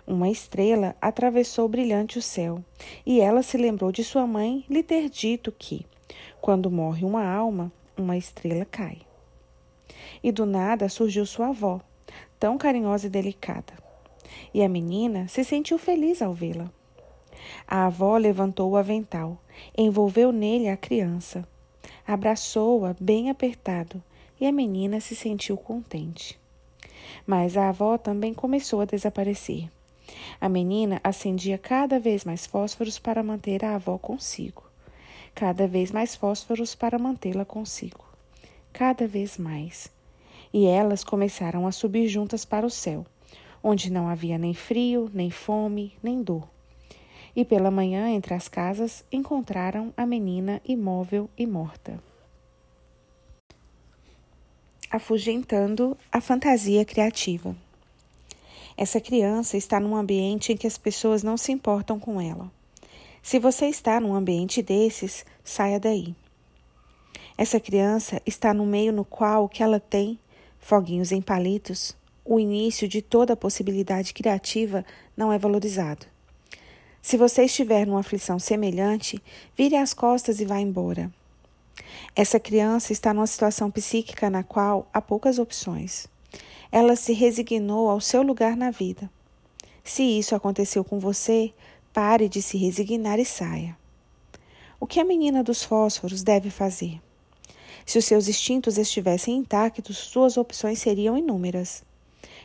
Uma 0.07 0.29
estrela 0.29 0.97
atravessou 1.01 1.69
brilhante 1.69 2.19
o 2.19 2.23
céu, 2.23 2.63
e 3.07 3.21
ela 3.21 3.43
se 3.43 3.57
lembrou 3.57 3.93
de 3.93 4.03
sua 4.03 4.27
mãe 4.27 4.65
lhe 4.69 4.83
ter 4.83 5.09
dito 5.09 5.53
que, 5.53 5.87
quando 6.41 6.71
morre 6.71 7.05
uma 7.05 7.25
alma, 7.25 7.73
uma 7.97 8.17
estrela 8.17 8.65
cai. 8.65 8.99
E 10.23 10.33
do 10.33 10.45
nada 10.45 10.89
surgiu 10.89 11.25
sua 11.25 11.49
avó, 11.49 11.81
tão 12.39 12.59
carinhosa 12.59 13.07
e 13.07 13.11
delicada. 13.11 13.73
E 14.53 14.63
a 14.63 14.69
menina 14.69 15.29
se 15.29 15.45
sentiu 15.45 15.79
feliz 15.79 16.21
ao 16.21 16.33
vê-la. 16.33 16.71
A 17.67 17.87
avó 17.87 18.17
levantou 18.17 18.73
o 18.73 18.77
avental, 18.77 19.39
envolveu 19.79 20.33
nele 20.33 20.69
a 20.69 20.77
criança, 20.77 21.47
abraçou-a 22.07 22.95
bem 23.01 23.31
apertado 23.31 24.03
e 24.41 24.47
a 24.47 24.53
menina 24.53 25.01
se 25.01 25.15
sentiu 25.15 25.57
contente. 25.57 26.39
Mas 27.25 27.57
a 27.57 27.69
avó 27.69 27.97
também 27.97 28.35
começou 28.35 28.81
a 28.81 28.85
desaparecer. 28.85 29.69
A 30.41 30.49
menina 30.49 31.01
acendia 31.03 31.59
cada 31.59 31.99
vez 31.99 32.25
mais 32.25 32.47
fósforos 32.47 32.99
para 32.99 33.23
manter 33.23 33.65
a 33.65 33.75
avó 33.75 33.99
consigo, 33.99 34.65
cada 35.35 35.67
vez 35.67 35.91
mais 35.91 36.15
fósforos 36.15 36.75
para 36.75 36.99
mantê-la 36.99 37.45
consigo, 37.45 38.05
cada 38.73 39.07
vez 39.07 39.39
mais. 39.39 39.91
E 40.53 40.67
elas 40.67 41.03
começaram 41.03 41.67
a 41.67 41.73
subir 41.73 42.09
juntas 42.09 42.45
para 42.45 42.67
o 42.67 42.71
céu, 42.71 43.07
onde 43.63 43.91
não 43.91 44.09
havia 44.09 44.39
nem 44.39 44.55
frio, 44.55 45.11
nem 45.15 45.31
fome, 45.31 45.95
nem 46.03 46.23
dor 46.23 46.49
e 47.35 47.45
pela 47.45 47.71
manhã, 47.71 48.09
entre 48.11 48.35
as 48.35 48.49
casas, 48.49 49.05
encontraram 49.11 49.93
a 49.97 50.05
menina 50.05 50.61
imóvel 50.65 51.29
e 51.37 51.47
morta. 51.47 51.99
Afugentando 54.91 55.97
a 56.11 56.21
fantasia 56.21 56.85
criativa. 56.85 57.57
Essa 58.77 59.01
criança 59.01 59.57
está 59.57 59.79
num 59.79 59.97
ambiente 59.97 60.53
em 60.53 60.57
que 60.57 60.67
as 60.67 60.79
pessoas 60.79 61.23
não 61.23 61.37
se 61.37 61.53
importam 61.53 61.99
com 61.99 62.21
ela. 62.21 62.51
Se 63.23 63.39
você 63.39 63.67
está 63.67 64.01
num 64.01 64.15
ambiente 64.15 64.63
desses, 64.63 65.25
saia 65.45 65.79
daí. 65.79 66.15
Essa 67.37 67.61
criança 67.61 68.21
está 68.27 68.53
no 68.53 68.67
meio 68.67 68.93
no 68.93 69.05
qual 69.05 69.45
o 69.45 69.49
que 69.49 69.63
ela 69.63 69.81
tem, 69.81 70.19
foguinhos 70.59 71.13
em 71.13 71.23
palitos, 71.23 71.97
o 72.25 72.39
início 72.39 72.87
de 72.87 73.03
toda 73.03 73.33
a 73.33 73.37
possibilidade 73.37 74.15
criativa 74.15 74.85
não 75.17 75.33
é 75.33 75.39
valorizado. 75.39 76.07
Se 77.01 77.17
você 77.17 77.45
estiver 77.45 77.87
numa 77.87 78.01
aflição 78.01 78.39
semelhante, 78.39 79.21
vire 79.57 79.77
as 79.77 79.93
costas 79.93 80.41
e 80.41 80.45
vá 80.45 80.61
embora. 80.61 81.13
Essa 82.15 82.39
criança 82.39 82.93
está 82.93 83.13
numa 83.13 83.27
situação 83.27 83.71
psíquica 83.71 84.31
na 84.31 84.45
qual 84.45 84.89
há 84.93 85.01
poucas 85.01 85.39
opções. 85.39 86.07
Ela 86.73 86.97
se 86.97 87.13
resignou 87.13 87.89
ao 87.89 88.01
seu 88.01 88.23
lugar 88.23 88.57
na 88.57 88.73
vida. 88.73 89.09
Se 89.85 90.03
isso 90.03 90.35
aconteceu 90.35 90.83
com 90.83 90.99
você, 90.99 91.53
pare 91.93 92.29
de 92.29 92.43
se 92.43 92.57
resignar 92.57 93.21
e 93.21 93.25
saia. 93.25 93.77
O 94.81 94.87
que 94.87 94.99
a 94.99 95.05
menina 95.05 95.45
dos 95.45 95.63
fósforos 95.63 96.25
deve 96.25 96.51
fazer? 96.51 97.01
Se 97.87 97.99
os 97.99 98.05
seus 98.05 98.27
instintos 98.27 98.79
estivessem 98.79 99.37
intactos, 99.37 99.99
suas 99.99 100.37
opções 100.37 100.81
seriam 100.81 101.17
inúmeras. 101.17 101.85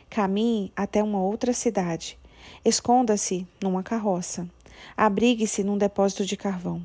Caminhe 0.08 0.70
até 0.76 1.02
uma 1.02 1.20
outra 1.20 1.52
cidade 1.52 2.18
Esconda-se 2.64 3.46
numa 3.62 3.82
carroça. 3.82 4.48
Abrigue-se 4.96 5.62
num 5.62 5.78
depósito 5.78 6.24
de 6.24 6.36
carvão. 6.36 6.84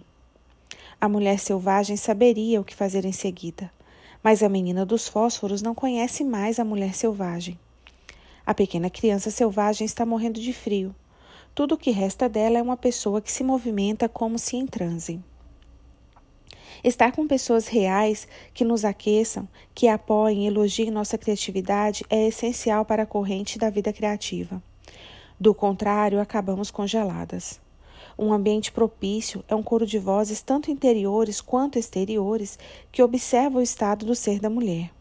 A 1.00 1.10
mulher 1.10 1.40
selvagem 1.40 1.98
saberia 1.98 2.62
o 2.62 2.64
que 2.64 2.76
fazer 2.76 3.06
em 3.06 3.12
seguida, 3.12 3.72
mas 4.24 4.42
a 4.42 4.48
menina 4.48 4.86
dos 4.86 5.08
fósforos 5.08 5.62
não 5.62 5.76
conhece 5.76 6.24
mais 6.24 6.58
a 6.58 6.64
mulher 6.64 6.96
selvagem. 6.96 7.60
A 8.46 8.54
pequena 8.54 8.90
criança 8.90 9.30
selvagem 9.30 9.86
está 9.86 10.06
morrendo 10.06 10.40
de 10.40 10.54
frio. 10.54 10.96
Tudo 11.54 11.76
o 11.76 11.78
que 11.78 11.92
resta 11.92 12.30
dela 12.30 12.58
é 12.58 12.62
uma 12.62 12.78
pessoa 12.78 13.22
que 13.22 13.32
se 13.32 13.44
movimenta 13.44 14.08
como 14.08 14.40
se 14.40 14.56
em 14.56 14.66
transe. 14.66 15.20
Estar 16.84 17.12
com 17.14 17.28
pessoas 17.28 17.68
reais 17.68 18.28
que 18.54 18.66
nos 18.66 18.84
aqueçam, 18.84 19.48
que 19.74 19.88
apoiem 19.88 20.44
e 20.44 20.48
elogiem 20.48 20.92
nossa 20.92 21.18
criatividade 21.18 22.04
é 22.10 22.28
essencial 22.28 22.84
para 22.84 23.04
a 23.04 23.06
corrente 23.06 23.58
da 23.58 23.70
vida 23.70 23.94
criativa. 23.94 24.62
Do 25.40 25.54
contrário, 25.54 26.20
acabamos 26.20 26.72
congeladas. 26.72 27.63
Um 28.18 28.32
ambiente 28.32 28.72
propício 28.72 29.44
é 29.48 29.56
um 29.56 29.64
coro 29.64 29.86
de 29.86 29.98
vozes 29.98 30.42
tanto 30.42 30.70
interiores 30.70 31.42
quanto 31.42 31.80
exteriores 31.80 32.60
que 32.92 33.02
observa 33.02 33.60
o 33.60 33.62
estado 33.62 34.06
do 34.06 34.16
ser 34.16 34.40
da 34.40 34.50
mulher. 34.50 34.92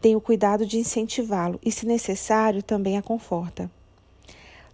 Tem 0.00 0.14
o 0.14 0.20
cuidado 0.20 0.66
de 0.66 0.78
incentivá-lo 0.78 1.58
e, 1.64 1.72
se 1.72 1.86
necessário, 1.86 2.62
também 2.62 2.98
a 2.98 3.02
conforta. 3.02 3.70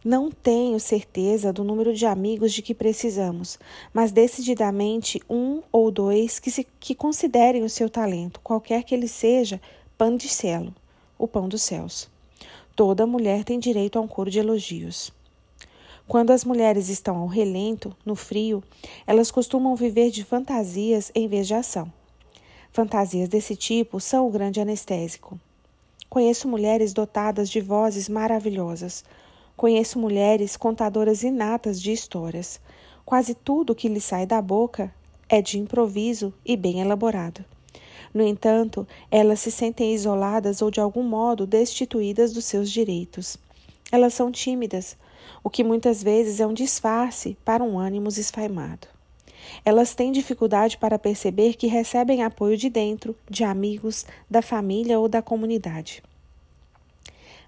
Não 0.04 0.30
tenho 0.30 0.80
certeza 0.80 1.52
do 1.52 1.62
número 1.62 1.94
de 1.94 2.06
amigos 2.06 2.54
de 2.54 2.62
que 2.62 2.74
precisamos, 2.74 3.58
mas 3.92 4.10
decididamente 4.10 5.20
um 5.28 5.62
ou 5.70 5.90
dois 5.90 6.38
que, 6.38 6.50
se, 6.50 6.66
que 6.80 6.94
considerem 6.94 7.62
o 7.62 7.68
seu 7.68 7.90
talento, 7.90 8.40
qualquer 8.40 8.82
que 8.82 8.94
ele 8.94 9.06
seja, 9.06 9.60
pandicelo, 9.98 10.74
o 11.18 11.28
pão 11.28 11.46
dos 11.46 11.62
céus. 11.62 12.08
Toda 12.74 13.06
mulher 13.06 13.44
tem 13.44 13.58
direito 13.58 13.98
a 13.98 14.00
um 14.00 14.08
coro 14.08 14.30
de 14.30 14.38
elogios. 14.38 15.12
Quando 16.10 16.32
as 16.32 16.44
mulheres 16.44 16.88
estão 16.88 17.18
ao 17.18 17.28
relento, 17.28 17.96
no 18.04 18.16
frio, 18.16 18.64
elas 19.06 19.30
costumam 19.30 19.76
viver 19.76 20.10
de 20.10 20.24
fantasias 20.24 21.12
em 21.14 21.28
vez 21.28 21.46
de 21.46 21.54
ação. 21.54 21.88
Fantasias 22.72 23.28
desse 23.28 23.54
tipo 23.54 24.00
são 24.00 24.26
o 24.26 24.30
grande 24.30 24.60
anestésico. 24.60 25.38
Conheço 26.08 26.48
mulheres 26.48 26.92
dotadas 26.92 27.48
de 27.48 27.60
vozes 27.60 28.08
maravilhosas. 28.08 29.04
Conheço 29.56 30.00
mulheres 30.00 30.56
contadoras 30.56 31.22
inatas 31.22 31.80
de 31.80 31.92
histórias. 31.92 32.60
Quase 33.04 33.32
tudo 33.32 33.72
que 33.72 33.88
lhe 33.88 34.00
sai 34.00 34.26
da 34.26 34.42
boca 34.42 34.92
é 35.28 35.40
de 35.40 35.60
improviso 35.60 36.34
e 36.44 36.56
bem 36.56 36.80
elaborado. 36.80 37.44
No 38.12 38.26
entanto, 38.26 38.84
elas 39.12 39.38
se 39.38 39.52
sentem 39.52 39.94
isoladas 39.94 40.60
ou 40.60 40.72
de 40.72 40.80
algum 40.80 41.04
modo 41.04 41.46
destituídas 41.46 42.32
dos 42.32 42.46
seus 42.46 42.68
direitos. 42.68 43.36
Elas 43.92 44.12
são 44.12 44.32
tímidas, 44.32 44.96
o 45.42 45.50
que 45.50 45.64
muitas 45.64 46.02
vezes 46.02 46.40
é 46.40 46.46
um 46.46 46.54
disfarce 46.54 47.36
para 47.44 47.62
um 47.62 47.78
ânimo 47.78 48.08
esfaimado. 48.08 48.86
Elas 49.64 49.94
têm 49.94 50.12
dificuldade 50.12 50.78
para 50.78 50.98
perceber 50.98 51.54
que 51.54 51.66
recebem 51.66 52.22
apoio 52.22 52.56
de 52.56 52.68
dentro, 52.68 53.16
de 53.28 53.44
amigos, 53.44 54.06
da 54.28 54.42
família 54.42 54.98
ou 54.98 55.08
da 55.08 55.22
comunidade. 55.22 56.02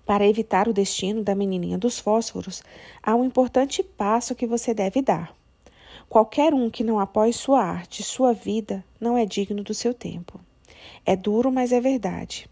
Para 0.04 0.26
evitar 0.26 0.68
o 0.68 0.72
destino 0.72 1.22
da 1.22 1.34
menininha 1.34 1.78
dos 1.78 1.98
fósforos, 1.98 2.62
há 3.02 3.14
um 3.14 3.24
importante 3.24 3.82
passo 3.82 4.34
que 4.34 4.46
você 4.46 4.74
deve 4.74 5.00
dar. 5.00 5.34
Qualquer 6.08 6.52
um 6.52 6.68
que 6.68 6.84
não 6.84 6.98
apoie 6.98 7.32
sua 7.32 7.62
arte, 7.62 8.02
sua 8.02 8.32
vida, 8.32 8.84
não 9.00 9.16
é 9.16 9.24
digno 9.24 9.62
do 9.62 9.72
seu 9.72 9.94
tempo. 9.94 10.40
É 11.06 11.14
duro, 11.14 11.52
mas 11.52 11.72
é 11.72 11.80
verdade. 11.80 12.48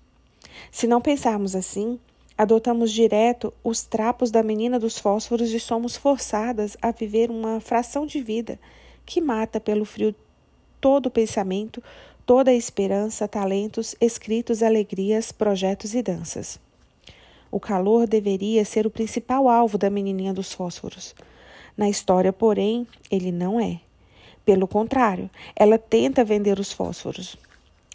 Se 0.71 0.87
não 0.87 1.01
pensarmos 1.01 1.57
assim, 1.57 1.99
adotamos 2.41 2.91
direto 2.91 3.53
os 3.63 3.83
trapos 3.83 4.31
da 4.31 4.43
menina 4.43 4.79
dos 4.79 4.99
fósforos 4.99 5.53
e 5.53 5.61
somos 5.61 5.95
forçadas 5.95 6.75
a 6.81 6.91
viver 6.91 7.31
uma 7.31 7.61
fração 7.61 8.07
de 8.07 8.19
vida 8.23 8.59
que 9.05 9.21
mata 9.21 9.61
pelo 9.61 9.85
frio 9.85 10.15
todo 10.81 11.07
o 11.07 11.11
pensamento, 11.11 11.83
toda 12.25 12.51
a 12.51 12.55
esperança, 12.55 13.29
talentos, 13.29 13.95
escritos, 14.01 14.63
alegrias, 14.63 15.31
projetos 15.31 15.95
e 15.95 16.01
danças. 16.01 16.59
O 17.51 17.61
calor 17.61 18.07
deveria 18.07 18.65
ser 18.65 18.87
o 18.87 18.91
principal 18.91 19.47
alvo 19.47 19.77
da 19.77 19.91
menininha 19.91 20.33
dos 20.33 20.51
fósforos. 20.55 21.15
Na 21.77 21.91
história, 21.91 22.33
porém, 22.33 22.87
ele 23.11 23.31
não 23.31 23.61
é. 23.61 23.81
Pelo 24.47 24.67
contrário, 24.67 25.29
ela 25.55 25.77
tenta 25.77 26.25
vender 26.25 26.59
os 26.59 26.73
fósforos, 26.73 27.37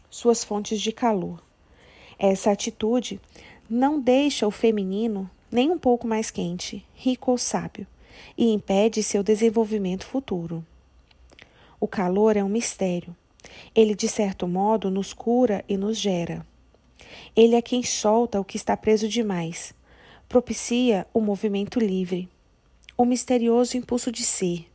suas 0.07 0.43
fontes 0.43 0.79
de 0.79 0.91
calor. 0.91 1.41
Essa 2.19 2.51
atitude 2.51 3.19
não 3.69 3.99
deixa 3.99 4.45
o 4.47 4.51
feminino 4.51 5.29
nem 5.51 5.71
um 5.71 5.77
pouco 5.77 6.07
mais 6.07 6.29
quente, 6.29 6.85
rico 6.93 7.31
ou 7.31 7.37
sábio, 7.37 7.87
e 8.37 8.51
impede 8.51 9.01
seu 9.01 9.23
desenvolvimento 9.23 10.05
futuro. 10.05 10.65
O 11.79 11.87
calor 11.87 12.35
é 12.37 12.43
um 12.43 12.49
mistério. 12.49 13.15
Ele, 13.73 13.95
de 13.95 14.07
certo 14.07 14.47
modo, 14.47 14.89
nos 14.89 15.13
cura 15.13 15.63
e 15.67 15.77
nos 15.77 15.97
gera. 15.97 16.45
Ele 17.35 17.55
é 17.55 17.61
quem 17.61 17.83
solta 17.83 18.39
o 18.39 18.45
que 18.45 18.57
está 18.57 18.75
preso 18.75 19.07
demais, 19.07 19.73
propicia 20.27 21.05
o 21.13 21.21
movimento 21.21 21.79
livre, 21.79 22.27
o 22.97 23.05
misterioso 23.05 23.77
impulso 23.77 24.11
de 24.11 24.23
ser, 24.23 24.67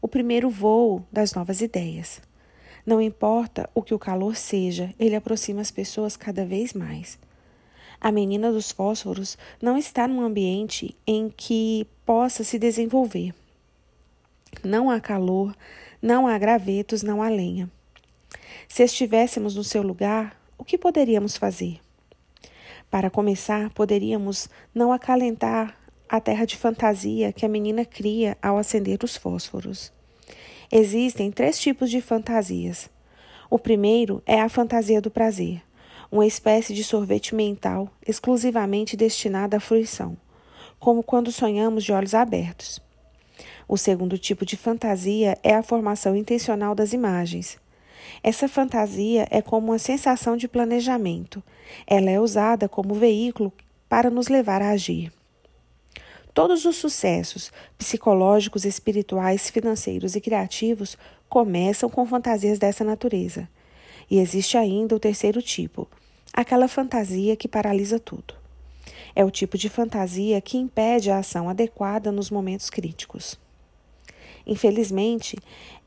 o 0.00 0.08
primeiro 0.08 0.50
voo 0.50 1.04
das 1.10 1.32
novas 1.32 1.60
ideias. 1.60 2.20
Não 2.84 3.00
importa 3.00 3.68
o 3.74 3.82
que 3.82 3.94
o 3.94 3.98
calor 3.98 4.36
seja, 4.36 4.94
ele 4.98 5.14
aproxima 5.14 5.60
as 5.60 5.70
pessoas 5.70 6.16
cada 6.16 6.44
vez 6.44 6.72
mais. 6.72 7.18
A 8.00 8.12
menina 8.12 8.52
dos 8.52 8.70
fósforos 8.70 9.36
não 9.60 9.76
está 9.76 10.06
num 10.06 10.20
ambiente 10.20 10.96
em 11.04 11.28
que 11.28 11.84
possa 12.06 12.44
se 12.44 12.56
desenvolver. 12.58 13.34
Não 14.62 14.88
há 14.88 15.00
calor, 15.00 15.54
não 16.00 16.26
há 16.26 16.38
gravetos, 16.38 17.02
não 17.02 17.20
há 17.20 17.28
lenha. 17.28 17.68
Se 18.68 18.84
estivéssemos 18.84 19.56
no 19.56 19.64
seu 19.64 19.82
lugar, 19.82 20.40
o 20.56 20.64
que 20.64 20.78
poderíamos 20.78 21.36
fazer? 21.36 21.80
Para 22.88 23.10
começar, 23.10 23.68
poderíamos 23.70 24.48
não 24.72 24.92
acalentar 24.92 25.76
a 26.08 26.20
terra 26.20 26.44
de 26.44 26.56
fantasia 26.56 27.32
que 27.32 27.44
a 27.44 27.48
menina 27.48 27.84
cria 27.84 28.38
ao 28.40 28.58
acender 28.58 29.00
os 29.02 29.16
fósforos. 29.16 29.92
Existem 30.70 31.32
três 31.32 31.58
tipos 31.58 31.90
de 31.90 32.00
fantasias. 32.00 32.88
O 33.50 33.58
primeiro 33.58 34.22
é 34.24 34.40
a 34.40 34.48
fantasia 34.48 35.00
do 35.00 35.10
prazer 35.10 35.62
uma 36.10 36.26
espécie 36.26 36.72
de 36.72 36.82
sorvete 36.82 37.34
mental 37.34 37.90
exclusivamente 38.06 38.96
destinada 38.96 39.58
à 39.58 39.60
fruição, 39.60 40.16
como 40.78 41.02
quando 41.02 41.30
sonhamos 41.30 41.84
de 41.84 41.92
olhos 41.92 42.14
abertos. 42.14 42.80
O 43.68 43.76
segundo 43.76 44.16
tipo 44.16 44.46
de 44.46 44.56
fantasia 44.56 45.38
é 45.42 45.54
a 45.54 45.62
formação 45.62 46.16
intencional 46.16 46.74
das 46.74 46.92
imagens. 46.92 47.58
Essa 48.22 48.48
fantasia 48.48 49.28
é 49.30 49.42
como 49.42 49.68
uma 49.68 49.78
sensação 49.78 50.36
de 50.36 50.48
planejamento. 50.48 51.42
Ela 51.86 52.10
é 52.10 52.18
usada 52.18 52.68
como 52.68 52.94
veículo 52.94 53.52
para 53.88 54.08
nos 54.08 54.28
levar 54.28 54.62
a 54.62 54.70
agir. 54.70 55.12
Todos 56.32 56.64
os 56.64 56.76
sucessos 56.76 57.52
psicológicos, 57.76 58.64
espirituais, 58.64 59.50
financeiros 59.50 60.14
e 60.14 60.20
criativos 60.20 60.96
começam 61.28 61.90
com 61.90 62.06
fantasias 62.06 62.58
dessa 62.58 62.84
natureza. 62.84 63.48
E 64.10 64.18
existe 64.18 64.56
ainda 64.56 64.94
o 64.94 65.00
terceiro 65.00 65.42
tipo, 65.42 65.86
aquela 66.32 66.68
fantasia 66.68 67.36
que 67.36 67.48
paralisa 67.48 67.98
tudo. 67.98 68.34
É 69.14 69.24
o 69.24 69.30
tipo 69.30 69.58
de 69.58 69.68
fantasia 69.68 70.40
que 70.40 70.58
impede 70.58 71.10
a 71.10 71.18
ação 71.18 71.48
adequada 71.48 72.12
nos 72.12 72.30
momentos 72.30 72.70
críticos. 72.70 73.38
Infelizmente, 74.46 75.36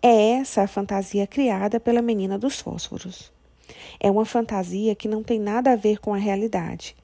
é 0.02 0.34
essa 0.34 0.64
a 0.64 0.68
fantasia 0.68 1.26
criada 1.26 1.80
pela 1.80 2.02
menina 2.02 2.38
dos 2.38 2.60
fósforos. 2.60 3.32
É 4.00 4.12
uma 4.12 4.26
fantasia 4.26 4.94
que 4.94 5.08
não 5.08 5.24
tem 5.24 5.40
nada 5.40 5.72
a 5.72 5.76
ver 5.76 6.00
com 6.00 6.14
a 6.14 6.18
realidade. 6.18 6.96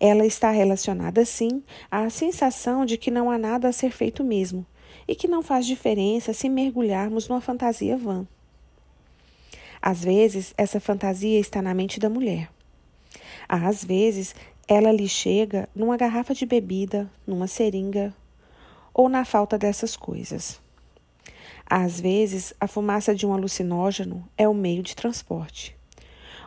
Ela 0.00 0.26
está 0.26 0.50
relacionada, 0.50 1.24
sim, 1.24 1.62
à 1.90 2.10
sensação 2.10 2.84
de 2.84 2.96
que 2.96 3.10
não 3.10 3.30
há 3.30 3.38
nada 3.38 3.68
a 3.68 3.72
ser 3.72 3.90
feito 3.90 4.22
mesmo 4.22 4.66
e 5.06 5.14
que 5.14 5.26
não 5.26 5.42
faz 5.42 5.66
diferença 5.66 6.32
se 6.32 6.48
mergulharmos 6.48 7.28
numa 7.28 7.40
fantasia 7.40 7.96
vã. 7.96 8.26
Às 9.80 10.04
vezes, 10.04 10.52
essa 10.58 10.80
fantasia 10.80 11.38
está 11.38 11.62
na 11.62 11.72
mente 11.72 11.98
da 11.98 12.10
mulher. 12.10 12.50
Às 13.48 13.82
vezes, 13.82 14.34
ela 14.68 14.92
lhe 14.92 15.08
chega 15.08 15.68
numa 15.74 15.96
garrafa 15.96 16.34
de 16.34 16.44
bebida, 16.44 17.10
numa 17.26 17.46
seringa 17.46 18.14
ou 18.92 19.08
na 19.08 19.24
falta 19.24 19.56
dessas 19.56 19.96
coisas. 19.96 20.60
Às 21.64 22.00
vezes, 22.00 22.52
a 22.60 22.66
fumaça 22.66 23.14
de 23.14 23.26
um 23.26 23.32
alucinógeno 23.32 24.28
é 24.36 24.46
o 24.48 24.54
meio 24.54 24.82
de 24.82 24.94
transporte. 24.94 25.76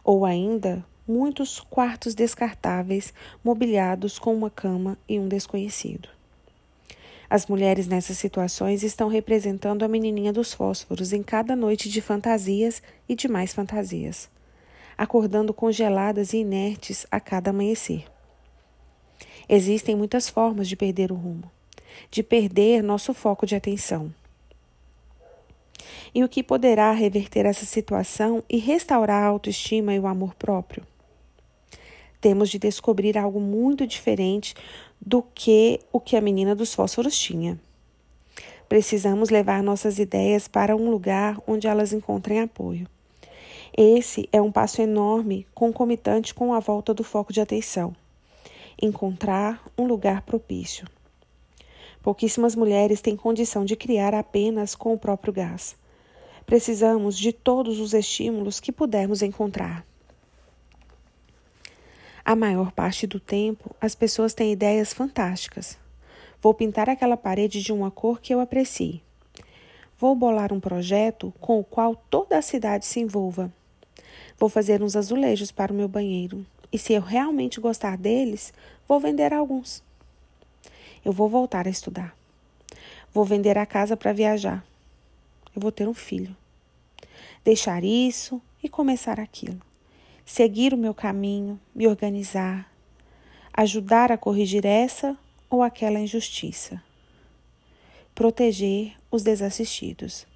Ou 0.03 0.26
ainda, 0.26 0.86
muitos 1.07 1.60
quartos 1.60 2.14
descartáveis 2.14 3.14
mobiliados 3.44 4.19
com 4.19 4.34
uma 4.34 4.49
cama 4.49 4.98
e 5.07 5.19
um 5.19 5.28
desconhecido. 5.28 6.10
As 7.30 7.48
mulheres 7.48 7.88
nessas 7.88 8.18
situações 8.18 8.84
estão 8.84 9.07
representando 9.07 9.84
a 9.84 9.88
menininha 9.88 10.34
dos 10.34 10.53
fósforos 10.53 11.14
em 11.14 11.23
cada 11.23 11.56
noite 11.56 11.90
de 11.90 12.02
fantasias 12.02 12.84
e 13.07 13.15
de 13.15 13.28
mais 13.28 13.53
fantasias, 13.53 14.30
acordando 15.02 15.52
congeladas 15.52 16.32
e 16.32 16.38
inertes 16.38 17.07
a 17.10 17.19
cada 17.19 17.49
amanhecer. 17.49 18.06
Existem 19.49 19.95
muitas 19.95 20.30
formas 20.30 20.68
de 20.68 20.76
perder 20.76 21.11
o 21.11 21.15
rumo, 21.15 21.49
de 22.11 22.22
perder 22.22 22.84
nosso 22.84 23.11
foco 23.11 23.44
de 23.48 23.56
atenção. 23.56 24.14
E 26.14 26.23
o 26.23 26.30
que 26.30 26.44
poderá 26.44 26.91
reverter 26.91 27.48
essa 27.48 27.65
situação 27.65 28.44
e 28.48 28.57
restaurar 28.57 29.23
a 29.23 29.26
autoestima 29.26 29.91
e 29.91 29.99
o 29.99 30.06
amor 30.06 30.36
próprio? 30.36 30.86
Temos 32.22 32.52
de 32.52 32.60
descobrir 32.60 33.18
algo 33.18 33.40
muito 33.40 33.88
diferente 33.88 34.53
do 35.02 35.23
que 35.23 35.80
o 35.91 35.99
que 35.99 36.15
a 36.15 36.22
menina 36.22 36.56
dos 36.56 36.76
fósforos 36.76 37.18
tinha. 37.18 37.60
Precisamos 38.69 39.32
levar 39.32 39.64
nossas 39.64 39.98
ideias 39.98 40.48
para 40.48 40.76
um 40.76 40.91
lugar 40.91 41.41
onde 41.48 41.65
elas 41.65 41.91
encontrem 41.91 42.40
apoio. 42.40 42.88
Esse 43.77 44.27
é 44.34 44.41
um 44.41 44.52
passo 44.52 44.81
enorme, 44.81 45.48
concomitante 45.53 46.34
com 46.34 46.53
a 46.53 46.60
volta 46.60 46.93
do 46.93 47.03
foco 47.03 47.31
de 47.31 47.39
atenção. 47.39 47.95
Encontrar 48.81 49.64
um 49.77 49.85
lugar 49.85 50.23
propício. 50.23 50.85
Pouquíssimas 52.03 52.53
mulheres 52.56 52.99
têm 52.99 53.15
condição 53.15 53.64
de 53.64 53.77
criar 53.77 54.14
apenas 54.14 54.76
com 54.76 54.93
o 54.93 54.99
próprio 54.99 55.31
gás. 55.31 55.77
Precisamos 56.45 57.18
de 57.18 57.31
todos 57.31 57.80
os 57.80 57.93
estímulos 57.93 58.60
que 58.60 58.72
pudermos 58.72 59.22
encontrar. 59.22 59.85
A 62.26 62.35
maior 62.35 62.72
parte 62.72 63.07
do 63.07 63.19
tempo, 63.19 63.73
as 63.80 63.95
pessoas 63.95 64.34
têm 64.34 64.52
ideias 64.52 64.91
fantásticas. 64.91 65.77
Vou 66.41 66.53
pintar 66.53 66.89
aquela 66.89 67.15
parede 67.15 67.61
de 67.61 67.72
uma 67.72 67.89
cor 67.89 68.19
que 68.19 68.34
eu 68.34 68.39
aprecie. 68.41 69.02
Vou 69.98 70.14
bolar 70.15 70.52
um 70.52 70.60
projeto 70.60 71.34
com 71.39 71.60
o 71.60 71.64
qual 71.64 71.95
toda 72.10 72.38
a 72.38 72.41
cidade 72.41 72.85
se 72.85 72.99
envolva. 72.99 73.52
Vou 74.41 74.49
fazer 74.49 74.81
uns 74.81 74.95
azulejos 74.95 75.51
para 75.51 75.72
o 75.72 75.76
meu 75.76 75.88
banheiro. 75.88 76.43
e 76.73 76.77
se 76.80 76.93
eu 76.93 77.01
realmente 77.01 77.61
gostar 77.61 77.95
deles, 77.95 78.51
vou 78.88 78.99
vender 78.99 79.31
alguns. 79.31 79.84
Eu 81.05 81.11
vou 81.11 81.30
voltar 81.30 81.68
a 81.68 81.69
estudar. 81.69 82.18
Vou 83.13 83.23
vender 83.23 83.55
a 83.55 83.68
casa 83.68 83.95
para 83.95 84.11
viajar. 84.11 84.65
Eu 85.55 85.61
vou 85.61 85.72
ter 85.72 85.88
um 85.88 85.93
filho. 85.93 86.35
Deixar 87.43 87.84
isso 87.84 88.41
e 88.63 88.68
começar 88.68 89.19
aquilo. 89.19 89.61
Seguir 90.26 90.73
o 90.73 90.77
meu 90.77 90.95
caminho, 90.95 91.59
me 91.76 91.85
organizar, 91.85 92.68
ajudar 93.53 94.11
a 94.11 94.18
corrigir 94.18 94.65
essa 94.65 95.15
ou 95.51 95.61
aquela 95.61 95.99
injustiça. 95.99 96.81
Proteger 98.15 98.93
os 99.11 99.22
desassistidos. 99.22 100.31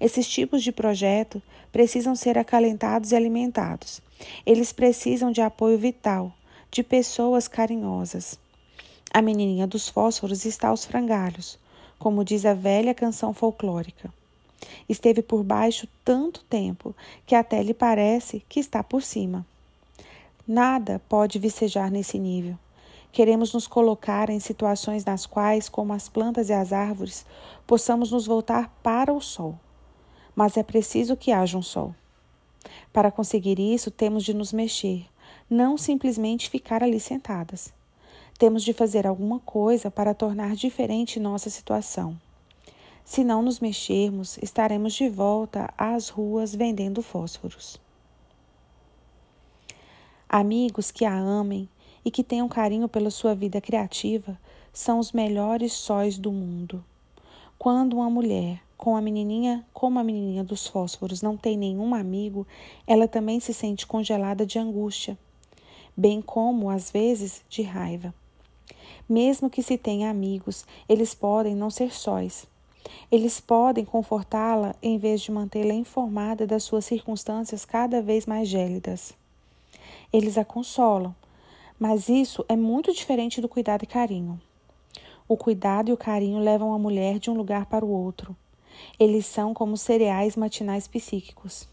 Esses 0.00 0.28
tipos 0.28 0.62
de 0.62 0.72
projeto 0.72 1.42
precisam 1.70 2.14
ser 2.14 2.38
acalentados 2.38 3.12
e 3.12 3.16
alimentados. 3.16 4.00
Eles 4.44 4.72
precisam 4.72 5.30
de 5.30 5.40
apoio 5.40 5.78
vital, 5.78 6.32
de 6.70 6.82
pessoas 6.82 7.48
carinhosas. 7.48 8.38
A 9.12 9.20
menininha 9.20 9.66
dos 9.66 9.88
fósforos 9.88 10.44
está 10.44 10.68
aos 10.68 10.84
frangalhos, 10.84 11.58
como 11.98 12.24
diz 12.24 12.44
a 12.44 12.54
velha 12.54 12.94
canção 12.94 13.34
folclórica. 13.34 14.12
Esteve 14.88 15.22
por 15.22 15.42
baixo 15.42 15.88
tanto 16.04 16.44
tempo 16.44 16.94
que 17.26 17.34
até 17.34 17.62
lhe 17.62 17.74
parece 17.74 18.44
que 18.48 18.60
está 18.60 18.82
por 18.82 19.02
cima. 19.02 19.46
Nada 20.46 21.00
pode 21.08 21.38
vicejar 21.38 21.90
nesse 21.90 22.18
nível. 22.18 22.58
Queremos 23.12 23.52
nos 23.52 23.66
colocar 23.66 24.30
em 24.30 24.40
situações 24.40 25.04
nas 25.04 25.26
quais, 25.26 25.68
como 25.68 25.92
as 25.92 26.08
plantas 26.08 26.48
e 26.48 26.54
as 26.54 26.72
árvores, 26.72 27.26
possamos 27.66 28.10
nos 28.10 28.26
voltar 28.26 28.74
para 28.82 29.12
o 29.12 29.20
sol. 29.20 29.60
Mas 30.34 30.56
é 30.56 30.62
preciso 30.62 31.14
que 31.14 31.30
haja 31.30 31.58
um 31.58 31.62
sol. 31.62 31.94
Para 32.90 33.10
conseguir 33.10 33.58
isso, 33.58 33.90
temos 33.90 34.24
de 34.24 34.32
nos 34.32 34.50
mexer, 34.50 35.04
não 35.50 35.76
simplesmente 35.76 36.48
ficar 36.48 36.82
ali 36.82 36.98
sentadas. 36.98 37.70
Temos 38.38 38.64
de 38.64 38.72
fazer 38.72 39.06
alguma 39.06 39.38
coisa 39.40 39.90
para 39.90 40.14
tornar 40.14 40.56
diferente 40.56 41.20
nossa 41.20 41.50
situação. 41.50 42.18
Se 43.04 43.22
não 43.22 43.42
nos 43.42 43.60
mexermos, 43.60 44.38
estaremos 44.38 44.94
de 44.94 45.10
volta 45.10 45.72
às 45.76 46.08
ruas 46.08 46.54
vendendo 46.54 47.02
fósforos. 47.02 47.78
Amigos 50.28 50.90
que 50.90 51.04
a 51.04 51.14
amem 51.14 51.68
e 52.04 52.10
que 52.10 52.24
tenham 52.24 52.48
carinho 52.48 52.88
pela 52.88 53.10
sua 53.10 53.34
vida 53.34 53.60
criativa 53.60 54.38
são 54.72 54.98
os 54.98 55.12
melhores 55.12 55.72
sóis 55.72 56.18
do 56.18 56.32
mundo. 56.32 56.84
Quando 57.58 57.94
uma 57.94 58.10
mulher, 58.10 58.60
com 58.76 58.96
a 58.96 59.00
menininha, 59.00 59.64
como 59.72 59.98
a 59.98 60.04
menininha 60.04 60.42
dos 60.42 60.66
fósforos, 60.66 61.22
não 61.22 61.36
tem 61.36 61.56
nenhum 61.56 61.94
amigo, 61.94 62.46
ela 62.86 63.06
também 63.06 63.38
se 63.38 63.54
sente 63.54 63.86
congelada 63.86 64.44
de 64.44 64.58
angústia, 64.58 65.16
bem 65.96 66.20
como 66.20 66.68
às 66.68 66.90
vezes 66.90 67.42
de 67.48 67.62
raiva. 67.62 68.12
Mesmo 69.08 69.50
que 69.50 69.62
se 69.62 69.78
tenha 69.78 70.10
amigos, 70.10 70.64
eles 70.88 71.14
podem 71.14 71.54
não 71.54 71.70
ser 71.70 71.94
sóis. 71.94 72.46
Eles 73.10 73.38
podem 73.40 73.84
confortá-la 73.84 74.74
em 74.82 74.98
vez 74.98 75.20
de 75.20 75.30
mantê-la 75.30 75.74
informada 75.74 76.46
das 76.46 76.64
suas 76.64 76.84
circunstâncias 76.84 77.64
cada 77.64 78.02
vez 78.02 78.26
mais 78.26 78.48
gélidas. 78.48 79.14
Eles 80.12 80.36
a 80.36 80.44
consolam, 80.44 81.14
mas 81.82 82.08
isso 82.08 82.44
é 82.48 82.54
muito 82.54 82.92
diferente 82.92 83.40
do 83.40 83.48
cuidado 83.48 83.82
e 83.82 83.88
carinho. 83.88 84.40
O 85.26 85.36
cuidado 85.36 85.88
e 85.88 85.92
o 85.92 85.96
carinho 85.96 86.38
levam 86.38 86.72
a 86.72 86.78
mulher 86.78 87.18
de 87.18 87.28
um 87.28 87.34
lugar 87.34 87.66
para 87.66 87.84
o 87.84 87.90
outro. 87.90 88.36
Eles 89.00 89.26
são 89.26 89.52
como 89.52 89.76
cereais 89.76 90.36
matinais 90.36 90.86
psíquicos. 90.86 91.66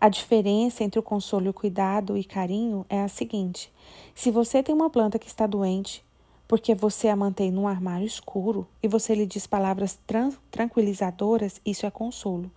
A 0.00 0.08
diferença 0.08 0.84
entre 0.84 1.00
o 1.00 1.02
consolo 1.02 1.50
o 1.50 1.52
cuidado 1.52 2.16
e 2.16 2.22
carinho 2.22 2.86
é 2.88 3.02
a 3.02 3.08
seguinte: 3.08 3.72
se 4.14 4.30
você 4.30 4.62
tem 4.62 4.72
uma 4.72 4.88
planta 4.88 5.18
que 5.18 5.26
está 5.26 5.48
doente, 5.48 6.04
porque 6.46 6.72
você 6.72 7.08
a 7.08 7.16
mantém 7.16 7.50
num 7.50 7.66
armário 7.66 8.06
escuro 8.06 8.68
e 8.80 8.86
você 8.86 9.16
lhe 9.16 9.26
diz 9.26 9.48
palavras 9.48 9.98
tran 10.06 10.30
tranquilizadoras, 10.48 11.60
isso 11.66 11.86
é 11.86 11.90
consolo. 11.90 12.48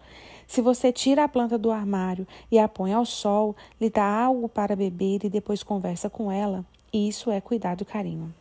Se 0.48 0.62
você 0.62 0.92
tira 0.92 1.24
a 1.24 1.28
planta 1.28 1.58
do 1.58 1.72
armário 1.72 2.28
e 2.52 2.60
a 2.60 2.68
põe 2.68 2.94
ao 2.94 3.06
sol, 3.06 3.56
lhe 3.80 3.90
dá 3.90 4.06
algo 4.06 4.48
para 4.48 4.76
beber 4.76 5.24
e 5.24 5.30
depois 5.30 5.64
conversa 5.64 6.10
com 6.10 6.32
ela, 6.32 6.66
isso 6.94 7.32
é 7.32 7.42
cuidado 7.42 7.82
e 7.82 7.86
carinho. 7.86 8.34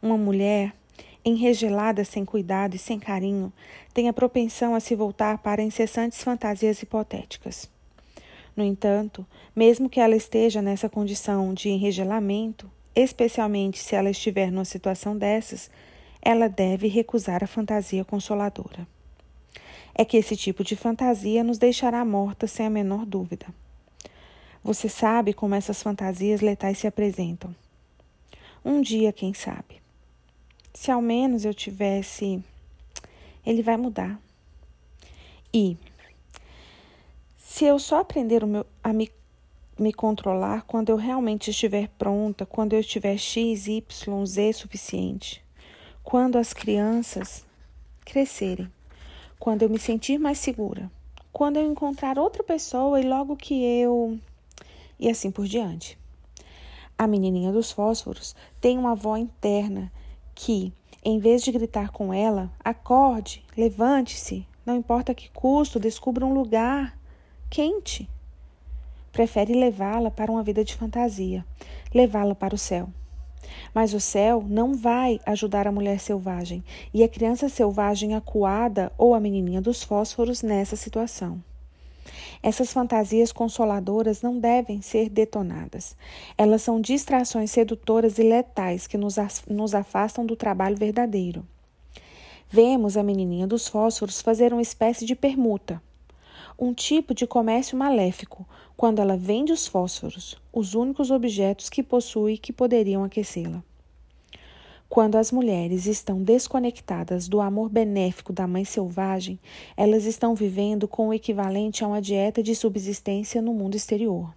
Uma 0.00 0.16
mulher 0.16 0.74
enregelada 1.24 2.04
sem 2.04 2.24
cuidado 2.24 2.74
e 2.74 2.78
sem 2.78 2.98
carinho 2.98 3.52
tem 3.92 4.08
a 4.08 4.12
propensão 4.12 4.74
a 4.74 4.80
se 4.80 4.94
voltar 4.94 5.38
para 5.38 5.62
incessantes 5.62 6.22
fantasias 6.22 6.82
hipotéticas. 6.82 7.68
No 8.56 8.64
entanto, 8.64 9.24
mesmo 9.54 9.88
que 9.88 10.00
ela 10.00 10.16
esteja 10.16 10.60
nessa 10.60 10.88
condição 10.88 11.54
de 11.54 11.68
enregelamento, 11.68 12.70
especialmente 12.94 13.78
se 13.78 13.94
ela 13.94 14.10
estiver 14.10 14.50
numa 14.50 14.64
situação 14.64 15.16
dessas, 15.16 15.70
ela 16.20 16.48
deve 16.48 16.88
recusar 16.88 17.44
a 17.44 17.46
fantasia 17.46 18.04
consoladora. 18.04 18.86
É 19.98 20.04
que 20.04 20.16
esse 20.16 20.36
tipo 20.36 20.64
de 20.64 20.76
fantasia 20.76 21.44
nos 21.44 21.58
deixará 21.58 22.04
morta 22.04 22.46
sem 22.46 22.64
a 22.64 22.70
menor 22.70 23.04
dúvida. 23.04 23.46
Você 24.62 24.88
sabe 24.88 25.34
como 25.34 25.54
essas 25.54 25.82
fantasias 25.82 26.40
letais 26.40 26.78
se 26.78 26.86
apresentam. 26.86 27.54
Um 28.64 28.80
dia, 28.80 29.12
quem 29.12 29.34
sabe. 29.34 29.82
Se 30.72 30.90
ao 30.90 31.02
menos 31.02 31.44
eu 31.44 31.52
tivesse. 31.52 32.42
Ele 33.44 33.62
vai 33.62 33.76
mudar. 33.76 34.20
E 35.52 35.76
se 37.36 37.64
eu 37.64 37.78
só 37.78 38.00
aprender 38.00 38.46
meu, 38.46 38.64
a 38.84 38.92
me 38.92 39.10
me 39.78 39.92
controlar 39.92 40.62
quando 40.62 40.90
eu 40.90 40.96
realmente 40.96 41.50
estiver 41.50 41.88
pronta, 41.96 42.44
quando 42.44 42.72
eu 42.72 42.80
estiver 42.80 43.16
X, 43.16 43.68
Y, 43.68 44.26
Z 44.26 44.52
suficiente. 44.52 45.42
Quando 46.02 46.36
as 46.36 46.52
crianças 46.52 47.44
crescerem, 48.04 48.70
quando 49.38 49.62
eu 49.62 49.68
me 49.68 49.78
sentir 49.78 50.18
mais 50.18 50.38
segura, 50.38 50.90
quando 51.32 51.56
eu 51.56 51.70
encontrar 51.70 52.18
outra 52.18 52.42
pessoa 52.42 53.00
e 53.00 53.06
logo 53.06 53.36
que 53.36 53.62
eu. 53.62 54.18
e 54.98 55.08
assim 55.08 55.30
por 55.30 55.46
diante. 55.46 55.98
A 56.96 57.06
menininha 57.06 57.52
dos 57.52 57.70
fósforos 57.70 58.34
tem 58.60 58.76
uma 58.76 58.92
avó 58.92 59.16
interna 59.16 59.92
que, 60.34 60.72
em 61.04 61.18
vez 61.18 61.42
de 61.42 61.52
gritar 61.52 61.90
com 61.90 62.12
ela, 62.12 62.50
acorde, 62.64 63.44
levante-se, 63.56 64.46
não 64.66 64.76
importa 64.76 65.14
que 65.14 65.30
custo, 65.30 65.78
descubra 65.78 66.26
um 66.26 66.34
lugar 66.34 66.98
quente 67.48 68.08
prefere 69.18 69.52
levá-la 69.52 70.12
para 70.12 70.30
uma 70.30 70.44
vida 70.44 70.64
de 70.64 70.76
fantasia, 70.76 71.44
levá-la 71.92 72.36
para 72.36 72.54
o 72.54 72.58
céu. 72.58 72.88
Mas 73.74 73.94
o 73.94 74.00
céu 74.00 74.44
não 74.46 74.74
vai 74.74 75.20
ajudar 75.26 75.66
a 75.66 75.72
mulher 75.72 76.00
selvagem 76.00 76.64
e 76.92 77.02
a 77.02 77.08
criança 77.08 77.48
selvagem 77.48 78.14
acuada 78.14 78.92
ou 78.96 79.14
a 79.14 79.20
menininha 79.20 79.60
dos 79.60 79.82
fósforos 79.82 80.42
nessa 80.42 80.76
situação. 80.76 81.42
Essas 82.42 82.72
fantasias 82.72 83.32
consoladoras 83.32 84.22
não 84.22 84.38
devem 84.38 84.80
ser 84.80 85.08
detonadas. 85.08 85.96
Elas 86.36 86.62
são 86.62 86.80
distrações 86.80 87.50
sedutoras 87.50 88.18
e 88.18 88.22
letais 88.22 88.86
que 88.86 88.96
nos, 88.96 89.18
afastam 89.74 90.24
do 90.24 90.36
trabalho 90.36 90.76
verdadeiro. 90.76 91.44
Vemos 92.48 92.96
a 92.96 93.02
menininha 93.02 93.46
dos 93.46 93.68
fósforos 93.68 94.22
fazer 94.22 94.52
uma 94.52 94.62
espécie 94.62 95.04
de 95.04 95.14
permuta, 95.14 95.82
um 96.58 96.72
tipo 96.72 97.12
de 97.12 97.26
comércio 97.26 97.76
maléfico, 97.76 98.46
quando 98.78 99.00
ela 99.00 99.16
vende 99.16 99.50
os 99.50 99.66
fósforos, 99.66 100.36
os 100.52 100.72
únicos 100.72 101.10
objetos 101.10 101.68
que 101.68 101.82
possui 101.82 102.38
que 102.38 102.52
poderiam 102.52 103.02
aquecê-la. 103.02 103.60
Quando 104.88 105.16
as 105.16 105.32
mulheres 105.32 105.86
estão 105.86 106.22
desconectadas 106.22 107.26
do 107.26 107.40
amor 107.40 107.70
benéfico 107.70 108.32
da 108.32 108.46
mãe 108.46 108.64
selvagem, 108.64 109.36
elas 109.76 110.04
estão 110.04 110.32
vivendo 110.32 110.86
com 110.86 111.08
o 111.08 111.12
equivalente 111.12 111.82
a 111.82 111.88
uma 111.88 112.00
dieta 112.00 112.40
de 112.40 112.54
subsistência 112.54 113.42
no 113.42 113.52
mundo 113.52 113.74
exterior. 113.74 114.32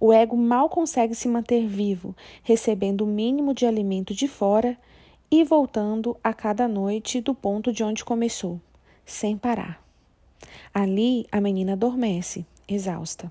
O 0.00 0.14
ego 0.14 0.34
mal 0.34 0.70
consegue 0.70 1.14
se 1.14 1.28
manter 1.28 1.66
vivo, 1.66 2.16
recebendo 2.42 3.02
o 3.02 3.06
mínimo 3.06 3.52
de 3.52 3.66
alimento 3.66 4.14
de 4.14 4.28
fora 4.28 4.78
e 5.30 5.44
voltando 5.44 6.16
a 6.24 6.32
cada 6.32 6.66
noite 6.66 7.20
do 7.20 7.34
ponto 7.34 7.70
de 7.70 7.84
onde 7.84 8.02
começou, 8.02 8.58
sem 9.04 9.36
parar. 9.36 9.84
Ali 10.72 11.26
a 11.30 11.38
menina 11.38 11.74
adormece, 11.74 12.46
exausta. 12.66 13.30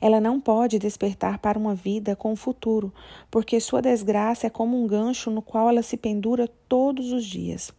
Ela 0.00 0.20
não 0.20 0.40
pode 0.40 0.78
despertar 0.78 1.38
para 1.38 1.58
uma 1.58 1.74
vida 1.74 2.16
com 2.16 2.32
o 2.32 2.36
futuro, 2.36 2.92
porque 3.30 3.60
sua 3.60 3.82
desgraça 3.82 4.46
é 4.46 4.50
como 4.50 4.82
um 4.82 4.86
gancho 4.86 5.30
no 5.30 5.42
qual 5.42 5.68
ela 5.68 5.82
se 5.82 5.96
pendura 5.96 6.48
todos 6.68 7.12
os 7.12 7.24
dias. 7.24 7.72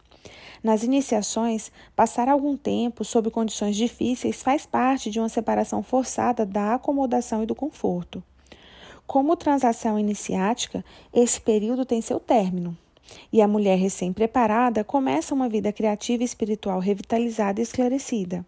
Nas 0.62 0.84
iniciações, 0.84 1.72
passar 1.96 2.28
algum 2.28 2.56
tempo 2.56 3.04
sob 3.04 3.30
condições 3.30 3.74
difíceis 3.74 4.42
faz 4.42 4.64
parte 4.64 5.10
de 5.10 5.18
uma 5.18 5.28
separação 5.28 5.82
forçada 5.82 6.46
da 6.46 6.74
acomodação 6.74 7.42
e 7.42 7.46
do 7.46 7.54
conforto. 7.54 8.22
Como 9.04 9.36
transação 9.36 9.98
iniciática, 9.98 10.84
esse 11.12 11.40
período 11.40 11.84
tem 11.84 12.00
seu 12.00 12.20
término, 12.20 12.76
e 13.32 13.42
a 13.42 13.48
mulher 13.48 13.76
recém-preparada 13.76 14.84
começa 14.84 15.34
uma 15.34 15.48
vida 15.48 15.72
criativa 15.72 16.22
e 16.22 16.26
espiritual 16.26 16.78
revitalizada 16.78 17.60
e 17.60 17.64
esclarecida. 17.64 18.46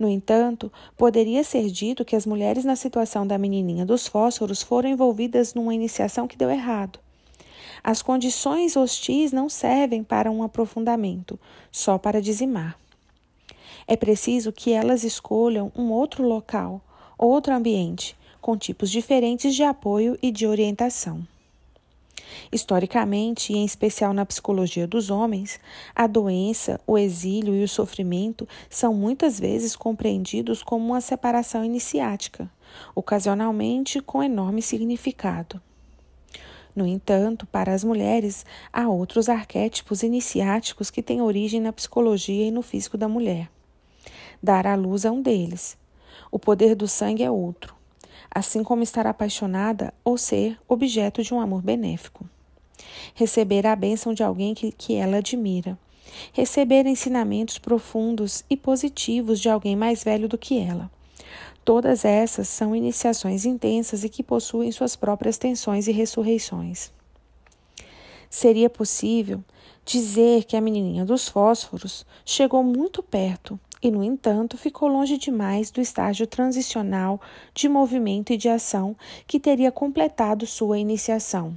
No 0.00 0.08
entanto, 0.08 0.72
poderia 0.96 1.44
ser 1.44 1.68
dito 1.68 2.06
que 2.06 2.16
as 2.16 2.24
mulheres 2.24 2.64
na 2.64 2.74
situação 2.74 3.26
da 3.26 3.36
menininha 3.36 3.84
dos 3.84 4.06
fósforos 4.06 4.62
foram 4.62 4.88
envolvidas 4.88 5.52
numa 5.52 5.74
iniciação 5.74 6.26
que 6.26 6.38
deu 6.38 6.50
errado. 6.50 6.98
As 7.84 8.00
condições 8.00 8.76
hostis 8.76 9.30
não 9.30 9.50
servem 9.50 10.02
para 10.02 10.30
um 10.30 10.42
aprofundamento, 10.42 11.38
só 11.70 11.98
para 11.98 12.22
dizimar. 12.22 12.78
É 13.86 13.94
preciso 13.94 14.52
que 14.52 14.72
elas 14.72 15.04
escolham 15.04 15.70
um 15.76 15.90
outro 15.90 16.26
local, 16.26 16.80
outro 17.18 17.52
ambiente, 17.52 18.16
com 18.40 18.56
tipos 18.56 18.90
diferentes 18.90 19.54
de 19.54 19.62
apoio 19.62 20.18
e 20.22 20.30
de 20.30 20.46
orientação. 20.46 21.22
Historicamente, 22.52 23.52
e 23.52 23.56
em 23.56 23.64
especial 23.64 24.12
na 24.12 24.26
psicologia 24.26 24.86
dos 24.86 25.10
homens, 25.10 25.60
a 25.94 26.06
doença, 26.06 26.80
o 26.86 26.98
exílio 26.98 27.54
e 27.54 27.64
o 27.64 27.68
sofrimento 27.68 28.48
são 28.68 28.94
muitas 28.94 29.38
vezes 29.38 29.76
compreendidos 29.76 30.62
como 30.62 30.86
uma 30.86 31.00
separação 31.00 31.64
iniciática, 31.64 32.50
ocasionalmente 32.94 34.00
com 34.00 34.22
enorme 34.22 34.62
significado. 34.62 35.60
No 36.74 36.86
entanto, 36.86 37.46
para 37.46 37.74
as 37.74 37.82
mulheres, 37.82 38.46
há 38.72 38.88
outros 38.88 39.28
arquétipos 39.28 40.02
iniciáticos 40.02 40.90
que 40.90 41.02
têm 41.02 41.20
origem 41.20 41.60
na 41.60 41.72
psicologia 41.72 42.46
e 42.46 42.50
no 42.50 42.62
físico 42.62 42.96
da 42.96 43.08
mulher. 43.08 43.50
Dar 44.42 44.66
à 44.66 44.74
luz 44.76 45.04
é 45.04 45.10
um 45.10 45.20
deles. 45.20 45.76
O 46.30 46.38
poder 46.38 46.74
do 46.74 46.86
sangue 46.86 47.24
é 47.24 47.30
outro 47.30 47.79
assim 48.30 48.62
como 48.62 48.82
estar 48.82 49.06
apaixonada 49.06 49.92
ou 50.04 50.16
ser 50.16 50.56
objeto 50.68 51.22
de 51.22 51.34
um 51.34 51.40
amor 51.40 51.62
benéfico. 51.62 52.28
Receber 53.14 53.66
a 53.66 53.74
bênção 53.74 54.14
de 54.14 54.22
alguém 54.22 54.54
que, 54.54 54.72
que 54.72 54.94
ela 54.94 55.18
admira. 55.18 55.78
Receber 56.32 56.86
ensinamentos 56.86 57.58
profundos 57.58 58.44
e 58.48 58.56
positivos 58.56 59.40
de 59.40 59.48
alguém 59.48 59.76
mais 59.76 60.02
velho 60.02 60.28
do 60.28 60.38
que 60.38 60.58
ela. 60.58 60.90
Todas 61.64 62.04
essas 62.04 62.48
são 62.48 62.74
iniciações 62.74 63.44
intensas 63.44 64.02
e 64.02 64.08
que 64.08 64.22
possuem 64.22 64.72
suas 64.72 64.96
próprias 64.96 65.36
tensões 65.36 65.86
e 65.86 65.92
ressurreições. 65.92 66.90
Seria 68.28 68.70
possível 68.70 69.42
dizer 69.84 70.44
que 70.44 70.56
a 70.56 70.60
menininha 70.60 71.04
dos 71.04 71.28
fósforos 71.28 72.06
chegou 72.24 72.62
muito 72.62 73.02
perto 73.02 73.58
e, 73.82 73.90
no 73.90 74.04
entanto, 74.04 74.58
ficou 74.58 74.88
longe 74.88 75.16
demais 75.16 75.70
do 75.70 75.80
estágio 75.80 76.26
transicional 76.26 77.20
de 77.54 77.68
movimento 77.68 78.32
e 78.32 78.36
de 78.36 78.48
ação 78.48 78.94
que 79.26 79.40
teria 79.40 79.72
completado 79.72 80.46
sua 80.46 80.78
iniciação. 80.78 81.56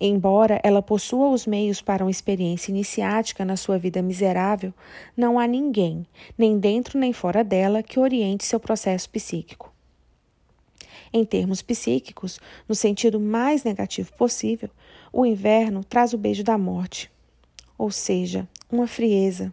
Embora 0.00 0.58
ela 0.62 0.80
possua 0.80 1.28
os 1.28 1.46
meios 1.46 1.82
para 1.82 2.04
uma 2.04 2.10
experiência 2.10 2.70
iniciática 2.70 3.44
na 3.44 3.56
sua 3.56 3.78
vida 3.78 4.00
miserável, 4.00 4.72
não 5.14 5.38
há 5.38 5.46
ninguém, 5.46 6.06
nem 6.38 6.58
dentro 6.58 6.98
nem 6.98 7.12
fora 7.12 7.44
dela, 7.44 7.82
que 7.82 8.00
oriente 8.00 8.44
seu 8.44 8.58
processo 8.58 9.10
psíquico. 9.10 9.70
Em 11.12 11.24
termos 11.24 11.60
psíquicos, 11.60 12.40
no 12.68 12.74
sentido 12.74 13.20
mais 13.20 13.64
negativo 13.64 14.12
possível, 14.14 14.70
o 15.12 15.26
inverno 15.26 15.84
traz 15.84 16.14
o 16.14 16.18
beijo 16.18 16.44
da 16.44 16.56
morte, 16.56 17.10
ou 17.76 17.90
seja, 17.90 18.48
uma 18.70 18.86
frieza, 18.86 19.52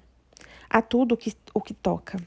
a 0.69 0.81
tudo 0.81 1.14
o 1.14 1.18
que, 1.18 1.34
o 1.53 1.61
que 1.61 1.73
toca. 1.73 2.19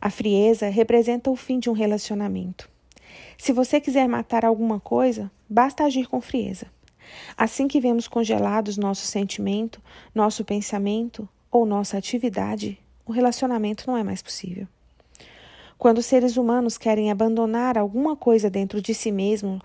A 0.00 0.08
frieza 0.08 0.68
representa 0.68 1.30
o 1.30 1.36
fim 1.36 1.58
de 1.58 1.68
um 1.68 1.74
relacionamento. 1.74 2.68
Se 3.36 3.52
você 3.52 3.80
quiser 3.80 4.08
matar 4.08 4.44
alguma 4.44 4.80
coisa, 4.80 5.30
basta 5.48 5.84
agir 5.84 6.06
com 6.06 6.20
frieza. 6.20 6.66
Assim 7.36 7.68
que 7.68 7.80
vemos 7.80 8.08
congelados 8.08 8.76
nosso 8.76 9.06
sentimento, 9.06 9.82
nosso 10.14 10.44
pensamento 10.44 11.28
ou 11.50 11.66
nossa 11.66 11.98
atividade, 11.98 12.78
o 13.04 13.12
relacionamento 13.12 13.84
não 13.86 13.96
é 13.96 14.04
mais 14.04 14.22
possível. 14.22 14.66
Quando 15.76 16.02
seres 16.02 16.36
humanos 16.36 16.78
querem 16.78 17.10
abandonar 17.10 17.76
alguma 17.76 18.14
coisa 18.14 18.48
dentro 18.48 18.80
de 18.80 18.94
si 18.94 19.10
mesmo 19.10 19.60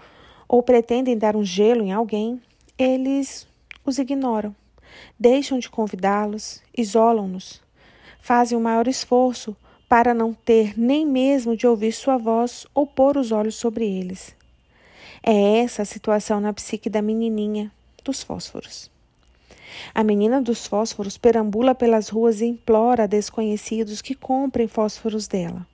ou 0.48 0.64
pretendem 0.64 1.18
dar 1.18 1.36
um 1.36 1.44
gelo 1.44 1.84
em 1.84 1.91
alguém, 1.91 2.41
eles 2.77 3.48
os 3.86 3.98
ignoram 3.99 4.56
deixam 5.19 5.59
de 5.59 5.69
convidá-los, 5.69 6.61
isolam-nos, 6.77 7.61
fazem 8.19 8.57
o 8.57 8.61
maior 8.61 8.88
esforço 8.88 9.55
para 9.88 10.13
não 10.13 10.34
ter 10.34 10.77
nem 10.80 11.05
mesmo 11.05 11.55
de 11.55 11.67
ouvir 11.67 11.91
sua 11.91 12.17
voz 12.17 12.65
ou 12.73 12.88
pôr 12.88 13.17
os 13.17 13.31
olhos 13.31 13.55
sobre 13.55 13.85
eles. 13.85 14.35
É 15.23 15.59
essa 15.59 15.84
a 15.84 15.85
situação 15.85 16.39
na 16.39 16.53
psique 16.53 16.89
da 16.89 17.01
menininha 17.01 17.72
dos 18.03 18.23
fósforos. 18.23 18.89
A 19.93 20.03
menina 20.03 20.41
dos 20.41 20.67
fósforos 20.67 21.17
perambula 21.17 21.76
pelas 21.76 22.09
ruas 22.09 22.41
e 22.41 22.45
implora 22.45 23.03
a 23.03 23.07
desconhecidos 23.07 24.01
que 24.01 24.15
comprem 24.15 24.67
fósforos 24.67 25.27
dela. 25.27 25.65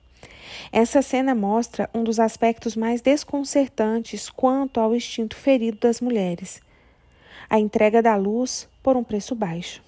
Essa 0.70 1.02
cena 1.02 1.34
mostra 1.34 1.88
um 1.94 2.04
dos 2.04 2.18
aspectos 2.20 2.76
mais 2.76 3.00
desconcertantes 3.00 4.28
quanto 4.28 4.80
ao 4.80 4.94
instinto 4.94 5.36
ferido 5.36 5.78
das 5.80 6.00
mulheres 6.00 6.60
a 7.52 7.60
entrega 7.60 8.00
da 8.00 8.16
luz 8.16 8.66
por 8.82 8.96
um 8.96 9.04
preço 9.04 9.34
baixo. 9.34 9.82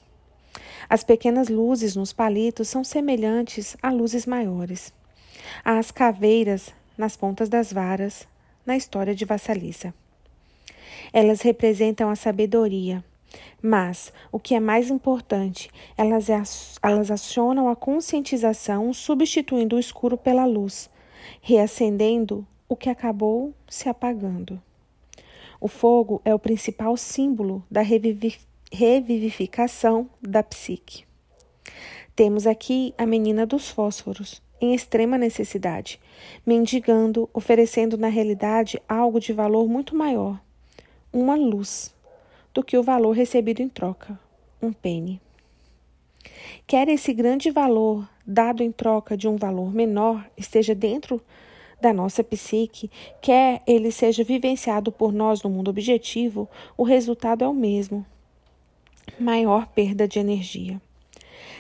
As 0.87 1.03
pequenas 1.03 1.49
luzes 1.49 1.97
nos 1.97 2.13
palitos 2.13 2.69
são 2.69 2.85
semelhantes 2.85 3.75
a 3.83 3.91
luzes 3.91 4.27
maiores. 4.27 4.93
As 5.65 5.91
caveiras 5.91 6.75
nas 6.95 7.17
pontas 7.17 7.49
das 7.49 7.73
varas, 7.73 8.29
na 8.67 8.77
história 8.77 9.15
de 9.15 9.25
Vassalissa. 9.25 9.95
Elas 11.11 11.41
representam 11.41 12.11
a 12.11 12.15
sabedoria, 12.15 13.03
mas, 13.63 14.13
o 14.31 14.39
que 14.39 14.55
é 14.55 14.61
mais 14.61 14.91
importante, 14.91 15.71
elas, 15.97 16.29
elas 16.83 17.11
acionam 17.11 17.71
a 17.71 17.75
conscientização 17.75 18.93
substituindo 18.93 19.77
o 19.77 19.81
escuro 19.81 20.19
pela 20.19 20.45
luz, 20.45 20.91
reacendendo 21.41 22.47
o 22.69 22.77
que 22.77 22.91
acabou 22.91 23.55
se 23.67 23.89
apagando. 23.89 24.61
O 25.65 25.69
fogo 25.69 26.21
é 26.27 26.35
o 26.35 26.39
principal 26.39 26.95
símbolo 26.95 27.65
da 27.71 27.81
revivificação 27.81 30.11
da 30.21 30.43
psique. 30.43 31.05
Temos 32.15 32.47
aqui 32.47 32.93
a 32.99 33.07
menina 33.07 33.47
dos 33.47 33.71
fósforos, 33.71 34.43
em 34.61 34.75
extrema 34.75 35.17
necessidade, 35.17 35.99
mendigando, 36.45 37.31
oferecendo 37.33 37.97
na 37.97 38.09
realidade 38.09 38.79
algo 38.87 39.19
de 39.19 39.33
valor 39.33 39.67
muito 39.67 39.97
maior, 39.97 40.39
uma 41.11 41.35
luz, 41.35 41.95
do 42.53 42.63
que 42.63 42.77
o 42.77 42.83
valor 42.83 43.13
recebido 43.13 43.63
em 43.63 43.69
troca, 43.71 44.21
um 44.61 44.71
pene. 44.71 45.19
Quer 46.67 46.91
esse 46.91 47.15
grande 47.15 47.51
valor 47.51 48.07
dado 48.27 48.63
em 48.63 48.71
troca 48.71 49.17
de 49.17 49.27
um 49.27 49.37
valor 49.37 49.73
menor 49.73 50.27
esteja 50.37 50.75
dentro 50.75 51.23
da 51.85 51.93
nossa 51.93 52.25
psique, 52.25 52.91
quer 53.21 53.63
ele 53.67 53.93
seja 53.93 54.25
vivenciado 54.25 54.91
por 54.91 55.13
nós 55.13 55.43
no 55.43 55.51
mundo 55.51 55.69
objetivo, 55.69 56.49
o 56.79 56.83
resultado 56.83 57.45
é 57.45 57.49
o 57.49 57.53
mesmo: 57.53 58.07
maior 59.21 59.67
perda 59.67 60.09
de 60.09 60.19
energia. 60.19 60.81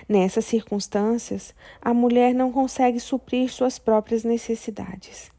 Nessas 0.08 0.46
circunstâncias, 0.46 1.54
a 1.80 1.92
mulher 1.92 2.34
não 2.34 2.50
consegue 2.50 2.98
suprir 3.00 3.52
suas 3.52 3.78
próprias 3.78 4.24
necessidades. 4.24 5.30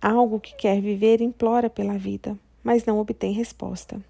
Algo 0.00 0.40
que 0.40 0.54
quer 0.56 0.80
viver 0.80 1.20
implora 1.20 1.68
pela 1.68 1.98
vida, 1.98 2.38
mas 2.62 2.86
não 2.86 2.98
obtém 2.98 3.32
resposta. 3.32 4.00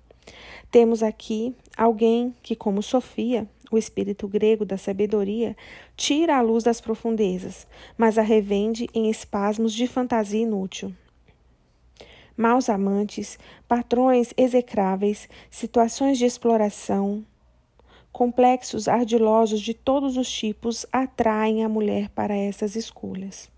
Temos 0.71 1.03
aqui 1.03 1.57
alguém 1.77 2.33
que, 2.41 2.55
como 2.55 2.83
Sofia, 2.83 3.49
o 3.71 3.79
espírito 3.79 4.29
grego 4.29 4.65
da 4.65 4.77
sabedoria, 4.77 5.57
tira 5.97 6.37
a 6.37 6.41
luz 6.41 6.65
das 6.65 6.81
profundezas, 6.81 7.67
mas 7.97 8.19
a 8.19 8.23
revende 8.23 8.89
em 8.95 9.11
espasmos 9.11 9.73
de 9.73 9.87
fantasia 9.87 10.43
inútil. 10.43 10.93
Maus 12.37 12.69
amantes, 12.69 13.39
patrões 13.69 14.35
execráveis, 14.37 15.29
situações 15.51 16.19
de 16.19 16.25
exploração, 16.25 17.25
complexos 18.13 18.87
ardilosos 18.89 19.61
de 19.61 19.75
todos 19.75 20.17
os 20.17 20.31
tipos 20.31 20.87
atraem 20.93 21.65
a 21.65 21.69
mulher 21.69 22.09
para 22.11 22.35
essas 22.35 22.77
escolhas. 22.77 23.49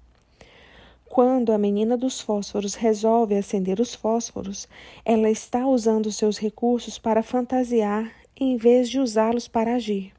Quando 1.09 1.53
a 1.53 1.59
menina 1.59 1.97
dos 1.97 2.21
fósforos 2.21 2.75
resolve 2.75 3.37
acender 3.37 3.81
os 3.81 3.95
fósforos, 3.95 4.69
ela 5.05 5.31
está 5.31 5.67
usando 5.67 6.13
seus 6.13 6.37
recursos 6.37 6.99
para 6.99 7.23
fantasiar 7.23 8.13
em 8.39 8.57
vez 8.57 8.89
de 8.89 9.01
usá-los 9.01 9.49
para 9.49 9.75
agir. 9.75 10.13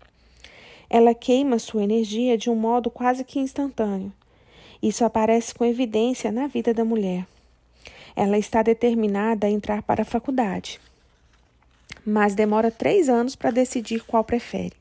Ela 0.90 1.14
queima 1.14 1.60
sua 1.60 1.84
energia 1.84 2.38
de 2.38 2.50
um 2.50 2.56
modo 2.56 2.90
quase 2.90 3.24
que 3.24 3.40
instantâneo. 3.40 4.12
Isso 4.82 5.04
aparece 5.04 5.54
com 5.54 5.66
evidência 5.66 6.32
na 6.32 6.48
vida 6.48 6.74
da 6.74 6.86
mulher. 6.86 7.28
Ela 8.16 8.38
está 8.38 8.64
determinada 8.64 9.48
a 9.48 9.50
entrar 9.50 9.84
para 9.84 10.02
a 10.02 10.06
faculdade, 10.06 10.80
mas 12.06 12.34
demora 12.34 12.72
três 12.72 13.10
anos 13.10 13.36
para 13.36 13.52
decidir 13.52 14.04
qual 14.06 14.24
prefere. 14.24 14.74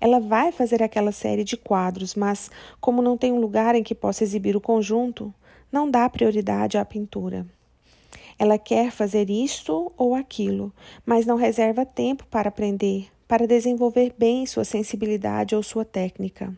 Ela 0.00 0.20
vai 0.20 0.52
fazer 0.52 0.82
aquela 0.82 1.10
série 1.10 1.42
de 1.42 1.56
quadros, 1.56 2.14
mas, 2.14 2.50
como 2.80 3.02
não 3.02 3.18
tem 3.18 3.32
um 3.32 3.40
lugar 3.40 3.74
em 3.74 3.82
que 3.82 3.94
possa 3.94 4.22
exibir 4.22 4.56
o 4.56 4.60
conjunto, 4.60 5.34
não 5.72 5.90
dá 5.90 6.08
prioridade 6.08 6.78
à 6.78 6.84
pintura. 6.84 7.44
Ela 8.38 8.56
quer 8.56 8.92
fazer 8.92 9.28
isto 9.28 9.92
ou 9.96 10.14
aquilo, 10.14 10.72
mas 11.04 11.26
não 11.26 11.36
reserva 11.36 11.84
tempo 11.84 12.24
para 12.26 12.48
aprender, 12.48 13.08
para 13.26 13.46
desenvolver 13.46 14.14
bem 14.16 14.46
sua 14.46 14.64
sensibilidade 14.64 15.56
ou 15.56 15.62
sua 15.62 15.84
técnica. 15.84 16.54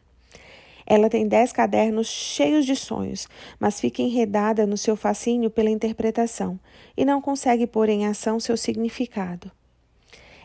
Ela 0.85 1.09
tem 1.09 1.27
dez 1.27 1.53
cadernos 1.53 2.09
cheios 2.09 2.67
de 2.67 2.75
sonhos, 2.75 3.29
mas 3.59 3.81
fica 3.81 4.03
enredada 4.03 4.67
no 4.67 4.77
seu 4.77 4.97
fascínio 4.97 5.49
pela 5.49 5.71
interpretação 5.71 6.59
e 6.97 7.05
não 7.05 7.23
consegue 7.23 7.67
pôr 7.67 7.89
em 7.89 8.07
ação 8.07 8.41
seu 8.41 8.57
significado. 8.57 9.51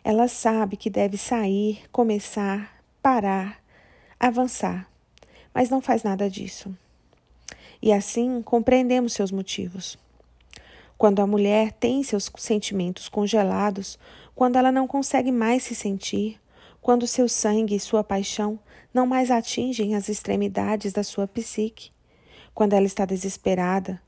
Ela 0.04 0.28
sabe 0.28 0.78
que 0.78 0.90
deve 0.90 1.18
sair, 1.18 1.82
começar, 1.92 2.80
parar, 3.02 3.60
avançar, 4.20 4.88
mas 5.52 5.70
não 5.70 5.82
faz 5.82 6.04
nada 6.04 6.30
disso. 6.30 6.72
E 7.82 7.92
assim 7.92 8.42
compreendemos 8.42 9.14
seus 9.14 9.32
motivos. 9.32 9.98
Quando 10.98 11.20
a 11.20 11.28
mulher 11.28 11.72
tem 11.74 12.04
seus 12.04 12.32
sentimentos 12.38 13.10
congelados, 13.10 14.00
quando 14.34 14.56
ela 14.56 14.72
não 14.72 14.88
consegue 14.88 15.32
mais 15.32 15.64
se 15.64 15.76
sentir, 15.76 16.40
quando 16.82 17.08
seu 17.08 17.28
sangue 17.28 17.76
e 17.76 17.80
sua 17.80 18.04
paixão 18.04 18.60
não 18.94 19.06
mais 19.06 19.32
atingem 19.32 19.96
as 19.96 20.08
extremidades 20.08 20.94
da 20.94 21.04
sua 21.04 21.28
psique, 21.28 21.92
quando 22.54 22.74
ela 22.74 22.86
está 22.86 23.06
desesperada. 23.06 24.02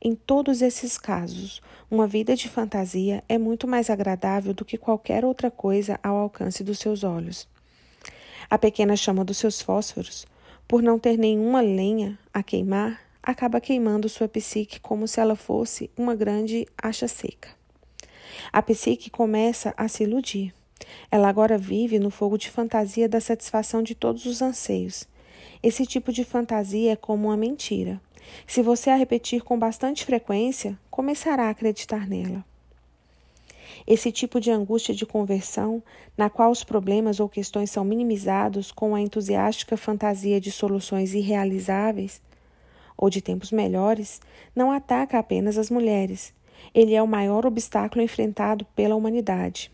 Em 0.00 0.16
todos 0.16 0.62
esses 0.62 0.98
casos, 0.98 1.62
uma 1.88 2.08
vida 2.08 2.34
de 2.34 2.48
fantasia 2.48 3.22
é 3.28 3.38
muito 3.38 3.68
mais 3.68 3.88
agradável 3.88 4.52
do 4.52 4.64
que 4.64 4.76
qualquer 4.76 5.24
outra 5.24 5.48
coisa 5.48 6.00
ao 6.02 6.16
alcance 6.16 6.64
dos 6.64 6.80
seus 6.80 7.04
olhos. 7.04 7.46
A 8.50 8.58
pequena 8.58 8.96
chama 8.96 9.24
dos 9.24 9.36
seus 9.36 9.62
fósforos, 9.62 10.26
por 10.66 10.82
não 10.82 10.98
ter 10.98 11.16
nenhuma 11.16 11.60
lenha 11.60 12.18
a 12.34 12.42
queimar, 12.42 13.00
acaba 13.22 13.60
queimando 13.60 14.08
sua 14.08 14.26
psique 14.26 14.80
como 14.80 15.06
se 15.06 15.20
ela 15.20 15.36
fosse 15.36 15.90
uma 15.96 16.14
grande 16.14 16.66
acha 16.76 17.06
seca. 17.06 17.50
A 18.52 18.60
psique 18.60 19.10
começa 19.10 19.72
a 19.76 19.86
se 19.86 20.02
iludir. 20.02 20.52
Ela 21.10 21.28
agora 21.28 21.56
vive 21.56 21.98
no 21.98 22.10
fogo 22.10 22.36
de 22.36 22.50
fantasia 22.50 23.08
da 23.08 23.20
satisfação 23.20 23.82
de 23.82 23.94
todos 23.94 24.26
os 24.26 24.42
anseios. 24.42 25.06
Esse 25.62 25.86
tipo 25.86 26.12
de 26.12 26.24
fantasia 26.24 26.92
é 26.92 26.96
como 26.96 27.28
uma 27.28 27.36
mentira. 27.36 28.00
Se 28.46 28.62
você 28.62 28.90
a 28.90 28.96
repetir 28.96 29.42
com 29.42 29.58
bastante 29.58 30.04
frequência, 30.04 30.78
começará 30.90 31.44
a 31.44 31.50
acreditar 31.50 32.08
nela. 32.08 32.44
Esse 33.86 34.12
tipo 34.12 34.40
de 34.40 34.50
angústia 34.50 34.94
de 34.94 35.06
conversão, 35.06 35.82
na 36.16 36.30
qual 36.30 36.50
os 36.50 36.62
problemas 36.62 37.20
ou 37.20 37.28
questões 37.28 37.70
são 37.70 37.84
minimizados 37.84 38.70
com 38.70 38.94
a 38.94 39.00
entusiástica 39.00 39.76
fantasia 39.76 40.40
de 40.40 40.50
soluções 40.50 41.14
irrealizáveis 41.14 42.20
ou 43.02 43.10
de 43.10 43.20
tempos 43.20 43.50
melhores, 43.50 44.20
não 44.54 44.70
ataca 44.70 45.18
apenas 45.18 45.58
as 45.58 45.68
mulheres. 45.68 46.32
Ele 46.72 46.94
é 46.94 47.02
o 47.02 47.06
maior 47.08 47.44
obstáculo 47.44 48.00
enfrentado 48.00 48.64
pela 48.76 48.94
humanidade. 48.94 49.72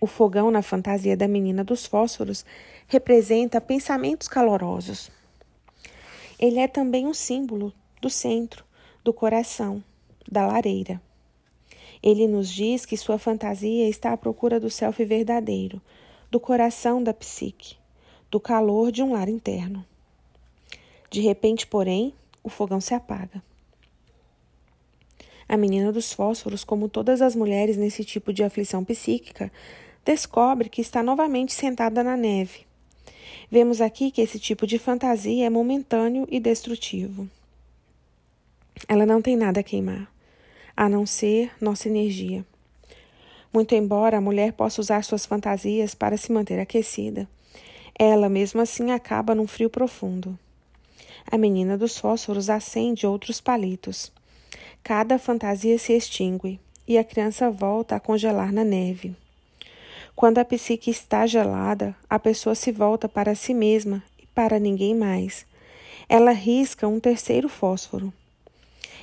O 0.00 0.06
fogão 0.08 0.50
na 0.50 0.60
fantasia 0.60 1.16
da 1.16 1.28
menina 1.28 1.62
dos 1.62 1.86
fósforos 1.86 2.44
representa 2.88 3.60
pensamentos 3.60 4.26
calorosos. 4.26 5.08
Ele 6.36 6.58
é 6.58 6.66
também 6.66 7.06
um 7.06 7.14
símbolo 7.14 7.72
do 8.02 8.10
centro, 8.10 8.64
do 9.04 9.12
coração, 9.12 9.80
da 10.28 10.44
lareira. 10.44 11.00
Ele 12.02 12.26
nos 12.26 12.48
diz 12.48 12.84
que 12.84 12.96
sua 12.96 13.18
fantasia 13.18 13.88
está 13.88 14.12
à 14.12 14.16
procura 14.16 14.58
do 14.58 14.68
self 14.68 15.04
verdadeiro, 15.04 15.80
do 16.28 16.40
coração 16.40 17.00
da 17.00 17.14
psique, 17.14 17.76
do 18.32 18.40
calor 18.40 18.90
de 18.90 19.00
um 19.00 19.12
lar 19.12 19.28
interno. 19.28 19.86
De 21.14 21.20
repente, 21.20 21.64
porém, 21.64 22.12
o 22.42 22.48
fogão 22.48 22.80
se 22.80 22.92
apaga. 22.92 23.40
A 25.48 25.56
menina 25.56 25.92
dos 25.92 26.12
fósforos, 26.12 26.64
como 26.64 26.88
todas 26.88 27.22
as 27.22 27.36
mulheres 27.36 27.76
nesse 27.76 28.04
tipo 28.04 28.32
de 28.32 28.42
aflição 28.42 28.84
psíquica, 28.84 29.48
descobre 30.04 30.68
que 30.68 30.80
está 30.80 31.04
novamente 31.04 31.52
sentada 31.52 32.02
na 32.02 32.16
neve. 32.16 32.66
Vemos 33.48 33.80
aqui 33.80 34.10
que 34.10 34.22
esse 34.22 34.40
tipo 34.40 34.66
de 34.66 34.76
fantasia 34.76 35.46
é 35.46 35.48
momentâneo 35.48 36.26
e 36.28 36.40
destrutivo. 36.40 37.30
Ela 38.88 39.06
não 39.06 39.22
tem 39.22 39.36
nada 39.36 39.60
a 39.60 39.62
queimar, 39.62 40.12
a 40.76 40.88
não 40.88 41.06
ser 41.06 41.52
nossa 41.60 41.88
energia. 41.88 42.44
Muito 43.52 43.72
embora 43.72 44.18
a 44.18 44.20
mulher 44.20 44.52
possa 44.54 44.80
usar 44.80 45.04
suas 45.04 45.24
fantasias 45.24 45.94
para 45.94 46.16
se 46.16 46.32
manter 46.32 46.58
aquecida, 46.58 47.28
ela 47.96 48.28
mesmo 48.28 48.60
assim 48.60 48.90
acaba 48.90 49.32
num 49.32 49.46
frio 49.46 49.70
profundo. 49.70 50.36
A 51.30 51.38
menina 51.38 51.76
dos 51.76 51.98
fósforos 51.98 52.50
acende 52.50 53.06
outros 53.06 53.40
palitos. 53.40 54.12
Cada 54.82 55.18
fantasia 55.18 55.78
se 55.78 55.92
extingue 55.92 56.60
e 56.86 56.98
a 56.98 57.04
criança 57.04 57.50
volta 57.50 57.96
a 57.96 58.00
congelar 58.00 58.52
na 58.52 58.62
neve. 58.62 59.16
Quando 60.14 60.38
a 60.38 60.44
psique 60.44 60.90
está 60.90 61.26
gelada, 61.26 61.96
a 62.08 62.18
pessoa 62.18 62.54
se 62.54 62.70
volta 62.70 63.08
para 63.08 63.34
si 63.34 63.52
mesma 63.52 64.02
e 64.22 64.26
para 64.26 64.58
ninguém 64.58 64.94
mais. 64.94 65.46
Ela 66.08 66.30
risca 66.30 66.86
um 66.86 67.00
terceiro 67.00 67.48
fósforo. 67.48 68.12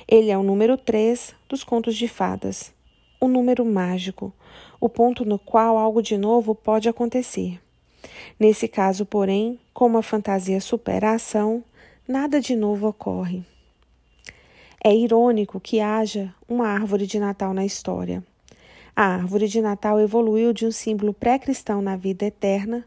Ele 0.08 0.30
é 0.30 0.38
o 0.38 0.42
número 0.42 0.76
3 0.76 1.34
dos 1.48 1.62
contos 1.64 1.96
de 1.96 2.08
fadas, 2.08 2.72
o 3.20 3.28
número 3.28 3.64
mágico, 3.64 4.32
o 4.80 4.88
ponto 4.88 5.24
no 5.24 5.38
qual 5.38 5.76
algo 5.76 6.02
de 6.02 6.16
novo 6.16 6.54
pode 6.54 6.88
acontecer. 6.88 7.60
Nesse 8.38 8.66
caso, 8.66 9.04
porém, 9.04 9.60
como 9.72 9.98
a 9.98 10.02
fantasia 10.02 10.60
supera 10.60 11.10
a 11.10 11.14
ação, 11.14 11.62
nada 12.12 12.42
de 12.42 12.54
novo 12.54 12.86
ocorre. 12.88 13.42
É 14.84 14.94
irônico 14.94 15.58
que 15.58 15.80
haja 15.80 16.34
uma 16.46 16.68
árvore 16.68 17.06
de 17.06 17.18
Natal 17.18 17.54
na 17.54 17.64
história. 17.64 18.22
A 18.94 19.06
árvore 19.14 19.48
de 19.48 19.62
Natal 19.62 19.98
evoluiu 19.98 20.52
de 20.52 20.66
um 20.66 20.70
símbolo 20.70 21.14
pré-cristão 21.14 21.80
na 21.80 21.96
vida 21.96 22.26
eterna, 22.26 22.86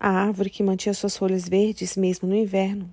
a 0.00 0.10
árvore 0.10 0.50
que 0.50 0.64
mantinha 0.64 0.92
suas 0.92 1.16
folhas 1.16 1.48
verdes 1.48 1.96
mesmo 1.96 2.28
no 2.28 2.34
inverno. 2.34 2.92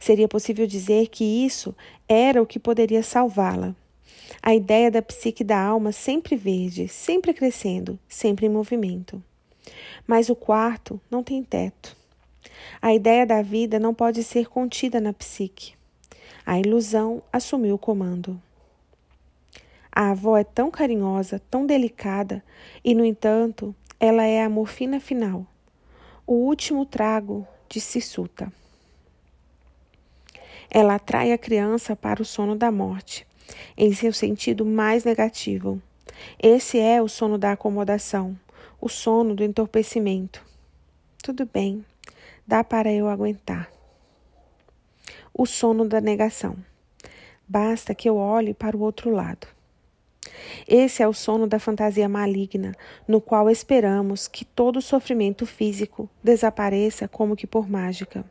Seria 0.00 0.26
possível 0.26 0.66
dizer 0.66 1.06
que 1.06 1.22
isso 1.24 1.72
era 2.08 2.42
o 2.42 2.46
que 2.46 2.58
poderia 2.58 3.04
salvá-la. 3.04 3.72
A 4.42 4.52
ideia 4.52 4.90
da 4.90 5.00
psique 5.00 5.44
da 5.44 5.62
alma 5.62 5.92
sempre 5.92 6.34
verde, 6.34 6.88
sempre 6.88 7.32
crescendo, 7.32 7.96
sempre 8.08 8.46
em 8.46 8.50
movimento. 8.50 9.22
Mas 10.08 10.28
o 10.28 10.34
quarto 10.34 11.00
não 11.08 11.22
tem 11.22 11.40
teto. 11.44 11.97
A 12.80 12.94
ideia 12.94 13.26
da 13.26 13.42
vida 13.42 13.78
não 13.78 13.92
pode 13.92 14.22
ser 14.22 14.48
contida 14.48 15.00
na 15.00 15.12
psique. 15.12 15.74
A 16.46 16.58
ilusão 16.58 17.22
assumiu 17.32 17.74
o 17.74 17.78
comando. 17.78 18.40
A 19.90 20.10
avó 20.10 20.36
é 20.36 20.44
tão 20.44 20.70
carinhosa, 20.70 21.42
tão 21.50 21.66
delicada, 21.66 22.42
e, 22.84 22.94
no 22.94 23.04
entanto, 23.04 23.74
ela 23.98 24.24
é 24.24 24.42
a 24.44 24.48
morfina 24.48 25.00
final, 25.00 25.44
o 26.24 26.34
último 26.34 26.86
trago 26.86 27.46
de 27.68 27.80
Sissuta. 27.80 28.52
Ela 30.70 30.94
atrai 30.94 31.32
a 31.32 31.38
criança 31.38 31.96
para 31.96 32.22
o 32.22 32.24
sono 32.24 32.54
da 32.54 32.70
morte, 32.70 33.26
em 33.76 33.92
seu 33.92 34.12
sentido 34.12 34.64
mais 34.64 35.02
negativo. 35.02 35.82
Esse 36.40 36.78
é 36.78 37.02
o 37.02 37.08
sono 37.08 37.36
da 37.36 37.52
acomodação, 37.52 38.38
o 38.80 38.88
sono 38.88 39.34
do 39.34 39.42
entorpecimento. 39.42 40.44
Tudo 41.20 41.44
bem, 41.44 41.84
dá 42.48 42.64
para 42.64 42.90
eu 42.90 43.08
aguentar. 43.08 43.70
O 45.34 45.44
sono 45.44 45.86
da 45.86 46.00
negação. 46.00 46.56
Basta 47.46 47.94
que 47.94 48.08
eu 48.08 48.16
olhe 48.16 48.54
para 48.54 48.74
o 48.74 48.80
outro 48.80 49.10
lado. 49.10 49.46
Esse 50.66 51.02
é 51.02 51.06
o 51.06 51.12
sono 51.12 51.46
da 51.46 51.58
fantasia 51.58 52.08
maligna, 52.08 52.74
no 53.06 53.20
qual 53.20 53.50
esperamos 53.50 54.26
que 54.26 54.46
todo 54.46 54.80
sofrimento 54.80 55.44
físico 55.44 56.08
desapareça 56.24 57.06
como 57.06 57.36
que 57.36 57.46
por 57.46 57.68
mágica. 57.68 58.24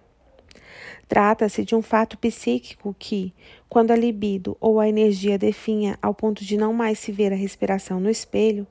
Trata-se 1.08 1.64
de 1.64 1.76
um 1.76 1.84
fato 1.84 2.18
psíquico 2.18 2.96
que, 2.98 3.32
quando 3.70 3.92
a 3.92 3.96
libido 3.96 4.58
ou 4.60 4.80
a 4.80 4.90
energia 4.90 5.38
definha 5.38 5.96
ao 6.02 6.16
ponto 6.16 6.44
de 6.44 6.58
não 6.58 6.74
mais 6.74 6.98
se 6.98 7.12
ver 7.12 7.32
a 7.32 7.36
respiração 7.36 8.00
no 8.00 8.10
espelho, 8.10 8.66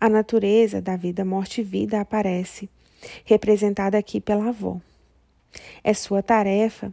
a 0.00 0.08
natureza 0.08 0.80
da 0.80 0.96
vida, 0.96 1.26
morte 1.26 1.60
e 1.60 1.64
vida 1.64 2.00
aparece 2.00 2.70
representada 3.24 3.96
aqui 3.98 4.20
pela 4.20 4.48
avó. 4.48 4.80
É 5.82 5.94
sua 5.94 6.22
tarefa 6.22 6.92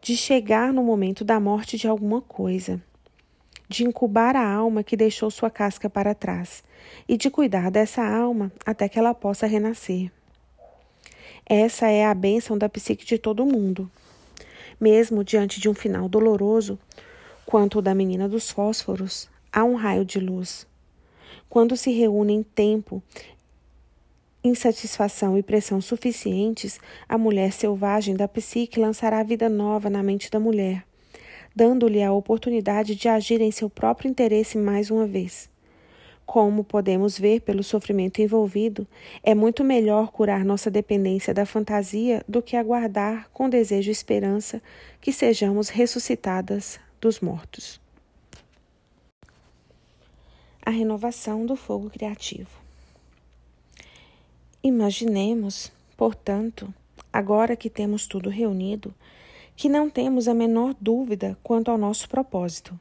de 0.00 0.16
chegar 0.16 0.72
no 0.72 0.82
momento 0.82 1.24
da 1.24 1.38
morte 1.38 1.76
de 1.76 1.86
alguma 1.86 2.20
coisa, 2.22 2.80
de 3.68 3.84
incubar 3.84 4.34
a 4.34 4.52
alma 4.52 4.82
que 4.82 4.96
deixou 4.96 5.30
sua 5.30 5.50
casca 5.50 5.88
para 5.90 6.14
trás 6.14 6.64
e 7.08 7.16
de 7.16 7.30
cuidar 7.30 7.70
dessa 7.70 8.02
alma 8.02 8.50
até 8.64 8.88
que 8.88 8.98
ela 8.98 9.14
possa 9.14 9.46
renascer. 9.46 10.10
Essa 11.44 11.88
é 11.88 12.06
a 12.06 12.14
bênção 12.14 12.56
da 12.56 12.68
psique 12.68 13.04
de 13.04 13.18
todo 13.18 13.44
mundo. 13.44 13.90
Mesmo 14.80 15.22
diante 15.22 15.60
de 15.60 15.68
um 15.68 15.74
final 15.74 16.08
doloroso, 16.08 16.78
quanto 17.44 17.80
o 17.80 17.82
da 17.82 17.94
menina 17.94 18.28
dos 18.28 18.50
fósforos, 18.50 19.28
há 19.52 19.64
um 19.64 19.74
raio 19.74 20.04
de 20.04 20.18
luz. 20.18 20.66
Quando 21.48 21.76
se 21.76 21.90
reúne 21.90 22.32
em 22.32 22.42
tempo 22.42 23.02
insatisfação 24.42 25.36
e 25.36 25.42
pressão 25.42 25.80
suficientes, 25.80 26.80
a 27.08 27.18
mulher 27.18 27.52
selvagem 27.52 28.16
da 28.16 28.26
psique 28.26 28.80
lançará 28.80 29.22
vida 29.22 29.48
nova 29.48 29.90
na 29.90 30.02
mente 30.02 30.30
da 30.30 30.40
mulher, 30.40 30.84
dando-lhe 31.54 32.02
a 32.02 32.12
oportunidade 32.12 32.94
de 32.94 33.08
agir 33.08 33.40
em 33.40 33.50
seu 33.50 33.68
próprio 33.68 34.10
interesse 34.10 34.56
mais 34.56 34.90
uma 34.90 35.06
vez. 35.06 35.50
Como 36.24 36.62
podemos 36.62 37.18
ver 37.18 37.40
pelo 37.40 37.62
sofrimento 37.62 38.22
envolvido, 38.22 38.86
é 39.22 39.34
muito 39.34 39.64
melhor 39.64 40.12
curar 40.12 40.44
nossa 40.44 40.70
dependência 40.70 41.34
da 41.34 41.44
fantasia 41.44 42.24
do 42.28 42.40
que 42.40 42.56
aguardar 42.56 43.28
com 43.32 43.48
desejo 43.48 43.90
e 43.90 43.92
esperança 43.92 44.62
que 45.00 45.12
sejamos 45.12 45.68
ressuscitadas 45.68 46.78
dos 47.00 47.18
mortos. 47.18 47.80
A 50.64 50.70
renovação 50.70 51.44
do 51.44 51.56
fogo 51.56 51.90
criativo. 51.90 52.59
Imaginemos, 54.62 55.72
portanto, 55.96 56.72
agora 57.10 57.56
que 57.56 57.70
temos 57.70 58.06
tudo 58.06 58.28
reunido, 58.28 58.94
que 59.56 59.70
não 59.70 59.88
temos 59.88 60.28
a 60.28 60.34
menor 60.34 60.74
dúvida 60.78 61.38
quanto 61.42 61.70
ao 61.70 61.78
nosso 61.78 62.06
propósito, 62.08 62.78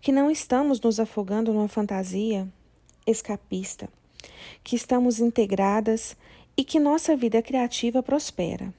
que 0.00 0.10
não 0.10 0.28
estamos 0.28 0.80
nos 0.80 0.98
afogando 0.98 1.52
numa 1.52 1.68
fantasia 1.68 2.48
escapista, 3.06 3.88
que 4.64 4.74
estamos 4.74 5.20
integradas 5.20 6.16
e 6.56 6.64
que 6.64 6.80
nossa 6.80 7.16
vida 7.16 7.40
criativa 7.40 8.02
prospera. 8.02 8.74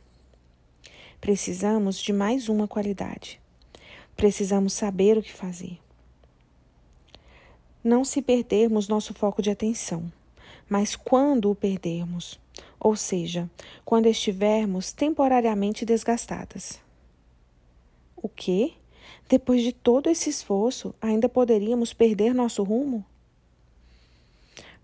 Precisamos 1.22 1.98
de 2.02 2.12
mais 2.12 2.50
uma 2.50 2.68
qualidade. 2.68 3.40
Precisamos 4.18 4.74
saber 4.74 5.18
o 5.18 5.24
que 5.24 5.32
fazer. 5.32 5.80
Não 7.82 8.04
se 8.04 8.22
perdermos 8.22 8.90
nosso 8.90 9.14
foco 9.14 9.42
de 9.42 9.50
atenção, 9.50 10.12
mas 10.70 10.96
quando 10.96 11.52
o 11.52 11.56
perdermos, 11.56 12.40
ou 12.80 12.96
seja, 12.96 13.50
quando 13.86 14.08
estivermos 14.08 14.92
temporariamente 14.92 15.86
desgastadas. 15.86 16.80
O 18.16 18.28
que? 18.30 18.74
Depois 19.28 19.62
de 19.62 19.72
todo 19.72 20.10
esse 20.10 20.30
esforço, 20.30 20.94
ainda 21.02 21.28
poderíamos 21.30 21.94
perder 21.94 22.34
nosso 22.34 22.64
rumo? 22.64 23.06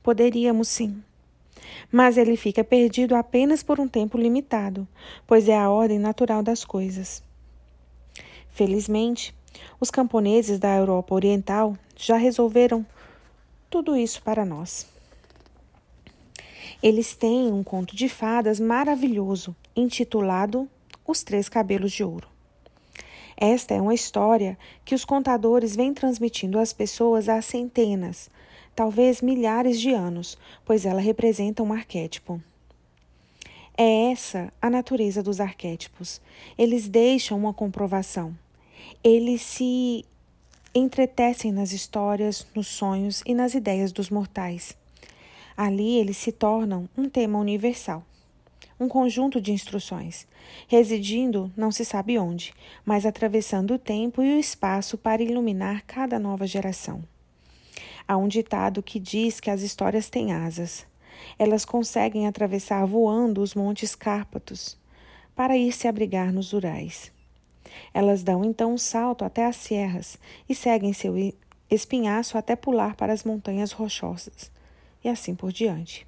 Poderíamos 0.01 0.67
sim. 0.67 1.03
Mas 1.91 2.17
ele 2.17 2.35
fica 2.35 2.63
perdido 2.63 3.15
apenas 3.15 3.61
por 3.63 3.79
um 3.79 3.87
tempo 3.87 4.17
limitado, 4.17 4.87
pois 5.27 5.47
é 5.47 5.57
a 5.57 5.69
ordem 5.69 5.99
natural 5.99 6.41
das 6.41 6.63
coisas. 6.63 7.21
Felizmente, 8.49 9.33
os 9.79 9.89
camponeses 9.89 10.59
da 10.59 10.75
Europa 10.75 11.13
Oriental 11.15 11.77
já 11.95 12.17
resolveram 12.17 12.85
tudo 13.69 13.95
isso 13.95 14.21
para 14.21 14.45
nós. 14.45 14.87
Eles 16.81 17.13
têm 17.13 17.51
um 17.51 17.61
conto 17.61 17.93
de 17.93 18.07
fadas 18.07 18.57
maravilhoso 18.57 19.53
intitulado 19.75 20.69
Os 21.05 21.23
Três 21.23 21.49
Cabelos 21.49 21.91
de 21.91 22.05
Ouro. 22.05 22.27
Esta 23.35 23.73
é 23.73 23.81
uma 23.81 23.93
história 23.93 24.57
que 24.85 24.95
os 24.95 25.03
contadores 25.03 25.75
vêm 25.75 25.93
transmitindo 25.93 26.57
às 26.57 26.71
pessoas 26.71 27.27
há 27.27 27.41
centenas, 27.41 28.29
talvez 28.73 29.21
milhares 29.21 29.79
de 29.79 29.91
anos, 29.91 30.37
pois 30.65 30.85
ela 30.85 31.01
representa 31.01 31.61
um 31.61 31.73
arquétipo. 31.73 32.41
É 33.77 34.11
essa 34.11 34.51
a 34.61 34.69
natureza 34.69 35.21
dos 35.21 35.41
arquétipos. 35.41 36.21
Eles 36.57 36.87
deixam 36.87 37.37
uma 37.37 37.53
comprovação. 37.53 38.33
Eles 39.03 39.41
se 39.41 40.05
entretecem 40.73 41.51
nas 41.51 41.73
histórias, 41.73 42.45
nos 42.55 42.67
sonhos 42.67 43.21
e 43.25 43.33
nas 43.33 43.53
ideias 43.53 43.91
dos 43.91 44.09
mortais. 44.09 44.77
Ali 45.61 45.97
eles 45.97 46.15
se 46.15 46.31
tornam 46.31 46.87
um 46.97 47.09
tema 47.09 47.37
universal, 47.37 48.01
um 48.79 48.87
conjunto 48.87 49.41
de 49.41 49.51
instruções, 49.51 50.25
residindo 50.69 51.51
não 51.53 51.69
se 51.69 51.83
sabe 51.83 52.17
onde, 52.17 52.53
mas 52.85 53.05
atravessando 53.05 53.73
o 53.73 53.77
tempo 53.77 54.23
e 54.23 54.37
o 54.37 54.39
espaço 54.39 54.97
para 54.97 55.21
iluminar 55.21 55.83
cada 55.85 56.17
nova 56.17 56.47
geração. 56.47 57.03
Há 58.07 58.15
um 58.15 58.29
ditado 58.29 58.81
que 58.81 59.01
diz 59.01 59.41
que 59.41 59.49
as 59.49 59.61
histórias 59.61 60.09
têm 60.09 60.31
asas. 60.31 60.87
Elas 61.37 61.65
conseguem 61.65 62.25
atravessar 62.25 62.85
voando 62.85 63.41
os 63.41 63.53
montes 63.53 63.95
Cárpatos 63.95 64.77
para 65.35 65.57
ir 65.57 65.73
se 65.73 65.89
abrigar 65.89 66.31
nos 66.31 66.53
Urais. 66.53 67.11
Elas 67.93 68.23
dão 68.23 68.45
então 68.45 68.75
um 68.75 68.77
salto 68.77 69.25
até 69.25 69.45
as 69.45 69.57
serras 69.57 70.17
e 70.47 70.55
seguem 70.55 70.93
seu 70.93 71.15
espinhaço 71.69 72.37
até 72.37 72.55
pular 72.55 72.95
para 72.95 73.11
as 73.11 73.25
montanhas 73.25 73.73
rochosas, 73.73 74.49
e 75.03 75.09
assim 75.09 75.35
por 75.35 75.51
diante. 75.51 76.07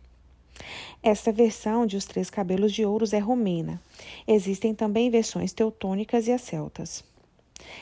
Esta 1.02 1.32
versão 1.32 1.86
de 1.86 1.98
Os 1.98 2.06
Três 2.06 2.30
Cabelos 2.30 2.72
de 2.72 2.86
Ouros 2.86 3.14
é 3.14 3.20
romena. 3.20 3.82
Existem 4.28 4.76
também 4.76 5.10
versões 5.10 5.54
teutônicas 5.54 6.28
e 6.28 6.32
as 6.32 6.42
celtas. 6.42 7.04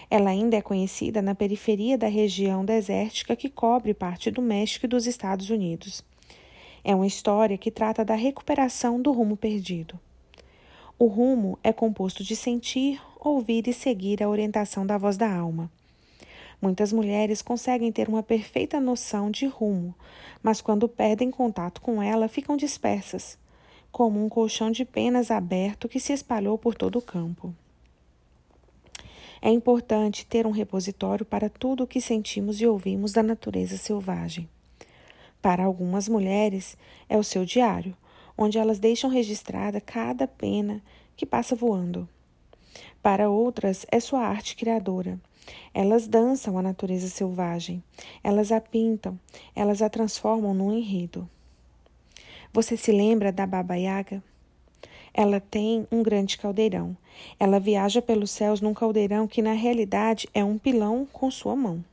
Ela 0.10 0.30
ainda 0.30 0.58
é 0.58 0.62
conhecida 0.62 1.22
na 1.22 1.36
periferia 1.36 1.98
da 1.98 2.08
região 2.08 2.64
desértica 2.64 3.36
que 3.36 3.50
cobre 3.50 3.94
parte 3.94 4.30
do 4.32 4.42
México 4.42 4.86
e 4.86 4.90
dos 4.90 5.06
Estados 5.08 5.50
Unidos. 5.50 6.04
É 6.84 6.96
uma 6.96 7.08
história 7.08 7.58
que 7.58 7.72
trata 7.72 8.06
da 8.06 8.16
recuperação 8.16 9.02
do 9.02 9.12
rumo 9.12 9.36
perdido. 9.36 10.00
O 10.98 11.08
rumo 11.08 11.58
é 11.64 11.72
composto 11.72 12.24
de 12.24 12.36
sentir, 12.36 13.02
ouvir 13.20 13.68
e 13.68 13.74
seguir 13.74 14.22
a 14.24 14.30
orientação 14.30 14.86
da 14.86 14.98
voz 14.98 15.18
da 15.18 15.34
alma. 15.34 15.72
Muitas 16.62 16.92
mulheres 16.92 17.42
conseguem 17.42 17.92
ter 17.92 18.10
uma 18.10 18.22
perfeita 18.22 18.82
noção 18.82 19.32
de 19.32 19.46
rumo, 19.46 19.96
mas 20.44 20.60
quando 20.60 20.90
perdem 20.90 21.32
contato 21.32 21.80
com 21.80 22.04
ela, 22.04 22.28
ficam 22.28 22.58
dispersas, 22.58 23.38
como 23.92 24.24
um 24.24 24.28
colchão 24.28 24.70
de 24.70 24.84
penas 24.84 25.32
aberto 25.32 25.88
que 25.88 26.00
se 26.00 26.12
espalhou 26.12 26.58
por 26.58 26.76
todo 26.76 26.98
o 26.98 27.02
campo. 27.02 27.54
É 29.42 29.50
importante 29.50 30.26
ter 30.26 30.46
um 30.46 30.52
repositório 30.52 31.26
para 31.26 31.50
tudo 31.50 31.84
o 31.84 31.88
que 31.88 32.02
sentimos 32.02 32.60
e 32.60 32.68
ouvimos 32.68 33.14
da 33.14 33.24
natureza 33.24 33.78
selvagem. 33.78 34.50
Para 35.42 35.64
algumas 35.64 36.10
mulheres, 36.10 36.78
é 37.08 37.18
o 37.18 37.24
seu 37.24 37.46
diário, 37.46 37.96
onde 38.38 38.58
elas 38.58 38.80
deixam 38.80 39.10
registrada 39.10 39.80
cada 39.80 40.28
pena 40.28 40.82
que 41.16 41.26
passa 41.26 41.56
voando. 41.56 42.08
Para 43.02 43.30
outras, 43.30 43.86
é 43.90 44.02
sua 44.02 44.20
arte 44.20 44.58
criadora. 44.58 45.18
Elas 45.74 46.08
dançam 46.08 46.58
a 46.58 46.62
natureza 46.62 47.08
selvagem, 47.08 47.84
elas 48.24 48.52
a 48.52 48.60
pintam, 48.60 49.20
elas 49.56 49.82
a 49.82 49.90
transformam 49.90 50.54
num 50.54 50.72
enredo. 50.72 51.30
Você 52.52 52.76
se 52.76 52.92
lembra 52.92 53.32
da 53.32 53.46
Baba 53.46 53.76
Yaga? 53.76 54.24
Ela 55.14 55.40
tem 55.40 55.88
um 55.92 56.02
grande 56.02 56.38
caldeirão. 56.38 56.96
Ela 57.40 57.60
viaja 57.60 58.02
pelos 58.02 58.32
céus 58.32 58.62
num 58.62 58.74
caldeirão 58.74 59.28
que, 59.28 59.42
na 59.42 59.54
realidade, 59.54 60.28
é 60.34 60.44
um 60.44 60.58
pilão 60.58 61.08
com 61.12 61.30
sua 61.30 61.56
mão. 61.56 61.84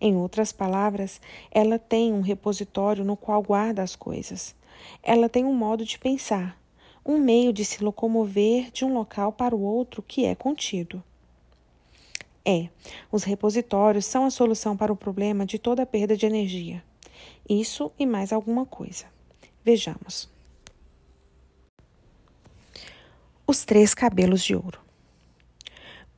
Em 0.00 0.16
outras 0.16 0.52
palavras, 0.52 1.20
ela 1.50 1.78
tem 1.78 2.12
um 2.12 2.20
repositório 2.20 3.04
no 3.04 3.16
qual 3.16 3.42
guarda 3.42 3.82
as 3.82 3.96
coisas. 3.96 4.54
Ela 5.02 5.28
tem 5.28 5.44
um 5.44 5.54
modo 5.54 5.84
de 5.84 5.98
pensar, 5.98 6.56
um 7.04 7.18
meio 7.18 7.52
de 7.52 7.64
se 7.64 7.82
locomover 7.82 8.70
de 8.70 8.84
um 8.84 8.94
local 8.94 9.32
para 9.32 9.56
o 9.56 9.62
outro 9.62 10.02
que 10.02 10.24
é 10.24 10.34
contido. 10.34 11.02
É, 12.50 12.70
os 13.12 13.24
repositórios 13.24 14.06
são 14.06 14.24
a 14.24 14.30
solução 14.30 14.74
para 14.74 14.90
o 14.90 14.96
problema 14.96 15.44
de 15.44 15.58
toda 15.58 15.84
perda 15.84 16.16
de 16.16 16.24
energia. 16.24 16.82
Isso 17.46 17.92
e 17.98 18.06
mais 18.06 18.32
alguma 18.32 18.64
coisa. 18.64 19.04
Vejamos. 19.62 20.30
Os 23.46 23.66
Três 23.66 23.92
Cabelos 23.92 24.42
de 24.42 24.56
Ouro. 24.56 24.80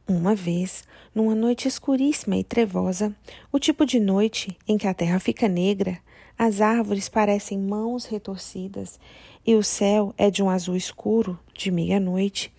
Uma 0.06 0.32
vez, 0.32 0.84
numa 1.12 1.34
noite 1.34 1.66
escuríssima 1.66 2.36
e 2.36 2.44
trevosa, 2.44 3.12
o 3.50 3.58
tipo 3.58 3.84
de 3.84 3.98
noite 3.98 4.56
em 4.68 4.78
que 4.78 4.86
a 4.86 4.94
terra 4.94 5.18
fica 5.18 5.48
negra, 5.48 5.98
as 6.38 6.60
árvores 6.60 7.08
parecem 7.08 7.58
mãos 7.58 8.04
retorcidas 8.04 9.00
e 9.44 9.56
o 9.56 9.64
céu 9.64 10.14
é 10.16 10.30
de 10.30 10.44
um 10.44 10.48
azul 10.48 10.76
escuro, 10.76 11.36
de 11.52 11.72
meia-noite, 11.72 12.54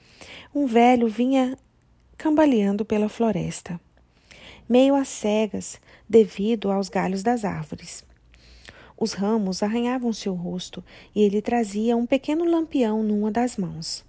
um 0.53 0.65
velho 0.65 1.07
vinha 1.07 1.57
cambaleando 2.21 2.85
pela 2.85 3.09
floresta, 3.09 3.81
meio 4.69 4.93
às 4.93 5.07
cegas 5.07 5.81
devido 6.07 6.69
aos 6.69 6.87
galhos 6.87 7.23
das 7.23 7.43
árvores. 7.43 8.03
Os 8.95 9.13
ramos 9.13 9.63
arranhavam 9.63 10.13
seu 10.13 10.35
rosto 10.35 10.83
e 11.15 11.23
ele 11.23 11.41
trazia 11.41 11.97
um 11.97 12.05
pequeno 12.05 12.45
lampião 12.45 13.01
numa 13.01 13.31
das 13.31 13.57
mãos. 13.57 14.05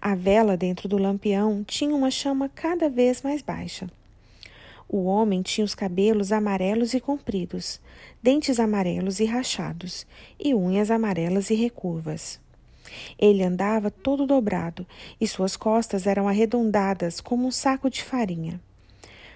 A 0.00 0.16
vela 0.16 0.56
dentro 0.56 0.88
do 0.88 0.98
lampião 0.98 1.62
tinha 1.62 1.94
uma 1.94 2.10
chama 2.10 2.48
cada 2.48 2.90
vez 2.90 3.22
mais 3.22 3.40
baixa. 3.40 3.88
O 4.88 5.04
homem 5.04 5.40
tinha 5.40 5.64
os 5.64 5.76
cabelos 5.76 6.32
amarelos 6.32 6.92
e 6.92 6.98
compridos, 6.98 7.80
dentes 8.20 8.58
amarelos 8.58 9.20
e 9.20 9.26
rachados, 9.26 10.04
e 10.40 10.52
unhas 10.56 10.90
amarelas 10.90 11.50
e 11.50 11.54
recurvas. 11.54 12.40
Ele 13.18 13.42
andava 13.42 13.90
todo 13.90 14.26
dobrado 14.26 14.86
e 15.20 15.26
suas 15.26 15.56
costas 15.56 16.06
eram 16.06 16.28
arredondadas 16.28 17.20
como 17.20 17.46
um 17.46 17.50
saco 17.50 17.88
de 17.90 18.02
farinha. 18.02 18.60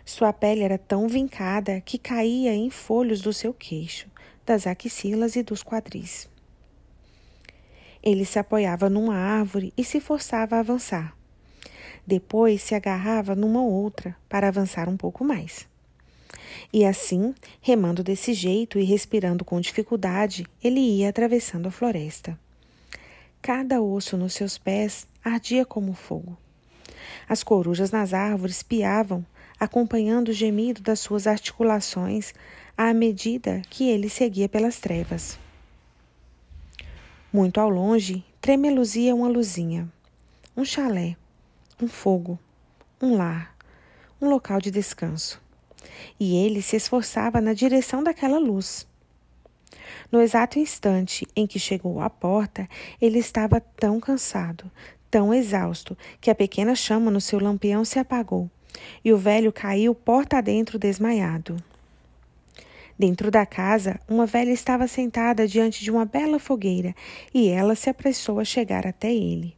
Sua 0.04 0.32
pele 0.32 0.62
era 0.62 0.78
tão 0.78 1.08
vincada 1.08 1.80
que 1.80 1.98
caía 1.98 2.54
em 2.54 2.70
folhos 2.70 3.20
do 3.20 3.32
seu 3.32 3.54
queixo, 3.54 4.08
das 4.44 4.66
axilas 4.66 5.36
e 5.36 5.42
dos 5.42 5.62
quadris. 5.62 6.28
Ele 8.02 8.24
se 8.24 8.38
apoiava 8.38 8.90
numa 8.90 9.14
árvore 9.14 9.72
e 9.76 9.84
se 9.84 10.00
forçava 10.00 10.56
a 10.56 10.60
avançar. 10.60 11.16
Depois 12.04 12.60
se 12.62 12.74
agarrava 12.74 13.36
numa 13.36 13.62
outra 13.62 14.16
para 14.28 14.48
avançar 14.48 14.88
um 14.88 14.96
pouco 14.96 15.24
mais. 15.24 15.68
E 16.72 16.84
assim, 16.84 17.34
remando 17.60 18.02
desse 18.02 18.32
jeito 18.34 18.78
e 18.78 18.84
respirando 18.84 19.44
com 19.44 19.60
dificuldade, 19.60 20.46
ele 20.62 20.80
ia 20.80 21.08
atravessando 21.08 21.68
a 21.68 21.70
floresta. 21.70 22.38
Cada 23.42 23.82
osso 23.82 24.16
nos 24.16 24.34
seus 24.34 24.56
pés 24.56 25.04
ardia 25.24 25.66
como 25.66 25.94
fogo. 25.94 26.38
As 27.28 27.42
corujas 27.42 27.90
nas 27.90 28.14
árvores 28.14 28.62
piavam, 28.62 29.26
acompanhando 29.58 30.28
o 30.28 30.32
gemido 30.32 30.80
das 30.80 31.00
suas 31.00 31.26
articulações 31.26 32.32
à 32.78 32.94
medida 32.94 33.60
que 33.68 33.88
ele 33.88 34.08
seguia 34.08 34.48
pelas 34.48 34.78
trevas. 34.78 35.40
Muito 37.32 37.60
ao 37.60 37.68
longe, 37.68 38.24
tremeluzia 38.40 39.12
uma 39.12 39.28
luzinha, 39.28 39.92
um 40.56 40.64
chalé, 40.64 41.16
um 41.82 41.88
fogo, 41.88 42.38
um 43.00 43.16
lar, 43.16 43.56
um 44.20 44.28
local 44.28 44.60
de 44.60 44.70
descanso. 44.70 45.42
E 46.18 46.36
ele 46.36 46.62
se 46.62 46.76
esforçava 46.76 47.40
na 47.40 47.54
direção 47.54 48.04
daquela 48.04 48.38
luz. 48.38 48.86
No 50.12 50.20
exato 50.20 50.58
instante 50.58 51.26
em 51.34 51.46
que 51.46 51.58
chegou 51.58 51.98
à 51.98 52.10
porta, 52.10 52.68
ele 53.00 53.18
estava 53.18 53.58
tão 53.58 53.98
cansado, 53.98 54.70
tão 55.10 55.32
exausto, 55.32 55.96
que 56.20 56.30
a 56.30 56.34
pequena 56.34 56.74
chama 56.74 57.10
no 57.10 57.18
seu 57.20 57.40
lampião 57.40 57.82
se 57.82 57.98
apagou 57.98 58.50
e 59.02 59.10
o 59.10 59.16
velho 59.16 59.50
caiu 59.50 59.94
porta 59.94 60.36
adentro 60.36 60.78
desmaiado. 60.78 61.56
Dentro 62.98 63.30
da 63.30 63.46
casa, 63.46 63.98
uma 64.06 64.26
velha 64.26 64.52
estava 64.52 64.86
sentada 64.86 65.48
diante 65.48 65.82
de 65.82 65.90
uma 65.90 66.04
bela 66.04 66.38
fogueira 66.38 66.94
e 67.32 67.48
ela 67.48 67.74
se 67.74 67.88
apressou 67.88 68.38
a 68.38 68.44
chegar 68.44 68.86
até 68.86 69.12
ele. 69.12 69.56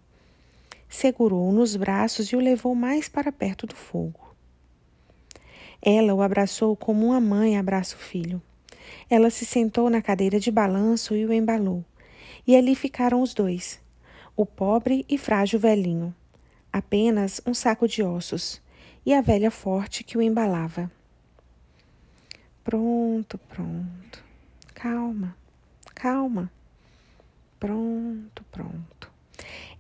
Segurou-o 0.89 1.53
nos 1.53 1.75
braços 1.75 2.29
e 2.29 2.37
o 2.37 2.41
levou 2.41 2.77
mais 2.77 3.09
para 3.09 3.33
perto 3.33 3.67
do 3.67 3.75
fogo. 3.75 4.21
Ela 5.83 6.15
o 6.15 6.23
abraçou 6.23 6.77
como 6.77 7.07
uma 7.07 7.21
mãe 7.21 7.59
abraça 7.59 7.97
o 7.97 7.99
filho. 7.99 8.41
Ela 9.09 9.31
se 9.31 9.45
sentou 9.45 9.89
na 9.89 10.03
cadeira 10.03 10.39
de 10.41 10.51
balanço 10.51 11.15
e 11.15 11.25
o 11.25 11.33
embalou. 11.33 11.85
E 12.47 12.57
ali 12.57 12.75
ficaram 12.75 13.23
os 13.23 13.33
dois, 13.33 13.81
o 14.37 14.45
pobre 14.45 15.05
e 15.09 15.17
frágil 15.17 15.59
velhinho, 15.59 16.15
apenas 16.73 17.41
um 17.47 17.55
saco 17.55 17.89
de 17.89 18.03
ossos, 18.03 18.61
e 19.07 19.15
a 19.15 19.21
velha 19.21 19.51
forte 19.51 20.03
que 20.03 20.19
o 20.19 20.23
embalava. 20.23 20.91
Pronto, 22.63 23.39
pronto. 23.39 24.25
Calma, 24.75 25.37
calma. 25.95 26.51
Pronto, 27.61 28.45
pronto. 28.51 29.11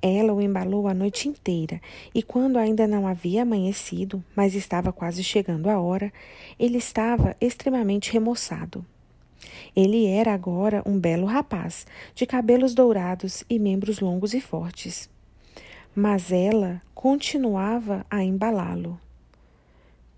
Ela 0.00 0.32
o 0.32 0.40
embalou 0.40 0.86
a 0.86 0.94
noite 0.94 1.28
inteira, 1.28 1.80
e 2.14 2.22
quando 2.22 2.58
ainda 2.58 2.86
não 2.86 3.06
havia 3.06 3.42
amanhecido, 3.42 4.22
mas 4.36 4.54
estava 4.54 4.92
quase 4.92 5.24
chegando 5.24 5.68
a 5.68 5.80
hora, 5.80 6.12
ele 6.58 6.78
estava 6.78 7.36
extremamente 7.40 8.12
remoçado. 8.12 8.84
Ele 9.74 10.06
era 10.06 10.32
agora 10.32 10.82
um 10.86 10.98
belo 10.98 11.26
rapaz, 11.26 11.86
de 12.14 12.26
cabelos 12.26 12.74
dourados 12.74 13.44
e 13.48 13.58
membros 13.58 14.00
longos 14.00 14.34
e 14.34 14.40
fortes. 14.40 15.08
Mas 15.94 16.32
ela 16.32 16.82
continuava 16.94 18.04
a 18.10 18.22
embalá-lo. 18.22 18.98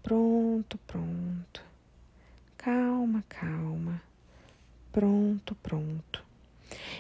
Pronto, 0.02 0.78
pronto. 0.86 1.62
Calma, 2.56 3.24
calma. 3.28 4.00
Pronto, 4.92 5.54
pronto. 5.62 6.24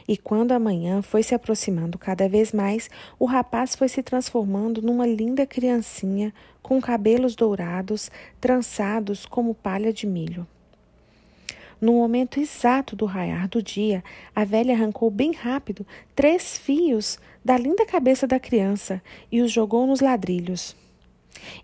E 0.06 0.16
quando 0.16 0.52
a 0.52 0.58
manhã 0.58 1.02
foi 1.02 1.22
se 1.22 1.34
aproximando 1.34 1.98
cada 1.98 2.28
vez 2.28 2.52
mais, 2.52 2.90
o 3.18 3.24
rapaz 3.24 3.74
foi 3.74 3.88
se 3.88 4.02
transformando 4.02 4.82
numa 4.82 5.06
linda 5.06 5.46
criancinha 5.46 6.32
com 6.62 6.80
cabelos 6.80 7.34
dourados, 7.34 8.10
trançados 8.40 9.24
como 9.24 9.54
palha 9.54 9.92
de 9.92 10.06
milho. 10.06 10.46
No 11.80 11.92
momento 11.92 12.40
exato 12.40 12.96
do 12.96 13.04
raiar 13.04 13.48
do 13.48 13.62
dia, 13.62 14.02
a 14.34 14.44
velha 14.44 14.74
arrancou 14.74 15.10
bem 15.10 15.32
rápido 15.32 15.86
três 16.14 16.56
fios 16.56 17.18
da 17.44 17.58
linda 17.58 17.84
cabeça 17.84 18.26
da 18.26 18.40
criança 18.40 19.02
e 19.30 19.40
os 19.40 19.52
jogou 19.52 19.86
nos 19.86 20.00
ladrilhos. 20.00 20.74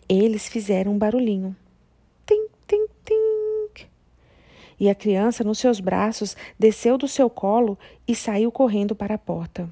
Eles 0.09 0.49
fizeram 0.49 0.93
um 0.93 0.99
barulhinho. 0.99 1.57
Tim, 2.27 2.47
tim, 2.67 2.87
tim 3.05 3.33
e 4.83 4.91
a 4.91 4.97
criança, 4.97 5.45
nos 5.45 5.61
seus 5.61 5.79
braços, 5.79 6.37
desceu 6.59 6.99
do 6.99 7.07
seu 7.07 7.31
colo 7.31 7.79
e 8.07 8.17
saiu 8.17 8.51
correndo 8.51 8.97
para 8.97 9.15
a 9.15 9.19
porta. 9.19 9.71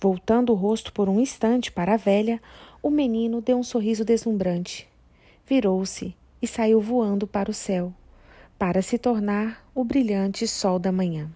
Voltando 0.00 0.52
o 0.52 0.56
rosto 0.56 0.92
por 0.92 1.08
um 1.08 1.20
instante 1.20 1.70
para 1.70 1.94
a 1.94 1.96
velha, 1.96 2.42
o 2.82 2.90
menino 2.90 3.40
deu 3.40 3.56
um 3.56 3.62
sorriso 3.62 4.04
deslumbrante. 4.04 4.88
Virou-se 5.46 6.16
e 6.42 6.48
saiu 6.48 6.80
voando 6.80 7.28
para 7.28 7.48
o 7.48 7.54
céu, 7.54 7.94
para 8.58 8.82
se 8.82 8.98
tornar 8.98 9.64
o 9.72 9.84
brilhante 9.84 10.48
sol 10.48 10.80
da 10.80 10.90
manhã. 10.90 11.30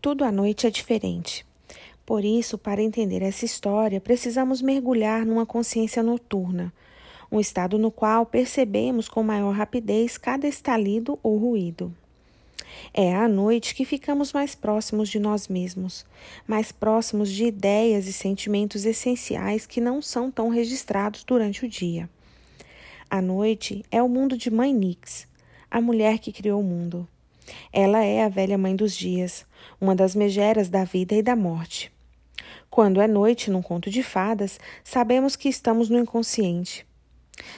Tudo 0.00 0.24
à 0.24 0.32
noite 0.32 0.66
é 0.66 0.70
diferente. 0.70 1.44
Por 2.06 2.24
isso, 2.24 2.56
para 2.56 2.82
entender 2.82 3.22
essa 3.22 3.44
história, 3.44 4.00
precisamos 4.00 4.62
mergulhar 4.62 5.24
numa 5.26 5.44
consciência 5.44 6.02
noturna, 6.02 6.72
um 7.30 7.38
estado 7.38 7.78
no 7.78 7.90
qual 7.90 8.24
percebemos 8.24 9.08
com 9.08 9.22
maior 9.22 9.54
rapidez 9.54 10.16
cada 10.16 10.46
estalido 10.46 11.18
ou 11.22 11.36
ruído. 11.36 11.94
É 12.92 13.14
à 13.14 13.28
noite 13.28 13.74
que 13.74 13.84
ficamos 13.84 14.32
mais 14.32 14.54
próximos 14.54 15.08
de 15.08 15.18
nós 15.18 15.48
mesmos, 15.48 16.06
mais 16.46 16.72
próximos 16.72 17.30
de 17.30 17.44
ideias 17.44 18.06
e 18.06 18.12
sentimentos 18.12 18.84
essenciais 18.84 19.66
que 19.66 19.80
não 19.80 20.00
são 20.00 20.30
tão 20.30 20.48
registrados 20.48 21.24
durante 21.24 21.64
o 21.64 21.68
dia. 21.68 22.08
A 23.14 23.22
noite 23.22 23.84
é 23.92 24.02
o 24.02 24.08
mundo 24.08 24.36
de 24.36 24.50
Mãe 24.50 24.74
Nix, 24.74 25.28
a 25.70 25.80
mulher 25.80 26.18
que 26.18 26.32
criou 26.32 26.60
o 26.60 26.64
mundo. 26.64 27.06
Ela 27.72 28.02
é 28.02 28.24
a 28.24 28.28
velha 28.28 28.58
mãe 28.58 28.74
dos 28.74 28.96
dias, 28.96 29.46
uma 29.80 29.94
das 29.94 30.16
megeras 30.16 30.68
da 30.68 30.82
vida 30.82 31.14
e 31.14 31.22
da 31.22 31.36
morte. 31.36 31.92
Quando 32.68 33.00
é 33.00 33.06
noite 33.06 33.52
num 33.52 33.62
conto 33.62 33.88
de 33.88 34.02
fadas, 34.02 34.58
sabemos 34.82 35.36
que 35.36 35.48
estamos 35.48 35.88
no 35.88 35.96
inconsciente. 35.96 36.84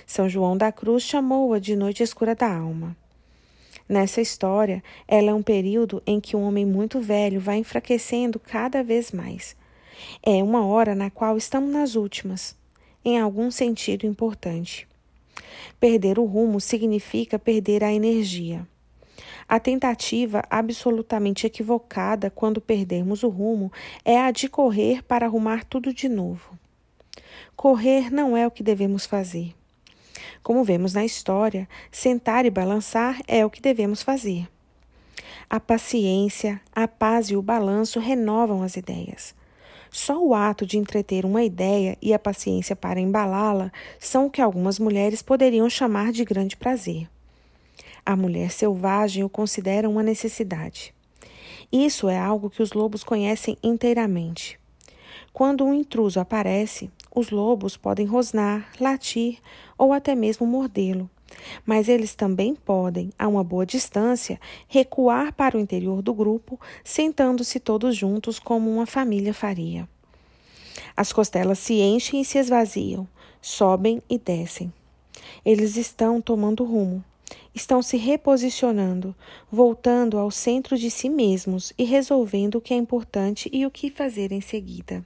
São 0.06 0.28
João 0.28 0.58
da 0.58 0.70
Cruz 0.70 1.04
chamou-a 1.04 1.58
de 1.58 1.74
noite 1.74 2.02
escura 2.02 2.34
da 2.34 2.54
alma. 2.54 2.94
Nessa 3.88 4.20
história, 4.20 4.84
ela 5.08 5.30
é 5.30 5.32
um 5.32 5.42
período 5.42 6.02
em 6.06 6.20
que 6.20 6.36
um 6.36 6.42
homem 6.42 6.66
muito 6.66 7.00
velho 7.00 7.40
vai 7.40 7.56
enfraquecendo 7.56 8.38
cada 8.38 8.84
vez 8.84 9.10
mais. 9.10 9.56
É 10.22 10.42
uma 10.42 10.66
hora 10.66 10.94
na 10.94 11.08
qual 11.08 11.34
estamos 11.34 11.72
nas 11.72 11.94
últimas, 11.94 12.54
em 13.02 13.18
algum 13.18 13.50
sentido 13.50 14.04
importante. 14.04 14.86
Perder 15.78 16.18
o 16.18 16.24
rumo 16.24 16.60
significa 16.60 17.39
perder 17.39 17.85
a 17.85 17.93
energia. 17.93 18.66
A 19.48 19.60
tentativa 19.60 20.43
absolutamente 20.51 21.47
equivocada 21.47 22.31
quando 22.31 22.60
perdermos 22.60 23.23
o 23.23 23.28
rumo 23.28 23.70
é 24.05 24.18
a 24.18 24.32
de 24.32 24.48
correr 24.48 25.05
para 25.05 25.27
arrumar 25.27 25.64
tudo 25.64 25.94
de 25.94 26.09
novo. 26.09 26.59
Correr 27.55 28.12
não 28.12 28.36
é 28.36 28.44
o 28.44 28.51
que 28.51 28.62
devemos 28.62 29.06
fazer. 29.06 29.55
Como 30.43 30.64
vemos 30.64 30.94
na 30.94 31.05
história, 31.05 31.68
sentar 31.93 32.44
e 32.44 32.51
balançar 32.51 33.20
é 33.28 33.47
o 33.47 33.51
que 33.51 33.60
devemos 33.60 34.02
fazer. 34.02 34.48
A 35.48 35.60
paciência, 35.60 36.60
a 36.74 36.89
paz 36.89 37.31
e 37.31 37.36
o 37.36 37.43
balanço 37.43 38.01
renovam 38.01 38.64
as 38.64 38.77
ideias. 38.77 39.32
Só 39.98 40.23
o 40.23 40.35
ato 40.35 40.66
de 40.66 40.77
entreter 40.77 41.24
uma 41.24 41.43
ideia 41.43 41.97
e 42.02 42.12
a 42.12 42.18
paciência 42.18 42.77
para 42.77 43.01
embalá-la 43.01 43.73
são 43.98 44.27
o 44.27 44.31
que 44.31 44.43
algumas 44.43 44.78
mulheres 44.78 45.23
poderiam 45.23 45.70
chamar 45.70 46.12
de 46.12 46.23
grande 46.23 46.55
prazer. 46.55 47.09
A 48.05 48.14
mulher 48.14 48.51
selvagem 48.51 49.24
o 49.24 49.28
considera 49.31 49.89
uma 49.89 50.02
necessidade. 50.02 50.93
Isso 51.73 52.10
é 52.10 52.18
algo 52.18 52.51
que 52.51 52.62
os 52.62 52.74
lobos 52.74 53.02
conhecem 53.02 53.56
inteiramente. 53.62 54.60
Quando 55.32 55.64
um 55.64 55.73
intruso 55.73 56.20
aparece, 56.20 56.90
os 57.10 57.31
lobos 57.31 57.78
podem 57.78 58.05
rosnar, 58.05 58.68
latir 58.78 59.39
ou 59.78 59.94
até 59.94 60.14
mesmo 60.14 60.47
mordê-lo. 60.47 61.09
Mas 61.64 61.88
eles 61.88 62.14
também 62.14 62.54
podem, 62.54 63.10
a 63.18 63.26
uma 63.26 63.42
boa 63.42 63.66
distância, 63.66 64.40
recuar 64.68 65.32
para 65.32 65.56
o 65.56 65.60
interior 65.60 66.02
do 66.02 66.14
grupo, 66.14 66.58
sentando-se 66.84 67.58
todos 67.58 67.96
juntos 67.96 68.38
como 68.38 68.70
uma 68.70 68.86
família 68.86 69.34
faria. 69.34 69.88
As 70.96 71.12
costelas 71.12 71.58
se 71.58 71.74
enchem 71.74 72.20
e 72.20 72.24
se 72.24 72.38
esvaziam, 72.38 73.06
sobem 73.40 74.00
e 74.08 74.18
descem. 74.18 74.72
Eles 75.44 75.76
estão 75.76 76.20
tomando 76.20 76.64
rumo, 76.64 77.04
estão 77.54 77.82
se 77.82 77.96
reposicionando, 77.96 79.14
voltando 79.50 80.18
ao 80.18 80.30
centro 80.30 80.76
de 80.76 80.90
si 80.90 81.08
mesmos 81.08 81.72
e 81.76 81.84
resolvendo 81.84 82.56
o 82.56 82.60
que 82.60 82.74
é 82.74 82.76
importante 82.76 83.50
e 83.52 83.66
o 83.66 83.70
que 83.70 83.90
fazer 83.90 84.32
em 84.32 84.40
seguida 84.40 85.04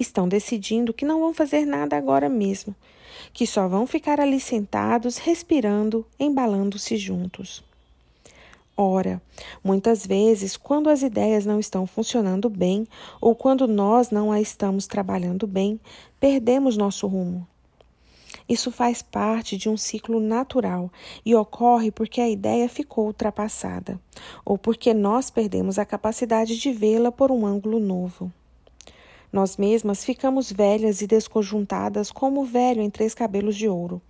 estão 0.00 0.26
decidindo 0.26 0.94
que 0.94 1.04
não 1.04 1.20
vão 1.20 1.34
fazer 1.34 1.66
nada 1.66 1.96
agora 1.96 2.28
mesmo, 2.28 2.74
que 3.32 3.46
só 3.46 3.68
vão 3.68 3.86
ficar 3.86 4.20
ali 4.20 4.40
sentados, 4.40 5.16
respirando, 5.16 6.06
embalando-se 6.18 6.96
juntos. 6.96 7.62
Ora, 8.76 9.20
muitas 9.62 10.06
vezes, 10.06 10.56
quando 10.56 10.88
as 10.88 11.02
ideias 11.02 11.44
não 11.44 11.60
estão 11.60 11.86
funcionando 11.86 12.48
bem 12.48 12.86
ou 13.20 13.34
quando 13.34 13.68
nós 13.68 14.10
não 14.10 14.32
a 14.32 14.40
estamos 14.40 14.86
trabalhando 14.86 15.46
bem, 15.46 15.78
perdemos 16.18 16.78
nosso 16.78 17.06
rumo. 17.06 17.46
Isso 18.48 18.72
faz 18.72 19.02
parte 19.02 19.56
de 19.56 19.68
um 19.68 19.76
ciclo 19.76 20.18
natural 20.18 20.90
e 21.24 21.34
ocorre 21.34 21.90
porque 21.90 22.20
a 22.20 22.28
ideia 22.28 22.68
ficou 22.68 23.06
ultrapassada 23.06 24.00
ou 24.44 24.56
porque 24.56 24.94
nós 24.94 25.30
perdemos 25.30 25.78
a 25.78 25.84
capacidade 25.84 26.58
de 26.58 26.72
vê-la 26.72 27.12
por 27.12 27.30
um 27.30 27.44
ângulo 27.46 27.78
novo. 27.78 28.32
Nós 29.32 29.56
mesmas 29.56 30.04
ficamos 30.04 30.50
velhas 30.50 31.00
e 31.00 31.06
desconjuntadas 31.06 32.10
como 32.10 32.40
o 32.40 32.44
velho 32.44 32.82
em 32.82 32.90
três 32.90 33.14
cabelos 33.14 33.56
de 33.56 33.68
ouro. 33.68 34.02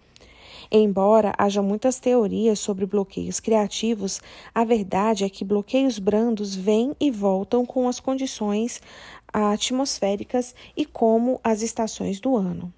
Embora 0.72 1.34
haja 1.36 1.60
muitas 1.60 1.98
teorias 1.98 2.58
sobre 2.58 2.86
bloqueios 2.86 3.40
criativos, 3.40 4.20
a 4.54 4.64
verdade 4.64 5.24
é 5.24 5.28
que 5.28 5.44
bloqueios 5.44 5.98
brandos 5.98 6.54
vêm 6.54 6.94
e 7.00 7.10
voltam 7.10 7.66
com 7.66 7.88
as 7.88 7.98
condições 7.98 8.80
atmosféricas 9.32 10.54
e 10.76 10.84
como 10.84 11.40
as 11.42 11.62
estações 11.62 12.20
do 12.20 12.36
ano 12.36 12.72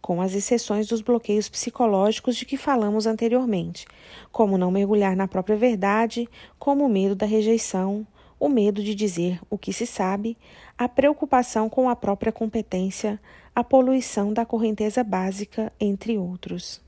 com 0.00 0.22
as 0.22 0.34
exceções 0.34 0.86
dos 0.86 1.02
bloqueios 1.02 1.48
psicológicos 1.48 2.36
de 2.36 2.46
que 2.46 2.56
falamos 2.56 3.06
anteriormente, 3.06 3.86
como 4.32 4.56
não 4.56 4.70
mergulhar 4.70 5.14
na 5.14 5.28
própria 5.28 5.56
verdade, 5.56 6.28
como 6.58 6.86
o 6.86 6.88
medo 6.88 7.14
da 7.14 7.26
rejeição, 7.26 8.06
o 8.40 8.48
medo 8.48 8.82
de 8.82 8.94
dizer 8.94 9.40
o 9.50 9.58
que 9.58 9.72
se 9.72 9.84
sabe, 9.86 10.36
a 10.78 10.88
preocupação 10.88 11.68
com 11.68 11.90
a 11.90 11.96
própria 11.96 12.32
competência, 12.32 13.20
a 13.54 13.64
poluição 13.64 14.32
da 14.32 14.46
correnteza 14.46 15.02
básica, 15.02 15.72
entre 15.80 16.16
outros. 16.16 16.80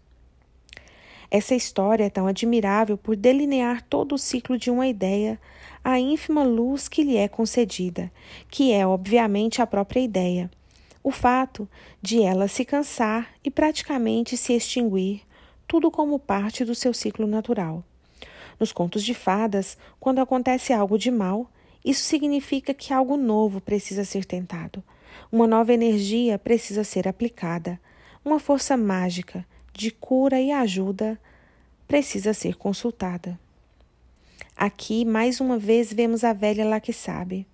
Essa 1.31 1.55
história 1.55 2.05
é 2.05 2.11
tão 2.11 2.27
admirável 2.27 2.97
por 2.97 3.17
delinear 3.17 3.83
todo 3.83 4.15
o 4.15 4.19
ciclo 4.19 4.57
de 4.57 4.71
uma 4.71 4.87
ideia, 4.87 5.39
a 5.85 5.99
ínfima 5.99 6.45
luz 6.45 6.89
que 6.89 7.03
lhe 7.03 7.17
é 7.17 7.29
concedida, 7.29 8.11
que 8.49 8.73
é 8.73 8.87
obviamente 8.87 9.61
a 9.61 9.67
própria 9.67 10.01
ideia 10.01 10.51
o 11.03 11.11
fato 11.11 11.69
de 12.01 12.23
ela 12.23 12.47
se 12.49 12.65
cansar 12.65 13.31
e 13.43 13.51
praticamente 13.51 14.37
se 14.37 14.53
extinguir, 14.53 15.23
tudo 15.67 15.91
como 15.91 16.19
parte 16.19 16.65
do 16.65 16.75
seu 16.75 16.93
ciclo 16.93 17.27
natural. 17.27 17.83
Nos 18.59 18.73
contos 18.73 19.03
de 19.03 19.15
fadas, 19.15 19.79
quando 19.99 20.21
acontece 20.21 20.73
algo 20.73 20.99
de 20.99 21.11
mal, 21.11 21.51
isso 21.85 22.02
significa 22.02 22.74
que 22.74 22.93
algo 22.93 23.16
novo 23.16 23.61
precisa 23.61 24.05
ser 24.05 24.24
tentado. 24.24 24.82
Uma 25.31 25.47
nova 25.47 25.73
energia 25.73 26.39
precisa 26.39 26.85
ser 26.85 27.09
aplicada. 27.09 27.81
Uma 28.24 28.39
força 28.39 28.77
mágica 28.77 29.47
de 29.73 29.90
cura 29.90 30.40
e 30.40 30.51
ajuda 30.51 31.19
precisa 31.89 32.35
ser 32.35 32.57
consultada. 32.57 33.39
Aqui, 34.57 35.05
mais 35.05 35.40
uma 35.40 35.59
vez, 35.59 35.93
vemos 35.93 36.23
a 36.23 36.32
velha 36.32 36.65
lá 36.65 36.78
que 36.81 36.93
sabe 36.93 37.47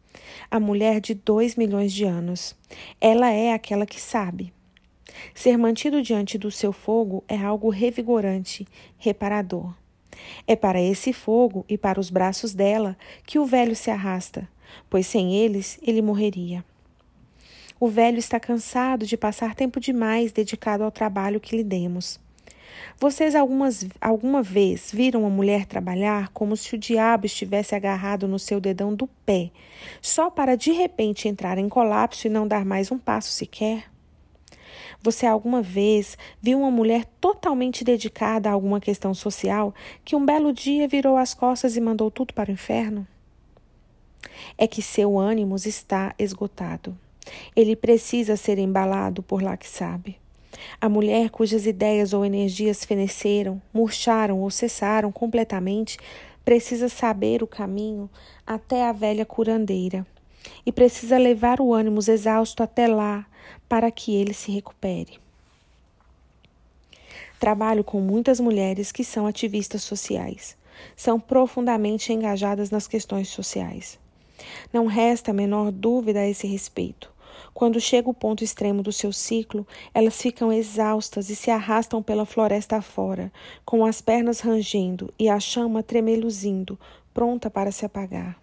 a 0.51 0.59
mulher 0.59 1.01
de 1.01 1.15
dois 1.15 1.57
milhões 1.57 1.93
de 1.93 2.05
anos. 2.05 2.57
Ela 3.01 3.31
é 3.31 3.53
aquela 3.53 3.87
que 3.87 4.01
sabe. 4.01 4.53
Ser 5.35 5.57
mantido 5.57 6.03
diante 6.03 6.37
do 6.37 6.51
seu 6.51 6.73
fogo 6.73 7.25
é 7.29 7.37
algo 7.37 7.71
revigorante, 7.71 8.67
reparador. 8.99 9.75
É 10.47 10.57
para 10.57 10.81
esse 10.81 11.13
fogo 11.13 11.65
e 11.69 11.77
para 11.77 12.01
os 12.01 12.11
braços 12.11 12.55
dela 12.55 12.97
que 13.25 13.39
o 13.39 13.47
velho 13.47 13.75
se 13.75 13.91
arrasta, 13.91 14.49
pois 14.89 15.07
sem 15.07 15.35
eles 15.35 15.79
ele 15.83 16.03
morreria. 16.03 16.65
O 17.79 17.89
velho 17.89 18.19
está 18.19 18.41
cansado 18.41 19.05
de 19.05 19.17
passar 19.17 19.55
tempo 19.55 19.79
demais 19.79 20.33
dedicado 20.33 20.83
ao 20.83 20.91
trabalho 20.91 21.41
que 21.41 21.57
lhe 21.57 21.65
demos. 21.65 22.19
Vocês 22.99 23.35
algumas, 23.35 23.87
alguma 24.01 24.43
vez 24.43 24.91
viram 24.91 25.21
uma 25.21 25.31
mulher 25.31 25.67
trabalhar 25.67 26.31
como 26.33 26.57
se 26.57 26.75
o 26.75 26.79
diabo 26.79 27.27
estivesse 27.27 27.75
agarrado 27.75 28.27
no 28.27 28.39
seu 28.39 28.61
dedão 28.61 28.95
do 28.95 29.07
pé, 29.27 29.51
só 30.01 30.31
para 30.31 30.57
de 30.57 30.73
repente 30.73 31.29
entrar 31.29 31.59
em 31.59 31.69
colapso 31.69 32.27
e 32.27 32.31
não 32.31 32.49
dar 32.49 32.65
mais 32.65 32.91
um 32.91 32.99
passo 32.99 33.31
sequer? 33.31 33.85
Você 35.07 35.25
alguma 35.25 35.63
vez 35.63 36.19
viu 36.43 36.59
uma 36.59 36.71
mulher 36.73 37.05
totalmente 37.21 37.85
dedicada 37.85 38.51
a 38.51 38.53
alguma 38.53 38.81
questão 38.81 39.15
social 39.15 39.73
que 40.05 40.17
um 40.17 40.27
belo 40.27 40.53
dia 40.53 40.89
virou 40.89 41.17
as 41.17 41.33
costas 41.33 41.77
e 41.77 41.81
mandou 41.81 42.11
tudo 42.11 42.35
para 42.35 42.51
o 42.51 42.53
inferno? 42.53 43.07
É 44.59 44.67
que 44.67 44.83
seu 44.83 45.17
ânimo 45.17 45.55
está 45.55 46.13
esgotado. 46.19 46.99
Ele 47.55 47.77
precisa 47.77 48.37
ser 48.37 48.59
embalado 48.59 49.23
por 49.23 49.41
lá 49.41 49.57
que 49.57 49.69
sabe. 49.69 50.19
A 50.81 50.89
mulher 50.89 51.31
cujas 51.31 51.67
ideias 51.67 52.13
ou 52.13 52.25
energias 52.25 52.85
feneceram, 52.85 53.63
murcharam 53.73 54.41
ou 54.41 54.51
cessaram 54.51 55.13
completamente 55.13 55.99
precisa 56.45 56.89
saber 56.89 57.45
o 57.45 57.47
caminho 57.47 58.11
até 58.45 58.85
a 58.85 58.91
velha 58.91 59.25
curandeira 59.25 60.05
e 60.65 60.73
precisa 60.73 61.17
levar 61.17 61.61
o 61.61 61.73
ânimo 61.73 62.01
exausto 62.01 62.61
até 62.61 62.89
lá 62.89 63.25
para 63.69 63.91
que 63.91 64.15
ele 64.15 64.33
se 64.33 64.51
recupere. 64.51 65.19
Trabalho 67.39 67.85
com 67.85 68.01
muitas 68.01 68.41
mulheres 68.41 68.91
que 68.91 69.05
são 69.05 69.27
ativistas 69.27 69.83
sociais, 69.83 70.57
são 70.97 71.21
profundamente 71.21 72.13
engajadas 72.13 72.71
nas 72.71 72.87
questões 72.89 73.29
sociais. 73.29 73.99
Não 74.73 74.87
resta 74.87 75.31
a 75.31 75.35
menor 75.35 75.71
dúvida 75.71 76.21
a 76.21 76.29
esse 76.29 76.47
respeito. 76.47 77.15
Quando 77.53 77.81
chega 77.81 78.09
o 78.09 78.15
ponto 78.15 78.45
extremo 78.45 78.83
do 78.83 78.93
seu 78.93 79.13
ciclo, 79.13 79.67
elas 79.95 80.21
ficam 80.21 80.53
exaustas 80.53 81.31
e 81.31 81.37
se 81.37 81.51
arrastam 81.51 82.03
pela 82.03 82.27
floresta 82.27 82.77
afora, 82.77 83.33
com 83.65 83.85
as 83.85 84.01
pernas 84.01 84.41
rangendo 84.41 85.13
e 85.19 85.29
a 85.29 85.41
chama 85.41 85.83
tremeluzindo, 85.83 86.79
pronta 87.15 87.51
para 87.51 87.73
se 87.73 87.85
apagar. 87.85 88.39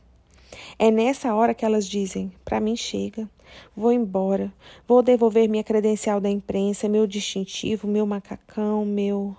É 0.80 0.90
nessa 0.90 1.34
hora 1.34 1.54
que 1.54 1.66
elas 1.66 1.88
dizem: 1.88 2.32
Para 2.44 2.60
mim 2.60 2.76
chega, 2.76 3.30
vou 3.76 3.92
embora, 3.92 4.52
vou 4.88 5.02
devolver 5.02 5.50
minha 5.50 5.64
credencial 5.64 6.20
da 6.20 6.30
imprensa, 6.30 6.90
meu 6.90 7.08
distintivo, 7.08 7.88
meu 7.88 8.06
macacão, 8.06 8.86
meu. 8.86 9.36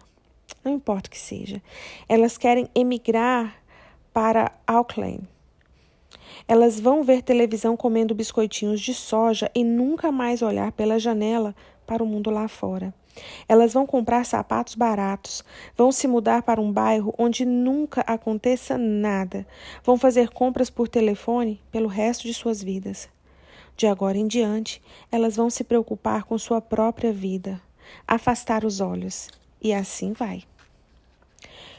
Não 0.64 0.72
importa 0.72 1.08
o 1.08 1.10
que 1.10 1.18
seja. 1.18 1.62
Elas 2.08 2.38
querem 2.38 2.68
emigrar 2.74 3.56
para 4.12 4.52
Auckland 4.66 5.22
elas 6.46 6.78
vão 6.78 7.02
ver 7.02 7.22
televisão 7.22 7.76
comendo 7.76 8.14
biscoitinhos 8.14 8.80
de 8.80 8.92
soja 8.92 9.50
e 9.54 9.64
nunca 9.64 10.12
mais 10.12 10.42
olhar 10.42 10.72
pela 10.72 10.98
janela 10.98 11.54
para 11.86 12.02
o 12.02 12.06
mundo 12.06 12.30
lá 12.30 12.48
fora. 12.48 12.92
Elas 13.48 13.72
vão 13.72 13.86
comprar 13.86 14.26
sapatos 14.26 14.74
baratos, 14.74 15.44
vão 15.76 15.92
se 15.92 16.08
mudar 16.08 16.42
para 16.42 16.60
um 16.60 16.72
bairro 16.72 17.14
onde 17.16 17.44
nunca 17.44 18.00
aconteça 18.02 18.76
nada, 18.76 19.46
vão 19.84 19.96
fazer 19.96 20.30
compras 20.30 20.68
por 20.68 20.88
telefone 20.88 21.60
pelo 21.70 21.86
resto 21.86 22.24
de 22.24 22.34
suas 22.34 22.62
vidas. 22.62 23.08
De 23.76 23.86
agora 23.86 24.16
em 24.16 24.26
diante, 24.26 24.80
elas 25.10 25.36
vão 25.36 25.51
se 25.51 25.64
preocupar 25.64 26.24
com 26.24 26.38
sua 26.38 26.60
própria 26.60 27.12
vida, 27.12 27.60
afastar 28.06 28.64
os 28.64 28.80
olhos, 28.80 29.28
e 29.60 29.72
assim 29.72 30.12
vai. 30.12 30.44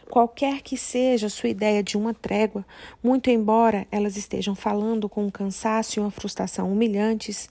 Qualquer 0.10 0.62
que 0.62 0.78
seja 0.78 1.30
sua 1.30 1.50
ideia 1.50 1.82
de 1.82 1.98
uma 1.98 2.14
trégua, 2.14 2.66
muito 3.04 3.30
embora 3.30 3.88
elas 3.92 4.18
estejam 4.18 4.54
falando 4.54 5.10
com 5.10 5.26
um 5.26 5.32
cansaço 5.32 5.98
e 5.98 6.02
uma 6.02 6.12
frustração 6.12 6.72
humilhantes, 6.72 7.50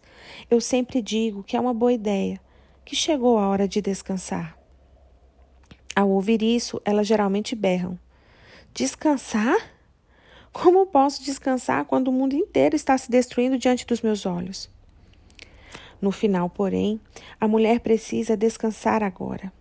eu 0.51 0.61
sempre 0.61 1.03
digo 1.03 1.43
que 1.43 1.57
é 1.57 1.61
uma 1.61 1.75
boa 1.75 1.93
ideia, 1.93 2.41
que 2.85 2.95
chegou 2.95 3.39
a 3.39 3.49
hora 3.49 3.67
de 3.67 3.81
descansar. 3.81 4.57
Ao 5.97 6.09
ouvir 6.09 6.43
isso, 6.43 6.81
elas 6.85 7.07
geralmente 7.07 7.57
berram: 7.57 7.99
Descansar? 8.73 9.74
Como 10.55 10.87
posso 10.87 11.23
descansar 11.23 11.85
quando 11.85 12.09
o 12.09 12.13
mundo 12.13 12.35
inteiro 12.35 12.75
está 12.75 12.97
se 12.97 13.11
destruindo 13.11 13.59
diante 13.59 13.87
dos 13.87 14.01
meus 14.01 14.25
olhos? 14.25 14.71
No 16.01 16.11
final, 16.11 16.49
porém, 16.49 16.99
a 17.39 17.47
mulher 17.47 17.81
precisa 17.81 18.35
descansar 18.37 19.03
agora 19.03 19.53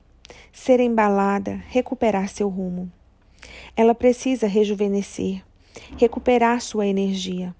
ser 0.53 0.79
embalada, 0.79 1.61
recuperar 1.67 2.29
seu 2.29 2.47
rumo. 2.47 2.89
Ela 3.75 3.95
precisa 3.95 4.47
rejuvenescer, 4.47 5.43
recuperar 5.97 6.61
sua 6.61 6.85
energia. 6.85 7.53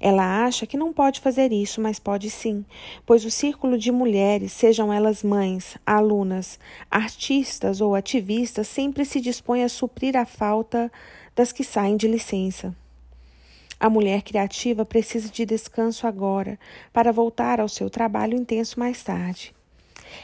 Ela 0.00 0.44
acha 0.44 0.66
que 0.66 0.76
não 0.76 0.92
pode 0.92 1.20
fazer 1.20 1.52
isso, 1.52 1.80
mas 1.80 1.98
pode 1.98 2.30
sim, 2.30 2.64
pois 3.06 3.24
o 3.24 3.30
círculo 3.30 3.78
de 3.78 3.90
mulheres, 3.90 4.52
sejam 4.52 4.92
elas 4.92 5.24
mães, 5.24 5.76
alunas, 5.84 6.58
artistas 6.90 7.80
ou 7.80 7.94
ativistas, 7.94 8.68
sempre 8.68 9.04
se 9.04 9.20
dispõe 9.20 9.64
a 9.64 9.68
suprir 9.68 10.16
a 10.16 10.24
falta 10.24 10.90
das 11.38 11.52
que 11.52 11.62
saem 11.62 11.96
de 11.96 12.08
licença. 12.08 12.74
A 13.78 13.88
mulher 13.88 14.22
criativa 14.22 14.84
precisa 14.84 15.30
de 15.30 15.46
descanso 15.46 16.04
agora 16.04 16.58
para 16.92 17.12
voltar 17.12 17.60
ao 17.60 17.68
seu 17.68 17.88
trabalho 17.88 18.36
intenso 18.36 18.76
mais 18.80 19.04
tarde. 19.04 19.54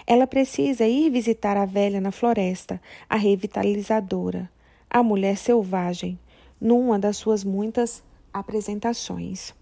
Ela 0.09 0.27
precisa 0.27 0.85
ir 0.85 1.09
visitar 1.11 1.57
a 1.57 1.65
velha 1.65 2.01
na 2.01 2.11
floresta, 2.11 2.81
a 3.09 3.15
revitalizadora, 3.15 4.51
a 4.91 5.05
mulher 5.05 5.37
selvagem, 5.37 6.19
numa 6.61 6.99
das 6.99 7.17
suas 7.17 7.45
muitas 7.45 8.03
apresentações. 8.33 9.55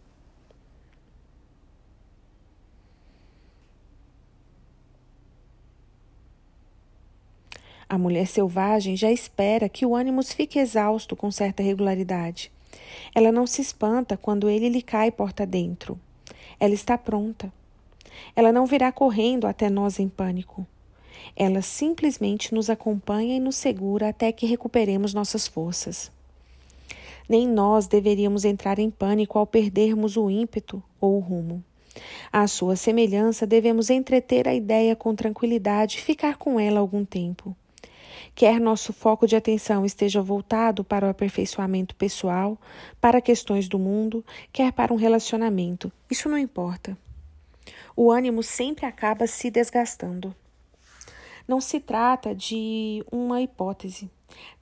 A 7.93 7.99
mulher 7.99 8.27
selvagem 8.27 8.97
já 8.97 9.13
espera 9.13 9.69
que 9.69 9.85
o 9.85 9.95
ânimo 9.95 10.23
fique 10.23 10.59
exausto 10.59 11.15
com 11.15 11.31
certa 11.31 11.63
regularidade. 11.63 12.51
Ela 13.15 13.31
não 13.31 13.47
se 13.47 13.61
espanta 13.61 14.17
quando 14.17 14.49
ele 14.49 14.71
lhe 14.71 14.81
cai 14.81 15.11
porta 15.11 15.45
dentro. 15.45 16.01
Ela 16.59 16.73
está 16.73 16.97
pronta. 16.97 17.53
Ela 18.35 18.51
não 18.51 18.65
virá 18.65 18.91
correndo 18.91 19.47
até 19.47 19.69
nós 19.69 19.99
em 19.99 20.09
pânico. 20.09 20.67
Ela 21.37 21.61
simplesmente 21.61 22.55
nos 22.55 22.71
acompanha 22.71 23.37
e 23.37 23.41
nos 23.41 23.57
segura 23.57 24.09
até 24.09 24.33
que 24.33 24.47
recuperemos 24.47 25.13
nossas 25.13 25.47
forças. 25.47 26.11
Nem 27.29 27.47
nós 27.47 27.87
deveríamos 27.87 28.47
entrar 28.47 28.79
em 28.79 28.89
pânico 28.89 29.39
ao 29.39 29.47
perdermos 29.47 30.17
o 30.17 30.31
ímpeto 30.31 30.83
ou 30.99 31.19
o 31.19 31.21
rumo. 31.21 31.63
À 32.33 32.47
sua 32.47 32.75
semelhança, 32.75 33.47
devemos 33.47 33.91
entreter 33.91 34.49
a 34.49 34.55
ideia 34.55 34.97
com 34.97 35.15
tranquilidade 35.15 35.99
e 35.99 36.01
ficar 36.01 36.39
com 36.39 36.59
ela 36.59 36.81
algum 36.81 37.05
tempo. 37.05 37.55
Quer 38.35 38.59
nosso 38.59 38.93
foco 38.93 39.27
de 39.27 39.37
atenção 39.37 39.85
esteja 39.85 40.23
voltado 40.23 40.83
para 40.83 41.07
o 41.07 41.11
aperfeiçoamento 41.11 41.95
pessoal, 41.95 42.59
para 43.01 43.21
questões 43.21 43.69
do 43.69 43.79
mundo, 43.79 44.25
quer 44.53 44.73
para 44.73 44.93
um 44.93 44.97
relacionamento, 44.97 45.93
isso 46.11 46.29
não 46.29 46.39
importa. 46.39 46.97
O 47.95 48.11
ânimo 48.11 48.43
sempre 48.43 48.87
acaba 48.87 49.27
se 49.27 49.51
desgastando. 49.51 50.35
Não 51.47 51.61
se 51.61 51.79
trata 51.79 52.35
de 52.35 53.05
uma 53.13 53.43
hipótese. 53.43 54.11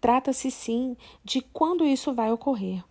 Trata-se 0.01 0.51
sim 0.51 0.97
de 1.23 1.41
quando 1.41 1.87
isso 1.87 2.13
vai 2.13 2.33
ocorrer. 2.33 2.83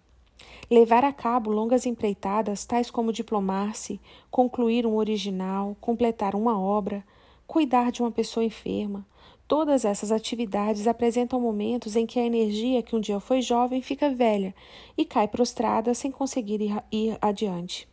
Levar 0.71 1.03
a 1.03 1.11
cabo 1.11 1.51
longas 1.51 1.85
empreitadas, 1.85 2.63
tais 2.65 2.89
como 2.89 3.11
diplomar-se, 3.11 3.99
concluir 4.31 4.85
um 4.85 4.95
original, 4.95 5.75
completar 5.81 6.35
uma 6.35 6.57
obra, 6.57 7.03
cuidar 7.45 7.91
de 7.91 8.01
uma 8.01 8.11
pessoa 8.11 8.43
enferma, 8.43 9.05
todas 9.49 9.83
essas 9.83 10.11
atividades 10.11 10.85
apresentam 10.85 11.41
momentos 11.41 11.95
em 11.95 12.05
que 12.05 12.19
a 12.19 12.23
energia 12.23 12.83
que 12.83 12.95
um 12.95 12.99
dia 12.99 13.19
foi 13.19 13.41
jovem 13.41 13.81
fica 13.81 14.07
velha 14.07 14.53
e 14.95 15.03
cai 15.03 15.27
prostrada 15.27 15.91
sem 15.95 16.11
conseguir 16.11 16.61
ir, 16.91 17.17
adiante. 17.19 17.89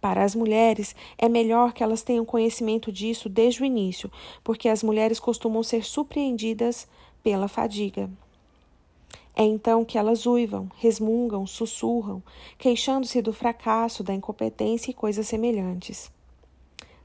Para 0.00 0.22
as 0.22 0.36
mulheres, 0.36 0.94
é 1.18 1.28
melhor 1.28 1.72
que 1.72 1.82
elas 1.82 2.04
tenham 2.04 2.24
conhecimento 2.24 2.92
disso 2.92 3.28
desde 3.28 3.62
o 3.62 3.64
início, 3.64 4.08
porque 4.44 4.68
as 4.68 4.80
mulheres 4.80 5.18
costumam 5.18 5.64
ser 5.64 5.84
surpreendidas 5.84 6.86
pela 7.20 7.48
fadiga. 7.48 8.08
É 9.34 9.42
então 9.42 9.84
que 9.84 9.98
elas 9.98 10.24
uivam, 10.24 10.70
resmungam, 10.76 11.44
sussurram, 11.48 12.22
queixando-se 12.56 13.20
do 13.20 13.32
fracasso, 13.32 14.04
da 14.04 14.14
incompetência 14.14 14.92
e 14.92 14.94
coisas 14.94 15.26
semelhantes. 15.26 16.12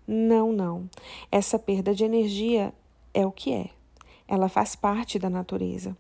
Não, 0.07 0.53
não. 0.53 0.87
Essa 1.31 1.57
perda 1.57 1.95
de 1.95 2.03
energia 2.03 2.71
é 3.13 3.25
o 3.25 3.31
que 3.31 3.53
é. 3.53 3.69
Ela 4.27 4.49
faz 4.49 4.75
parte 4.75 5.19
da 5.19 5.29
natureza. 5.29 5.95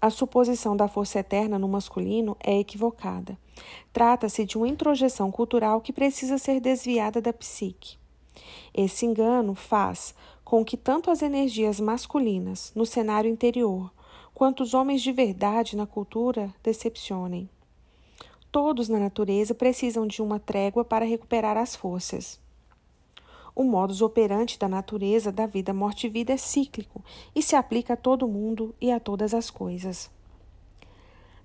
A 0.00 0.10
suposição 0.10 0.76
da 0.76 0.88
força 0.88 1.20
eterna 1.20 1.58
no 1.58 1.68
masculino 1.68 2.36
é 2.40 2.58
equivocada. 2.58 3.38
Trata-se 3.92 4.44
de 4.44 4.58
uma 4.58 4.66
introjeção 4.66 5.30
cultural 5.30 5.80
que 5.80 5.92
precisa 5.92 6.38
ser 6.38 6.60
desviada 6.60 7.20
da 7.20 7.32
psique. 7.32 7.96
Esse 8.74 9.06
engano 9.06 9.54
faz 9.54 10.14
com 10.44 10.64
que 10.64 10.76
tanto 10.76 11.10
as 11.10 11.22
energias 11.22 11.78
masculinas 11.78 12.72
no 12.74 12.84
cenário 12.84 13.30
interior 13.30 13.92
quanto 14.34 14.62
os 14.62 14.74
homens 14.74 15.02
de 15.02 15.12
verdade 15.12 15.76
na 15.76 15.86
cultura 15.86 16.52
decepcionem. 16.62 17.48
Todos 18.50 18.88
na 18.88 18.98
natureza 18.98 19.54
precisam 19.54 20.06
de 20.06 20.20
uma 20.20 20.40
trégua 20.40 20.84
para 20.84 21.04
recuperar 21.04 21.56
as 21.56 21.76
forças. 21.76 22.40
O 23.54 23.64
modus 23.64 24.00
operandi 24.00 24.58
da 24.58 24.66
natureza 24.66 25.30
da 25.30 25.46
vida 25.46 25.74
morte 25.74 26.06
e 26.06 26.10
vida 26.10 26.32
é 26.32 26.36
cíclico 26.38 27.04
e 27.34 27.42
se 27.42 27.54
aplica 27.54 27.92
a 27.92 27.96
todo 27.96 28.26
mundo 28.26 28.74
e 28.80 28.90
a 28.90 28.98
todas 28.98 29.34
as 29.34 29.50
coisas. 29.50 30.10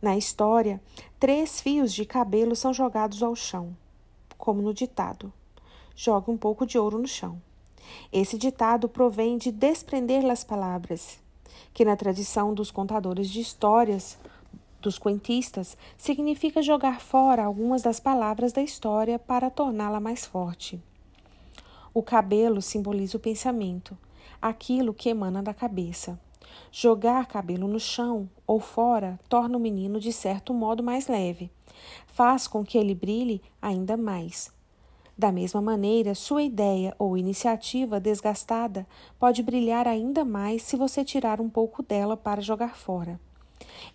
Na 0.01 0.15
história, 0.15 0.81
três 1.19 1.59
fios 1.59 1.93
de 1.93 2.05
cabelo 2.05 2.55
são 2.55 2.73
jogados 2.73 3.21
ao 3.21 3.35
chão, 3.35 3.75
como 4.37 4.61
no 4.61 4.73
ditado: 4.73 5.33
jogue 5.95 6.31
um 6.31 6.37
pouco 6.37 6.65
de 6.65 6.77
ouro 6.77 6.97
no 6.97 7.07
chão. 7.07 7.41
Esse 8.11 8.37
ditado 8.37 8.87
provém 8.87 9.37
de 9.37 9.51
desprender 9.51 10.23
las 10.23 10.43
palavras, 10.43 11.19
que 11.73 11.83
na 11.83 11.95
tradição 11.95 12.53
dos 12.53 12.71
contadores 12.71 13.29
de 13.29 13.41
histórias, 13.41 14.17
dos 14.81 14.97
quentistas, 14.97 15.77
significa 15.97 16.61
jogar 16.61 17.01
fora 17.01 17.43
algumas 17.43 17.81
das 17.81 17.99
palavras 17.99 18.53
da 18.53 18.61
história 18.61 19.17
para 19.17 19.49
torná-la 19.49 19.99
mais 19.99 20.25
forte. 20.25 20.81
O 21.97 22.03
cabelo 22.03 22.61
simboliza 22.61 23.17
o 23.17 23.19
pensamento, 23.19 23.97
aquilo 24.39 24.93
que 24.93 25.09
emana 25.09 25.41
da 25.41 25.51
cabeça. 25.51 26.19
Jogar 26.71 27.25
cabelo 27.25 27.67
no 27.67 27.79
chão 27.79 28.29
ou 28.45 28.59
fora 28.59 29.19
torna 29.27 29.57
o 29.57 29.59
menino 29.59 29.99
de 29.99 30.13
certo 30.13 30.53
modo 30.53 30.83
mais 30.83 31.07
leve, 31.07 31.49
faz 32.05 32.47
com 32.47 32.63
que 32.63 32.77
ele 32.77 32.93
brilhe 32.93 33.41
ainda 33.59 33.97
mais. 33.97 34.53
Da 35.17 35.31
mesma 35.31 35.59
maneira, 35.59 36.13
sua 36.13 36.43
ideia 36.43 36.95
ou 36.99 37.17
iniciativa 37.17 37.99
desgastada 37.99 38.85
pode 39.17 39.41
brilhar 39.41 39.87
ainda 39.87 40.23
mais 40.23 40.61
se 40.61 40.77
você 40.77 41.03
tirar 41.03 41.41
um 41.41 41.49
pouco 41.49 41.81
dela 41.81 42.15
para 42.15 42.43
jogar 42.43 42.77
fora. 42.77 43.19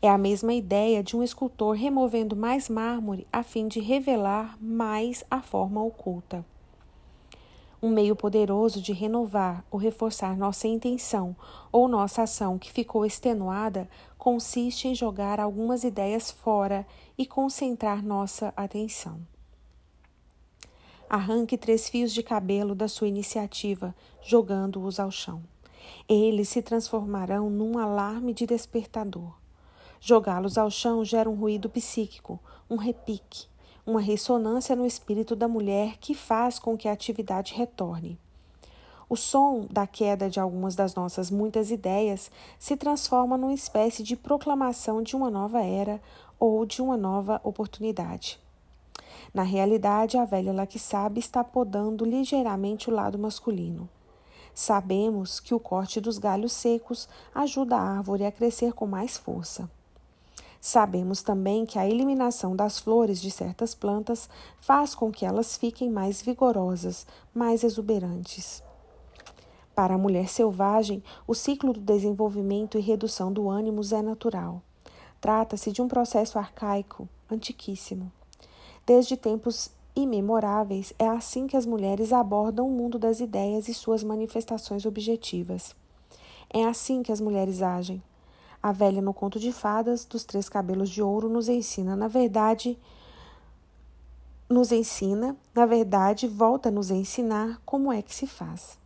É 0.02 0.08
a 0.08 0.18
mesma 0.18 0.52
ideia 0.52 1.04
de 1.04 1.16
um 1.16 1.22
escultor 1.22 1.76
removendo 1.76 2.34
mais 2.34 2.68
mármore 2.68 3.28
a 3.32 3.44
fim 3.44 3.68
de 3.68 3.78
revelar 3.78 4.58
mais 4.60 5.24
a 5.30 5.40
forma 5.40 5.80
oculta. 5.80 6.44
Um 7.82 7.90
meio 7.90 8.14
poderoso 8.14 8.80
de 8.80 8.92
renovar 8.92 9.64
ou 9.68 9.76
reforçar 9.76 10.36
nossa 10.36 10.68
intenção 10.68 11.34
ou 11.72 11.88
nossa 11.88 12.22
ação 12.22 12.56
que 12.56 12.70
ficou 12.70 13.04
extenuada 13.04 13.88
consiste 14.16 14.86
em 14.86 14.94
jogar 14.94 15.40
algumas 15.40 15.82
ideias 15.82 16.30
fora 16.30 16.86
e 17.18 17.26
concentrar 17.26 18.00
nossa 18.00 18.52
atenção. 18.56 19.18
Arranque 21.10 21.58
três 21.58 21.88
fios 21.88 22.12
de 22.12 22.22
cabelo 22.22 22.72
da 22.72 22.86
sua 22.86 23.08
iniciativa, 23.08 23.92
jogando-os 24.22 25.00
ao 25.00 25.10
chão. 25.10 25.42
Eles 26.08 26.48
se 26.48 26.62
transformarão 26.62 27.50
num 27.50 27.78
alarme 27.78 28.32
de 28.32 28.46
despertador. 28.46 29.34
Jogá-los 30.00 30.56
ao 30.56 30.70
chão 30.70 31.04
gera 31.04 31.28
um 31.28 31.34
ruído 31.34 31.68
psíquico, 31.68 32.38
um 32.70 32.76
repique, 32.76 33.46
uma 33.86 34.00
ressonância 34.00 34.76
no 34.76 34.86
espírito 34.86 35.34
da 35.34 35.48
mulher 35.48 35.96
que 35.98 36.14
faz 36.14 36.58
com 36.58 36.76
que 36.76 36.88
a 36.88 36.92
atividade 36.92 37.54
retorne. 37.54 38.18
O 39.08 39.16
som 39.16 39.66
da 39.70 39.86
queda 39.86 40.30
de 40.30 40.40
algumas 40.40 40.74
das 40.74 40.94
nossas 40.94 41.30
muitas 41.30 41.70
ideias 41.70 42.30
se 42.58 42.76
transforma 42.76 43.36
numa 43.36 43.52
espécie 43.52 44.02
de 44.02 44.16
proclamação 44.16 45.02
de 45.02 45.14
uma 45.14 45.30
nova 45.30 45.62
era 45.62 46.00
ou 46.38 46.64
de 46.64 46.80
uma 46.80 46.96
nova 46.96 47.40
oportunidade. 47.44 48.40
Na 49.34 49.42
realidade, 49.42 50.16
a 50.16 50.24
velha 50.24 50.52
lá 50.52 50.66
que 50.66 50.78
sabe 50.78 51.20
está 51.20 51.44
podando 51.44 52.04
ligeiramente 52.04 52.88
o 52.88 52.94
lado 52.94 53.18
masculino. 53.18 53.88
Sabemos 54.54 55.40
que 55.40 55.54
o 55.54 55.60
corte 55.60 56.00
dos 56.00 56.18
galhos 56.18 56.52
secos 56.52 57.08
ajuda 57.34 57.76
a 57.76 57.96
árvore 57.98 58.24
a 58.24 58.32
crescer 58.32 58.72
com 58.72 58.86
mais 58.86 59.16
força. 59.16 59.68
Sabemos 60.64 61.24
também 61.24 61.66
que 61.66 61.76
a 61.76 61.88
eliminação 61.88 62.54
das 62.54 62.78
flores 62.78 63.20
de 63.20 63.32
certas 63.32 63.74
plantas 63.74 64.30
faz 64.60 64.94
com 64.94 65.10
que 65.10 65.26
elas 65.26 65.56
fiquem 65.56 65.90
mais 65.90 66.22
vigorosas, 66.22 67.04
mais 67.34 67.64
exuberantes. 67.64 68.62
Para 69.74 69.96
a 69.96 69.98
mulher 69.98 70.28
selvagem, 70.28 71.02
o 71.26 71.34
ciclo 71.34 71.72
do 71.72 71.80
desenvolvimento 71.80 72.78
e 72.78 72.80
redução 72.80 73.32
do 73.32 73.50
ânimo 73.50 73.80
é 73.92 74.02
natural. 74.02 74.62
Trata-se 75.20 75.72
de 75.72 75.82
um 75.82 75.88
processo 75.88 76.38
arcaico, 76.38 77.08
antiquíssimo. 77.28 78.12
Desde 78.86 79.16
tempos 79.16 79.68
imemoráveis, 79.96 80.92
é 80.96 81.08
assim 81.08 81.48
que 81.48 81.56
as 81.56 81.66
mulheres 81.66 82.12
abordam 82.12 82.68
o 82.68 82.70
mundo 82.70 83.00
das 83.00 83.18
ideias 83.18 83.66
e 83.66 83.74
suas 83.74 84.04
manifestações 84.04 84.86
objetivas. 84.86 85.74
É 86.48 86.64
assim 86.64 87.02
que 87.02 87.10
as 87.10 87.20
mulheres 87.20 87.62
agem. 87.62 88.00
A 88.62 88.70
velha 88.70 89.02
no 89.02 89.12
conto 89.12 89.40
de 89.40 89.50
fadas 89.52 90.04
dos 90.04 90.24
três 90.24 90.48
cabelos 90.48 90.88
de 90.88 91.02
ouro 91.02 91.28
nos 91.28 91.48
ensina, 91.48 91.96
na 91.96 92.06
verdade, 92.06 92.78
nos 94.48 94.70
ensina, 94.70 95.36
na 95.52 95.66
verdade, 95.66 96.28
volta 96.28 96.68
a 96.68 96.72
nos 96.72 96.90
ensinar 96.90 97.60
como 97.64 97.92
é 97.92 98.00
que 98.00 98.14
se 98.14 98.26
faz. 98.26 98.78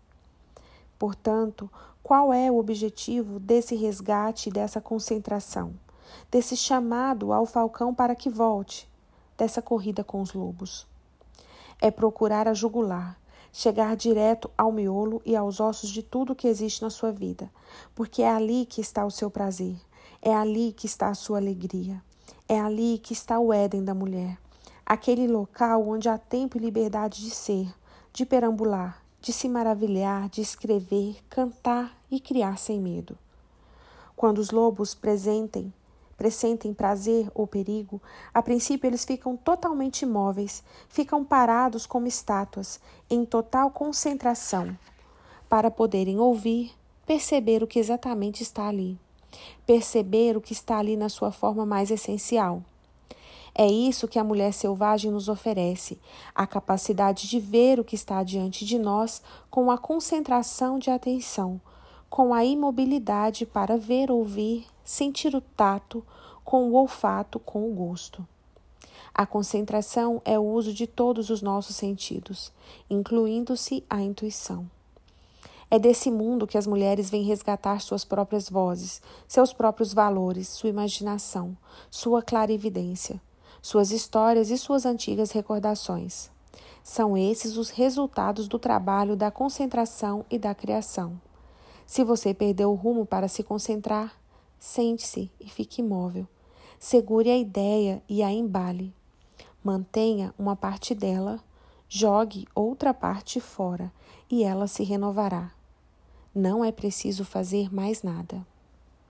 Portanto, 0.98 1.70
qual 2.02 2.32
é 2.32 2.50
o 2.50 2.56
objetivo 2.56 3.38
desse 3.38 3.74
resgate 3.74 4.48
dessa 4.48 4.80
concentração, 4.80 5.74
desse 6.30 6.56
chamado 6.56 7.32
ao 7.32 7.44
falcão 7.44 7.94
para 7.94 8.14
que 8.14 8.30
volte, 8.30 8.88
dessa 9.36 9.60
corrida 9.60 10.02
com 10.02 10.22
os 10.22 10.32
lobos? 10.32 10.86
É 11.82 11.90
procurar 11.90 12.48
a 12.48 12.54
jugular, 12.54 13.18
chegar 13.56 13.96
direto 13.96 14.50
ao 14.56 14.70
miolo 14.70 15.22
e 15.24 15.34
aos 15.34 15.60
ossos 15.60 15.88
de 15.88 16.02
tudo 16.02 16.34
que 16.34 16.46
existe 16.46 16.82
na 16.82 16.90
sua 16.90 17.10
vida, 17.10 17.50
porque 17.94 18.20
é 18.20 18.28
ali 18.28 18.66
que 18.66 18.82
está 18.82 19.02
o 19.06 19.10
seu 19.10 19.30
prazer, 19.30 19.76
é 20.20 20.34
ali 20.34 20.74
que 20.74 20.84
está 20.84 21.08
a 21.08 21.14
sua 21.14 21.38
alegria, 21.38 22.02
é 22.46 22.60
ali 22.60 22.98
que 22.98 23.14
está 23.14 23.40
o 23.40 23.54
Éden 23.54 23.82
da 23.82 23.94
mulher, 23.94 24.36
aquele 24.84 25.26
local 25.26 25.88
onde 25.88 26.06
há 26.06 26.18
tempo 26.18 26.58
e 26.58 26.60
liberdade 26.60 27.22
de 27.22 27.30
ser, 27.30 27.74
de 28.12 28.26
perambular, 28.26 29.02
de 29.22 29.32
se 29.32 29.48
maravilhar, 29.48 30.28
de 30.28 30.42
escrever, 30.42 31.16
cantar 31.30 31.96
e 32.10 32.20
criar 32.20 32.58
sem 32.58 32.78
medo. 32.78 33.16
Quando 34.14 34.36
os 34.36 34.50
lobos 34.50 34.94
presentem, 34.94 35.72
pressentem 36.16 36.72
prazer 36.72 37.30
ou 37.34 37.46
perigo, 37.46 38.00
a 38.32 38.42
princípio 38.42 38.88
eles 38.88 39.04
ficam 39.04 39.36
totalmente 39.36 40.02
imóveis, 40.02 40.64
ficam 40.88 41.24
parados 41.24 41.86
como 41.86 42.06
estátuas, 42.06 42.80
em 43.08 43.24
total 43.24 43.70
concentração, 43.70 44.76
para 45.48 45.70
poderem 45.70 46.18
ouvir, 46.18 46.72
perceber 47.06 47.62
o 47.62 47.66
que 47.66 47.78
exatamente 47.78 48.42
está 48.42 48.66
ali, 48.66 48.98
perceber 49.66 50.36
o 50.36 50.40
que 50.40 50.52
está 50.52 50.78
ali 50.78 50.96
na 50.96 51.08
sua 51.08 51.30
forma 51.30 51.66
mais 51.66 51.90
essencial. 51.90 52.62
É 53.58 53.66
isso 53.66 54.06
que 54.06 54.18
a 54.18 54.24
mulher 54.24 54.52
selvagem 54.52 55.10
nos 55.10 55.30
oferece: 55.30 55.98
a 56.34 56.46
capacidade 56.46 57.26
de 57.26 57.40
ver 57.40 57.80
o 57.80 57.84
que 57.84 57.94
está 57.94 58.22
diante 58.22 58.66
de 58.66 58.78
nós 58.78 59.22
com 59.50 59.70
a 59.70 59.78
concentração 59.78 60.78
de 60.78 60.90
atenção, 60.90 61.58
com 62.10 62.34
a 62.34 62.44
imobilidade 62.44 63.46
para 63.46 63.78
ver, 63.78 64.10
ouvir, 64.10 64.66
sentir 64.86 65.34
o 65.34 65.40
tato, 65.40 66.02
com 66.44 66.70
o 66.70 66.74
olfato, 66.74 67.40
com 67.40 67.68
o 67.68 67.74
gosto. 67.74 68.26
A 69.12 69.26
concentração 69.26 70.22
é 70.24 70.38
o 70.38 70.44
uso 70.44 70.72
de 70.72 70.86
todos 70.86 71.28
os 71.28 71.42
nossos 71.42 71.74
sentidos, 71.74 72.52
incluindo-se 72.88 73.82
a 73.90 74.00
intuição. 74.00 74.70
É 75.68 75.78
desse 75.78 76.10
mundo 76.10 76.46
que 76.46 76.56
as 76.56 76.66
mulheres 76.66 77.10
vêm 77.10 77.24
resgatar 77.24 77.80
suas 77.80 78.04
próprias 78.04 78.48
vozes, 78.48 79.02
seus 79.26 79.52
próprios 79.52 79.92
valores, 79.92 80.48
sua 80.48 80.70
imaginação, 80.70 81.56
sua 81.90 82.22
clarividência, 82.22 83.20
suas 83.60 83.90
histórias 83.90 84.50
e 84.50 84.56
suas 84.56 84.86
antigas 84.86 85.32
recordações. 85.32 86.30
São 86.84 87.16
esses 87.16 87.56
os 87.56 87.70
resultados 87.70 88.46
do 88.46 88.60
trabalho 88.60 89.16
da 89.16 89.28
concentração 89.28 90.24
e 90.30 90.38
da 90.38 90.54
criação. 90.54 91.20
Se 91.84 92.04
você 92.04 92.32
perdeu 92.32 92.70
o 92.70 92.76
rumo 92.76 93.04
para 93.04 93.26
se 93.26 93.42
concentrar, 93.42 94.14
sente-se 94.58 95.30
e 95.40 95.48
fique 95.48 95.80
imóvel. 95.80 96.26
Segure 96.78 97.30
a 97.30 97.36
ideia 97.36 98.02
e 98.08 98.22
a 98.22 98.30
embale. 98.30 98.92
Mantenha 99.62 100.34
uma 100.38 100.54
parte 100.54 100.94
dela, 100.94 101.40
jogue 101.88 102.46
outra 102.54 102.92
parte 102.94 103.40
fora 103.40 103.92
e 104.30 104.44
ela 104.44 104.66
se 104.66 104.84
renovará. 104.84 105.52
Não 106.34 106.64
é 106.64 106.70
preciso 106.70 107.24
fazer 107.24 107.74
mais 107.74 108.02
nada. 108.02 108.46